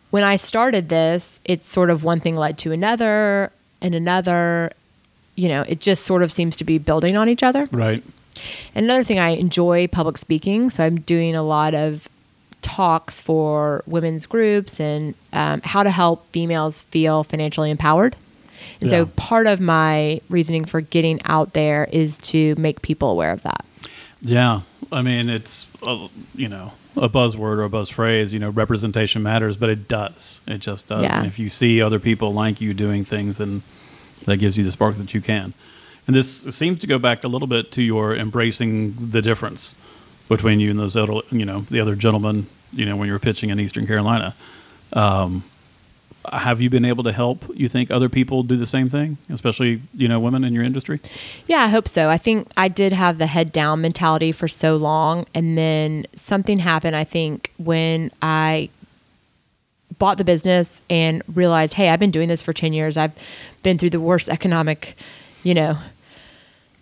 when 0.09 0.23
I 0.23 0.37
started 0.37 0.87
this, 0.87 1.41
it's 1.43 1.67
sort 1.67 1.89
of 1.89 2.05
one 2.05 2.21
thing 2.21 2.37
led 2.37 2.57
to 2.59 2.71
another 2.71 3.51
and 3.81 3.93
another 3.93 4.71
you 5.35 5.49
know, 5.49 5.63
it 5.67 5.79
just 5.79 6.03
sort 6.03 6.23
of 6.23 6.31
seems 6.31 6.55
to 6.57 6.63
be 6.63 6.77
building 6.77 7.15
on 7.15 7.29
each 7.29 7.43
other. 7.43 7.67
Right. 7.71 8.03
And 8.73 8.85
another 8.85 9.03
thing, 9.03 9.19
I 9.19 9.29
enjoy 9.29 9.87
public 9.87 10.17
speaking. 10.17 10.69
So 10.69 10.83
I'm 10.83 10.99
doing 11.01 11.35
a 11.35 11.43
lot 11.43 11.73
of 11.73 12.07
talks 12.61 13.21
for 13.21 13.83
women's 13.85 14.25
groups 14.25 14.79
and 14.79 15.13
um, 15.33 15.61
how 15.61 15.83
to 15.83 15.91
help 15.91 16.29
females 16.31 16.81
feel 16.81 17.23
financially 17.23 17.69
empowered. 17.69 18.15
And 18.81 18.89
yeah. 18.89 18.97
so 18.97 19.05
part 19.15 19.47
of 19.47 19.61
my 19.61 20.21
reasoning 20.29 20.65
for 20.65 20.81
getting 20.81 21.21
out 21.25 21.53
there 21.53 21.87
is 21.91 22.17
to 22.19 22.55
make 22.55 22.81
people 22.81 23.11
aware 23.11 23.31
of 23.31 23.43
that. 23.43 23.63
Yeah. 24.21 24.61
I 24.91 25.01
mean, 25.01 25.29
it's, 25.29 25.67
a, 25.85 26.07
you 26.33 26.49
know, 26.49 26.73
a 26.97 27.09
buzzword 27.09 27.57
or 27.57 27.63
a 27.63 27.69
buzz 27.69 27.89
phrase, 27.89 28.33
you 28.33 28.39
know, 28.39 28.49
representation 28.49 29.21
matters, 29.21 29.57
but 29.57 29.69
it 29.69 29.87
does. 29.87 30.41
It 30.47 30.59
just 30.59 30.87
does. 30.87 31.03
Yeah. 31.03 31.17
And 31.17 31.27
if 31.27 31.37
you 31.37 31.49
see 31.49 31.81
other 31.81 31.99
people 31.99 32.33
like 32.33 32.61
you 32.61 32.73
doing 32.73 33.05
things, 33.05 33.37
then 33.37 33.61
that 34.25 34.37
gives 34.37 34.57
you 34.57 34.63
the 34.63 34.71
spark 34.71 34.97
that 34.97 35.13
you 35.13 35.21
can. 35.21 35.53
And 36.07 36.15
this 36.15 36.43
seems 36.55 36.79
to 36.79 36.87
go 36.87 36.99
back 36.99 37.23
a 37.23 37.27
little 37.27 37.47
bit 37.47 37.71
to 37.73 37.81
your 37.81 38.15
embracing 38.15 38.93
the 39.11 39.21
difference 39.21 39.75
between 40.27 40.59
you 40.59 40.69
and 40.69 40.79
those 40.79 40.95
other, 40.95 41.21
you 41.31 41.45
know, 41.45 41.61
the 41.61 41.79
other 41.79 41.95
gentlemen, 41.95 42.47
you 42.71 42.85
know, 42.85 42.95
when 42.95 43.07
you 43.07 43.13
were 43.13 43.19
pitching 43.19 43.49
in 43.49 43.59
Eastern 43.59 43.87
Carolina. 43.87 44.35
Um, 44.93 45.43
have 46.31 46.61
you 46.61 46.69
been 46.69 46.85
able 46.85 47.03
to 47.03 47.11
help? 47.11 47.45
You 47.53 47.69
think 47.69 47.91
other 47.91 48.09
people 48.09 48.43
do 48.43 48.57
the 48.57 48.65
same 48.65 48.89
thing, 48.89 49.17
especially 49.29 49.81
you 49.93 50.07
know 50.07 50.19
women 50.19 50.43
in 50.43 50.53
your 50.53 50.63
industry? 50.63 50.99
Yeah, 51.47 51.63
I 51.63 51.67
hope 51.67 51.87
so. 51.87 52.09
I 52.09 52.17
think 52.17 52.47
I 52.57 52.67
did 52.67 52.93
have 52.93 53.17
the 53.17 53.27
head 53.27 53.51
down 53.51 53.81
mentality 53.81 54.31
for 54.31 54.47
so 54.47 54.75
long, 54.75 55.25
and 55.33 55.57
then 55.57 56.07
something 56.15 56.59
happened. 56.59 56.95
I 56.95 57.03
think 57.03 57.51
when 57.57 58.11
I 58.21 58.69
bought 59.97 60.17
the 60.17 60.23
business 60.23 60.81
and 60.89 61.21
realized, 61.33 61.75
hey, 61.75 61.89
I've 61.89 61.99
been 61.99 62.11
doing 62.11 62.27
this 62.27 62.41
for 62.41 62.53
ten 62.53 62.73
years. 62.73 62.97
I've 62.97 63.13
been 63.65 63.77
through 63.77 63.89
the 63.89 63.99
worst 63.99 64.29
economic, 64.29 64.95
you 65.43 65.53
know, 65.53 65.75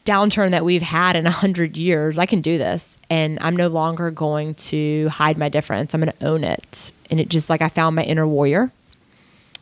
downturn 0.05 0.51
that 0.51 0.65
we've 0.65 0.81
had 0.81 1.15
in 1.15 1.25
a 1.25 1.31
hundred 1.31 1.77
years. 1.77 2.19
I 2.19 2.27
can 2.27 2.41
do 2.41 2.59
this, 2.59 2.97
and 3.09 3.39
I'm 3.41 3.55
no 3.55 3.69
longer 3.69 4.11
going 4.11 4.53
to 4.55 5.07
hide 5.07 5.37
my 5.37 5.49
difference. 5.49 5.93
I'm 5.95 6.01
going 6.01 6.11
to 6.11 6.25
own 6.25 6.43
it, 6.43 6.91
and 7.09 7.19
it 7.19 7.29
just 7.29 7.49
like 7.49 7.61
I 7.61 7.69
found 7.69 7.95
my 7.95 8.03
inner 8.03 8.27
warrior 8.27 8.71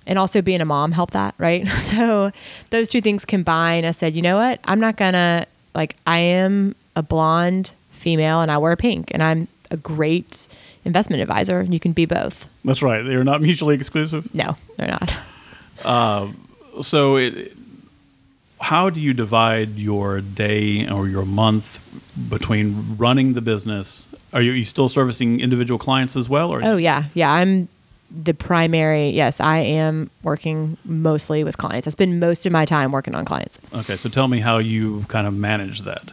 and 0.07 0.17
also 0.17 0.41
being 0.41 0.61
a 0.61 0.65
mom 0.65 0.91
helped 0.91 1.13
that, 1.13 1.35
right? 1.37 1.67
So 1.91 2.31
those 2.71 2.89
two 2.89 3.01
things 3.01 3.23
combined, 3.23 3.85
I 3.85 3.91
said, 3.91 4.15
you 4.15 4.21
know 4.21 4.37
what? 4.37 4.59
I'm 4.65 4.79
not 4.79 4.97
gonna 4.97 5.45
like 5.75 5.95
I 6.07 6.17
am 6.17 6.75
a 6.95 7.03
blonde 7.03 7.71
female 7.91 8.41
and 8.41 8.49
I 8.49 8.57
wear 8.57 8.75
pink 8.75 9.11
and 9.13 9.21
I'm 9.21 9.47
a 9.69 9.77
great 9.77 10.47
investment 10.85 11.21
advisor 11.21 11.59
and 11.59 11.73
you 11.73 11.79
can 11.79 11.91
be 11.91 12.05
both. 12.05 12.47
That's 12.65 12.81
right. 12.81 13.03
They're 13.03 13.23
not 13.23 13.41
mutually 13.41 13.75
exclusive. 13.75 14.33
No, 14.33 14.57
they're 14.77 14.87
not. 14.87 15.85
Um, 15.85 16.47
So 16.81 17.17
it 17.17 17.53
how 18.59 18.89
do 18.91 19.01
you 19.01 19.13
divide 19.13 19.69
your 19.77 20.21
day 20.21 20.87
or 20.87 21.07
your 21.07 21.25
month 21.25 21.79
between 22.29 22.95
running 22.97 23.33
the 23.33 23.41
business? 23.41 24.07
Are 24.33 24.41
you, 24.41 24.51
are 24.51 24.55
you 24.55 24.65
still 24.65 24.87
servicing 24.87 25.39
individual 25.39 25.79
clients 25.79 26.15
as 26.15 26.29
well 26.29 26.51
or 26.51 26.63
Oh 26.63 26.77
yeah. 26.77 27.05
Yeah. 27.15 27.31
I'm 27.31 27.67
the 28.11 28.33
primary 28.33 29.09
yes, 29.09 29.39
I 29.39 29.57
am 29.59 30.09
working 30.21 30.77
mostly 30.85 31.43
with 31.43 31.57
clients. 31.57 31.87
I 31.87 31.89
spend 31.89 32.19
most 32.19 32.45
of 32.45 32.51
my 32.51 32.65
time 32.65 32.91
working 32.91 33.15
on 33.15 33.25
clients. 33.25 33.57
Okay, 33.73 33.97
so 33.97 34.09
tell 34.09 34.27
me 34.27 34.39
how 34.41 34.57
you 34.59 35.05
kind 35.07 35.25
of 35.25 35.33
manage 35.33 35.81
that. 35.81 36.11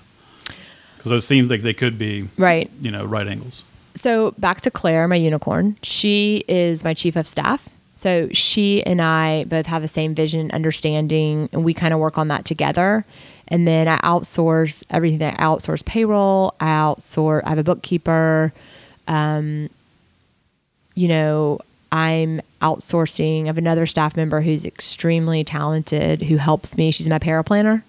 Because 0.97 1.13
it 1.13 1.21
seems 1.23 1.51
like 1.51 1.61
they 1.63 1.75
could 1.75 1.99
be, 1.99 2.29
Right. 2.39 2.71
you 2.81 2.91
know, 2.91 3.05
right 3.05 3.27
angles. 3.29 3.63
so 3.95 4.33
back 4.39 4.61
to 4.63 4.71
Claire, 4.71 5.07
my 5.09 5.17
unicorn. 5.17 5.77
She 5.83 6.45
is 6.49 6.83
my 6.83 6.95
chief 6.95 7.15
of 7.17 7.29
staff. 7.29 7.69
So 7.99 8.29
she 8.31 8.81
and 8.85 9.03
I 9.03 9.43
both 9.43 9.67
have 9.67 9.83
the 9.83 9.89
same 9.89 10.15
vision, 10.15 10.53
understanding, 10.53 11.49
and 11.53 11.65
we 11.65 11.75
kind 11.75 11.93
of 11.93 11.99
work 11.99 12.17
on 12.17 12.29
that 12.29 12.45
together. 12.45 13.05
And 13.49 13.67
then 13.67 13.89
I 13.89 13.99
outsource 14.03 14.85
everything. 14.89 15.21
I 15.23 15.33
outsource 15.35 15.85
payroll. 15.85 16.55
I 16.61 16.67
outsource. 16.67 17.43
I 17.45 17.49
have 17.49 17.59
a 17.59 17.65
bookkeeper. 17.65 18.53
Um, 19.09 19.69
you 20.95 21.09
know, 21.09 21.59
I'm 21.91 22.41
outsourcing 22.63 23.51
of 23.51 23.59
another 23.59 23.85
staff 23.85 24.17
member 24.17 24.43
who's 24.43 24.65
extremely 24.65 25.43
talented 25.43 26.23
who 26.23 26.37
helps 26.37 26.77
me. 26.77 26.93
She's 26.93 27.09
my 27.09 27.19
paraplanner. 27.19 27.83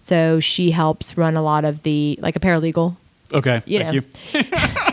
So 0.00 0.40
she 0.40 0.72
helps 0.72 1.16
run 1.16 1.36
a 1.36 1.42
lot 1.42 1.64
of 1.64 1.84
the 1.84 2.18
like 2.20 2.34
a 2.34 2.40
paralegal 2.40 2.96
Okay, 3.32 3.62
You 3.64 3.78
thank 3.78 3.94
know. 3.94 4.02
you. 4.40 4.44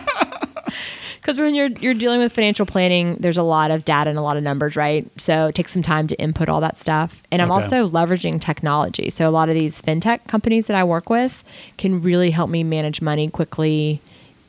because 1.30 1.40
when 1.40 1.54
you're 1.54 1.70
you're 1.80 1.94
dealing 1.94 2.20
with 2.20 2.32
financial 2.34 2.66
planning, 2.66 3.16
there's 3.20 3.38
a 3.38 3.44
lot 3.44 3.70
of 3.70 3.86
data 3.86 4.10
and 4.10 4.18
a 4.18 4.22
lot 4.24 4.36
of 4.36 4.42
numbers, 4.42 4.76
right? 4.76 5.06
So 5.22 5.48
it 5.48 5.56
takes 5.56 5.72
some 5.72 5.84
time 5.84 6.08
to 6.08 6.16
input 6.20 6.50
all 6.50 6.60
that 6.62 6.76
stuff. 6.76 7.22
And 7.32 7.40
I'm 7.40 7.52
Okay. 7.52 7.62
also 7.64 7.88
leveraging 7.88 8.42
technology. 8.42 9.12
So 9.12 9.28
a 9.28 9.30
lot 9.30 9.48
of 9.48 9.54
these 9.54 9.80
fintech 9.80 10.26
companies 10.28 10.66
that 10.66 10.76
I 10.76 10.84
work 10.84 11.08
with 11.08 11.44
can 11.78 12.02
really 12.02 12.32
help 12.32 12.50
me 12.50 12.64
manage 12.64 13.00
money 13.00 13.30
quickly, 13.30 14.02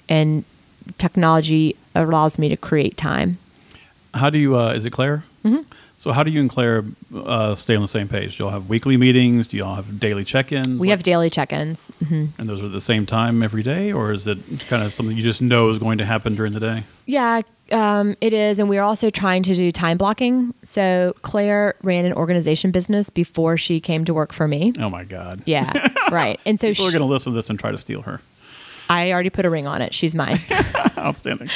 and 0.09 0.43
technology 0.97 1.77
allows 1.95 2.39
me 2.39 2.49
to 2.49 2.57
create 2.57 2.97
time. 2.97 3.37
How 4.15 4.31
do 4.31 4.39
you, 4.39 4.59
uh, 4.59 4.73
is 4.73 4.87
it 4.87 4.91
Claire? 4.91 5.25
Mm-hmm. 5.45 5.63
So 6.01 6.13
how 6.13 6.23
do 6.23 6.31
you 6.31 6.41
and 6.41 6.49
Claire 6.49 6.83
uh, 7.15 7.55
stay 7.55 7.77
on 7.77 7.83
the 7.83 7.87
same 7.89 8.09
page? 8.09 8.39
Do 8.39 8.45
y'all 8.45 8.53
have 8.53 8.71
weekly 8.71 8.97
meetings? 8.97 9.47
Do 9.47 9.59
y'all 9.59 9.75
have 9.75 10.01
daily 10.01 10.25
check-ins? 10.25 10.67
We 10.81 10.89
Like- 10.89 10.91
have 10.93 11.03
daily 11.03 11.29
check-ins. 11.29 11.89
hmm 12.09 12.25
And 12.39 12.49
those 12.49 12.63
are 12.63 12.67
at 12.67 12.73
the 12.73 12.81
same 12.81 13.05
time 13.05 13.43
every 13.43 13.63
day? 13.63 13.93
Or 13.93 14.11
is 14.11 14.27
it 14.27 14.39
kind 14.67 14.83
of 14.83 14.95
something 14.95 15.15
you 15.15 15.23
just 15.23 15.43
know 15.43 15.69
is 15.69 15.77
going 15.77 15.99
to 15.99 16.07
happen 16.07 16.35
during 16.35 16.55
the 16.55 16.61
day? 16.61 16.85
Yeah, 17.05 17.43
um, 17.71 18.17
it 18.23 18.33
is. 18.33 18.59
And 18.59 18.71
we 18.71 18.79
are 18.79 18.83
also 18.83 19.11
trying 19.11 19.43
to 19.43 19.55
do 19.55 19.71
time 19.71 19.99
blocking. 19.99 20.55
So 20.65 21.13
Claire 21.21 21.75
ran 21.83 22.07
an 22.07 22.15
organization 22.15 22.71
business 22.71 23.11
before 23.11 23.59
she 23.59 23.79
came 23.79 24.07
to 24.07 24.15
work 24.15 24.33
for 24.33 24.49
me. 24.49 24.73
Oh 24.79 24.89
my 24.89 25.05
God. 25.05 25.43
Yeah, 25.45 25.93
right. 26.11 26.41
And 26.47 26.59
so 26.59 26.69
are 26.71 26.75
going 26.75 26.93
to 27.01 27.05
listen 27.05 27.33
to 27.33 27.37
this 27.37 27.51
and 27.51 27.59
try 27.59 27.73
to 27.73 27.79
steal 27.79 28.01
her. 28.01 28.23
I 28.91 29.13
already 29.13 29.31
put 29.31 29.47
a 29.47 29.51
ring 29.51 29.69
on 29.69 29.81
it. 29.83 29.95
She's 29.95 30.17
mine. 30.17 30.37
Outstanding. 30.99 31.49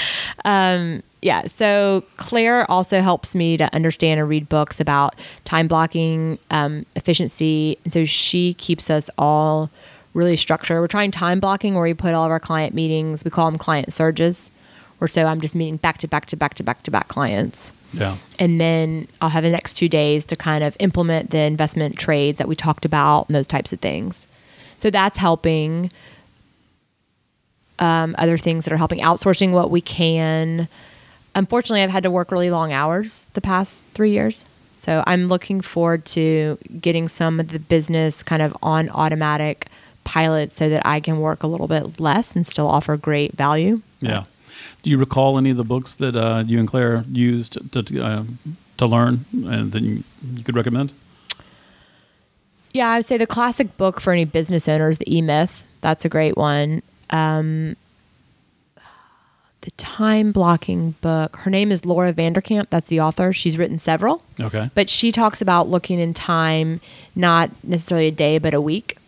yeah. 0.45 1.43
So 1.47 2.05
Claire 2.17 2.71
also 2.71 3.01
helps 3.01 3.35
me 3.35 3.57
to 3.57 3.75
understand 3.75 4.21
and 4.21 4.29
read 4.29 4.49
books 4.49 4.79
about 4.79 5.17
time 5.45 5.67
blocking, 5.67 6.39
um, 6.51 6.87
efficiency. 6.95 7.77
And 7.85 7.93
so 7.93 8.05
she 8.05 8.55
keeps 8.55 8.89
us 8.89 9.11
all 9.19 9.69
really 10.15 10.37
structured. 10.37 10.81
We're 10.81 10.87
trying 10.87 11.11
time 11.11 11.41
blocking 11.41 11.75
where 11.75 11.83
we 11.83 11.93
put 11.93 12.15
all 12.15 12.25
of 12.25 12.31
our 12.31 12.39
client 12.39 12.73
meetings, 12.73 13.25
we 13.25 13.33
call 13.33 13.51
them 13.51 13.59
client 13.59 13.93
surges, 13.93 14.49
or 15.01 15.09
so 15.09 15.25
I'm 15.27 15.41
just 15.41 15.57
meeting 15.57 15.77
back 15.77 15.99
to 15.99 16.09
back 16.09 16.27
to 16.27 16.37
back 16.37 16.55
to 16.55 16.63
back 16.63 16.85
to 16.85 16.91
back 16.91 17.09
clients. 17.09 17.73
Yeah. 17.93 18.17
and 18.41 18.61
then 18.61 19.07
I'll 19.21 19.29
have 19.29 19.45
the 19.45 19.51
next 19.53 19.75
two 19.75 19.89
days 19.89 20.25
to 20.25 20.35
kind 20.35 20.65
of 20.65 20.77
implement 20.81 21.31
the 21.31 21.39
investment 21.39 21.97
trades 21.97 22.39
that 22.39 22.49
we 22.49 22.57
talked 22.57 22.85
about 22.85 23.29
and 23.29 23.37
those 23.37 23.47
types 23.47 23.73
of 23.73 23.79
things. 23.79 24.27
So 24.79 24.91
that's 24.91 25.19
helping. 25.19 25.93
Um, 27.81 28.15
other 28.19 28.39
things 28.39 28.65
that 28.65 28.73
are 28.73 28.77
helping 28.77 29.01
outsourcing 29.01 29.51
what 29.51 29.69
we 29.69 29.81
can. 29.81 30.69
Unfortunately, 31.35 31.83
I've 31.83 31.91
had 31.91 32.05
to 32.05 32.11
work 32.11 32.31
really 32.31 32.49
long 32.49 32.73
hours 32.73 33.29
the 33.35 33.41
past 33.41 33.85
three 33.95 34.13
years. 34.13 34.45
So 34.77 35.03
I'm 35.09 35.27
looking 35.27 35.61
forward 35.61 36.05
to 36.07 36.57
getting 36.81 37.09
some 37.09 37.41
of 37.41 37.49
the 37.49 37.59
business 37.59 38.23
kind 38.23 38.43
of 38.43 38.57
on 38.63 38.91
automatic 38.91 39.67
pilot 40.05 40.53
so 40.53 40.69
that 40.69 40.87
I 40.87 41.01
can 41.01 41.19
work 41.19 41.43
a 41.43 41.49
little 41.49 41.67
bit 41.67 41.99
less 41.99 42.37
and 42.37 42.47
still 42.47 42.69
offer 42.69 42.97
great 42.97 43.33
value. 43.33 43.81
Yeah. 44.01 44.25
Do 44.83 44.91
you 44.91 44.99
recall 44.99 45.37
any 45.37 45.51
of 45.51 45.57
the 45.57 45.65
books 45.65 45.95
that 45.97 46.15
uh, 46.15 46.45
you 46.47 46.61
and 46.61 46.69
Claire 46.69 47.05
used 47.11 47.73
to 47.73 47.83
to, 47.83 48.05
uh, 48.05 48.25
to 48.77 48.87
learn 48.87 49.25
and 49.33 49.73
that 49.73 49.83
you, 49.83 50.05
you 50.35 50.45
could 50.45 50.55
recommend? 50.55 50.93
Yeah, 52.73 52.91
I 52.91 52.99
would 52.99 53.07
say 53.07 53.19
the 53.19 53.27
classic 53.27 53.77
book 53.77 54.01
for 54.01 54.13
any 54.13 54.25
business 54.25 54.69
owner 54.69 54.91
is 54.91 54.99
The 54.99 55.17
E 55.17 55.23
Myth. 55.23 55.65
That's 55.81 56.05
a 56.05 56.09
great 56.09 56.37
one. 56.37 56.83
Um, 57.11 57.77
the 59.63 59.71
time 59.73 60.31
blocking 60.31 60.91
book. 61.01 61.37
Her 61.37 61.51
name 61.51 61.73
is 61.73 61.87
Laura 61.87 62.13
Vanderkam. 62.13 62.67
That's 62.69 62.89
the 62.89 63.01
author. 63.01 63.33
She's 63.33 63.57
written 63.57 63.79
several, 63.79 64.23
Okay. 64.39 64.69
but 64.75 64.91
she 64.91 65.11
talks 65.11 65.41
about 65.41 65.71
looking 65.71 65.99
in 65.99 66.13
time, 66.13 66.81
not 67.17 67.49
necessarily 67.63 68.09
a 68.09 68.13
day, 68.13 68.37
but 68.37 68.53
a 68.53 68.61
week. 68.61 68.99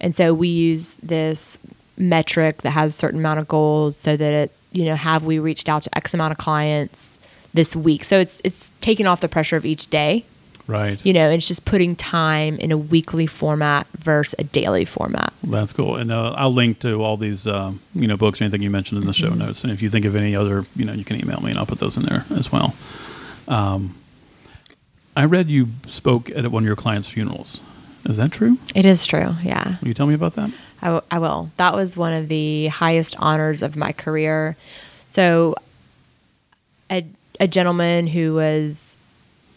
And 0.00 0.14
so 0.14 0.32
we 0.34 0.46
use 0.48 0.94
this 1.02 1.58
metric 1.96 2.62
that 2.62 2.70
has 2.70 2.94
a 2.94 2.96
certain 2.96 3.18
amount 3.18 3.40
of 3.40 3.48
goals 3.48 3.96
so 3.96 4.16
that 4.16 4.32
it, 4.32 4.52
you 4.70 4.84
know, 4.84 4.94
have 4.94 5.24
we 5.24 5.40
reached 5.40 5.68
out 5.68 5.82
to 5.82 5.96
X 5.96 6.14
amount 6.14 6.30
of 6.30 6.38
clients 6.38 7.18
this 7.52 7.74
week? 7.74 8.04
So 8.04 8.20
it's 8.20 8.40
it's 8.44 8.70
taking 8.80 9.06
off 9.08 9.20
the 9.20 9.28
pressure 9.28 9.56
of 9.56 9.64
each 9.66 9.90
day 9.90 10.24
Right. 10.68 11.04
you 11.04 11.12
know, 11.12 11.28
it's 11.30 11.48
just 11.48 11.64
putting 11.64 11.96
time 11.96 12.56
in 12.58 12.70
a 12.70 12.78
weekly 12.78 13.26
format 13.26 13.86
versus 13.98 14.34
a 14.38 14.44
daily 14.44 14.84
format. 14.84 15.32
That's 15.42 15.72
cool. 15.72 15.96
And 15.96 16.12
uh, 16.12 16.32
I'll 16.36 16.52
link 16.52 16.78
to 16.80 17.02
all 17.02 17.16
these, 17.16 17.46
um, 17.46 17.80
you 17.94 18.06
know, 18.06 18.16
books, 18.16 18.40
anything 18.40 18.62
you 18.62 18.70
mentioned 18.70 19.00
in 19.00 19.06
the 19.06 19.12
show 19.12 19.30
notes. 19.30 19.64
And 19.64 19.72
if 19.72 19.82
you 19.82 19.90
think 19.90 20.04
of 20.04 20.14
any 20.16 20.36
other, 20.36 20.64
you 20.76 20.84
know, 20.84 20.92
you 20.92 21.04
can 21.04 21.16
email 21.20 21.40
me 21.40 21.50
and 21.50 21.58
I'll 21.58 21.66
put 21.66 21.78
those 21.80 21.96
in 21.96 22.04
there 22.04 22.24
as 22.30 22.50
well. 22.52 22.74
Um, 23.48 23.96
I 25.16 25.24
read 25.24 25.48
you 25.48 25.68
spoke 25.88 26.30
at 26.30 26.46
one 26.50 26.62
of 26.62 26.66
your 26.66 26.76
clients' 26.76 27.08
funerals. 27.08 27.60
Is 28.04 28.16
that 28.16 28.32
true? 28.32 28.58
It 28.74 28.86
is 28.86 29.06
true. 29.06 29.34
Yeah. 29.42 29.76
Will 29.80 29.88
you 29.88 29.94
tell 29.94 30.06
me 30.06 30.14
about 30.14 30.34
that? 30.34 30.50
I, 30.80 30.86
w- 30.86 31.02
I 31.10 31.18
will. 31.18 31.50
That 31.56 31.74
was 31.74 31.96
one 31.96 32.12
of 32.12 32.28
the 32.28 32.68
highest 32.68 33.14
honors 33.18 33.62
of 33.62 33.76
my 33.76 33.92
career. 33.92 34.56
So, 35.10 35.54
a, 36.90 37.04
a 37.38 37.46
gentleman 37.46 38.06
who 38.08 38.34
was 38.34 38.91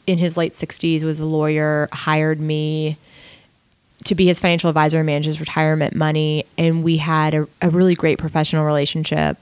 in 0.07 0.18
his 0.18 0.38
late 0.38 0.53
60s, 0.53 1.03
was 1.03 1.19
a 1.19 1.26
lawyer, 1.26 1.90
hired 1.91 2.40
me 2.40 2.98
to 4.03 4.15
be 4.15 4.26
his 4.27 4.40
financial 4.40 4.69
advisor 4.69 4.99
and 4.99 5.06
manage 5.06 5.26
his 5.26 5.40
retirement 5.40 5.95
money. 5.95 6.45
And 6.57 6.84
we 6.84 6.98
had 6.98 7.34
a, 7.34 7.48
a 7.61 7.69
really 7.69 7.95
great 7.95 8.19
professional 8.19 8.65
relationship. 8.65 9.38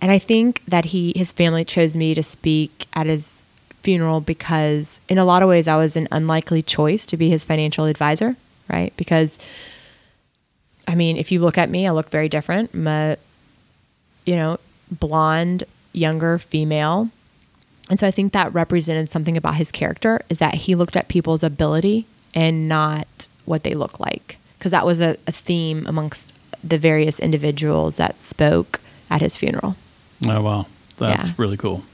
And 0.00 0.10
I 0.10 0.18
think 0.18 0.62
that 0.66 0.86
he, 0.86 1.12
his 1.14 1.32
family 1.32 1.64
chose 1.64 1.96
me 1.96 2.14
to 2.14 2.22
speak 2.22 2.86
at 2.94 3.06
his 3.06 3.44
funeral 3.82 4.20
because, 4.20 5.00
in 5.08 5.18
a 5.18 5.24
lot 5.24 5.42
of 5.42 5.48
ways, 5.48 5.68
I 5.68 5.76
was 5.76 5.96
an 5.96 6.08
unlikely 6.10 6.62
choice 6.62 7.04
to 7.06 7.16
be 7.16 7.28
his 7.28 7.44
financial 7.44 7.84
advisor, 7.84 8.36
right? 8.68 8.92
Because 8.96 9.38
I 10.86 10.94
mean, 10.94 11.16
if 11.16 11.30
you 11.30 11.40
look 11.40 11.58
at 11.58 11.70
me, 11.70 11.86
I 11.86 11.90
look 11.90 12.10
very 12.10 12.28
different. 12.28 12.74
I'm 12.74 12.86
a, 12.86 13.16
you 14.26 14.36
know, 14.36 14.58
blonde, 14.90 15.64
younger 15.92 16.38
female. 16.38 17.10
And 17.92 18.00
so 18.00 18.06
I 18.06 18.10
think 18.10 18.32
that 18.32 18.54
represented 18.54 19.10
something 19.10 19.36
about 19.36 19.56
his 19.56 19.70
character 19.70 20.22
is 20.30 20.38
that 20.38 20.54
he 20.54 20.74
looked 20.74 20.96
at 20.96 21.08
people's 21.08 21.42
ability 21.42 22.06
and 22.32 22.66
not 22.66 23.28
what 23.44 23.64
they 23.64 23.74
look 23.74 24.00
like. 24.00 24.38
Because 24.58 24.70
that 24.72 24.86
was 24.86 24.98
a, 24.98 25.18
a 25.26 25.32
theme 25.32 25.86
amongst 25.86 26.32
the 26.64 26.78
various 26.78 27.20
individuals 27.20 27.98
that 27.98 28.18
spoke 28.18 28.80
at 29.10 29.20
his 29.20 29.36
funeral. 29.36 29.76
Oh, 30.26 30.40
wow. 30.40 30.66
That's 30.96 31.26
Yeah. 31.26 31.32
really 31.36 31.58
cool. 31.58 31.84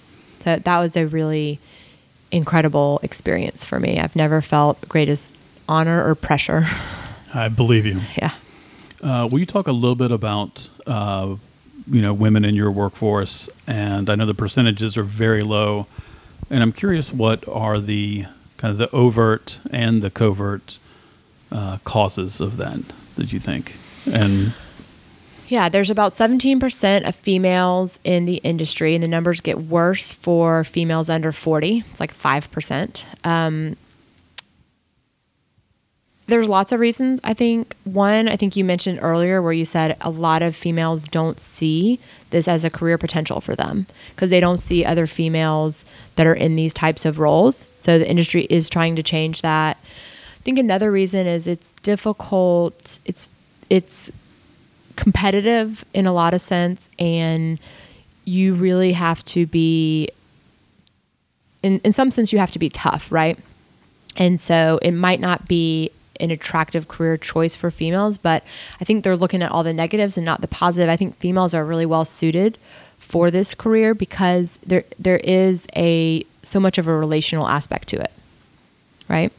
So 0.45 0.55
that 0.55 0.79
was 0.79 0.97
a 0.97 1.05
really 1.05 1.59
incredible 2.31 3.01
experience 3.03 3.65
for 3.65 3.81
me. 3.81 3.99
I've 3.99 4.15
never 4.15 4.41
felt 4.41 4.89
greatest 4.89 5.35
honor 5.69 6.09
or 6.09 6.15
pressure. 6.15 6.69
I 7.35 7.49
believe 7.49 7.85
you. 7.85 8.03
yeah. 8.17 8.35
Uh, 9.03 9.27
will 9.29 9.41
you 9.41 9.47
talk 9.47 9.67
a 9.67 9.73
little 9.73 9.97
bit 9.97 10.13
about 10.13 10.71
uh, 10.87 11.35
you 11.91 12.03
know 12.03 12.13
women 12.13 12.45
in 12.45 12.55
your 12.55 12.71
workforce? 12.71 13.49
And 13.67 14.09
I 14.09 14.15
know 14.15 14.27
the 14.27 14.35
percentages 14.35 14.97
are 14.97 15.03
very 15.03 15.43
low, 15.43 15.87
and 16.51 16.63
I'm 16.63 16.73
curious 16.73 17.13
what 17.13 17.47
are 17.49 17.81
the 17.81 18.27
kind 18.57 18.73
of 18.73 18.79
the 18.79 18.91
overt 18.91 19.61
and 19.71 20.03
the 20.03 20.11
covert 20.11 20.79
uh, 21.51 21.79
causes 21.85 22.41
of 22.41 22.57
that 22.59 22.81
that 23.17 23.33
you 23.33 23.39
think? 23.39 23.77
And 24.07 24.53
Yeah, 25.49 25.69
there's 25.69 25.91
about 25.91 26.13
17% 26.13 27.09
of 27.09 27.17
females 27.17 27.99
in 28.05 28.27
the 28.27 28.37
industry, 28.37 28.95
and 28.95 29.03
the 29.03 29.09
numbers 29.09 29.41
get 29.41 29.59
worse 29.63 30.13
for 30.13 30.65
females 30.65 31.09
under 31.09 31.33
40. 31.33 31.85
It's 31.91 32.01
like 32.01 32.15
5%. 32.15 33.03
Um, 33.25 33.77
there's 36.29 36.49
lots 36.49 36.73
of 36.73 36.79
reasons. 36.79 37.21
I 37.25 37.33
think 37.33 37.75
one, 37.85 38.29
I 38.29 38.37
think 38.37 38.55
you 38.55 38.63
mentioned 38.63 38.99
earlier 39.01 39.41
where 39.41 39.53
you 39.53 39.65
said 39.65 39.97
a 40.03 40.11
lot 40.11 40.43
of 40.43 40.55
females 40.55 41.05
don't 41.07 41.41
see 41.41 41.99
this 42.31 42.47
as 42.47 42.65
a 42.65 42.71
career 42.71 42.99
potential 42.99 43.41
for 43.41 43.57
them 43.57 43.87
because 44.11 44.29
they 44.29 44.39
don't 44.39 44.59
see 44.59 44.85
other 44.85 45.07
females 45.07 45.87
that 46.17 46.27
are 46.27 46.35
in 46.35 46.55
these 46.55 46.75
types 46.75 47.07
of 47.07 47.19
roles. 47.19 47.67
So 47.79 47.99
the 47.99 48.09
industry 48.09 48.47
is 48.51 48.69
trying 48.69 48.95
to 48.97 49.03
change 49.03 49.41
that. 49.41 49.79
I 49.79 50.43
think 50.43 50.59
another 50.59 50.93
reason 50.93 51.27
is 51.27 51.47
it's 51.47 51.73
difficult. 51.83 53.01
It's 53.07 53.27
it's 53.71 54.13
competitive 54.97 55.83
in 55.95 56.07
a 56.07 56.13
lot 56.13 56.35
of 56.35 56.43
sense 56.43 56.91
and 56.99 57.59
you 58.25 58.55
really 58.55 58.93
have 58.93 59.25
to 59.25 59.47
be 59.47 60.09
in 61.63 61.79
in 61.85 61.93
some 61.95 62.11
sense 62.11 62.33
you 62.35 62.39
have 62.39 62.51
to 62.51 62.59
be 62.59 62.69
tough, 62.69 63.11
right? 63.11 63.39
And 64.19 64.39
so 64.39 64.79
it 64.83 64.91
might 64.91 65.21
not 65.21 65.49
be 65.49 65.91
an 66.21 66.31
attractive 66.31 66.89
career 66.89 67.17
choice 67.17 67.57
for 67.57 67.71
females, 67.71 68.19
but 68.19 68.45
I 68.81 68.85
think 68.85 69.05
they're 69.05 69.17
looking 69.17 69.43
at 69.43 69.51
all 69.51 69.63
the 69.63 69.73
negatives 69.73 70.17
and 70.17 70.25
not 70.25 70.41
the 70.41 70.49
positive. 70.49 70.89
I 70.89 70.97
think 70.97 71.17
females 71.19 71.55
are 71.55 71.65
really 71.65 71.87
well 71.87 72.05
suited 72.05 72.59
for 72.99 73.31
this 73.31 73.55
career 73.55 73.95
because 73.95 74.59
there 74.67 74.85
there 74.99 75.19
is 75.19 75.67
a 75.75 76.25
so 76.43 76.61
much 76.61 76.79
of 76.79 76.87
a 76.87 76.95
relational 76.95 77.49
aspect 77.49 77.89
to 77.89 78.01
it. 78.01 78.13
Right? 79.09 79.33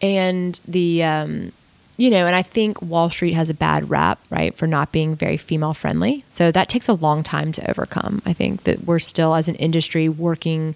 And 0.00 0.58
the 0.66 1.02
um 1.02 1.52
you 2.00 2.08
know, 2.08 2.26
and 2.26 2.34
I 2.34 2.40
think 2.40 2.80
Wall 2.80 3.10
Street 3.10 3.34
has 3.34 3.50
a 3.50 3.54
bad 3.54 3.90
rap, 3.90 4.18
right, 4.30 4.54
for 4.54 4.66
not 4.66 4.90
being 4.90 5.14
very 5.14 5.36
female 5.36 5.74
friendly. 5.74 6.24
So 6.30 6.50
that 6.50 6.70
takes 6.70 6.88
a 6.88 6.94
long 6.94 7.22
time 7.22 7.52
to 7.52 7.70
overcome. 7.70 8.22
I 8.24 8.32
think 8.32 8.64
that 8.64 8.84
we're 8.84 9.00
still, 9.00 9.34
as 9.34 9.48
an 9.48 9.54
industry, 9.56 10.08
working 10.08 10.74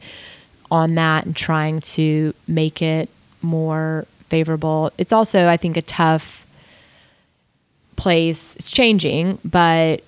on 0.75 0.97
that 0.97 1.25
and 1.25 1.37
trying 1.37 1.81
to 1.81 2.35
make 2.49 2.83
it 2.83 3.09
more 3.43 4.09
favorable. 4.29 4.91
It's 4.99 5.13
also, 5.13 5.47
I 5.47 5.57
think, 5.57 5.77
a 5.77 5.83
tough 5.83 6.45
place. 7.95 8.57
It's 8.57 8.73
changing, 8.73 9.39
but 9.45 10.03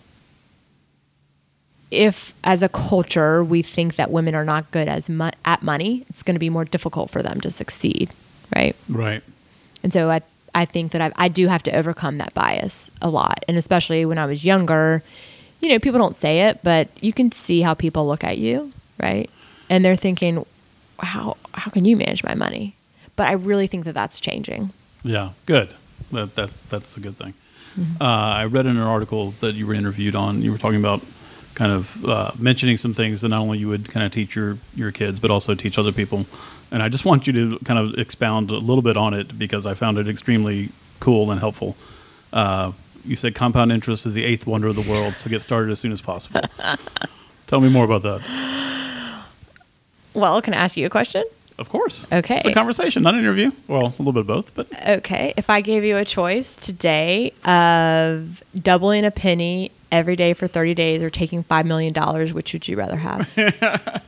if 1.93 2.35
as 2.43 2.65
a 2.65 2.69
culture 2.69 3.45
we 3.45 3.63
think 3.63 3.95
that 3.95 4.11
women 4.11 4.35
are 4.35 4.45
not 4.45 4.69
good 4.73 4.89
as 4.89 5.09
mu- 5.09 5.31
at 5.45 5.63
money, 5.63 6.05
it's 6.11 6.25
going 6.25 6.35
to 6.35 6.41
be 6.41 6.51
more 6.51 6.65
difficult 6.65 7.11
for 7.11 7.23
them 7.23 7.41
to 7.43 7.51
succeed, 7.53 8.11
right? 8.57 8.75
right, 8.89 9.23
And 9.85 9.93
so 9.93 10.11
I, 10.11 10.21
I 10.53 10.65
think 10.65 10.91
that 10.91 11.01
I, 11.01 11.13
I 11.15 11.29
do 11.29 11.47
have 11.47 11.63
to 11.63 11.71
overcome 11.71 12.19
that 12.19 12.35
bias 12.35 12.91
a 13.01 13.09
lot. 13.09 13.45
And 13.47 13.57
especially 13.57 14.05
when 14.05 14.19
I 14.19 14.27
was 14.27 14.45
younger, 14.45 15.05
you 15.61 15.69
know, 15.69 15.79
people 15.79 16.01
don't 16.01 16.17
say 16.17 16.41
it, 16.49 16.59
but 16.65 16.89
you 17.01 17.13
can 17.13 17.31
see 17.31 17.61
how 17.61 17.75
people 17.75 18.05
look 18.05 18.25
at 18.25 18.39
you, 18.39 18.73
right? 18.99 19.31
And 19.71 19.85
they're 19.85 19.95
thinking, 19.95 20.45
how, 20.99 21.37
how 21.55 21.71
can 21.71 21.85
you 21.85 21.97
manage 21.97 22.23
my 22.25 22.35
money? 22.35 22.75
But 23.17 23.29
I 23.29 23.33
really 23.33 23.67
think 23.67 23.85
that 23.85 23.95
that's 23.95 24.21
changing. 24.21 24.73
yeah, 25.03 25.31
good. 25.47 25.75
That 26.13 26.35
that 26.37 26.51
that's 26.69 26.97
a 26.97 27.01
good 27.01 27.17
thing. 27.17 27.35
Mm-hmm. 27.79 28.03
Uh, 28.03 28.05
I 28.05 28.45
read 28.45 28.67
in 28.67 28.77
an 28.77 28.83
article 28.83 29.33
that 29.41 29.55
you 29.55 29.67
were 29.67 29.75
interviewed 29.75 30.15
on. 30.15 30.43
You 30.43 30.53
were 30.53 30.59
talking 30.59 30.79
about 30.79 31.03
kind 31.55 31.73
of 31.73 32.05
uh, 32.05 32.31
mentioning 32.39 32.77
some 32.77 32.93
things 32.93 33.23
that 33.23 33.29
not 33.29 33.41
only 33.41 33.59
you 33.59 33.69
would 33.69 33.89
kind 33.89 34.05
of 34.05 34.13
teach 34.13 34.37
your 34.37 34.59
your 34.75 34.93
kids, 34.93 35.19
but 35.19 35.31
also 35.31 35.55
teach 35.55 35.79
other 35.79 35.93
people. 35.93 36.27
And 36.71 36.83
I 36.83 36.89
just 36.89 37.05
want 37.05 37.27
you 37.27 37.33
to 37.33 37.59
kind 37.65 37.79
of 37.79 37.99
expound 37.99 38.51
a 38.51 38.59
little 38.59 38.83
bit 38.83 38.97
on 38.97 39.15
it 39.15 39.39
because 39.39 39.67
I 39.67 39.75
found 39.75 39.99
it 39.99 40.09
extremely 40.09 40.71
cool 41.01 41.31
and 41.31 41.41
helpful. 41.41 41.77
Uh, 42.33 42.73
you 43.05 43.17
said 43.17 43.35
compound 43.35 43.73
interest 43.73 44.05
is 44.05 44.15
the 44.15 44.25
eighth 44.25 44.47
wonder 44.47 44.69
of 44.69 44.77
the 44.77 44.83
world, 44.83 45.15
so 45.15 45.31
get 45.31 45.43
started 45.43 45.71
as 45.71 45.81
soon 45.81 45.93
as 45.93 46.03
possible. 46.03 46.41
Tell 47.47 47.61
me 47.61 47.69
more 47.69 47.85
about 47.85 48.03
that. 48.03 48.86
Well, 50.17 50.41
can 50.43 50.55
I 50.55 50.57
ask 50.57 50.77
you 50.77 50.87
a 50.87 50.91
question? 50.91 51.25
Of 51.59 51.69
course. 51.71 52.07
Okay. 52.13 52.37
It's 52.37 52.45
a 52.45 52.53
conversation, 52.53 53.03
not 53.03 53.15
an 53.15 53.21
interview. 53.21 53.51
Well, 53.69 53.87
a 53.87 54.03
little 54.03 54.13
bit 54.13 54.21
of 54.21 54.27
both, 54.27 54.55
but 54.55 54.67
Okay. 54.89 55.33
If 55.37 55.49
I 55.49 55.61
gave 55.63 55.85
you 55.85 55.97
a 55.97 56.05
choice 56.05 56.55
today 56.57 57.33
of 57.45 58.43
doubling 58.61 59.05
a 59.07 59.11
penny 59.11 59.71
every 59.91 60.17
day 60.17 60.35
for 60.35 60.47
30 60.49 60.75
days 60.75 61.03
or 61.03 61.09
taking 61.11 61.43
$5 61.45 61.65
million, 61.65 61.95
which 62.35 62.53
would 62.53 62.69
you 62.69 62.77
rather 62.77 62.97
have? 62.97 63.31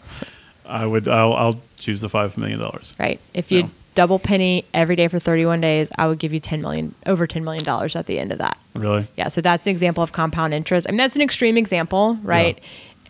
I 0.66 0.84
would. 0.84 1.08
I'll, 1.08 1.32
I'll 1.32 1.60
choose 1.78 2.02
the 2.02 2.10
five 2.10 2.36
million 2.36 2.58
dollars. 2.58 2.94
right? 3.00 3.18
If 3.32 3.50
you 3.50 3.60
Yeah. 3.60 3.68
double 3.94 4.18
penny 4.18 4.66
every 4.74 4.96
day 4.96 5.08
for 5.08 5.18
31 5.18 5.62
days, 5.62 5.90
I 5.96 6.06
would 6.06 6.18
give 6.18 6.34
you 6.34 6.40
10 6.40 6.60
million, 6.60 6.94
over 7.06 7.26
$10 7.26 7.42
million 7.42 7.66
at 7.96 8.04
the 8.06 8.18
end 8.18 8.32
of 8.32 8.38
that. 8.38 8.58
Really? 8.74 9.06
Yeah. 9.16 9.28
So 9.28 9.40
that's 9.40 9.66
an 9.66 9.70
example 9.70 10.02
of 10.02 10.12
compound 10.12 10.52
interest. 10.52 10.86
I 10.86 10.90
mean, 10.90 10.98
that's 10.98 11.16
an 11.16 11.22
extreme 11.22 11.56
example, 11.56 12.18
right? 12.22 12.58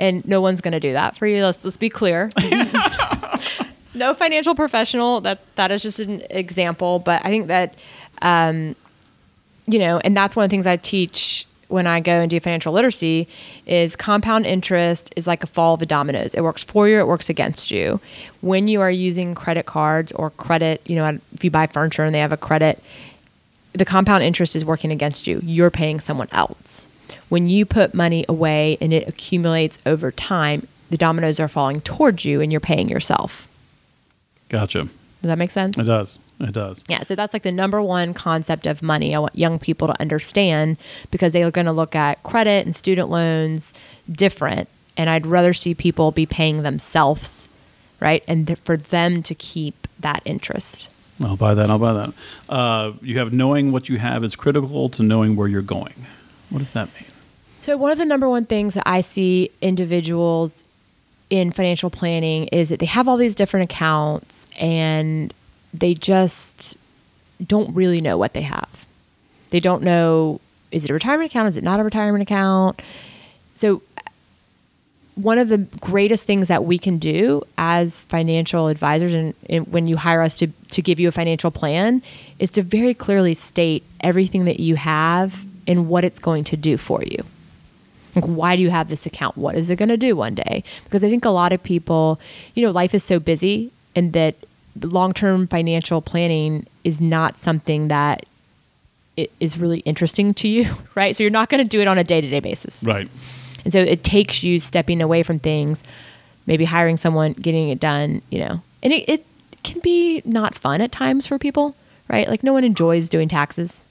And 0.00 0.26
no 0.26 0.40
one's 0.40 0.60
going 0.60 0.72
to 0.72 0.80
do 0.80 0.92
that 0.92 1.16
for 1.16 1.26
you. 1.26 1.44
Let's, 1.44 1.64
let's 1.64 1.76
be 1.76 1.90
clear. 1.90 2.30
no 3.98 4.14
financial 4.14 4.54
professional 4.54 5.20
that 5.22 5.40
that 5.56 5.70
is 5.70 5.82
just 5.82 5.98
an 6.00 6.22
example 6.30 6.98
but 6.98 7.24
i 7.24 7.28
think 7.28 7.48
that 7.48 7.74
um, 8.22 8.74
you 9.66 9.78
know 9.78 9.98
and 9.98 10.16
that's 10.16 10.34
one 10.34 10.44
of 10.44 10.50
the 10.50 10.54
things 10.54 10.66
i 10.66 10.76
teach 10.76 11.46
when 11.68 11.86
i 11.86 12.00
go 12.00 12.20
and 12.20 12.30
do 12.30 12.40
financial 12.40 12.72
literacy 12.72 13.28
is 13.66 13.96
compound 13.96 14.46
interest 14.46 15.12
is 15.16 15.26
like 15.26 15.42
a 15.42 15.46
fall 15.46 15.74
of 15.74 15.80
the 15.80 15.86
dominoes 15.86 16.34
it 16.34 16.42
works 16.42 16.62
for 16.62 16.88
you 16.88 16.98
it 16.98 17.06
works 17.06 17.28
against 17.28 17.70
you 17.70 18.00
when 18.40 18.68
you 18.68 18.80
are 18.80 18.90
using 18.90 19.34
credit 19.34 19.66
cards 19.66 20.12
or 20.12 20.30
credit 20.30 20.80
you 20.86 20.96
know 20.96 21.18
if 21.34 21.44
you 21.44 21.50
buy 21.50 21.66
furniture 21.66 22.04
and 22.04 22.14
they 22.14 22.20
have 22.20 22.32
a 22.32 22.36
credit 22.36 22.82
the 23.72 23.84
compound 23.84 24.24
interest 24.24 24.56
is 24.56 24.64
working 24.64 24.90
against 24.90 25.26
you 25.26 25.40
you're 25.42 25.70
paying 25.70 26.00
someone 26.00 26.28
else 26.32 26.86
when 27.28 27.48
you 27.48 27.64
put 27.66 27.94
money 27.94 28.24
away 28.28 28.78
and 28.80 28.92
it 28.92 29.08
accumulates 29.08 29.78
over 29.86 30.10
time 30.10 30.66
the 30.90 30.96
dominoes 30.96 31.38
are 31.38 31.48
falling 31.48 31.80
towards 31.80 32.24
you 32.24 32.40
and 32.40 32.50
you're 32.52 32.60
paying 32.60 32.88
yourself 32.88 33.46
Gotcha. 34.48 34.84
does 34.84 34.90
that 35.22 35.36
make 35.38 35.50
sense? 35.50 35.76
It 35.76 35.84
does. 35.84 36.18
It 36.40 36.52
does. 36.52 36.84
Yeah, 36.88 37.02
so 37.02 37.14
that's 37.16 37.32
like 37.32 37.42
the 37.42 37.52
number 37.52 37.82
one 37.82 38.14
concept 38.14 38.64
of 38.66 38.80
money 38.80 39.14
I 39.14 39.18
want 39.18 39.34
young 39.36 39.58
people 39.58 39.88
to 39.88 40.00
understand 40.00 40.76
because 41.10 41.32
they 41.32 41.42
are 41.42 41.50
going 41.50 41.66
to 41.66 41.72
look 41.72 41.96
at 41.96 42.22
credit 42.22 42.64
and 42.64 42.74
student 42.74 43.10
loans 43.10 43.72
different. 44.10 44.68
And 44.96 45.10
I'd 45.10 45.26
rather 45.26 45.52
see 45.52 45.74
people 45.74 46.12
be 46.12 46.26
paying 46.26 46.62
themselves, 46.62 47.46
right? 47.98 48.22
And 48.28 48.46
th- 48.46 48.60
for 48.60 48.76
them 48.76 49.22
to 49.24 49.34
keep 49.34 49.88
that 49.98 50.22
interest. 50.24 50.88
I'll 51.22 51.36
buy 51.36 51.54
that. 51.54 51.68
I'll 51.68 51.78
buy 51.80 51.92
that. 51.94 52.12
Uh, 52.48 52.92
you 53.02 53.18
have 53.18 53.32
knowing 53.32 53.72
what 53.72 53.88
you 53.88 53.98
have 53.98 54.22
is 54.22 54.36
critical 54.36 54.88
to 54.90 55.02
knowing 55.02 55.34
where 55.34 55.48
you're 55.48 55.60
going. 55.60 56.06
What 56.50 56.60
does 56.60 56.70
that 56.70 56.88
mean? 56.94 57.10
So, 57.68 57.76
one 57.76 57.92
of 57.92 57.98
the 57.98 58.06
number 58.06 58.26
one 58.26 58.46
things 58.46 58.72
that 58.72 58.84
I 58.86 59.02
see 59.02 59.50
individuals 59.60 60.64
in 61.28 61.52
financial 61.52 61.90
planning 61.90 62.46
is 62.46 62.70
that 62.70 62.80
they 62.80 62.86
have 62.86 63.06
all 63.06 63.18
these 63.18 63.34
different 63.34 63.70
accounts 63.70 64.46
and 64.58 65.34
they 65.74 65.92
just 65.92 66.78
don't 67.46 67.74
really 67.74 68.00
know 68.00 68.16
what 68.16 68.32
they 68.32 68.40
have. 68.40 68.86
They 69.50 69.60
don't 69.60 69.82
know 69.82 70.40
is 70.70 70.86
it 70.86 70.90
a 70.90 70.94
retirement 70.94 71.30
account? 71.30 71.48
Is 71.48 71.58
it 71.58 71.62
not 71.62 71.78
a 71.78 71.84
retirement 71.84 72.22
account? 72.22 72.80
So, 73.54 73.82
uh, 73.98 74.00
one 75.16 75.36
of 75.36 75.50
the 75.50 75.58
greatest 75.58 76.24
things 76.24 76.48
that 76.48 76.64
we 76.64 76.78
can 76.78 76.96
do 76.96 77.42
as 77.58 78.00
financial 78.00 78.68
advisors 78.68 79.12
and, 79.12 79.34
and 79.50 79.70
when 79.70 79.86
you 79.86 79.98
hire 79.98 80.22
us 80.22 80.34
to, 80.36 80.46
to 80.70 80.80
give 80.80 80.98
you 80.98 81.08
a 81.08 81.12
financial 81.12 81.50
plan 81.50 82.00
is 82.38 82.50
to 82.52 82.62
very 82.62 82.94
clearly 82.94 83.34
state 83.34 83.84
everything 84.00 84.46
that 84.46 84.58
you 84.58 84.76
have 84.76 85.44
and 85.66 85.86
what 85.90 86.02
it's 86.02 86.18
going 86.18 86.44
to 86.44 86.56
do 86.56 86.78
for 86.78 87.02
you. 87.04 87.22
Like, 88.14 88.24
why 88.24 88.56
do 88.56 88.62
you 88.62 88.70
have 88.70 88.88
this 88.88 89.06
account? 89.06 89.36
What 89.36 89.54
is 89.54 89.70
it 89.70 89.76
going 89.76 89.88
to 89.90 89.96
do 89.96 90.16
one 90.16 90.34
day? 90.34 90.64
Because 90.84 91.04
I 91.04 91.08
think 91.10 91.24
a 91.24 91.30
lot 91.30 91.52
of 91.52 91.62
people, 91.62 92.18
you 92.54 92.64
know, 92.64 92.70
life 92.72 92.94
is 92.94 93.02
so 93.04 93.18
busy 93.20 93.70
and 93.94 94.12
that 94.14 94.34
long 94.80 95.12
term 95.12 95.46
financial 95.46 96.00
planning 96.00 96.66
is 96.84 97.00
not 97.00 97.36
something 97.38 97.88
that 97.88 98.24
i- 99.18 99.28
is 99.40 99.58
really 99.58 99.80
interesting 99.80 100.32
to 100.34 100.48
you, 100.48 100.74
right? 100.94 101.14
So 101.14 101.22
you're 101.22 101.30
not 101.30 101.48
going 101.50 101.62
to 101.62 101.68
do 101.68 101.80
it 101.80 101.88
on 101.88 101.98
a 101.98 102.04
day 102.04 102.20
to 102.20 102.28
day 102.28 102.40
basis. 102.40 102.82
Right. 102.82 103.08
And 103.64 103.72
so 103.72 103.78
it 103.80 104.04
takes 104.04 104.42
you 104.42 104.60
stepping 104.60 105.02
away 105.02 105.22
from 105.22 105.38
things, 105.38 105.82
maybe 106.46 106.64
hiring 106.64 106.96
someone, 106.96 107.32
getting 107.34 107.68
it 107.68 107.80
done, 107.80 108.22
you 108.30 108.38
know. 108.40 108.62
And 108.82 108.92
it, 108.92 109.08
it 109.08 109.26
can 109.64 109.80
be 109.80 110.22
not 110.24 110.54
fun 110.54 110.80
at 110.80 110.92
times 110.92 111.26
for 111.26 111.38
people, 111.38 111.74
right? 112.08 112.28
Like 112.28 112.42
no 112.42 112.52
one 112.52 112.64
enjoys 112.64 113.08
doing 113.08 113.28
taxes. 113.28 113.82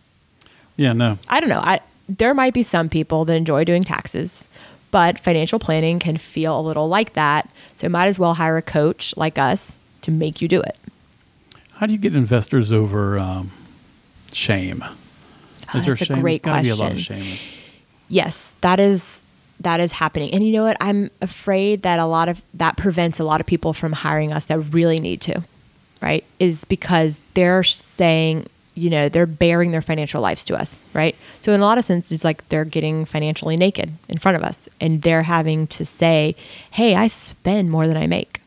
Yeah. 0.78 0.94
No. 0.94 1.18
I 1.28 1.40
don't 1.40 1.50
know. 1.50 1.60
I 1.60 1.82
there 2.08 2.34
might 2.34 2.54
be 2.54 2.64
some 2.64 2.90
people 2.90 3.26
that 3.26 3.36
enjoy 3.36 3.64
doing 3.64 3.84
taxes, 3.84 4.48
But 4.92 5.20
financial 5.20 5.60
planning 5.60 6.00
can 6.00 6.18
feel 6.18 6.60
a 6.60 6.62
little 6.62 6.88
like 6.88 7.14
that. 7.14 7.50
So 7.76 7.90
might 7.90 8.08
as 8.08 8.18
well 8.18 8.36
hire 8.36 8.58
a 8.58 8.62
coach 8.62 9.14
like 9.18 9.38
us 9.38 9.78
to 10.02 10.12
make 10.12 10.42
you 10.42 10.48
do 10.48 10.62
it. 10.62 10.78
How 11.74 11.86
do 11.86 11.94
you 11.94 12.00
get 12.00 12.16
investors 12.16 12.72
over 12.72 13.20
um, 13.20 13.52
shame? 14.32 14.84
Oh, 14.84 14.96
that's 15.74 15.88
a 15.88 15.96
shame? 15.98 16.22
great 16.22 16.42
There's 16.44 16.54
gotta 16.56 16.64
be 16.64 16.70
a 16.70 16.76
lot 16.76 16.92
of 16.92 16.98
question. 16.98 17.22
shame. 17.22 17.38
Yes, 18.10 18.54
that 18.62 18.80
is 18.80 19.22
that 19.60 19.80
is 19.80 19.92
happening. 19.92 20.34
And 20.34 20.46
you 20.46 20.54
know 20.54 20.64
what? 20.64 20.78
I'm 20.80 21.10
afraid 21.22 21.82
that 21.82 22.00
a 22.00 22.06
lot 22.06 22.30
of 22.30 22.42
that 22.54 22.78
prevents 22.78 23.20
a 23.20 23.24
lot 23.24 23.42
of 23.42 23.48
people 23.48 23.74
from 23.74 23.92
hiring 23.92 24.32
us 24.32 24.46
that 24.46 24.60
really 24.60 24.98
need 24.98 25.22
to. 25.22 25.44
Right? 26.02 26.24
Is 26.40 26.64
because 26.64 27.20
they're 27.34 27.64
saying, 27.64 28.48
you 28.78 28.90
know, 28.90 29.10
they're 29.10 29.26
bearing 29.26 29.72
their 29.72 29.82
financial 29.82 30.22
lives 30.22 30.46
to 30.46 30.56
us, 30.56 30.84
right? 30.94 31.16
So 31.42 31.52
in 31.54 31.62
a 31.62 31.64
lot 31.66 31.78
of 31.78 31.86
senses 31.86 32.12
it's 32.12 32.24
like 32.24 32.48
they're 32.50 32.66
getting 32.66 33.06
financially 33.06 33.58
naked 33.58 33.92
in 34.08 34.18
front 34.18 34.38
of 34.38 34.44
us 34.44 34.70
and 34.80 35.02
they're 35.02 35.24
having 35.24 35.68
to 35.68 35.86
say, 35.86 36.36
"Hey, 36.72 36.96
I 36.96 37.08
spend 37.08 37.72
more 37.72 37.88
than 37.88 37.98
I 37.98 38.08
make." 38.08 38.42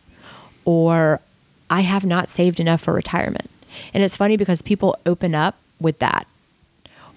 Or 0.64 1.20
I 1.68 1.80
have 1.80 2.04
not 2.04 2.28
saved 2.28 2.60
enough 2.60 2.80
for 2.80 2.92
retirement. 2.92 3.50
And 3.94 4.02
it's 4.02 4.16
funny 4.16 4.36
because 4.36 4.62
people 4.62 4.96
open 5.06 5.34
up 5.34 5.56
with 5.80 5.98
that 6.00 6.26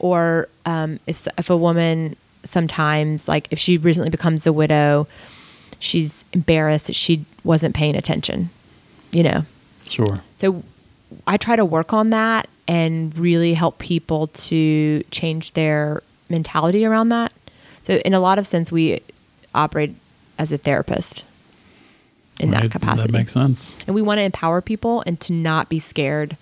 or 0.03 0.49
um, 0.65 0.99
if 1.07 1.25
if 1.37 1.49
a 1.49 1.55
woman 1.55 2.15
sometimes 2.43 3.27
like 3.27 3.47
if 3.51 3.57
she 3.57 3.77
recently 3.77 4.09
becomes 4.09 4.45
a 4.45 4.51
widow, 4.51 5.07
she's 5.79 6.25
embarrassed 6.33 6.87
that 6.87 6.95
she 6.95 7.25
wasn't 7.45 7.73
paying 7.73 7.95
attention, 7.95 8.49
you 9.11 9.23
know. 9.23 9.45
Sure. 9.87 10.21
So 10.37 10.61
I 11.25 11.37
try 11.37 11.55
to 11.55 11.63
work 11.63 11.93
on 11.93 12.09
that 12.09 12.49
and 12.67 13.17
really 13.17 13.53
help 13.53 13.77
people 13.77 14.27
to 14.27 15.03
change 15.11 15.53
their 15.53 16.01
mentality 16.29 16.85
around 16.85 17.09
that. 17.09 17.31
So 17.83 17.95
in 17.97 18.13
a 18.13 18.19
lot 18.19 18.39
of 18.39 18.47
sense, 18.47 18.71
we 18.71 19.01
operate 19.53 19.95
as 20.37 20.51
a 20.51 20.57
therapist 20.57 21.23
in 22.39 22.51
Right, 22.51 22.63
that 22.63 22.71
capacity. 22.71 23.11
That 23.11 23.17
makes 23.17 23.33
sense. 23.33 23.77
And 23.85 23.95
we 23.95 24.01
want 24.01 24.19
to 24.19 24.23
empower 24.23 24.61
people 24.61 25.03
and 25.05 25.19
to 25.21 25.33
not 25.33 25.69
be 25.69 25.79
scared 25.79 26.37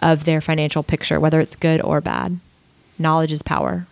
of 0.00 0.24
their 0.24 0.40
financial 0.40 0.82
picture, 0.82 1.18
whether 1.18 1.40
it's 1.40 1.56
good 1.56 1.80
or 1.80 2.00
bad. 2.00 2.38
Knowledge 2.98 3.32
is 3.32 3.42
power. 3.42 3.86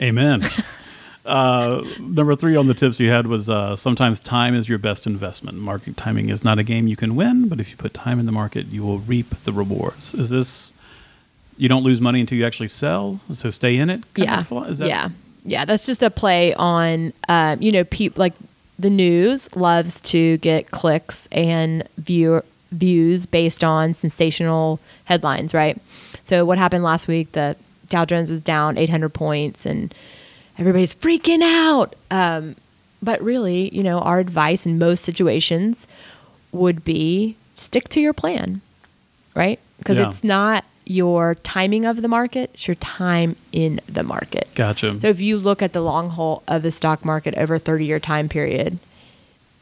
Amen. 0.00 0.42
uh, 1.26 1.84
number 1.98 2.34
three 2.36 2.54
on 2.54 2.66
the 2.66 2.74
tips 2.74 3.00
you 3.00 3.10
had 3.10 3.26
was 3.26 3.50
uh, 3.50 3.74
sometimes 3.74 4.20
time 4.20 4.54
is 4.54 4.68
your 4.68 4.78
best 4.78 5.06
investment. 5.06 5.58
Market 5.58 5.96
timing 5.96 6.28
is 6.28 6.44
not 6.44 6.58
a 6.58 6.62
game 6.62 6.86
you 6.86 6.96
can 6.96 7.16
win, 7.16 7.48
but 7.48 7.58
if 7.60 7.70
you 7.70 7.76
put 7.76 7.94
time 7.94 8.20
in 8.20 8.26
the 8.26 8.32
market, 8.32 8.66
you 8.66 8.84
will 8.84 8.98
reap 8.98 9.30
the 9.44 9.52
rewards. 9.52 10.14
Is 10.14 10.30
this 10.30 10.72
you 11.58 11.68
don't 11.68 11.82
lose 11.82 12.00
money 12.00 12.20
until 12.20 12.38
you 12.38 12.46
actually 12.46 12.68
sell? 12.68 13.20
So 13.32 13.50
stay 13.50 13.76
in 13.76 13.90
it. 13.90 14.02
yeah. 14.16 14.42
that, 14.42 14.78
yeah. 14.80 15.08
Yeah. 15.44 15.64
That's 15.64 15.84
just 15.84 16.02
a 16.02 16.10
play 16.10 16.54
on, 16.54 17.12
um, 17.28 17.60
you 17.60 17.72
know, 17.72 17.84
people 17.84 18.20
like 18.20 18.34
the 18.78 18.90
news 18.90 19.54
loves 19.56 20.00
to 20.02 20.38
get 20.38 20.70
clicks 20.70 21.28
and 21.32 21.86
view 21.98 22.42
views 22.70 23.26
based 23.26 23.64
on 23.64 23.94
sensational 23.94 24.78
headlines, 25.04 25.52
right? 25.54 25.80
So 26.24 26.44
what 26.44 26.58
happened 26.58 26.84
last 26.84 27.08
week? 27.08 27.32
The 27.32 27.56
Dow 27.88 28.04
Jones 28.04 28.30
was 28.30 28.40
down 28.42 28.76
800 28.76 29.08
points 29.08 29.64
and 29.66 29.94
everybody's 30.58 30.94
freaking 30.94 31.42
out. 31.42 31.94
Um, 32.10 32.56
but 33.02 33.20
really, 33.22 33.74
you 33.74 33.82
know, 33.82 34.00
our 34.00 34.18
advice 34.18 34.66
in 34.66 34.78
most 34.78 35.02
situations 35.04 35.86
would 36.52 36.84
be 36.84 37.36
stick 37.54 37.88
to 37.90 38.00
your 38.00 38.12
plan, 38.12 38.60
right? 39.34 39.58
Because 39.78 39.96
Yeah. 39.98 40.08
it's 40.08 40.22
not 40.22 40.64
your 40.88 41.34
timing 41.36 41.84
of 41.84 42.00
the 42.02 42.08
market, 42.08 42.50
it's 42.54 42.66
your 42.66 42.74
time 42.76 43.36
in 43.52 43.80
the 43.86 44.02
market. 44.02 44.48
Gotcha. 44.54 44.98
So 45.00 45.08
if 45.08 45.20
you 45.20 45.36
look 45.36 45.60
at 45.60 45.72
the 45.72 45.82
long 45.82 46.10
haul 46.10 46.42
of 46.48 46.62
the 46.62 46.72
stock 46.72 47.04
market 47.04 47.34
over 47.36 47.56
a 47.56 47.58
30 47.58 47.84
year 47.84 48.00
time 48.00 48.28
period, 48.28 48.78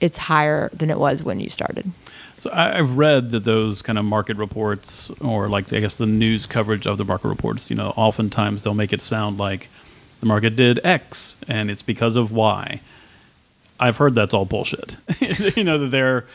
it's 0.01 0.19
higher 0.19 0.70
than 0.73 0.90
it 0.90 0.98
was 0.98 1.23
when 1.23 1.40
you 1.40 1.51
started. 1.51 1.90
So 2.39 2.51
I've 2.53 2.97
read 2.97 3.31
that 3.31 3.44
those 3.44 3.82
kind 3.82 3.98
of 3.98 4.05
market 4.05 4.36
reports, 4.36 5.11
or 5.20 5.48
like 5.48 5.73
I 5.73 5.81
guess 5.81 5.97
the 5.97 6.07
news 6.07 6.47
coverage 6.47 6.86
of 6.86 6.98
the 6.98 7.05
market 7.05 7.28
reports, 7.28 7.70
you 7.70 7.77
know, 7.77 7.93
oftentimes 7.97 8.62
they'll 8.62 8.74
make 8.74 8.93
it 8.93 9.01
sound 9.01 9.39
like 9.39 9.69
the 10.20 10.27
market 10.27 10.55
did 10.55 10.78
X 10.85 11.36
and 11.48 11.70
it's 11.70 11.82
because 11.82 12.15
of 12.15 12.31
Y. 12.31 12.81
I've 13.81 13.97
heard 13.97 14.15
that's 14.15 14.32
all 14.32 14.44
bullshit. 14.44 14.97
you 15.57 15.65
know 15.65 15.78
that 15.78 15.89
they're. 15.89 16.27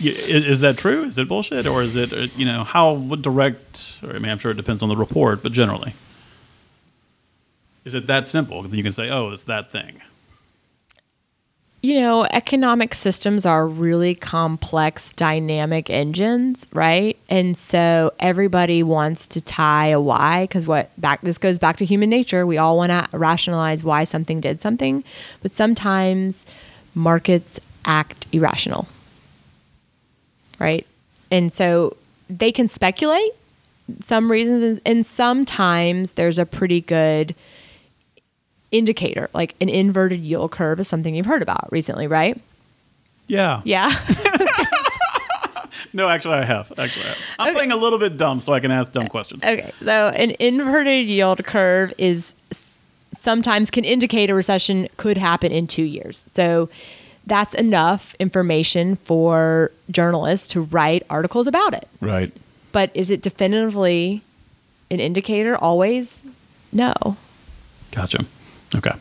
Is, 0.00 0.44
is 0.44 0.60
that 0.60 0.76
true? 0.76 1.04
Is 1.04 1.18
it 1.18 1.28
bullshit, 1.28 1.66
or 1.66 1.82
is 1.82 1.96
it 1.96 2.12
uh, 2.12 2.26
you 2.36 2.44
know 2.44 2.64
how 2.64 2.96
direct? 3.16 4.00
Or 4.02 4.10
I 4.10 4.18
mean, 4.18 4.30
I'm 4.30 4.38
sure 4.38 4.50
it 4.50 4.56
depends 4.56 4.82
on 4.82 4.88
the 4.88 4.96
report, 4.96 5.42
but 5.42 5.52
generally, 5.52 5.94
is 7.84 7.94
it 7.94 8.06
that 8.06 8.26
simple? 8.26 8.66
You 8.74 8.82
can 8.82 8.92
say, 8.92 9.08
"Oh, 9.08 9.30
it's 9.30 9.44
that 9.44 9.70
thing." 9.70 10.00
You 11.82 12.00
know, 12.00 12.24
economic 12.24 12.94
systems 12.94 13.46
are 13.46 13.66
really 13.66 14.14
complex, 14.14 15.12
dynamic 15.12 15.88
engines, 15.88 16.66
right? 16.74 17.16
And 17.30 17.56
so 17.56 18.12
everybody 18.20 18.82
wants 18.82 19.26
to 19.28 19.40
tie 19.40 19.86
a 19.86 19.98
why 19.98 20.42
because 20.44 20.66
what 20.66 20.90
back 21.00 21.22
this 21.22 21.38
goes 21.38 21.58
back 21.58 21.78
to 21.78 21.86
human 21.86 22.10
nature. 22.10 22.46
We 22.46 22.58
all 22.58 22.76
want 22.76 22.90
to 22.90 23.16
rationalize 23.16 23.82
why 23.82 24.04
something 24.04 24.42
did 24.42 24.60
something, 24.60 25.04
but 25.40 25.52
sometimes 25.52 26.44
markets 26.94 27.58
act 27.86 28.26
irrational, 28.30 28.86
right? 30.60 30.86
And 31.30 31.52
so 31.52 31.96
they 32.28 32.52
can 32.52 32.68
speculate 32.68 33.32
some 34.00 34.30
reasons, 34.30 34.62
and, 34.62 34.80
and 34.86 35.06
sometimes 35.06 36.12
there's 36.12 36.38
a 36.38 36.46
pretty 36.46 36.80
good 36.80 37.34
indicator, 38.70 39.28
like 39.34 39.56
an 39.60 39.68
inverted 39.68 40.20
yield 40.20 40.52
curve 40.52 40.78
is 40.78 40.86
something 40.86 41.14
you've 41.16 41.26
heard 41.26 41.42
about 41.42 41.70
recently, 41.72 42.06
right? 42.06 42.40
Yeah. 43.26 43.62
Yeah. 43.64 43.92
No, 45.92 46.08
actually, 46.08 46.34
I 46.34 46.44
have. 46.44 46.72
Actually, 46.78 47.06
I 47.06 47.08
have. 47.08 47.18
I'm 47.38 47.54
playing 47.54 47.72
a 47.72 47.76
little 47.76 47.98
bit 47.98 48.16
dumb, 48.16 48.40
so 48.40 48.52
I 48.52 48.60
can 48.60 48.70
ask 48.70 48.92
dumb 48.92 49.08
questions. 49.08 49.42
okay. 49.42 49.72
So 49.82 50.08
an 50.14 50.32
inverted 50.38 51.06
yield 51.06 51.44
curve 51.44 51.92
is 51.98 52.32
sometimes 53.18 53.70
can 53.70 53.84
indicate 53.84 54.30
a 54.30 54.34
recession 54.34 54.88
could 54.98 55.18
happen 55.18 55.50
in 55.52 55.66
two 55.66 55.82
years. 55.82 56.24
So 56.32 56.68
that's 57.26 57.54
enough 57.54 58.14
information 58.18 58.96
for 58.96 59.70
journalists 59.90 60.46
to 60.48 60.62
write 60.62 61.04
articles 61.10 61.46
about 61.46 61.74
it. 61.74 61.88
Right. 62.00 62.32
But 62.72 62.90
is 62.94 63.10
it 63.10 63.22
definitively 63.22 64.22
an 64.90 65.00
indicator 65.00 65.56
always? 65.56 66.22
No. 66.72 66.94
Gotcha. 67.92 68.24
Okay. 68.74 68.92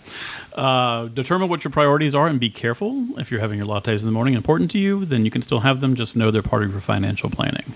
Uh, 0.54 1.08
determine 1.08 1.48
what 1.50 1.64
your 1.64 1.72
priorities 1.72 2.14
are 2.14 2.28
and 2.28 2.40
be 2.40 2.50
careful. 2.50 3.08
If 3.18 3.32
you're 3.32 3.40
having 3.40 3.60
your 3.60 3.68
lattes 3.68 4.00
in 4.00 4.06
the 4.06 4.12
morning 4.12 4.34
important 4.34 4.72
to 4.72 4.80
you, 4.80 5.06
then 5.06 5.24
you 5.24 5.32
can 5.32 5.42
still 5.42 5.62
have 5.62 5.80
them. 5.80 5.96
Just 5.96 6.16
know 6.16 6.32
they're 6.32 6.42
part 6.42 6.64
of 6.64 6.72
your 6.72 6.82
financial 6.82 7.30
planning. 7.30 7.74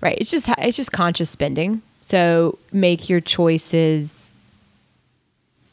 Right. 0.00 0.16
It's 0.20 0.30
just 0.30 0.48
it's 0.58 0.76
just 0.76 0.92
conscious 0.92 1.30
spending. 1.30 1.82
So 2.00 2.58
make 2.70 3.08
your 3.08 3.20
choices. 3.20 4.23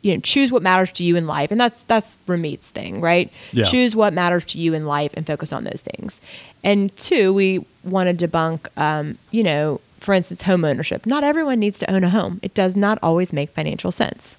You 0.04 0.16
know, 0.16 0.20
choose 0.22 0.52
what 0.52 0.64
matters 0.64 0.92
to 0.94 1.04
you 1.04 1.16
in 1.16 1.28
life, 1.28 1.52
and 1.52 1.60
that's 1.60 1.84
that's 1.84 2.18
Ramit's 2.28 2.70
thing, 2.70 3.02
right? 3.02 3.32
Yeah. 3.52 3.66
Choose 3.66 3.96
what 3.96 4.14
matters 4.14 4.46
to 4.48 4.58
you 4.58 4.74
in 4.74 4.86
life 4.86 5.14
and 5.16 5.28
focus 5.28 5.54
on 5.54 5.64
those 5.64 5.82
things. 5.82 6.20
And 6.64 6.96
two, 6.98 7.34
we 7.34 7.66
want 7.84 8.18
to 8.18 8.28
debunk, 8.28 8.68
um, 8.78 9.18
you 9.32 9.44
know, 9.44 9.80
for 10.00 10.14
instance, 10.16 10.42
home 10.44 10.66
ownership. 10.66 11.06
Not 11.06 11.24
everyone 11.24 11.60
needs 11.60 11.78
to 11.80 11.92
own 11.92 12.04
a 12.04 12.10
home. 12.10 12.40
It 12.42 12.54
does 12.56 12.76
not 12.76 12.98
always 13.04 13.32
make 13.32 13.52
financial 13.52 13.92
sense. 13.92 14.36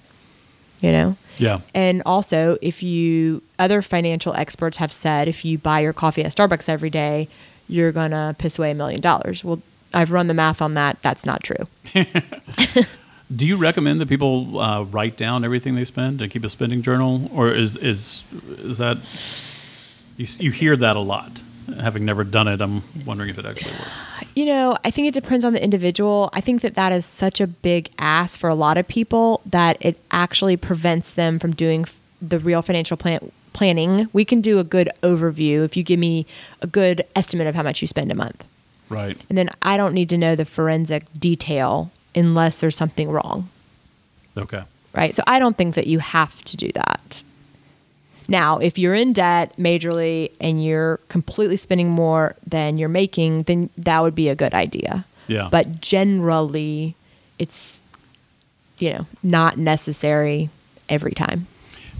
You 0.81 0.91
know, 0.91 1.15
Yeah. 1.37 1.61
and 1.73 2.01
also, 2.05 2.57
if 2.61 2.83
you, 2.83 3.41
other 3.57 3.81
financial 3.81 4.33
experts 4.33 4.75
have 4.77 4.91
said 4.91 5.29
if 5.29 5.45
you 5.45 5.57
buy 5.57 5.79
your 5.79 5.93
coffee 5.93 6.25
at 6.25 6.35
Starbucks 6.35 6.67
every 6.67 6.89
day, 6.89 7.29
you're 7.69 7.93
going 7.93 8.11
to 8.11 8.35
piss 8.37 8.59
away 8.59 8.71
a 8.71 8.75
million 8.75 8.99
dollars. 8.99 9.45
Well, 9.45 9.61
I've 9.93 10.11
run 10.11 10.27
the 10.27 10.33
math 10.33 10.61
on 10.61 10.73
that. 10.73 10.97
That's 11.01 11.25
not 11.25 11.41
true. 11.41 11.67
Do 13.33 13.47
you 13.47 13.57
recommend 13.57 14.01
that 14.01 14.09
people 14.09 14.59
uh, 14.59 14.83
write 14.83 15.17
down 15.17 15.43
everything 15.43 15.75
they 15.75 15.85
spend 15.85 16.21
and 16.21 16.31
keep 16.31 16.43
a 16.43 16.49
spending 16.49 16.81
journal, 16.81 17.29
or 17.33 17.51
is 17.51 17.77
is 17.77 18.23
is 18.59 18.77
that 18.77 18.97
you 20.17 20.27
you 20.39 20.51
hear 20.51 20.75
that 20.75 20.95
a 20.95 20.99
lot? 20.99 21.41
Having 21.79 22.03
never 22.03 22.25
done 22.25 22.47
it, 22.49 22.59
I'm 22.59 22.83
wondering 23.05 23.29
if 23.29 23.39
it 23.39 23.45
actually 23.45 23.71
works. 23.71 23.91
You 24.35 24.45
know, 24.45 24.77
I 24.83 24.91
think 24.91 25.07
it 25.07 25.13
depends 25.13 25.45
on 25.45 25.53
the 25.53 25.63
individual. 25.63 26.29
I 26.33 26.41
think 26.41 26.61
that 26.61 26.75
that 26.75 26.91
is 26.91 27.05
such 27.05 27.39
a 27.39 27.47
big 27.47 27.89
ask 27.97 28.39
for 28.39 28.49
a 28.49 28.55
lot 28.55 28.77
of 28.77 28.87
people 28.87 29.41
that 29.45 29.77
it 29.79 29.97
actually 30.11 30.57
prevents 30.57 31.13
them 31.13 31.39
from 31.39 31.53
doing 31.53 31.85
the 32.21 32.39
real 32.39 32.61
financial 32.61 32.97
plan- 32.97 33.31
planning. 33.53 34.09
We 34.11 34.25
can 34.25 34.41
do 34.41 34.59
a 34.59 34.63
good 34.63 34.89
overview 35.03 35.63
if 35.63 35.77
you 35.77 35.83
give 35.83 35.99
me 35.99 36.25
a 36.61 36.67
good 36.67 37.05
estimate 37.15 37.47
of 37.47 37.55
how 37.55 37.63
much 37.63 37.81
you 37.81 37.87
spend 37.87 38.11
a 38.11 38.15
month. 38.15 38.43
Right. 38.89 39.17
And 39.29 39.37
then 39.37 39.49
I 39.61 39.77
don't 39.77 39.93
need 39.93 40.09
to 40.09 40.17
know 40.17 40.35
the 40.35 40.45
forensic 40.45 41.05
detail 41.17 41.91
unless 42.15 42.57
there's 42.57 42.75
something 42.75 43.09
wrong. 43.09 43.49
Okay. 44.37 44.63
right? 44.93 45.15
So 45.15 45.23
I 45.27 45.39
don't 45.39 45.57
think 45.57 45.75
that 45.75 45.87
you 45.87 45.99
have 45.99 46.43
to 46.45 46.57
do 46.57 46.71
that. 46.73 47.23
Now, 48.27 48.57
if 48.57 48.77
you're 48.77 48.93
in 48.93 49.13
debt 49.13 49.55
majorly 49.57 50.31
and 50.39 50.63
you're 50.63 50.97
completely 51.09 51.57
spending 51.57 51.89
more 51.89 52.35
than 52.47 52.77
you're 52.77 52.89
making, 52.89 53.43
then 53.43 53.69
that 53.77 54.01
would 54.01 54.15
be 54.15 54.29
a 54.29 54.35
good 54.35 54.53
idea. 54.53 55.05
Yeah. 55.27 55.49
But 55.51 55.81
generally, 55.81 56.95
it's 57.39 57.81
you 58.79 58.91
know 58.91 59.05
not 59.21 59.57
necessary 59.57 60.49
every 60.89 61.11
time. 61.11 61.47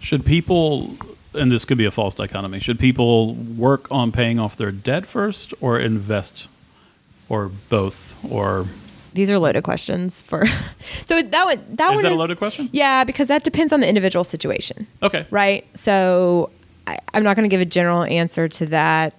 Should 0.02 0.26
people, 0.26 0.96
and 1.34 1.52
this 1.52 1.66
could 1.66 1.78
be 1.78 1.86
a 1.86 1.92
false 1.92 2.14
dichotomy, 2.14 2.60
should 2.60 2.80
people 2.80 3.36
work 3.36 3.90
on 3.92 4.12
paying 4.12 4.40
off 4.40 4.58
their 4.58 4.72
debt 4.72 5.06
first 5.06 5.54
or 5.62 5.80
invest 5.80 6.48
or 7.30 7.50
both 7.70 8.14
or 8.30 8.68
These 9.14 9.30
are 9.30 9.38
loaded 9.40 9.64
questions 9.64 10.22
for. 10.24 10.46
so 11.06 11.22
that 11.22 11.46
one 11.46 11.60
that 11.76 11.90
Is 11.92 11.96
one 11.96 12.04
that 12.04 12.12
a 12.12 12.16
loaded 12.16 12.38
question? 12.38 12.70
Yeah, 12.72 13.04
because 13.04 13.28
that 13.28 13.44
depends 13.44 13.72
on 13.74 13.80
the 13.80 13.88
individual 13.88 14.24
situation. 14.24 14.88
Okay. 15.02 15.26
right? 15.30 15.66
So 15.78 16.50
I, 16.88 16.98
I'm 17.14 17.24
not 17.24 17.36
going 17.36 17.48
to 17.50 17.54
give 17.54 17.62
a 17.62 17.66
general 17.66 18.04
answer 18.04 18.48
to 18.48 18.66
that 18.68 19.14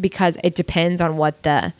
because 0.00 0.36
it 0.44 0.54
depends 0.54 1.00
on 1.00 1.16
what 1.16 1.42
the 1.42 1.72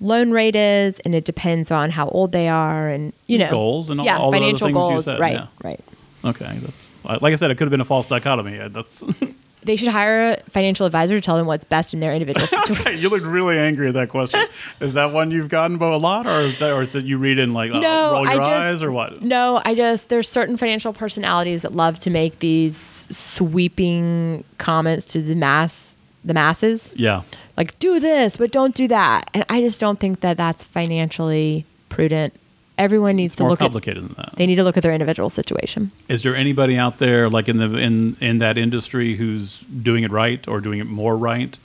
loan 0.00 0.30
rate 0.30 0.56
is, 0.56 1.00
and 1.00 1.14
it 1.14 1.24
depends 1.24 1.70
on 1.70 1.90
how 1.90 2.08
old 2.08 2.32
they 2.32 2.48
are, 2.48 2.88
and 2.88 3.12
you 3.26 3.38
know 3.38 3.50
Goals 3.50 3.90
and 3.90 4.00
all- 4.00 4.06
yeah, 4.06 4.18
all 4.18 4.32
financial 4.32 4.70
goals, 4.70 5.06
said, 5.06 5.18
right? 5.18 5.34
yeah. 5.34 5.46
Right. 5.62 5.80
Okay. 6.24 6.60
Like 7.04 7.32
I 7.32 7.36
said, 7.36 7.50
it 7.50 7.56
could 7.56 7.64
have 7.66 7.70
been 7.70 7.80
a 7.82 7.84
false 7.84 8.06
dichotomy. 8.06 8.56
That's 8.68 9.04
They 9.64 9.76
should 9.76 9.88
hire 9.88 10.32
a 10.32 10.36
financial 10.50 10.86
advisor 10.86 11.14
to 11.14 11.20
tell 11.20 11.36
them 11.36 11.46
what's 11.46 11.64
best 11.64 11.94
in 11.94 12.00
their 12.00 12.12
individual 12.12 12.46
situation. 12.66 12.98
you 12.98 13.08
looked 13.08 13.24
really 13.26 13.58
angry 13.58 13.88
at 13.88 13.94
that 13.94 14.08
question. 14.10 14.44
is 14.80 14.94
that 14.94 15.12
one 15.12 15.30
you've 15.30 15.48
gotten 15.48 15.80
a 15.82 15.96
lot, 15.96 16.26
or 16.26 16.40
is, 16.40 16.58
that, 16.58 16.72
or 16.72 16.82
is 16.82 16.94
it 16.94 17.04
you 17.04 17.18
read 17.18 17.38
in 17.38 17.52
like 17.54 17.72
uh, 17.72 17.78
No, 17.80 18.12
roll 18.12 18.28
I 18.28 18.36
just- 18.36 18.50
eyes, 18.50 18.82
or 18.82 18.92
what? 18.92 19.22
No, 19.22 19.60
I 19.64 19.74
just 19.74 20.08
there's 20.10 20.28
certain 20.28 20.56
financial 20.56 20.92
personalities 20.92 21.62
that 21.62 21.74
love 21.74 21.98
to 22.00 22.10
make 22.10 22.38
these 22.40 23.06
sweeping 23.10 24.44
comments 24.58 25.06
to 25.06 25.22
the 25.22 25.34
mass, 25.34 25.96
the 26.24 26.34
masses. 26.34 26.92
Yeah. 26.96 27.22
like 27.56 27.78
do 27.78 28.00
this 28.00 28.36
but 28.36 28.50
don't 28.50 28.74
do 28.74 28.88
that 28.88 29.30
and 29.32 29.44
i 29.48 29.60
just 29.60 29.78
don't 29.80 30.00
think 30.00 30.20
that 30.20 30.36
that's 30.36 30.64
financially 30.64 31.64
prudent 31.88 32.34
everyone 32.78 33.16
needs 33.16 33.34
It's 33.34 33.36
to 33.38 33.42
more 33.44 33.50
look 33.50 33.60
at 33.60 33.64
complicated 33.64 34.02
than 34.04 34.14
that. 34.16 34.34
they 34.36 34.46
need 34.46 34.56
to 34.56 34.64
look 34.64 34.76
at 34.76 34.82
their 34.82 34.92
individual 34.92 35.30
situation 35.30 35.90
Is 36.08 36.22
there 36.22 36.34
anybody 36.34 36.76
out 36.76 36.98
there 36.98 37.28
like 37.30 37.48
in 37.48 37.58
the 37.58 37.76
in 37.78 38.16
in 38.20 38.38
that 38.38 38.58
industry 38.58 39.14
who's 39.16 39.60
doing 39.60 40.04
it 40.04 40.10
right 40.10 40.46
or 40.48 40.60
doing 40.60 40.80
it 40.80 40.86
more 40.86 41.16
right, 41.16 41.56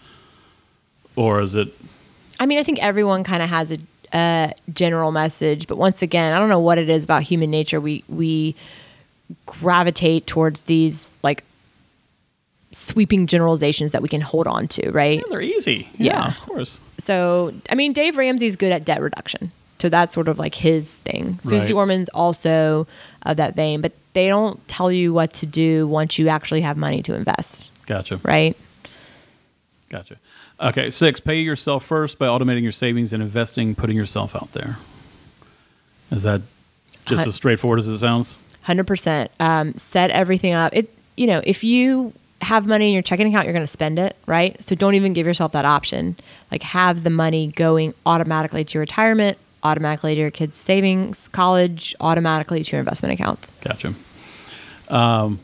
or 1.15 1.41
is 1.41 1.56
it? 1.56 1.69
i 2.40 2.45
mean 2.45 2.57
i 2.60 2.64
think 2.64 2.81
everyone 2.81 3.23
kind 3.23 3.41
of 3.44 3.49
has 3.49 3.72
a, 3.72 3.77
a 4.14 4.53
general 4.73 5.11
message 5.11 5.68
but 5.68 5.77
once 5.77 6.02
again 6.02 6.34
i 6.34 6.40
don't 6.40 6.49
know 6.49 6.60
what 6.60 6.77
it 6.77 6.90
is 6.90 7.03
about 7.03 7.23
human 7.23 7.49
nature 7.52 7.80
we 7.81 8.03
we 8.07 8.56
gravitate 9.45 10.26
towards 10.27 10.61
these 10.64 11.18
like 11.23 11.44
sweeping 12.72 13.26
generalizations 13.27 13.91
that 13.94 14.02
we 14.02 14.07
can 14.10 14.22
hold 14.22 14.45
on 14.48 14.68
to 14.68 14.91
right 14.91 15.18
Yeah, 15.19 15.23
they're 15.31 15.41
easy. 15.41 15.90
Yeah. 15.98 16.27
of 16.27 16.40
course. 16.41 16.80
So, 16.99 17.53
I 17.72 17.73
mean, 17.76 17.94
Dave 17.94 18.15
Ramsey's 18.18 18.56
good 18.56 18.72
at 18.72 18.86
debt 18.86 19.02
reduction. 19.02 19.52
So 19.80 19.89
that's 19.89 20.14
sort 20.14 20.27
of 20.27 20.38
like 20.38 20.56
his 20.56 20.88
thing. 20.89 21.39
Susie 21.43 21.68
Right. 21.68 21.73
Orman's 21.73 22.10
also 22.10 22.85
of 23.23 23.38
that 23.38 23.56
vein, 23.56 23.81
but 23.81 23.93
they 24.14 24.27
don't 24.27 24.65
tell 24.68 24.91
you 24.91 25.14
what 25.14 25.34
to 25.34 25.45
do 25.45 25.88
once 25.88 26.18
you 26.19 26.27
actually 26.27 26.61
have 26.61 26.76
money 26.77 27.01
to 27.03 27.14
invest, 27.14 27.69
Gotcha. 27.85 28.19
right? 28.23 28.56
Gotcha. 29.89 30.18
Okay, 30.61 30.89
six. 30.89 31.19
Pay 31.19 31.39
yourself 31.39 31.85
first 31.85 32.19
by 32.19 32.27
automating 32.27 32.64
your 32.64 32.72
savings 32.73 33.14
and 33.14 33.23
investing, 33.23 33.76
putting 33.76 33.95
yourself 33.95 34.35
out 34.35 34.51
there. 34.51 34.77
Is 36.11 36.23
that 36.23 36.41
just 37.06 37.26
as 37.26 37.35
straightforward 37.35 37.80
as 37.80 37.88
it 37.88 37.97
sounds? 37.99 38.38
100%. 38.68 39.30
Um, 39.39 39.73
set 39.76 40.11
everything 40.11 40.53
up. 40.53 40.76
It, 40.76 40.93
you 41.15 41.27
know, 41.27 41.41
if 41.43 41.64
you 41.64 42.14
have 42.41 42.68
money 42.68 42.88
in 42.89 42.93
your 42.93 43.01
checking 43.01 43.27
account, 43.27 43.45
you're 43.45 43.53
going 43.53 43.64
to 43.64 43.68
spend 43.68 43.99
it, 43.99 44.15
right? 44.26 44.61
So 44.64 44.76
don't 44.76 44.95
even 44.95 45.14
give 45.14 45.26
yourself 45.26 45.53
that 45.53 45.65
option. 45.65 46.18
Like 46.51 46.64
have 46.64 47.03
the 47.03 47.10
money 47.10 47.47
going 47.47 47.93
automatically 48.06 48.64
to 48.64 48.73
your 48.73 48.81
retirement, 48.81 49.38
automatically 49.64 50.15
to 50.15 50.22
your 50.22 50.30
kids' 50.30 50.56
savings, 50.56 51.27
college, 51.30 51.95
automatically 51.99 52.64
to 52.64 52.72
your 52.72 52.80
investment 52.80 53.14
accounts. 53.14 53.52
Gotcha. 53.61 53.94
Um, 54.90 55.40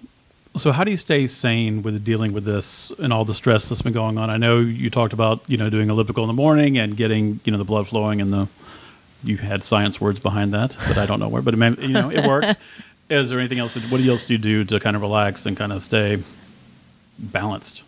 so, 0.56 0.72
how 0.72 0.84
do 0.84 0.92
you 0.92 0.98
stay 0.98 1.28
sane 1.28 1.84
with 1.84 2.04
dealing 2.06 2.32
with 2.32 2.46
this 2.46 2.92
and 3.00 3.12
all 3.12 3.26
the 3.26 3.34
stress 3.34 3.68
that's 3.68 3.82
been 3.82 3.94
going 3.94 4.18
on? 4.18 4.30
I 4.30 4.38
know 4.38 4.60
you 4.60 4.90
talked 4.90 5.14
about 5.14 5.42
you 5.48 5.58
know 5.58 5.70
doing 5.70 5.90
elliptical 5.90 6.24
in 6.24 6.28
the 6.28 6.34
morning 6.34 6.78
and 6.78 6.96
getting 6.96 7.40
you 7.44 7.52
know 7.52 7.58
the 7.58 7.66
blood 7.66 7.88
flowing 7.88 8.22
and 8.22 8.32
the 8.32 8.48
you 9.24 9.38
had 9.38 9.64
science 9.64 10.00
words 10.00 10.20
behind 10.20 10.54
that, 10.54 10.78
but 10.88 10.98
I 10.98 11.06
don't 11.06 11.20
know 11.20 11.28
where. 11.28 11.42
But 11.42 11.56
it 11.56 11.58
may, 11.58 11.70
you 11.82 11.90
know 11.90 12.10
it 12.10 12.26
works. 12.26 12.56
Is 13.10 13.30
there 13.30 13.40
anything 13.40 13.60
else? 13.60 13.76
That, 13.76 13.84
what 13.92 14.02
else 14.02 14.26
do 14.26 14.34
you 14.34 14.40
do 14.40 14.64
to 14.66 14.80
kind 14.80 14.96
of 14.96 15.02
relax 15.02 15.46
and 15.46 15.56
kind 15.56 15.72
of 15.72 15.84
stay 15.84 16.24
balanced? 17.20 17.84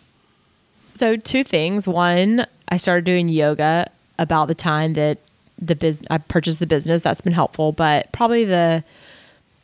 So 0.94 1.16
two 1.16 1.44
things. 1.44 1.88
One, 1.88 2.46
I 2.68 2.76
started 2.76 3.04
doing 3.04 3.28
yoga 3.28 3.90
about 4.18 4.46
the 4.46 4.54
time 4.54 4.92
that 4.94 5.18
the 5.58 5.74
business 5.74 6.06
I 6.10 6.18
purchased 6.18 6.58
the 6.58 6.66
business. 6.66 7.02
That's 7.02 7.20
been 7.20 7.32
helpful, 7.32 7.72
but 7.72 8.10
probably 8.12 8.44
the 8.44 8.84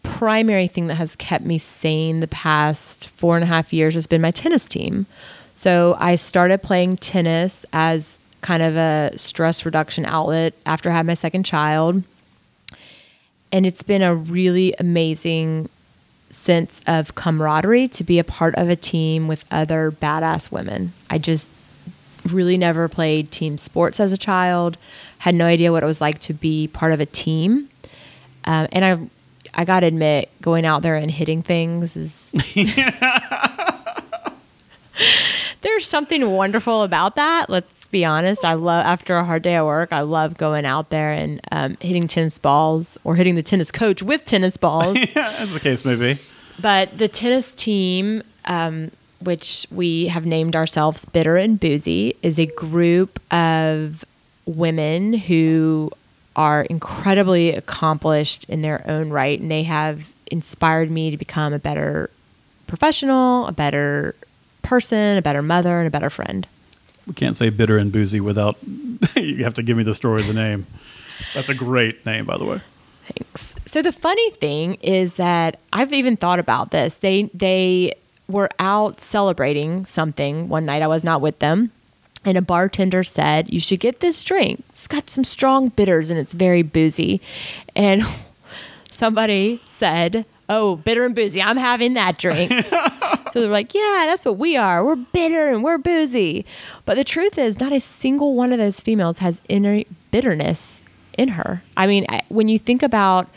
primary 0.03 0.69
thing 0.69 0.87
that 0.89 0.97
has 0.97 1.17
kept 1.17 1.45
me 1.45 1.59
sane 1.59 2.21
the 2.21 2.29
past 2.29 3.09
four 3.09 3.37
and 3.37 3.45
a 3.45 3.47
half 3.47 3.73
years 3.73 3.95
has 3.95 4.07
been 4.07 4.21
my 4.21 4.31
tennis 4.31 4.67
team. 4.67 5.07
So 5.55 5.97
I 5.99 6.17
started 6.17 6.63
playing 6.63 6.99
tennis 6.99 7.65
as 7.73 8.19
kind 8.43 8.63
of 8.63 8.77
a 8.77 9.13
stress 9.17 9.65
reduction 9.65 10.05
outlet 10.05 10.53
after 10.67 10.91
I 10.91 10.95
had 10.95 11.07
my 11.07 11.15
second 11.15 11.45
child. 11.45 12.03
And 13.51 13.65
it's 13.65 13.83
been 13.83 14.03
a 14.03 14.15
really 14.15 14.75
amazing 14.79 15.69
sense 16.29 16.81
of 16.87 17.15
camaraderie 17.15 17.89
to 17.89 18.05
be 18.05 18.19
a 18.19 18.25
part 18.25 18.55
of 18.57 18.69
a 18.69 18.77
team 18.77 19.29
with 19.29 19.45
other 19.51 19.91
badass 19.91 20.51
women. 20.51 20.93
I 21.09 21.19
just 21.19 21.49
really 22.27 22.59
never 22.59 22.89
played 22.89 23.31
team 23.31 23.57
sports 23.59 24.01
as 24.01 24.13
a 24.13 24.19
child, 24.19 24.77
had 25.25 25.35
no 25.35 25.47
idea 25.47 25.73
what 25.73 25.83
it 25.83 25.87
was 25.87 26.03
like 26.03 26.21
to 26.21 26.35
be 26.35 26.69
part 26.69 26.93
of 26.93 27.01
a 27.01 27.07
team. 27.07 27.71
Um, 28.45 28.69
and 28.73 28.85
I, 28.85 28.99
I 29.55 29.65
got 29.65 29.81
to 29.81 29.87
admit, 29.87 30.31
going 30.43 30.67
out 30.67 30.83
there 30.83 30.97
and 30.97 31.11
hitting 31.11 31.43
things 31.43 31.97
is. 31.97 32.31
There's 35.63 35.87
something 35.87 36.31
wonderful 36.31 36.83
about 36.83 37.17
that. 37.17 37.49
Let's 37.49 37.87
be 37.87 38.05
honest. 38.05 38.45
I 38.45 38.53
love 38.53 38.85
after 38.85 39.17
a 39.17 39.25
hard 39.25 39.41
day 39.41 39.55
at 39.55 39.65
work. 39.65 39.95
I 39.95 40.03
love 40.03 40.37
going 40.37 40.67
out 40.67 40.91
there 40.91 41.13
and 41.13 41.41
um, 41.51 41.79
hitting 41.81 42.07
tennis 42.07 42.39
balls 42.39 42.99
or 43.03 43.17
hitting 43.17 43.35
the 43.35 43.43
tennis 43.43 43.71
coach 43.71 44.03
with 44.03 44.27
tennis 44.27 44.59
balls. 44.59 44.99
yeah, 45.17 45.35
as 45.39 45.55
the 45.55 45.61
case 45.61 45.87
may 45.87 45.95
be. 45.95 46.21
But 46.61 46.99
the 46.99 47.09
tennis 47.09 47.55
team, 47.55 48.23
um, 48.45 48.91
which 49.21 49.67
we 49.71 50.09
have 50.09 50.27
named 50.27 50.55
ourselves 50.55 51.07
Bitter 51.07 51.39
and 51.39 51.59
Boozy, 51.59 52.15
is 52.23 52.39
a 52.39 52.45
group 52.45 53.19
of 53.33 54.05
women 54.47 55.13
who 55.13 55.91
are 56.37 56.63
incredibly 56.63 57.51
accomplished 57.53 58.45
in 58.45 58.63
their 58.63 58.89
own 58.91 59.11
right. 59.11 59.39
And 59.39 59.51
they 59.51 59.63
have 59.63 60.11
inspired 60.31 60.91
me 60.91 61.11
to 61.11 61.17
become 61.17 61.53
a 61.53 61.59
better 61.59 62.11
professional, 62.67 63.47
a 63.47 63.53
better 63.53 64.15
person, 64.63 65.17
a 65.17 65.23
better 65.23 65.43
mother, 65.43 65.79
and 65.79 65.87
a 65.87 65.91
better 65.91 66.11
friend. 66.11 66.47
We 67.07 67.15
can't 67.15 67.37
say 67.37 67.51
bitter 67.51 67.77
and 67.77 67.93
boozy 67.93 68.21
without. 68.21 68.57
you 69.17 69.45
have 69.45 69.55
to 69.55 69.63
give 69.63 69.77
me 69.77 69.83
the 69.83 69.95
story 69.95 70.23
of 70.23 70.27
the 70.27 70.33
name. 70.33 70.67
That's 71.35 71.49
a 71.49 71.55
great 71.55 72.05
name, 72.07 72.25
by 72.25 72.39
the 72.39 72.45
way. 72.45 72.61
Thanks. 73.05 73.55
So 73.67 73.83
the 73.83 73.93
funny 73.93 74.31
thing 74.31 74.75
is 74.77 75.15
that 75.15 75.59
I've 75.73 75.93
even 75.93 76.17
thought 76.17 76.39
about 76.39 76.71
this. 76.71 76.95
They 76.95 77.25
they 77.35 77.95
were 78.29 78.49
out 78.59 79.01
celebrating 79.01 79.85
something 79.85 80.49
one 80.49 80.65
night. 80.65 80.81
I 80.81 80.87
was 80.87 81.05
not 81.05 81.21
with 81.21 81.39
them. 81.41 81.71
And 82.25 82.39
a 82.39 82.43
bartender 82.43 83.05
said, 83.05 83.53
You 83.53 83.61
should 83.61 83.81
get 83.81 84.01
this 84.01 84.23
drink. 84.23 84.65
It's 84.71 84.87
got 84.87 85.11
some 85.11 85.25
strong 85.25 85.69
bitters 85.69 86.11
and 86.11 86.19
it's 86.19 86.33
very 86.33 86.63
boozy. 86.63 87.21
And 87.77 88.03
somebody 88.91 89.61
said, 89.65 90.27
Oh, 90.49 90.77
bitter 90.77 91.05
and 91.05 91.15
boozy. 91.15 91.43
I'm 91.43 91.57
having 91.57 91.95
that 91.95 92.19
drink. 92.19 92.51
so 93.33 93.41
they're 93.41 93.51
like, 93.51 93.75
Yeah, 93.75 94.05
that's 94.07 94.25
what 94.25 94.39
we 94.39 94.57
are. 94.57 94.85
We're 94.85 94.97
bitter 94.97 95.51
and 95.51 95.63
we're 95.63 95.79
boozy. 95.79 96.47
But 96.85 96.97
the 96.97 97.05
truth 97.05 97.39
is, 97.39 97.61
not 97.61 97.73
a 97.73 97.81
single 97.81 98.35
one 98.35 98.53
of 98.53 98.59
those 98.59 98.81
females 98.81 99.19
has 99.19 99.41
inner 99.49 99.83
bitterness 100.11 100.85
in 101.19 101.29
her. 101.29 101.63
I 101.77 101.87
mean, 101.87 102.07
when 102.29 102.49
you 102.49 102.59
think 102.59 102.83
about 102.83 103.29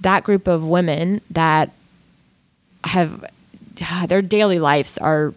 that 0.00 0.24
group 0.24 0.46
of 0.46 0.64
women 0.64 1.20
that 1.30 1.70
have 2.84 3.24
their 4.08 4.22
daily 4.22 4.58
lives 4.58 4.98
are 4.98 5.34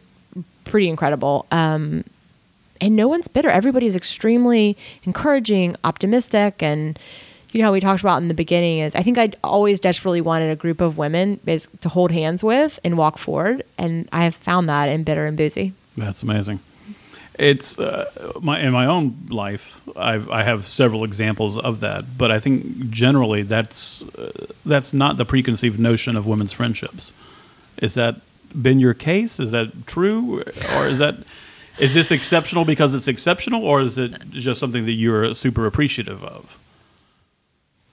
pretty 0.64 0.90
incredible. 0.90 1.45
Um, 1.52 2.03
and 2.82 2.96
no 2.96 3.08
one's 3.08 3.28
bitter. 3.28 3.50
Everybody's 3.50 3.96
extremely 3.96 4.78
encouraging, 5.04 5.76
optimistic, 5.84 6.62
and 6.62 6.98
you 7.52 7.62
know 7.62 7.68
how 7.68 7.72
we 7.72 7.80
talked 7.80 8.02
about 8.02 8.22
in 8.22 8.28
the 8.28 8.34
beginning 8.34 8.80
is 8.80 8.96
I 8.96 9.02
think 9.02 9.18
I 9.18 9.32
always 9.44 9.80
desperately 9.80 10.20
wanted 10.20 10.52
a 10.52 10.56
group 10.56 10.82
of 10.82 10.98
women 10.98 11.40
to 11.46 11.90
hold 11.90 12.12
hands 12.12 12.44
with 12.44 12.80
and 12.84 12.98
walk 12.98 13.18
forward, 13.18 13.64
and 13.78 14.10
I 14.12 14.26
have 14.26 14.36
found 14.36 14.68
that 14.68 14.90
in 14.90 15.04
Bitter 15.04 15.26
and 15.26 15.38
Boozy. 15.38 15.74
That's 15.96 16.22
amazing. 16.22 16.60
It's 17.38 17.78
uh, 17.78 18.10
my 18.42 18.60
in 18.60 18.72
my 18.72 18.86
own 18.86 19.16
life. 19.30 19.82
I've, 19.96 20.30
I 20.30 20.44
have 20.44 20.66
several 20.66 21.04
examples 21.04 21.58
of 21.58 21.82
that, 21.82 22.18
but 22.18 22.32
I 22.32 22.40
think 22.40 22.90
generally 22.90 23.42
that's 23.42 24.02
uh, 24.02 24.48
that's 24.66 24.94
not 24.94 25.18
the 25.18 25.26
preconceived 25.26 25.80
notion 25.80 26.16
of 26.16 26.28
women's 26.28 26.54
friendships. 26.54 27.12
Is 27.78 27.94
that 27.96 28.22
been 28.62 28.80
your 28.80 28.94
case? 28.94 29.40
Is 29.40 29.52
that 29.52 29.86
true, 29.86 30.44
or 30.76 30.88
is 30.88 31.00
that 31.00 31.16
is 31.78 31.94
this 31.94 32.12
exceptional 32.12 32.66
because 32.66 32.94
it's 32.94 33.08
exceptional, 33.08 33.64
or 33.64 33.82
is 33.82 33.98
it 33.98 34.30
just 34.30 34.60
something 34.60 34.86
that 34.86 34.94
you're 34.94 35.34
super 35.34 35.66
appreciative 35.66 36.24
of? 36.24 36.58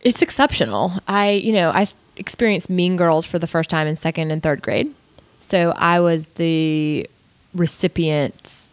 It's 0.01 0.23
exceptional. 0.23 0.93
I, 1.07 1.31
you 1.31 1.53
know, 1.53 1.71
I 1.71 1.87
experienced 2.17 2.69
Mean 2.69 2.97
Girls 2.97 3.25
for 3.25 3.39
the 3.39 3.47
first 3.47 3.71
time 3.71 3.87
in 3.87 3.97
second 3.97 4.31
and 4.31 4.43
third 4.43 4.63
grade. 4.63 4.93
So 5.41 5.73
I 5.77 6.01
was 6.01 6.27
the 6.29 7.09
recipient 7.55 8.69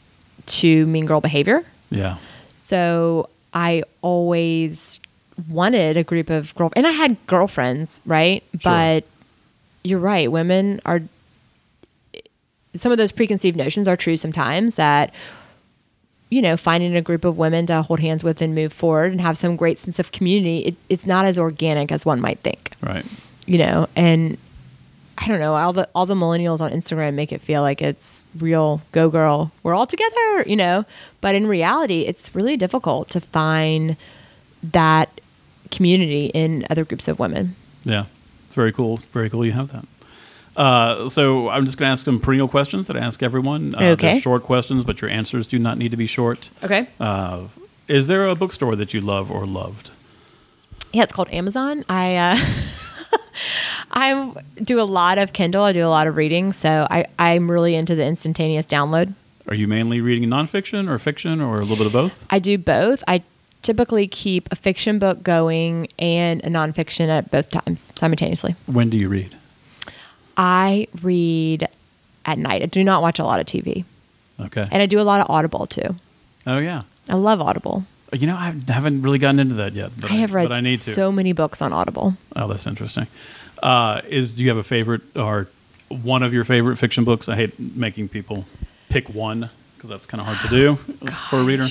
to 0.47 0.85
Mean 0.87 1.05
Girl 1.05 1.21
behavior. 1.21 1.63
Yeah. 1.91 2.17
So 2.57 3.29
I 3.53 3.83
always 4.01 4.99
wanted 5.47 5.97
a 5.97 6.03
group 6.03 6.29
of 6.29 6.53
girl, 6.55 6.71
and 6.75 6.85
I 6.85 6.91
had 6.91 7.17
girlfriends, 7.27 8.01
right? 8.05 8.43
But 8.63 9.03
you're 9.83 9.99
right. 9.99 10.31
Women 10.31 10.81
are. 10.85 11.01
Some 12.75 12.91
of 12.91 12.97
those 12.97 13.11
preconceived 13.11 13.57
notions 13.57 13.87
are 13.87 13.97
true 13.97 14.17
sometimes. 14.17 14.75
That 14.75 15.13
you 16.29 16.41
know, 16.41 16.55
finding 16.55 16.95
a 16.95 17.01
group 17.01 17.25
of 17.25 17.37
women 17.37 17.65
to 17.67 17.81
hold 17.81 17.99
hands 17.99 18.23
with 18.23 18.41
and 18.41 18.53
move 18.53 18.71
forward 18.71 19.11
and 19.11 19.19
have 19.19 19.37
some 19.37 19.55
great 19.55 19.79
sense 19.79 19.97
of 19.97 20.11
community, 20.11 20.59
it, 20.59 20.75
it's 20.87 21.05
not 21.05 21.25
as 21.25 21.39
organic 21.39 21.91
as 21.91 22.05
one 22.05 22.21
might 22.21 22.39
think. 22.39 22.73
Right. 22.81 23.05
You 23.47 23.57
know, 23.57 23.87
and 23.95 24.37
I 25.17 25.27
don't 25.27 25.39
know, 25.39 25.55
all 25.55 25.73
the 25.73 25.89
all 25.95 26.05
the 26.05 26.15
millennials 26.15 26.61
on 26.61 26.71
Instagram 26.71 27.15
make 27.15 27.31
it 27.31 27.41
feel 27.41 27.61
like 27.61 27.81
it's 27.81 28.23
real 28.37 28.81
go 28.91 29.09
girl, 29.09 29.51
we're 29.63 29.73
all 29.73 29.87
together, 29.87 30.43
you 30.45 30.55
know. 30.55 30.85
But 31.19 31.35
in 31.35 31.47
reality, 31.47 32.01
it's 32.01 32.33
really 32.35 32.57
difficult 32.57 33.09
to 33.09 33.19
find 33.19 33.97
that 34.63 35.09
community 35.71 36.27
in 36.27 36.65
other 36.69 36.85
groups 36.85 37.07
of 37.07 37.19
women. 37.19 37.55
Yeah. 37.83 38.05
It's 38.45 38.55
very 38.55 38.71
cool. 38.71 38.97
Very 39.11 39.29
cool 39.29 39.45
you 39.45 39.51
have 39.51 39.71
that. 39.73 39.85
Uh, 40.59 41.07
so 41.07 41.47
I'm 41.49 41.65
just 41.65 41.77
going 41.77 41.87
to 41.87 41.93
ask 41.93 42.03
some 42.03 42.19
perennial 42.19 42.49
questions 42.49 42.87
that 42.87 42.97
I 42.97 42.99
ask 42.99 43.23
everyone. 43.23 43.73
Uh, 43.75 43.93
Okay. 43.93 44.19
Short 44.19 44.43
questions, 44.43 44.83
but 44.83 44.99
your 45.01 45.09
answers 45.09 45.47
do 45.47 45.57
not 45.57 45.77
need 45.77 45.91
to 45.91 45.97
be 45.97 46.05
short. 46.05 46.49
Okay. 46.61 46.87
Uh, 46.99 47.43
is 47.87 48.07
there 48.07 48.27
a 48.27 48.35
bookstore 48.35 48.75
that 48.75 48.93
you 48.93 48.99
love 49.01 49.31
or 49.31 49.45
loved? 49.47 49.89
Yeah, 50.91 51.03
it's 51.03 51.13
called 51.13 51.29
Amazon. 51.31 51.83
I 51.87 52.15
uh, 52.17 52.37
I 53.91 54.33
do 54.61 54.79
a 54.81 54.83
lot 54.83 55.17
of 55.17 55.33
Kindle. 55.33 55.63
I 55.63 55.71
do 55.73 55.85
a 55.85 55.89
lot 55.89 56.07
of 56.07 56.15
reading, 56.15 56.51
so 56.51 56.87
I 56.91 57.05
I'm 57.17 57.49
really 57.49 57.75
into 57.75 57.95
the 57.95 58.05
instantaneous 58.05 58.65
download. 58.65 59.13
Are 59.47 59.55
you 59.55 59.67
mainly 59.67 60.01
reading 60.01 60.29
nonfiction 60.29 60.89
or 60.89 60.99
fiction 60.99 61.41
or 61.41 61.55
a 61.55 61.61
little 61.61 61.77
bit 61.77 61.87
of 61.87 61.93
both? 61.93 62.25
I 62.29 62.39
do 62.39 62.57
both. 62.57 63.03
I 63.07 63.23
typically 63.61 64.07
keep 64.07 64.47
a 64.51 64.55
fiction 64.55 64.99
book 64.99 65.23
going 65.23 65.87
and 65.97 66.41
a 66.43 66.47
nonfiction 66.49 67.07
at 67.07 67.31
both 67.31 67.49
times 67.49 67.91
simultaneously. 67.95 68.55
When 68.67 68.89
do 68.89 68.97
you 68.97 69.09
read? 69.09 69.35
I 70.41 70.87
read 71.01 71.67
at 72.25 72.39
night. 72.39 72.61
I 72.61 72.65
do 72.67 72.81
not 72.83 73.01
watch 73.01 73.19
a 73.19 73.23
lot 73.25 73.39
of 73.41 73.45
TV, 73.45 73.83
Okay. 74.39 74.65
and 74.71 74.81
I 74.81 74.85
do 74.85 74.99
a 74.99 75.03
lot 75.03 75.19
of 75.21 75.29
Audible 75.29 75.67
too. 75.67 75.95
oh 76.47 76.57
yeah. 76.59 76.83
I 77.09 77.15
love 77.15 77.41
Audible. 77.41 77.83
You 78.13 78.25
know, 78.27 78.35
I 78.35 78.53
haven't 78.69 79.01
really 79.01 79.19
gotten 79.19 79.39
into 79.39 79.55
that 79.55 79.73
yet. 79.73 79.91
But 79.99 80.11
I 80.11 80.15
have 80.15 80.33
read 80.33 80.47
but 80.49 80.55
I 80.55 80.61
need 80.61 80.79
to. 80.79 80.91
so 80.91 81.11
many 81.11 81.33
books 81.33 81.61
on 81.61 81.73
Audible. 81.73 82.15
Oh, 82.35 82.47
that's 82.47 82.65
interesting. 82.65 83.07
Uh, 83.61 84.01
is 84.07 84.35
do 84.35 84.43
you 84.43 84.49
have 84.49 84.57
a 84.57 84.63
favorite 84.63 85.01
or 85.15 85.47
one 85.89 86.23
of 86.23 86.33
your 86.33 86.43
favorite 86.45 86.77
fiction 86.77 87.03
books? 87.03 87.27
I 87.27 87.35
hate 87.35 87.59
making 87.59 88.07
people 88.09 88.45
pick 88.89 89.09
one 89.13 89.49
because 89.75 89.89
that's 89.89 90.05
kind 90.05 90.21
of 90.21 90.27
hard 90.27 90.39
to 90.39 90.49
do 90.49 90.75
for 91.29 91.39
a 91.39 91.43
reader. 91.43 91.67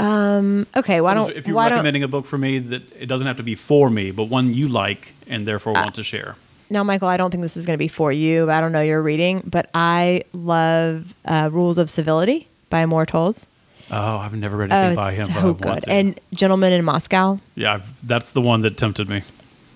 Okay, 0.00 1.00
why 1.00 1.14
don't 1.14 1.30
if 1.30 1.46
you're 1.46 1.56
recommending 1.56 2.02
a 2.02 2.08
book 2.08 2.26
for 2.26 2.36
me, 2.38 2.58
that 2.58 2.82
it 2.98 3.06
doesn't 3.06 3.26
have 3.26 3.36
to 3.36 3.42
be 3.42 3.54
for 3.54 3.88
me, 3.90 4.10
but 4.10 4.24
one 4.24 4.52
you 4.54 4.66
like 4.68 5.14
and 5.28 5.46
therefore 5.46 5.76
Uh, 5.76 5.82
want 5.82 5.94
to 5.94 6.02
share. 6.02 6.36
Now, 6.74 6.82
Michael? 6.82 7.06
I 7.06 7.16
don't 7.16 7.30
think 7.30 7.40
this 7.42 7.56
is 7.56 7.66
going 7.66 7.74
to 7.74 7.78
be 7.78 7.86
for 7.86 8.10
you. 8.10 8.50
I 8.50 8.60
don't 8.60 8.72
know 8.72 8.80
your 8.80 9.00
reading, 9.00 9.42
but 9.46 9.70
I 9.74 10.24
love 10.32 11.14
uh, 11.24 11.48
Rules 11.52 11.78
of 11.78 11.88
Civility 11.88 12.48
by 12.68 12.80
Amor 12.80 13.06
Towles. 13.06 13.46
Oh, 13.92 14.16
I've 14.18 14.34
never 14.34 14.56
read 14.56 14.72
Oh, 14.72 14.76
anything 14.76 14.90
it's 14.92 14.96
by 14.96 15.12
him, 15.12 15.28
so 15.28 15.54
good. 15.54 15.84
And 15.86 16.18
Gentleman 16.32 16.72
in 16.72 16.84
Moscow. 16.84 17.38
yeah, 17.54 17.74
I've, 17.74 18.06
that's 18.06 18.32
the 18.32 18.40
one 18.40 18.62
that 18.62 18.76
tempted 18.76 19.08
me. 19.08 19.22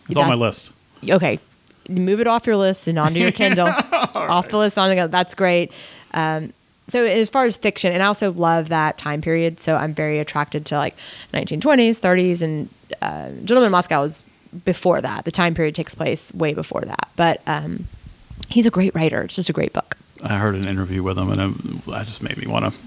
It's 0.09 0.17
on 0.17 0.27
my 0.29 0.35
list. 0.35 0.73
okay, 1.09 1.39
move 1.89 2.19
it 2.21 2.27
off 2.27 2.47
your 2.49 2.57
list 2.57 2.89
and 2.89 2.99
onto 2.99 3.21
your 3.21 3.31
Kindle. 3.31 3.69
off 3.93 4.49
the 4.49 4.59
list, 4.59 4.77
on 4.77 4.89
the 4.89 4.97
go. 4.97 5.07
that's 5.07 5.37
great. 5.37 5.71
Um, 6.15 6.53
so 6.89 7.05
as 7.05 7.29
far 7.29 7.45
as 7.45 7.57
fiction, 7.57 7.93
and 7.93 8.03
I 8.03 8.07
also 8.07 8.33
love 8.33 8.71
that 8.71 8.99
time 8.99 9.21
period. 9.21 9.61
So 9.61 9.77
I'm 9.77 9.95
very 9.95 10.19
attracted 10.19 10.67
to 10.67 10.77
like 10.79 10.97
1920s, 11.33 12.01
30s, 12.01 12.43
and 12.43 12.69
uh, 13.03 13.29
Gentleman 13.45 13.67
in 13.67 13.73
Moscow 13.73 14.03
is 14.03 14.25
before 14.65 15.01
that. 15.01 15.25
The 15.25 15.31
time 15.31 15.55
period 15.55 15.75
takes 15.75 15.95
place 15.95 16.33
way 16.35 16.55
before 16.55 16.83
that. 16.83 17.09
But 17.17 17.43
um, 17.47 17.89
he's 18.49 18.67
a 18.67 18.71
great 18.71 18.95
writer. 18.95 19.23
It's 19.23 19.35
just 19.35 19.49
a 19.49 19.53
great 19.53 19.73
book. 19.73 19.97
I 20.23 20.39
heard 20.39 20.55
an 20.55 20.67
interview 20.67 21.03
with 21.03 21.17
him, 21.17 21.31
and 21.31 21.55
it, 21.55 21.89
I 21.93 22.05
just 22.05 22.23
made 22.23 22.37
me 22.37 22.47
want 22.47 22.73
to. 22.73 22.81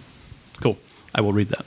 Cool. 0.62 0.78
I 1.14 1.22
will 1.22 1.34
read 1.34 1.50
that. 1.50 1.66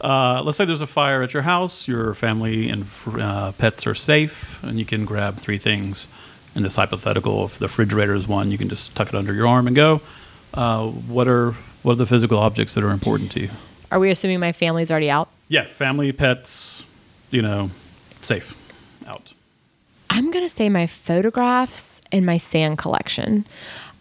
Uh, 0.00 0.42
let's 0.42 0.56
say 0.56 0.64
there's 0.64 0.82
a 0.82 0.86
fire 0.86 1.22
at 1.22 1.34
your 1.34 1.42
house. 1.42 1.88
Your 1.88 2.14
family 2.14 2.68
and 2.68 2.86
uh, 3.06 3.52
pets 3.52 3.86
are 3.86 3.94
safe, 3.94 4.62
and 4.62 4.78
you 4.78 4.84
can 4.84 5.04
grab 5.04 5.36
three 5.36 5.58
things. 5.58 6.08
In 6.54 6.62
this 6.62 6.76
hypothetical, 6.76 7.44
if 7.44 7.58
the 7.58 7.66
refrigerator 7.66 8.14
is 8.14 8.26
one, 8.26 8.50
you 8.50 8.58
can 8.58 8.68
just 8.68 8.96
tuck 8.96 9.08
it 9.08 9.14
under 9.14 9.32
your 9.32 9.46
arm 9.46 9.66
and 9.66 9.76
go. 9.76 10.00
Uh, 10.54 10.88
what 10.88 11.28
are 11.28 11.52
what 11.82 11.92
are 11.92 11.96
the 11.96 12.06
physical 12.06 12.38
objects 12.38 12.74
that 12.74 12.82
are 12.82 12.90
important 12.90 13.30
to 13.32 13.40
you? 13.40 13.50
Are 13.92 14.00
we 14.00 14.10
assuming 14.10 14.40
my 14.40 14.52
family's 14.52 14.90
already 14.90 15.10
out? 15.10 15.28
Yeah, 15.48 15.64
family, 15.64 16.10
pets, 16.10 16.82
you 17.30 17.42
know, 17.42 17.70
safe. 18.22 18.54
I'm 20.18 20.32
going 20.32 20.44
to 20.44 20.48
say 20.48 20.68
my 20.68 20.88
photographs 20.88 22.02
and 22.10 22.26
my 22.26 22.38
sand 22.38 22.76
collection. 22.76 23.46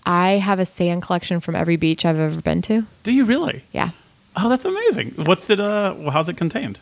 I 0.04 0.30
have 0.32 0.60
a 0.60 0.66
sand 0.66 1.04
collection 1.04 1.40
from 1.40 1.56
every 1.56 1.76
beach 1.76 2.06
I've 2.06 2.18
ever 2.18 2.42
been 2.42 2.64
to. 2.64 2.88
Do 3.04 3.14
you 3.14 3.24
really? 3.24 3.62
Yeah. 3.72 3.92
Oh, 4.36 4.50
that's 4.50 4.66
amazing. 4.66 5.12
What's 5.12 5.52
it? 5.52 5.60
Uh, 5.60 5.94
how's 6.10 6.28
it 6.28 6.36
contained? 6.36 6.80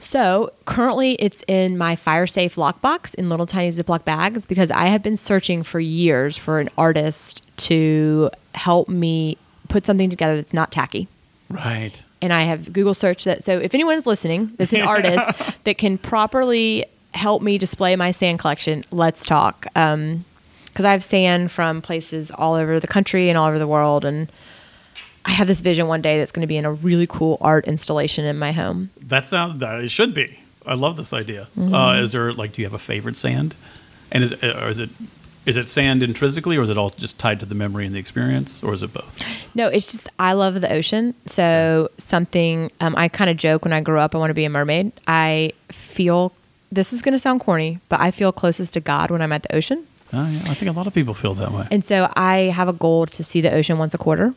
So 0.00 0.52
currently, 0.64 1.12
it's 1.20 1.44
in 1.46 1.78
my 1.78 1.94
fire 1.94 2.26
safe 2.26 2.56
lockbox 2.56 3.14
in 3.14 3.28
little 3.28 3.46
tiny 3.46 3.70
Ziploc 3.70 4.04
bags 4.04 4.44
because 4.44 4.72
I 4.72 4.86
have 4.86 5.04
been 5.04 5.16
searching 5.16 5.62
for 5.62 5.78
years 5.78 6.36
for 6.36 6.58
an 6.58 6.68
artist 6.76 7.42
to 7.58 8.30
help 8.56 8.88
me 8.88 9.38
put 9.68 9.86
something 9.86 10.10
together 10.10 10.34
that's 10.34 10.52
not 10.52 10.72
tacky. 10.72 11.06
Right. 11.48 12.02
And 12.20 12.32
I 12.32 12.42
have 12.42 12.72
Google 12.72 12.94
searched 12.94 13.26
that. 13.26 13.44
So 13.44 13.60
if 13.60 13.72
anyone's 13.72 14.04
listening, 14.04 14.50
that's 14.56 14.72
an 14.72 14.80
artist 14.96 15.62
that 15.62 15.78
can 15.78 15.96
properly 15.96 16.86
help 17.14 17.42
me 17.42 17.58
display 17.58 17.96
my 17.96 18.10
sand 18.10 18.38
collection, 18.38 18.84
let's 18.90 19.24
talk. 19.24 19.66
Um, 19.76 20.24
because 20.66 20.84
I 20.84 20.92
have 20.92 21.02
sand 21.02 21.50
from 21.50 21.82
places 21.82 22.30
all 22.30 22.54
over 22.54 22.78
the 22.78 22.86
country 22.86 23.28
and 23.28 23.36
all 23.36 23.48
over 23.48 23.58
the 23.58 23.66
world, 23.66 24.04
and 24.04 24.30
I 25.24 25.32
have 25.32 25.48
this 25.48 25.60
vision 25.60 25.88
one 25.88 26.00
day 26.00 26.18
that's 26.18 26.32
going 26.32 26.42
to 26.42 26.46
be 26.46 26.56
in 26.56 26.64
a 26.64 26.72
really 26.72 27.06
cool 27.06 27.38
art 27.40 27.66
installation 27.66 28.24
in 28.24 28.38
my 28.38 28.52
home. 28.52 28.90
That 29.00 29.26
sounds 29.26 29.58
that 29.60 29.80
it 29.80 29.90
should 29.90 30.14
be. 30.14 30.38
I 30.64 30.74
love 30.74 30.96
this 30.96 31.12
idea. 31.12 31.48
Mm-hmm. 31.58 31.74
Uh, 31.74 31.96
is 31.96 32.12
there 32.12 32.32
like, 32.32 32.52
do 32.52 32.62
you 32.62 32.66
have 32.66 32.74
a 32.74 32.78
favorite 32.78 33.16
sand? 33.16 33.56
And 34.12 34.24
is 34.24 34.32
or 34.32 34.68
is 34.68 34.78
it 34.78 34.90
is 35.46 35.56
it 35.56 35.66
sand 35.66 36.02
intrinsically, 36.02 36.56
or 36.56 36.62
is 36.62 36.70
it 36.70 36.78
all 36.78 36.90
just 36.90 37.18
tied 37.18 37.40
to 37.40 37.46
the 37.46 37.54
memory 37.54 37.86
and 37.86 37.94
the 37.94 37.98
experience, 37.98 38.62
or 38.62 38.74
is 38.74 38.82
it 38.82 38.92
both? 38.92 39.22
No, 39.54 39.68
it's 39.68 39.90
just 39.90 40.08
I 40.18 40.34
love 40.34 40.60
the 40.60 40.72
ocean. 40.72 41.14
So 41.26 41.90
something 41.98 42.70
um, 42.80 42.94
I 42.96 43.08
kind 43.08 43.30
of 43.30 43.36
joke 43.36 43.64
when 43.64 43.72
I 43.72 43.80
grew 43.80 43.98
up, 43.98 44.14
I 44.14 44.18
want 44.18 44.30
to 44.30 44.34
be 44.34 44.44
a 44.44 44.50
mermaid. 44.50 44.92
I 45.06 45.52
feel 45.70 46.32
this 46.72 46.92
is 46.92 47.02
going 47.02 47.12
to 47.12 47.18
sound 47.18 47.40
corny, 47.40 47.80
but 47.88 48.00
I 48.00 48.10
feel 48.10 48.32
closest 48.32 48.72
to 48.74 48.80
God 48.80 49.10
when 49.10 49.22
I'm 49.22 49.32
at 49.32 49.42
the 49.42 49.54
ocean. 49.54 49.86
Oh, 50.12 50.26
yeah, 50.28 50.42
I 50.46 50.54
think 50.54 50.70
a 50.70 50.72
lot 50.72 50.86
of 50.86 50.94
people 50.94 51.14
feel 51.14 51.34
that 51.34 51.52
way. 51.52 51.66
And 51.70 51.84
so 51.84 52.12
I 52.16 52.52
have 52.54 52.68
a 52.68 52.72
goal 52.72 53.06
to 53.06 53.22
see 53.24 53.40
the 53.40 53.52
ocean 53.52 53.78
once 53.78 53.94
a 53.94 53.98
quarter. 53.98 54.34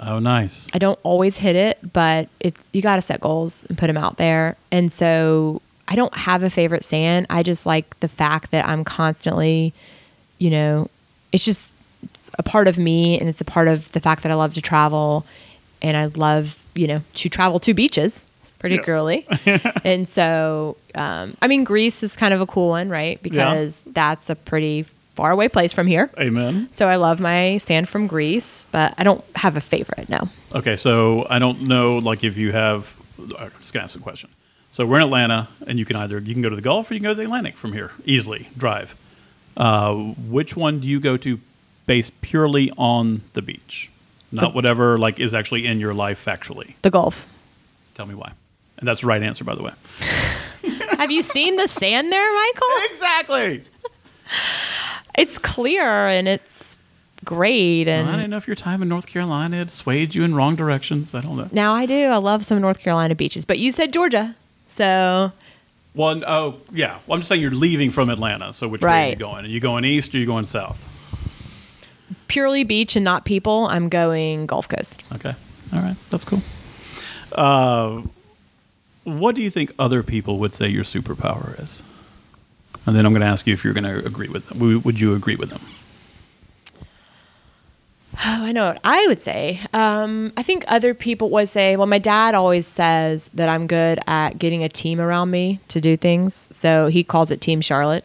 Oh, 0.00 0.18
nice. 0.18 0.68
I 0.72 0.78
don't 0.78 0.98
always 1.02 1.36
hit 1.38 1.56
it, 1.56 1.78
but 1.92 2.28
it 2.40 2.54
you 2.72 2.82
got 2.82 2.96
to 2.96 3.02
set 3.02 3.20
goals 3.20 3.64
and 3.68 3.76
put 3.76 3.88
them 3.88 3.96
out 3.96 4.16
there. 4.16 4.56
And 4.70 4.92
so 4.92 5.60
I 5.88 5.96
don't 5.96 6.14
have 6.14 6.42
a 6.42 6.50
favorite 6.50 6.84
sand. 6.84 7.26
I 7.28 7.42
just 7.42 7.66
like 7.66 7.98
the 8.00 8.08
fact 8.08 8.52
that 8.52 8.66
I'm 8.66 8.84
constantly, 8.84 9.74
you 10.38 10.50
know, 10.50 10.88
it's 11.32 11.44
just 11.44 11.74
it's 12.04 12.30
a 12.38 12.44
part 12.44 12.68
of 12.68 12.78
me 12.78 13.18
and 13.18 13.28
it's 13.28 13.40
a 13.40 13.44
part 13.44 13.66
of 13.66 13.90
the 13.92 14.00
fact 14.00 14.22
that 14.22 14.30
I 14.30 14.36
love 14.36 14.54
to 14.54 14.62
travel 14.62 15.26
and 15.82 15.96
I 15.96 16.06
love, 16.06 16.62
you 16.76 16.86
know, 16.86 17.02
to 17.14 17.28
travel 17.28 17.58
to 17.60 17.74
beaches 17.74 18.27
particularly. 18.58 19.26
and 19.84 20.08
so 20.08 20.76
um, 20.94 21.36
I 21.42 21.48
mean 21.48 21.64
Greece 21.64 22.02
is 22.02 22.16
kind 22.16 22.34
of 22.34 22.40
a 22.40 22.46
cool 22.46 22.68
one, 22.70 22.88
right? 22.90 23.22
Because 23.22 23.80
that's 23.86 24.30
a 24.30 24.34
pretty 24.36 24.84
far 25.14 25.30
away 25.32 25.48
place 25.48 25.72
from 25.72 25.86
here. 25.86 26.10
Amen. 26.18 26.68
So 26.70 26.88
I 26.88 26.96
love 26.96 27.18
my 27.18 27.58
sand 27.58 27.88
from 27.88 28.06
Greece, 28.06 28.66
but 28.70 28.94
I 28.98 29.02
don't 29.04 29.24
have 29.34 29.56
a 29.56 29.60
favorite. 29.60 30.08
No. 30.08 30.28
Okay, 30.54 30.76
so 30.76 31.26
I 31.28 31.38
don't 31.40 31.62
know, 31.62 31.98
like 31.98 32.22
if 32.24 32.36
you 32.36 32.52
have. 32.52 32.94
I'm 33.38 33.50
just 33.58 33.72
gonna 33.74 33.84
ask 33.84 33.98
a 33.98 34.02
question. 34.02 34.30
So 34.70 34.86
we're 34.86 34.98
in 34.98 35.02
Atlanta, 35.02 35.48
and 35.66 35.78
you 35.78 35.84
can 35.84 35.96
either 35.96 36.18
you 36.20 36.34
can 36.34 36.42
go 36.42 36.48
to 36.48 36.54
the 36.56 36.62
Gulf 36.62 36.90
or 36.90 36.94
you 36.94 37.00
can 37.00 37.04
go 37.04 37.10
to 37.10 37.16
the 37.16 37.24
Atlantic 37.24 37.56
from 37.56 37.72
here 37.72 37.90
easily 38.04 38.48
drive. 38.56 38.94
Uh, 39.56 39.92
which 39.94 40.54
one 40.56 40.78
do 40.78 40.86
you 40.86 41.00
go 41.00 41.16
to, 41.16 41.40
based 41.86 42.20
purely 42.20 42.70
on 42.78 43.22
the 43.32 43.42
beach, 43.42 43.90
not 44.30 44.40
The- 44.42 44.48
whatever 44.50 44.98
like 44.98 45.18
is 45.18 45.34
actually 45.34 45.66
in 45.66 45.80
your 45.80 45.94
life 45.94 46.24
factually? 46.24 46.74
The 46.82 46.90
Gulf. 46.90 47.26
Tell 47.94 48.06
me 48.06 48.14
why. 48.14 48.32
And 48.78 48.86
that's 48.88 49.00
the 49.02 49.06
right 49.06 49.22
answer, 49.22 49.44
by 49.44 49.54
the 49.54 49.62
way. 49.62 49.72
have 50.96 51.10
you 51.10 51.22
seen 51.22 51.56
the 51.56 51.66
sand 51.68 52.12
there, 52.12 52.32
Michael? 52.32 52.68
Exactly. 52.90 53.62
It's 55.16 55.38
clear 55.38 55.84
and 56.08 56.28
it's 56.28 56.76
great. 57.24 57.88
And 57.88 58.08
I 58.08 58.12
And 58.12 58.20
didn't 58.20 58.30
know 58.30 58.36
if 58.36 58.46
your 58.46 58.54
time 58.56 58.82
in 58.82 58.88
North 58.88 59.06
Carolina 59.06 59.56
had 59.56 59.70
swayed 59.70 60.14
you 60.14 60.22
in 60.22 60.34
wrong 60.34 60.54
directions. 60.54 61.14
I 61.14 61.20
don't 61.20 61.36
know. 61.36 61.48
now 61.50 61.74
I 61.74 61.86
do. 61.86 62.06
I 62.06 62.16
love 62.18 62.44
some 62.44 62.60
North 62.60 62.78
Carolina 62.78 63.14
beaches, 63.14 63.44
but 63.44 63.58
you 63.58 63.72
said 63.72 63.92
Georgia. 63.92 64.36
So 64.68 65.32
Well, 65.94 66.10
n- 66.10 66.24
oh 66.26 66.60
yeah. 66.72 66.98
Well, 67.06 67.16
I'm 67.16 67.20
just 67.20 67.28
saying 67.30 67.40
you're 67.40 67.50
leaving 67.50 67.90
from 67.90 68.10
Atlanta. 68.10 68.52
So 68.52 68.68
which 68.68 68.82
way 68.82 69.08
are 69.08 69.10
you 69.10 69.16
going? 69.16 69.44
Are 69.44 69.48
you 69.48 69.60
going 69.60 69.84
east 69.84 70.14
or 70.14 70.18
are 70.18 70.20
you 70.20 70.26
going 70.26 70.44
south? 70.44 70.84
Purely 72.28 72.62
beach 72.62 72.94
and 72.94 73.04
not 73.04 73.24
people. 73.24 73.66
I'm 73.70 73.88
going 73.88 74.46
Gulf 74.46 74.68
Coast. 74.68 75.02
Okay. 75.14 75.34
All 75.72 75.80
right. 75.80 75.96
That's 76.10 76.24
cool. 76.24 76.42
Uh, 77.32 78.02
what 79.08 79.34
do 79.34 79.42
you 79.42 79.50
think 79.50 79.72
other 79.78 80.02
people 80.02 80.38
would 80.38 80.54
say 80.54 80.68
your 80.68 80.84
superpower 80.84 81.60
is? 81.62 81.82
And 82.86 82.96
then 82.96 83.04
I'm 83.04 83.12
going 83.12 83.20
to 83.20 83.26
ask 83.26 83.46
you 83.46 83.54
if 83.54 83.64
you're 83.64 83.74
going 83.74 83.84
to 83.84 84.04
agree 84.06 84.28
with 84.28 84.48
them. 84.48 84.82
Would 84.82 85.00
you 85.00 85.14
agree 85.14 85.36
with 85.36 85.50
them? 85.50 85.60
Oh, 88.14 88.18
I 88.44 88.52
know 88.52 88.68
what 88.68 88.80
I 88.84 89.06
would 89.06 89.20
say. 89.20 89.60
Um, 89.72 90.32
I 90.36 90.42
think 90.42 90.64
other 90.68 90.94
people 90.94 91.30
would 91.30 91.48
say, 91.48 91.76
well, 91.76 91.86
my 91.86 91.98
dad 91.98 92.34
always 92.34 92.66
says 92.66 93.28
that 93.34 93.48
I'm 93.48 93.66
good 93.66 93.98
at 94.06 94.38
getting 94.38 94.64
a 94.64 94.68
team 94.68 95.00
around 95.00 95.30
me 95.30 95.60
to 95.68 95.80
do 95.80 95.96
things. 95.96 96.48
So 96.52 96.88
he 96.88 97.04
calls 97.04 97.30
it 97.30 97.40
Team 97.40 97.60
Charlotte. 97.60 98.04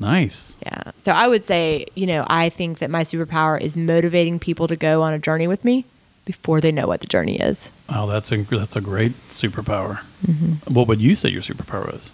Nice. 0.00 0.56
Yeah. 0.62 0.90
So 1.04 1.12
I 1.12 1.28
would 1.28 1.44
say, 1.44 1.86
you 1.94 2.06
know, 2.06 2.24
I 2.26 2.48
think 2.48 2.78
that 2.78 2.90
my 2.90 3.02
superpower 3.02 3.60
is 3.60 3.76
motivating 3.76 4.38
people 4.38 4.66
to 4.66 4.76
go 4.76 5.02
on 5.02 5.12
a 5.12 5.18
journey 5.18 5.46
with 5.46 5.64
me 5.64 5.84
before 6.24 6.60
they 6.60 6.72
know 6.72 6.86
what 6.86 7.00
the 7.00 7.06
journey 7.06 7.38
is. 7.38 7.68
Oh, 7.88 8.06
that's 8.06 8.32
a 8.32 8.38
that's 8.38 8.76
a 8.76 8.80
great 8.80 9.12
superpower. 9.28 10.00
Mm-hmm. 10.26 10.72
What 10.74 10.88
would 10.88 11.00
you 11.00 11.14
say 11.14 11.28
your 11.28 11.42
superpower 11.42 11.94
is? 11.94 12.10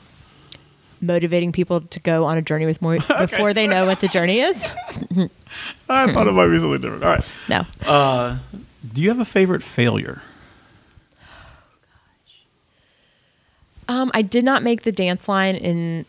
Motivating 1.01 1.52
people 1.52 1.80
to 1.80 2.01
go 2.01 2.24
on 2.24 2.36
a 2.36 2.42
journey 2.42 2.66
with 2.66 2.82
more 2.82 2.98
before 3.18 3.55
they 3.55 3.66
know 3.66 3.86
what 3.86 4.01
the 4.01 4.09
journey 4.09 4.40
is. 4.40 4.62
I 5.88 6.12
thought 6.12 6.26
it 6.26 6.32
might 6.32 6.48
be 6.48 6.59
something 6.59 6.80
different. 6.80 7.05
All 7.05 7.10
right. 7.10 7.24
No. 7.48 7.66
Uh, 7.86 8.38
do 8.92 9.01
you 9.01 9.09
have 9.09 9.20
a 9.20 9.24
favorite 9.24 9.62
failure? 9.62 10.22
Oh, 13.88 14.02
Um, 14.02 14.10
I 14.14 14.22
did 14.22 14.44
not 14.44 14.62
make 14.62 14.82
the 14.82 14.92
dance 14.92 15.28
line 15.28 15.56
in 15.56 16.05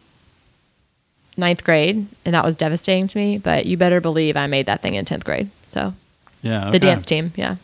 ninth 1.37 1.63
grade, 1.63 2.05
and 2.25 2.33
that 2.35 2.43
was 2.43 2.55
devastating 2.55 3.07
to 3.07 3.17
me. 3.17 3.37
But 3.37 3.65
you 3.65 3.77
better 3.77 4.01
believe 4.01 4.35
I 4.37 4.47
made 4.47 4.65
that 4.67 4.81
thing 4.81 4.95
in 4.95 5.05
tenth 5.05 5.23
grade. 5.25 5.49
So 5.67 5.93
Yeah. 6.43 6.69
the 6.71 6.79
dance 6.79 7.05
team, 7.05 7.31
yeah. 7.35 7.55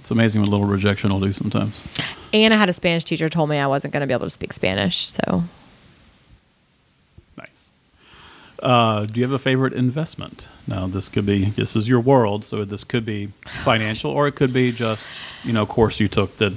It's 0.00 0.10
amazing 0.10 0.40
what 0.40 0.48
a 0.48 0.50
little 0.50 0.66
rejection 0.66 1.10
will 1.10 1.20
do 1.20 1.32
sometimes. 1.32 1.82
And 2.32 2.52
I 2.54 2.56
had 2.56 2.68
a 2.68 2.72
Spanish 2.72 3.04
teacher 3.04 3.28
told 3.28 3.48
me 3.50 3.58
I 3.58 3.66
wasn't 3.66 3.92
going 3.92 4.00
to 4.02 4.06
be 4.06 4.12
able 4.12 4.26
to 4.26 4.30
speak 4.30 4.52
Spanish. 4.52 5.10
So 5.10 5.44
Nice. 7.36 7.70
Uh, 8.62 9.04
do 9.06 9.20
you 9.20 9.24
have 9.26 9.32
a 9.32 9.38
favorite 9.38 9.72
investment? 9.72 10.48
Now, 10.66 10.86
this 10.86 11.08
could 11.08 11.24
be 11.26 11.46
this 11.50 11.76
is 11.76 11.88
your 11.88 12.00
world, 12.00 12.44
so 12.44 12.64
this 12.64 12.84
could 12.84 13.04
be 13.04 13.28
financial, 13.64 14.10
or 14.10 14.26
it 14.26 14.32
could 14.32 14.52
be 14.52 14.72
just 14.72 15.10
you 15.44 15.52
know 15.52 15.64
course 15.66 16.00
you 16.00 16.08
took 16.08 16.36
that 16.38 16.52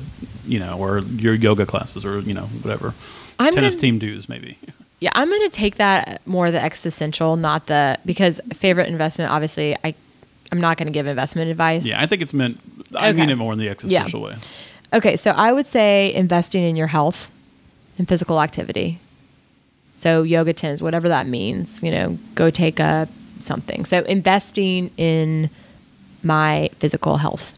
you 0.46 0.60
know, 0.60 0.78
or 0.78 1.00
your 1.00 1.34
yoga 1.36 1.66
classes, 1.66 2.04
or 2.04 2.20
you 2.20 2.34
know 2.34 2.46
whatever. 2.64 2.94
I'm 3.40 3.54
Tennis 3.54 3.76
gonna- 3.76 3.82
team 3.82 4.00
dues, 4.00 4.28
maybe. 4.28 4.58
yeah, 5.00 5.12
I'm 5.14 5.28
going 5.30 5.50
to 5.50 5.56
take 5.56 5.76
that 5.76 6.22
more 6.28 6.50
the 6.52 6.62
existential, 6.62 7.36
not 7.38 7.68
the 7.68 7.98
because 8.06 8.42
favorite 8.54 8.88
investment. 8.90 9.32
Obviously, 9.32 9.76
I 9.84 9.94
I'm 10.52 10.60
not 10.60 10.78
going 10.78 10.88
to 10.88 10.92
give 10.92 11.06
investment 11.08 11.50
advice. 11.50 11.86
Yeah, 11.86 12.02
I 12.02 12.08
think 12.08 12.22
it's 12.24 12.34
meant. 12.34 12.60
I 12.96 13.10
Okay. 13.10 13.20
mean 13.20 13.30
it 13.30 13.36
more 13.36 13.54
in 13.54 13.60
the 13.60 13.70
existential 13.70 14.22
way. 14.22 14.36
Okay, 14.94 15.16
so 15.16 15.32
I 15.32 15.54
would 15.54 15.68
say 15.68 16.14
investing 16.14 16.64
in 16.64 16.76
your 16.76 16.88
health 16.88 17.30
and 17.98 18.08
physical 18.08 18.42
activity. 18.42 19.00
So 19.98 20.24
yoga 20.24 20.54
tens, 20.54 20.82
whatever 20.82 21.08
that 21.10 21.28
means, 21.28 21.82
you 21.84 21.92
know, 21.92 22.18
go 22.36 22.50
take 22.50 22.80
a 22.80 23.08
something. 23.40 23.86
So 23.86 24.00
investing 24.04 24.92
in 24.98 25.50
my 26.24 26.70
physical 26.80 27.18
health. 27.18 27.54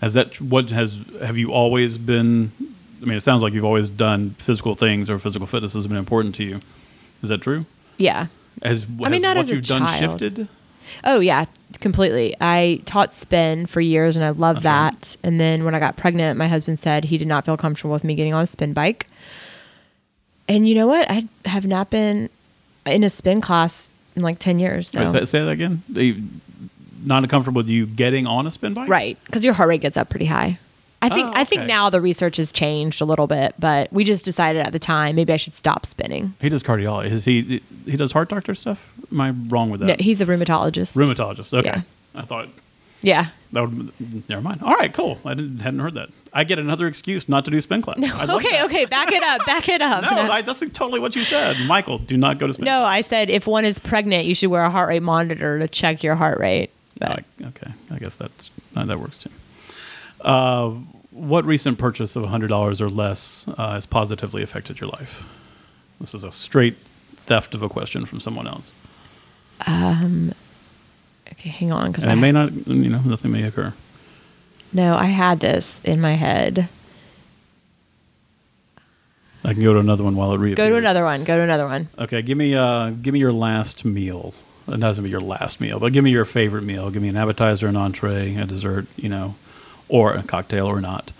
Has 0.00 0.14
that 0.14 0.40
what 0.40 0.70
has 0.70 0.98
have 1.20 1.36
you 1.36 1.52
always 1.52 1.98
been? 1.98 2.52
I 3.02 3.06
mean, 3.06 3.16
it 3.16 3.22
sounds 3.22 3.42
like 3.42 3.52
you've 3.52 3.64
always 3.64 3.88
done 3.90 4.30
physical 4.38 4.74
things 4.74 5.10
or 5.10 5.18
physical 5.18 5.46
fitness 5.46 5.74
has 5.74 5.86
been 5.86 5.96
important 5.98 6.34
to 6.36 6.44
you. 6.44 6.60
Is 7.22 7.28
that 7.28 7.42
true? 7.42 7.66
Yeah. 7.98 8.26
Has, 8.62 8.84
I 8.84 9.08
mean, 9.10 9.12
has 9.14 9.22
not 9.22 9.36
what 9.36 9.42
as 9.42 9.50
a 9.50 9.54
you've 9.56 9.64
done 9.64 9.82
child. 9.86 10.20
shifted? 10.20 10.48
Oh 11.04 11.20
yeah, 11.20 11.46
completely. 11.80 12.34
I 12.40 12.80
taught 12.86 13.12
spin 13.14 13.66
for 13.66 13.80
years 13.80 14.16
and 14.16 14.24
I 14.24 14.30
loved 14.30 14.62
That's 14.62 14.94
right. 14.94 15.00
that. 15.00 15.16
And 15.22 15.40
then 15.40 15.64
when 15.64 15.74
I 15.74 15.78
got 15.78 15.96
pregnant, 15.96 16.38
my 16.38 16.48
husband 16.48 16.78
said 16.78 17.04
he 17.04 17.18
did 17.18 17.28
not 17.28 17.44
feel 17.44 17.56
comfortable 17.56 17.92
with 17.92 18.04
me 18.04 18.14
getting 18.14 18.34
on 18.34 18.42
a 18.42 18.46
spin 18.46 18.72
bike. 18.72 19.06
And 20.48 20.68
you 20.68 20.74
know 20.74 20.86
what? 20.86 21.10
I 21.10 21.26
have 21.46 21.66
not 21.66 21.90
been 21.90 22.28
in 22.86 23.02
a 23.02 23.10
spin 23.10 23.40
class 23.40 23.90
in 24.14 24.22
like 24.22 24.38
10 24.38 24.58
years. 24.58 24.90
So. 24.90 25.00
Wait, 25.00 25.10
say, 25.10 25.24
say 25.24 25.44
that 25.44 25.50
again. 25.50 25.82
Not 27.04 27.28
comfortable 27.28 27.60
with 27.60 27.68
you 27.68 27.86
getting 27.86 28.26
on 28.26 28.46
a 28.46 28.50
spin 28.50 28.74
bike? 28.74 28.88
Right, 28.88 29.18
because 29.24 29.44
your 29.44 29.54
heart 29.54 29.68
rate 29.68 29.80
gets 29.80 29.96
up 29.96 30.10
pretty 30.10 30.26
high. 30.26 30.58
I 31.04 31.08
think 31.14 31.28
Oh, 31.28 31.32
I 31.34 31.44
think 31.44 31.66
now 31.66 31.90
the 31.90 32.00
research 32.00 32.36
has 32.38 32.50
changed 32.52 33.00
a 33.00 33.04
little 33.04 33.26
bit, 33.26 33.54
but 33.58 33.92
we 33.92 34.04
just 34.04 34.24
decided 34.24 34.64
at 34.66 34.72
the 34.72 34.78
time 34.78 35.16
maybe 35.16 35.32
I 35.32 35.36
should 35.36 35.52
stop 35.54 35.86
spinning. 35.86 36.34
He 36.40 36.48
does 36.48 36.62
cardiology. 36.62 37.10
Is 37.10 37.24
he 37.24 37.62
he 37.84 37.96
does 37.96 38.12
heart 38.12 38.28
doctor 38.28 38.54
stuff? 38.54 38.86
Am 39.12 39.20
I 39.20 39.30
wrong 39.30 39.70
with 39.70 39.80
No, 39.80 39.88
that? 39.88 40.00
he's 40.00 40.20
a 40.20 40.26
rheumatologist. 40.26 40.96
Rheumatologist. 40.96 41.52
Okay. 41.56 41.68
Yeah. 41.68 41.82
I 42.14 42.22
thought 42.22 42.48
yeah. 43.02 43.26
that 43.52 43.60
would 43.68 43.92
never 44.28 44.40
mind. 44.40 44.62
All 44.62 44.74
right, 44.74 44.92
cool. 44.92 45.18
I 45.24 45.34
didn't 45.34 45.58
hadn't 45.60 45.80
heard 45.80 45.94
that. 45.94 46.08
I 46.32 46.42
get 46.44 46.58
another 46.58 46.86
excuse 46.88 47.28
not 47.28 47.44
to 47.44 47.50
do 47.50 47.60
spin 47.60 47.80
class. 47.82 47.98
Okay, 47.98 48.64
okay, 48.64 48.84
back 48.86 49.12
it 49.12 49.22
up, 49.22 49.44
back 49.46 49.68
it 49.68 49.80
up. 49.82 50.02
No, 50.10 50.32
I, 50.32 50.42
that's 50.42 50.60
totally 50.72 50.98
what 51.00 51.14
you 51.14 51.22
said. 51.22 51.56
Michael, 51.66 51.98
do 51.98 52.16
not 52.16 52.38
go 52.38 52.46
to 52.46 52.52
spin 52.52 52.64
No, 52.64 52.80
class. 52.80 52.96
I 52.96 53.00
said 53.02 53.30
if 53.30 53.46
one 53.46 53.64
is 53.64 53.78
pregnant, 53.78 54.24
you 54.26 54.34
should 54.34 54.50
wear 54.50 54.64
a 54.64 54.70
heart 54.70 54.88
rate 54.88 55.02
monitor 55.02 55.58
to 55.58 55.68
check 55.68 56.02
your 56.02 56.14
heart 56.16 56.38
rate. 56.40 56.70
But 56.98 57.10
I- 57.10 57.44
okay, 57.48 57.72
I 57.90 57.98
guess 57.98 58.14
that's 58.16 58.50
that 58.72 58.98
works 58.98 59.18
too. 59.18 59.30
Uh, 60.20 60.72
what 61.14 61.44
recent 61.44 61.78
purchase 61.78 62.16
of 62.16 62.24
hundred 62.24 62.48
dollars 62.48 62.80
or 62.80 62.90
less 62.90 63.46
uh, 63.56 63.72
has 63.74 63.86
positively 63.86 64.42
affected 64.42 64.80
your 64.80 64.90
life? 64.90 65.22
This 66.00 66.12
is 66.14 66.24
a 66.24 66.32
straight 66.32 66.76
theft 67.16 67.54
of 67.54 67.62
a 67.62 67.68
question 67.68 68.04
from 68.04 68.18
someone 68.20 68.46
else, 68.46 68.72
Um, 69.66 70.34
okay, 71.32 71.48
hang 71.50 71.72
on, 71.72 71.92
because 71.92 72.04
and 72.04 72.10
I 72.12 72.16
it 72.16 72.20
may 72.20 72.32
not. 72.32 72.52
You 72.66 72.90
know, 72.90 73.00
nothing 73.04 73.30
may 73.32 73.44
occur. 73.44 73.72
no, 74.72 74.96
I 74.96 75.06
had 75.06 75.40
this 75.40 75.80
in 75.84 76.00
my 76.00 76.14
head. 76.14 76.68
I 79.46 79.52
can 79.52 79.62
go 79.62 79.74
to 79.74 79.78
another 79.78 80.02
one 80.02 80.16
while 80.16 80.32
it 80.32 80.38
reappears. 80.38 80.66
Go 80.66 80.70
to 80.70 80.76
another 80.78 81.04
one. 81.04 81.22
Go 81.24 81.36
to 81.36 81.42
another 81.42 81.66
one. 81.66 81.88
Okay, 81.98 82.22
give 82.22 82.38
me 82.38 82.54
uh, 82.54 82.90
give 82.90 83.12
me 83.14 83.20
your 83.20 83.32
last 83.32 83.84
meal. 83.84 84.34
It 84.66 84.80
doesn't 84.80 85.04
be 85.04 85.10
your 85.10 85.20
last 85.20 85.60
meal, 85.60 85.78
but 85.78 85.92
give 85.92 86.02
me 86.02 86.10
your 86.10 86.24
favorite 86.24 86.64
meal. 86.64 86.90
Give 86.90 87.02
me 87.02 87.08
an 87.08 87.16
appetizer, 87.16 87.66
an 87.68 87.76
entree, 87.76 88.34
a 88.36 88.46
dessert, 88.46 88.86
you 88.96 89.10
know, 89.10 89.34
or 89.88 90.14
a 90.14 90.22
cocktail 90.22 90.66
or 90.66 90.80
not. 90.80 91.12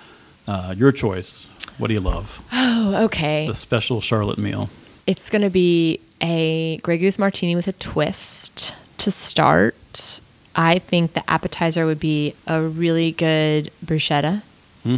Uh, 0.47 0.74
your 0.77 0.93
choice. 0.93 1.47
What 1.78 1.89
do 1.89 1.95
you 1.95 2.01
love? 2.01 2.45
Oh, 2.53 3.05
okay. 3.05 3.47
The 3.47 3.55
special 3.55 4.01
Charlotte 4.01 4.39
meal. 4.39 4.69
It's 5.07 5.31
going 5.31 5.43
to 5.43 5.51
be 5.51 6.01
a 6.20 6.78
Grey 6.78 6.99
Goose 6.99 7.19
martini 7.19 7.57
with 7.57 7.69
a 7.69 7.73
twist 7.73 8.74
to 8.99 9.11
start. 9.11 10.20
I 10.55 10.78
think 10.78 11.15
the 11.15 11.28
appetizer 11.31 11.85
would 11.86 12.01
be 12.01 12.35
a 12.47 12.62
really 12.62 13.12
good 13.12 13.70
bruschetta. 13.85 14.43
Hmm. 14.85 14.97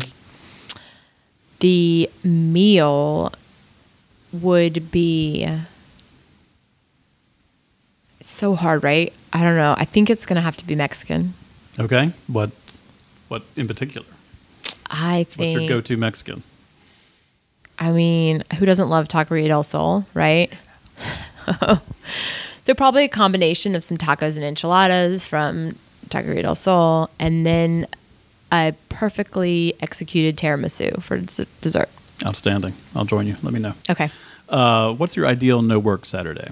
The 1.61 2.11
meal 2.23 3.33
would 4.33 4.91
be 4.91 5.49
it's 8.21 8.31
so 8.31 8.55
hard, 8.55 8.83
right? 8.83 9.13
I 9.33 9.45
don't 9.45 9.57
know. 9.57 9.75
I 9.79 9.85
think 9.85 10.11
it's 10.11 10.27
going 10.27 10.37
to 10.37 10.43
have 10.43 10.57
to 10.57 10.67
be 10.67 10.75
Mexican. 10.75 11.35
Okay, 11.79 12.13
what 12.27 12.51
what 13.29 13.43
in 13.57 13.67
particular? 13.67 14.07
I 14.89 15.25
think. 15.25 15.57
What's 15.59 15.69
your 15.69 15.81
go-to 15.81 15.97
Mexican? 15.97 16.43
I 17.79 17.93
mean, 17.93 18.43
who 18.59 18.67
doesn't 18.67 18.89
love 18.89 19.09
Taqueria 19.09 19.49
del 19.49 19.63
Sol, 19.63 20.07
right? 20.15 20.51
so 22.65 22.75
probably 22.75 23.05
a 23.05 23.09
combination 23.09 23.75
of 23.75 23.85
some 23.85 23.99
tacos 23.99 24.37
and 24.37 24.45
enchiladas 24.45 25.27
from 25.27 25.77
Taqueria 26.09 26.43
del 26.43 26.55
Sol, 26.55 27.11
and 27.19 27.45
then 27.45 27.87
a 28.53 28.73
perfectly 28.89 29.75
executed 29.81 30.37
tiramisu 30.37 31.03
for 31.03 31.19
des- 31.19 31.47
dessert. 31.61 31.91
Outstanding. 32.25 32.73
I'll 32.95 33.05
join 33.05 33.27
you. 33.27 33.37
Let 33.43 33.53
me 33.53 33.61
know. 33.61 33.75
Okay. 33.91 34.11
Uh, 34.49 34.95
what's 34.95 35.17
your 35.17 35.27
ideal 35.27 35.61
no 35.61 35.79
work 35.79 36.07
Saturday? 36.07 36.51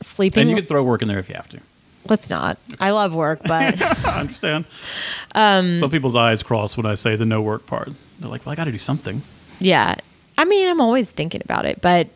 Sleeping. 0.00 0.42
And 0.42 0.50
you 0.50 0.56
can 0.56 0.66
throw 0.66 0.82
work 0.84 1.02
in 1.02 1.08
there 1.08 1.18
if 1.18 1.28
you 1.28 1.34
have 1.34 1.48
to. 1.48 1.60
Let's 2.06 2.30
not. 2.30 2.58
I 2.80 2.90
love 2.90 3.14
work, 3.14 3.40
but 3.44 3.80
I 4.06 4.20
understand. 4.20 4.64
Um, 5.34 5.74
Some 5.74 5.90
people's 5.90 6.16
eyes 6.16 6.42
cross 6.42 6.76
when 6.76 6.86
I 6.86 6.94
say 6.94 7.16
the 7.16 7.26
no 7.26 7.42
work 7.42 7.66
part. 7.66 7.90
They're 8.18 8.30
like, 8.30 8.44
"Well, 8.46 8.52
I 8.52 8.56
got 8.56 8.64
to 8.64 8.72
do 8.72 8.78
something." 8.78 9.22
yeah. 9.60 9.94
I 10.38 10.44
mean, 10.44 10.68
I'm 10.68 10.80
always 10.80 11.10
thinking 11.10 11.40
about 11.44 11.64
it, 11.64 11.80
but 11.80 12.06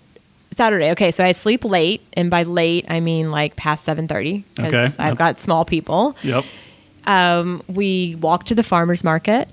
Saturday. 0.57 0.93
Okay, 0.93 1.11
so 1.11 1.25
I 1.25 1.33
sleep 1.33 1.65
late, 1.65 2.03
and 2.15 2.31
by 2.31 2.45
late 2.45 2.87
I 2.89 3.01
mean 3.01 3.31
like 3.33 3.57
past 3.57 3.85
7:30 3.85 4.45
because 4.55 4.69
Okay. 4.73 4.85
I've 4.99 5.11
Yep. 5.11 5.19
got 5.19 5.39
small 5.41 5.65
people. 5.65 6.17
Yep. 6.23 6.45
Um, 7.07 7.63
we 7.67 8.15
walk 8.21 8.45
to 8.47 8.55
the 8.55 8.63
farmers 8.63 9.03
market 9.03 9.49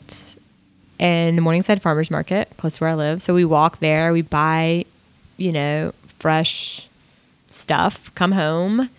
and 1.00 1.36
the 1.38 1.42
Morningside 1.42 1.82
Farmers 1.82 2.12
Market, 2.12 2.50
close 2.58 2.78
to 2.78 2.84
where 2.84 2.92
I 2.92 2.94
live. 2.94 3.22
So 3.24 3.34
we 3.34 3.44
walk 3.46 3.80
there, 3.80 4.14
we 4.14 4.22
buy, 4.22 4.86
you 5.38 5.52
know, 5.52 5.94
fresh 6.20 6.88
stuff, 7.50 8.12
come 8.16 8.34
home. 8.34 8.90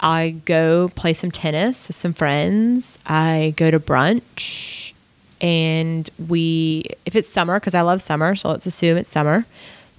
I 0.00 0.36
go 0.44 0.90
play 0.94 1.12
some 1.12 1.30
tennis 1.30 1.88
with 1.88 1.96
some 1.96 2.12
friends. 2.12 2.98
I 3.06 3.54
go 3.56 3.70
to 3.70 3.80
brunch 3.80 4.92
and 5.40 6.08
we 6.28 6.84
if 7.04 7.14
it's 7.14 7.28
summer 7.28 7.58
because 7.60 7.74
I 7.74 7.82
love 7.82 8.00
summer, 8.02 8.36
so 8.36 8.48
let's 8.48 8.66
assume 8.66 8.96
it's 8.96 9.10
summer. 9.10 9.46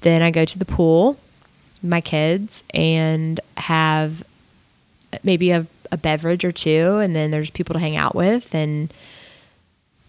Then 0.02 0.22
I 0.22 0.32
go 0.32 0.46
to 0.46 0.60
the 0.60 0.66
pool, 0.66 1.18
my 1.84 2.02
kids, 2.02 2.64
and 2.74 3.40
have 3.58 4.24
maybe 5.24 5.52
a, 5.52 5.66
a 5.92 5.98
beverage 5.98 6.44
or 6.44 6.52
two, 6.52 6.98
and 6.98 7.16
then 7.16 7.32
there's 7.32 7.50
people 7.50 7.74
to 7.74 7.80
hang 7.80 7.96
out 7.96 8.16
with, 8.16 8.54
and 8.54 8.94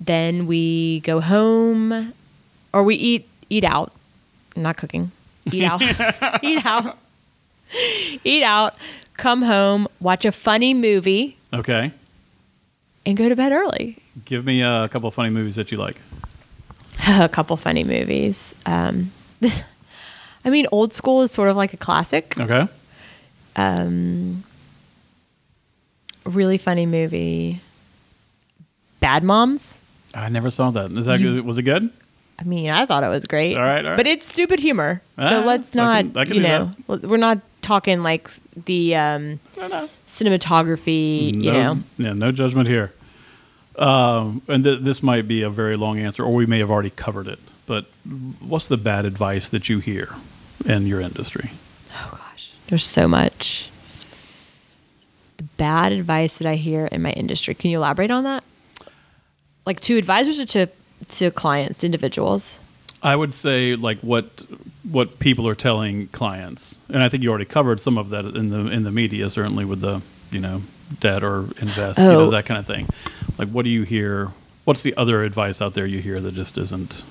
then 0.01 0.47
we 0.47 1.01
go 1.01 1.20
home, 1.20 2.12
or 2.73 2.82
we 2.85 2.94
eat 2.94 3.28
eat 3.51 3.65
out. 3.65 3.93
I'm 4.56 4.62
not 4.62 4.77
cooking. 4.77 5.10
Eat 5.52 5.65
out. 5.65 5.82
eat 6.43 6.65
out. 6.65 6.97
Eat 8.24 8.43
out. 8.43 8.77
Come 9.16 9.43
home. 9.43 9.89
Watch 10.01 10.24
a 10.24 10.32
funny 10.32 10.74
movie 10.74 11.36
Okay. 11.53 11.93
and 13.07 13.16
go 13.16 13.28
to 13.28 13.36
bed 13.36 13.53
early. 13.53 13.99
Give 14.24 14.45
me 14.45 14.62
a 14.62 14.89
couple 14.89 15.09
of 15.09 15.15
funny 15.15 15.31
movies 15.31 15.57
that 15.57 15.70
you 15.73 15.78
like. 15.78 16.01
a 17.09 17.28
couple 17.28 17.57
funny 17.57 17.85
movies. 17.85 18.55
Um, 18.66 19.12
I 20.45 20.51
mean, 20.51 20.66
old 20.73 20.93
school 20.95 21.23
is 21.23 21.31
sort 21.31 21.49
of 21.49 21.57
like 21.57 21.73
a 21.73 21.77
classic. 21.77 22.39
Okay. 22.39 22.66
A 23.57 23.90
really 26.24 26.59
funny 26.59 26.86
movie. 26.86 27.61
Bad 29.01 29.24
Moms. 29.24 29.78
I 30.15 30.28
never 30.28 30.51
saw 30.51 30.70
that. 30.73 30.90
Is 30.93 31.07
that 31.07 31.19
good? 31.19 31.45
Was 31.45 31.59
it 31.59 31.62
good? 31.62 31.90
I 32.39 32.45
mean, 32.45 32.70
I 32.70 32.86
thought 32.86 33.03
it 33.03 33.09
was 33.09 33.24
great. 33.24 33.57
All 33.57 33.62
right, 33.62 33.85
all 33.85 33.90
right. 33.93 33.97
But 33.97 34.07
it's 34.07 34.27
stupid 34.27 34.61
humor. 34.61 35.03
Ah, 35.16 35.28
so 35.28 35.40
let's 35.45 35.74
I 35.74 35.77
not, 35.77 36.05
can- 36.05 36.16
I 36.19 36.24
can 36.24 36.35
you 36.35 36.40
do 36.40 36.47
know, 36.47 36.70
we're 36.86 37.16
not 37.16 37.39
talking 37.69 38.03
like 38.03 38.31
the 38.65 38.97
um, 38.97 39.40
No, 39.59 39.69
no. 39.69 39.89
cinematography, 40.09 41.35
you 41.35 41.53
know. 41.53 41.78
Yeah, 41.99 42.15
no 42.15 42.32
judgment 42.32 42.66
here. 42.66 42.93
Um, 43.77 44.40
and 44.49 44.65
th- 44.65 44.81
this 44.81 45.03
might 45.03 45.28
be 45.28 45.43
a 45.43 45.51
very 45.51 45.77
long 45.77 45.99
answer, 45.99 46.24
or 46.24 46.32
we 46.35 46.47
may 46.47 46.59
have 46.61 46.70
already 46.70 46.90
covered 46.90 47.28
it. 47.28 47.39
But 47.66 47.85
what's 48.40 48.69
the 48.69 48.78
bad 48.78 49.05
advice 49.05 49.51
that 49.51 49.69
you 49.69 49.78
hear 49.81 50.16
in 50.65 50.86
your 50.86 51.01
industry? 51.03 51.51
Oh 51.93 52.11
gosh, 52.12 52.51
there's 52.69 52.86
so 52.86 53.07
much. 53.07 53.70
The 55.36 55.45
bad 55.59 55.93
advice 55.93 56.39
that 56.39 56.49
I 56.49 56.57
hear 56.57 56.86
in 56.86 57.03
my 57.03 57.11
industry. 57.12 57.55
Can 57.55 57.70
you 57.70 57.77
elaborate 57.78 58.11
on 58.11 58.24
that? 58.24 58.43
Like 59.66 59.81
to 59.82 59.99
advisors 59.99 60.40
or 60.40 60.47
to 60.47 60.66
to 61.09 61.31
clients, 61.31 61.78
to 61.81 61.86
individuals? 61.86 62.59
I 63.03 63.15
would 63.15 63.32
say 63.35 63.77
like 63.77 63.99
what 64.01 64.24
what 64.90 65.19
people 65.19 65.47
are 65.48 65.55
telling 65.55 66.06
clients, 66.09 66.78
and 66.89 67.02
I 67.02 67.09
think 67.09 67.23
you 67.23 67.31
already 67.31 67.44
covered 67.44 67.81
some 67.81 67.98
of 67.98 68.10
that 68.10 68.24
in 68.24 68.51
the 68.51 68.70
in 68.70 68.85
the 68.85 68.93
media, 68.93 69.28
certainly 69.31 69.65
with 69.65 69.81
the 69.81 70.02
you 70.31 70.40
know 70.40 70.62
debt 71.01 71.23
or 71.23 71.40
invest, 71.60 71.98
you 71.98 72.05
know 72.05 72.20
Oh. 72.27 72.31
that 72.31 72.47
kind 72.47 72.59
of 72.59 72.66
thing. 72.66 72.86
Like, 73.39 73.48
what 73.48 73.65
do 73.65 73.70
you 73.70 73.82
hear? 73.82 74.32
What's 74.65 74.82
the 74.82 74.94
other 74.97 75.23
advice 75.23 75.60
out 75.62 75.74
there 75.74 75.86
you 75.86 76.01
hear 76.01 76.20
that 76.20 76.35
just 76.35 76.59
isn't 76.59 77.02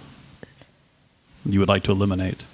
you 1.46 1.60
would 1.60 1.70
like 1.70 1.84
to 1.84 1.92
eliminate? 1.92 2.46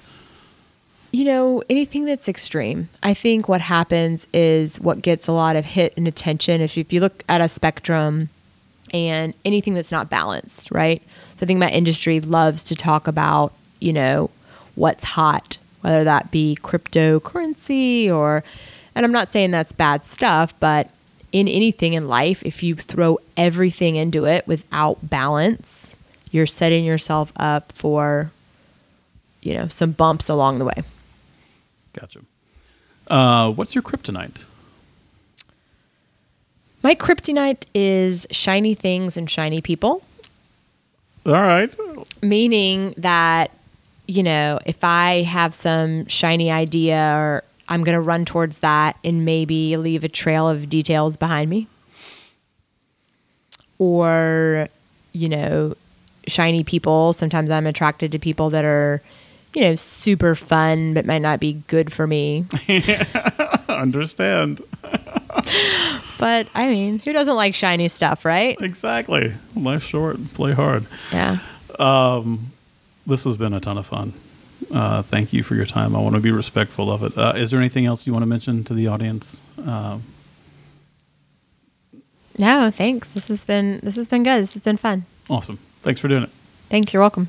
You 1.11 1.25
know, 1.25 1.63
anything 1.69 2.05
that's 2.05 2.27
extreme. 2.27 2.89
I 3.03 3.13
think 3.13 3.47
what 3.47 3.61
happens 3.61 4.25
is 4.33 4.79
what 4.79 5.01
gets 5.01 5.27
a 5.27 5.31
lot 5.31 5.55
of 5.55 5.63
hit 5.65 5.93
and 5.95 6.07
attention. 6.07 6.59
If 6.59 6.75
you, 6.75 6.81
if 6.81 6.91
you 6.91 7.01
look 7.01 7.23
at 7.29 7.39
a 7.39 7.47
spectrum 7.47 8.29
and 8.91 9.33
anything 9.45 9.75
that's 9.75 9.91
not 9.91 10.09
balanced, 10.09 10.71
right? 10.71 11.01
So 11.37 11.43
I 11.43 11.45
think 11.45 11.59
my 11.59 11.69
industry 11.69 12.19
loves 12.19 12.63
to 12.65 12.75
talk 12.75 13.07
about, 13.07 13.53
you 13.79 13.93
know, 13.93 14.31
what's 14.75 15.03
hot, 15.03 15.57
whether 15.81 16.03
that 16.03 16.31
be 16.31 16.57
cryptocurrency 16.61 18.09
or, 18.11 18.43
and 18.95 19.05
I'm 19.05 19.11
not 19.11 19.31
saying 19.31 19.51
that's 19.51 19.71
bad 19.71 20.05
stuff, 20.05 20.53
but 20.59 20.89
in 21.31 21.47
anything 21.47 21.93
in 21.93 22.07
life, 22.07 22.43
if 22.43 22.61
you 22.63 22.75
throw 22.75 23.19
everything 23.35 23.95
into 23.95 24.25
it 24.25 24.47
without 24.47 24.97
balance, 25.09 25.97
you're 26.31 26.47
setting 26.47 26.85
yourself 26.85 27.31
up 27.37 27.71
for, 27.73 28.31
you 29.41 29.53
know, 29.55 29.67
some 29.67 29.91
bumps 29.91 30.29
along 30.29 30.59
the 30.59 30.65
way. 30.65 30.83
Gotcha. 31.93 32.19
Uh, 33.07 33.51
what's 33.51 33.75
your 33.75 33.81
kryptonite? 33.81 34.45
My 36.81 36.95
kryptonite 36.95 37.63
is 37.73 38.27
shiny 38.31 38.75
things 38.75 39.15
and 39.15 39.29
shiny 39.29 39.61
people, 39.61 40.03
All 41.25 41.31
right. 41.33 41.73
meaning 42.21 42.93
that, 42.97 43.51
you 44.07 44.23
know, 44.23 44.59
if 44.65 44.83
I 44.83 45.21
have 45.23 45.55
some 45.55 46.05
shiny 46.07 46.51
idea 46.51 47.15
or 47.15 47.43
I'm 47.67 47.83
going 47.83 47.95
to 47.95 48.01
run 48.01 48.25
towards 48.25 48.59
that 48.59 48.97
and 49.03 49.25
maybe 49.25 49.77
leave 49.77 50.03
a 50.03 50.09
trail 50.09 50.49
of 50.49 50.69
details 50.69 51.17
behind 51.17 51.49
me. 51.49 51.67
Or, 53.79 54.67
you 55.13 55.29
know, 55.29 55.75
shiny 56.27 56.63
people. 56.63 57.13
Sometimes 57.13 57.49
I'm 57.49 57.67
attracted 57.67 58.11
to 58.11 58.19
people 58.19 58.49
that 58.51 58.65
are, 58.65 59.01
you 59.53 59.61
know, 59.61 59.75
super 59.75 60.35
fun 60.35 60.93
but 60.93 61.05
might 61.05 61.21
not 61.21 61.39
be 61.39 61.53
good 61.67 61.91
for 61.91 62.07
me. 62.07 62.45
Understand. 63.69 64.61
But 66.19 66.47
I 66.55 66.69
mean, 66.69 66.99
who 66.99 67.11
doesn't 67.11 67.35
like 67.35 67.53
shiny 67.53 67.89
stuff, 67.89 68.23
right? 68.23 68.55
Exactly. 68.61 69.33
Life 69.57 69.83
short. 69.83 70.33
Play 70.35 70.53
hard. 70.53 70.85
Yeah. 71.11 71.39
Um, 71.77 72.52
This 73.05 73.23
has 73.25 73.37
been 73.37 73.53
a 73.53 73.59
ton 73.59 73.77
of 73.77 73.85
fun. 73.85 74.13
Uh, 74.71 75.01
thank 75.01 75.33
you 75.33 75.43
for 75.43 75.55
your 75.55 75.65
time. 75.65 75.95
I 75.95 75.99
want 75.99 76.15
to 76.15 76.21
be 76.21 76.31
respectful 76.31 76.91
of 76.91 77.03
it. 77.03 77.17
Uh, 77.17 77.33
is 77.35 77.51
there 77.51 77.59
anything 77.59 77.85
else 77.85 78.07
you 78.07 78.13
want 78.13 78.23
to 78.23 78.27
mention 78.27 78.63
to 78.65 78.73
the 78.73 78.87
audience? 78.87 79.41
Uh, 79.63 79.99
No, 82.37 82.71
thanks. 82.71 83.11
This 83.11 83.27
has 83.27 83.45
been 83.45 83.79
this 83.83 83.95
has 83.95 84.07
been 84.07 84.23
good. 84.23 84.41
This 84.41 84.53
has 84.53 84.61
been 84.63 84.77
fun. 84.77 85.05
awesome. 85.29 85.57
Thanks 85.81 85.99
for 85.99 86.07
doing 86.07 86.23
it. 86.23 86.29
Thanks. 86.69 86.91
You're 86.93 87.01
welcome. 87.03 87.27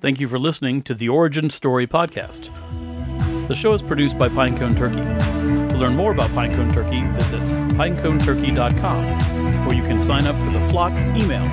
Thank 0.00 0.20
you 0.20 0.28
for 0.28 0.38
listening 0.38 0.82
to 0.82 0.94
the 0.94 1.08
Origin 1.08 1.50
Story 1.50 1.86
podcast. 1.88 2.50
The 3.48 3.56
show 3.56 3.72
is 3.72 3.82
produced 3.82 4.16
by 4.18 4.28
Pinecone 4.28 4.76
Turkey. 4.76 4.96
To 5.70 5.76
learn 5.76 5.96
more 5.96 6.12
about 6.12 6.30
Pinecone 6.30 6.72
Turkey, 6.72 7.00
visit 7.18 7.40
pineconeturkey.com, 7.76 9.66
where 9.66 9.74
you 9.74 9.82
can 9.82 9.98
sign 9.98 10.26
up 10.26 10.36
for 10.44 10.52
the 10.52 10.60
Flock 10.68 10.92
email, 11.20 11.44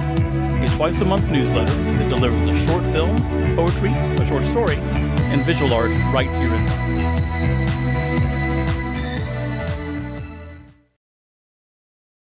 a 0.65 0.75
twice 0.75 1.01
a 1.01 1.05
month 1.05 1.29
newsletter 1.29 1.73
that 1.73 2.09
delivers 2.09 2.47
a 2.47 2.67
short 2.67 2.83
film, 2.93 3.17
poetry, 3.55 3.89
a 3.91 4.25
short 4.25 4.43
story, 4.43 4.77
and 5.31 5.43
visual 5.43 5.73
art 5.73 5.91
right 6.13 6.29
to 6.29 6.41
your 6.41 6.51
inbox. 6.51 6.84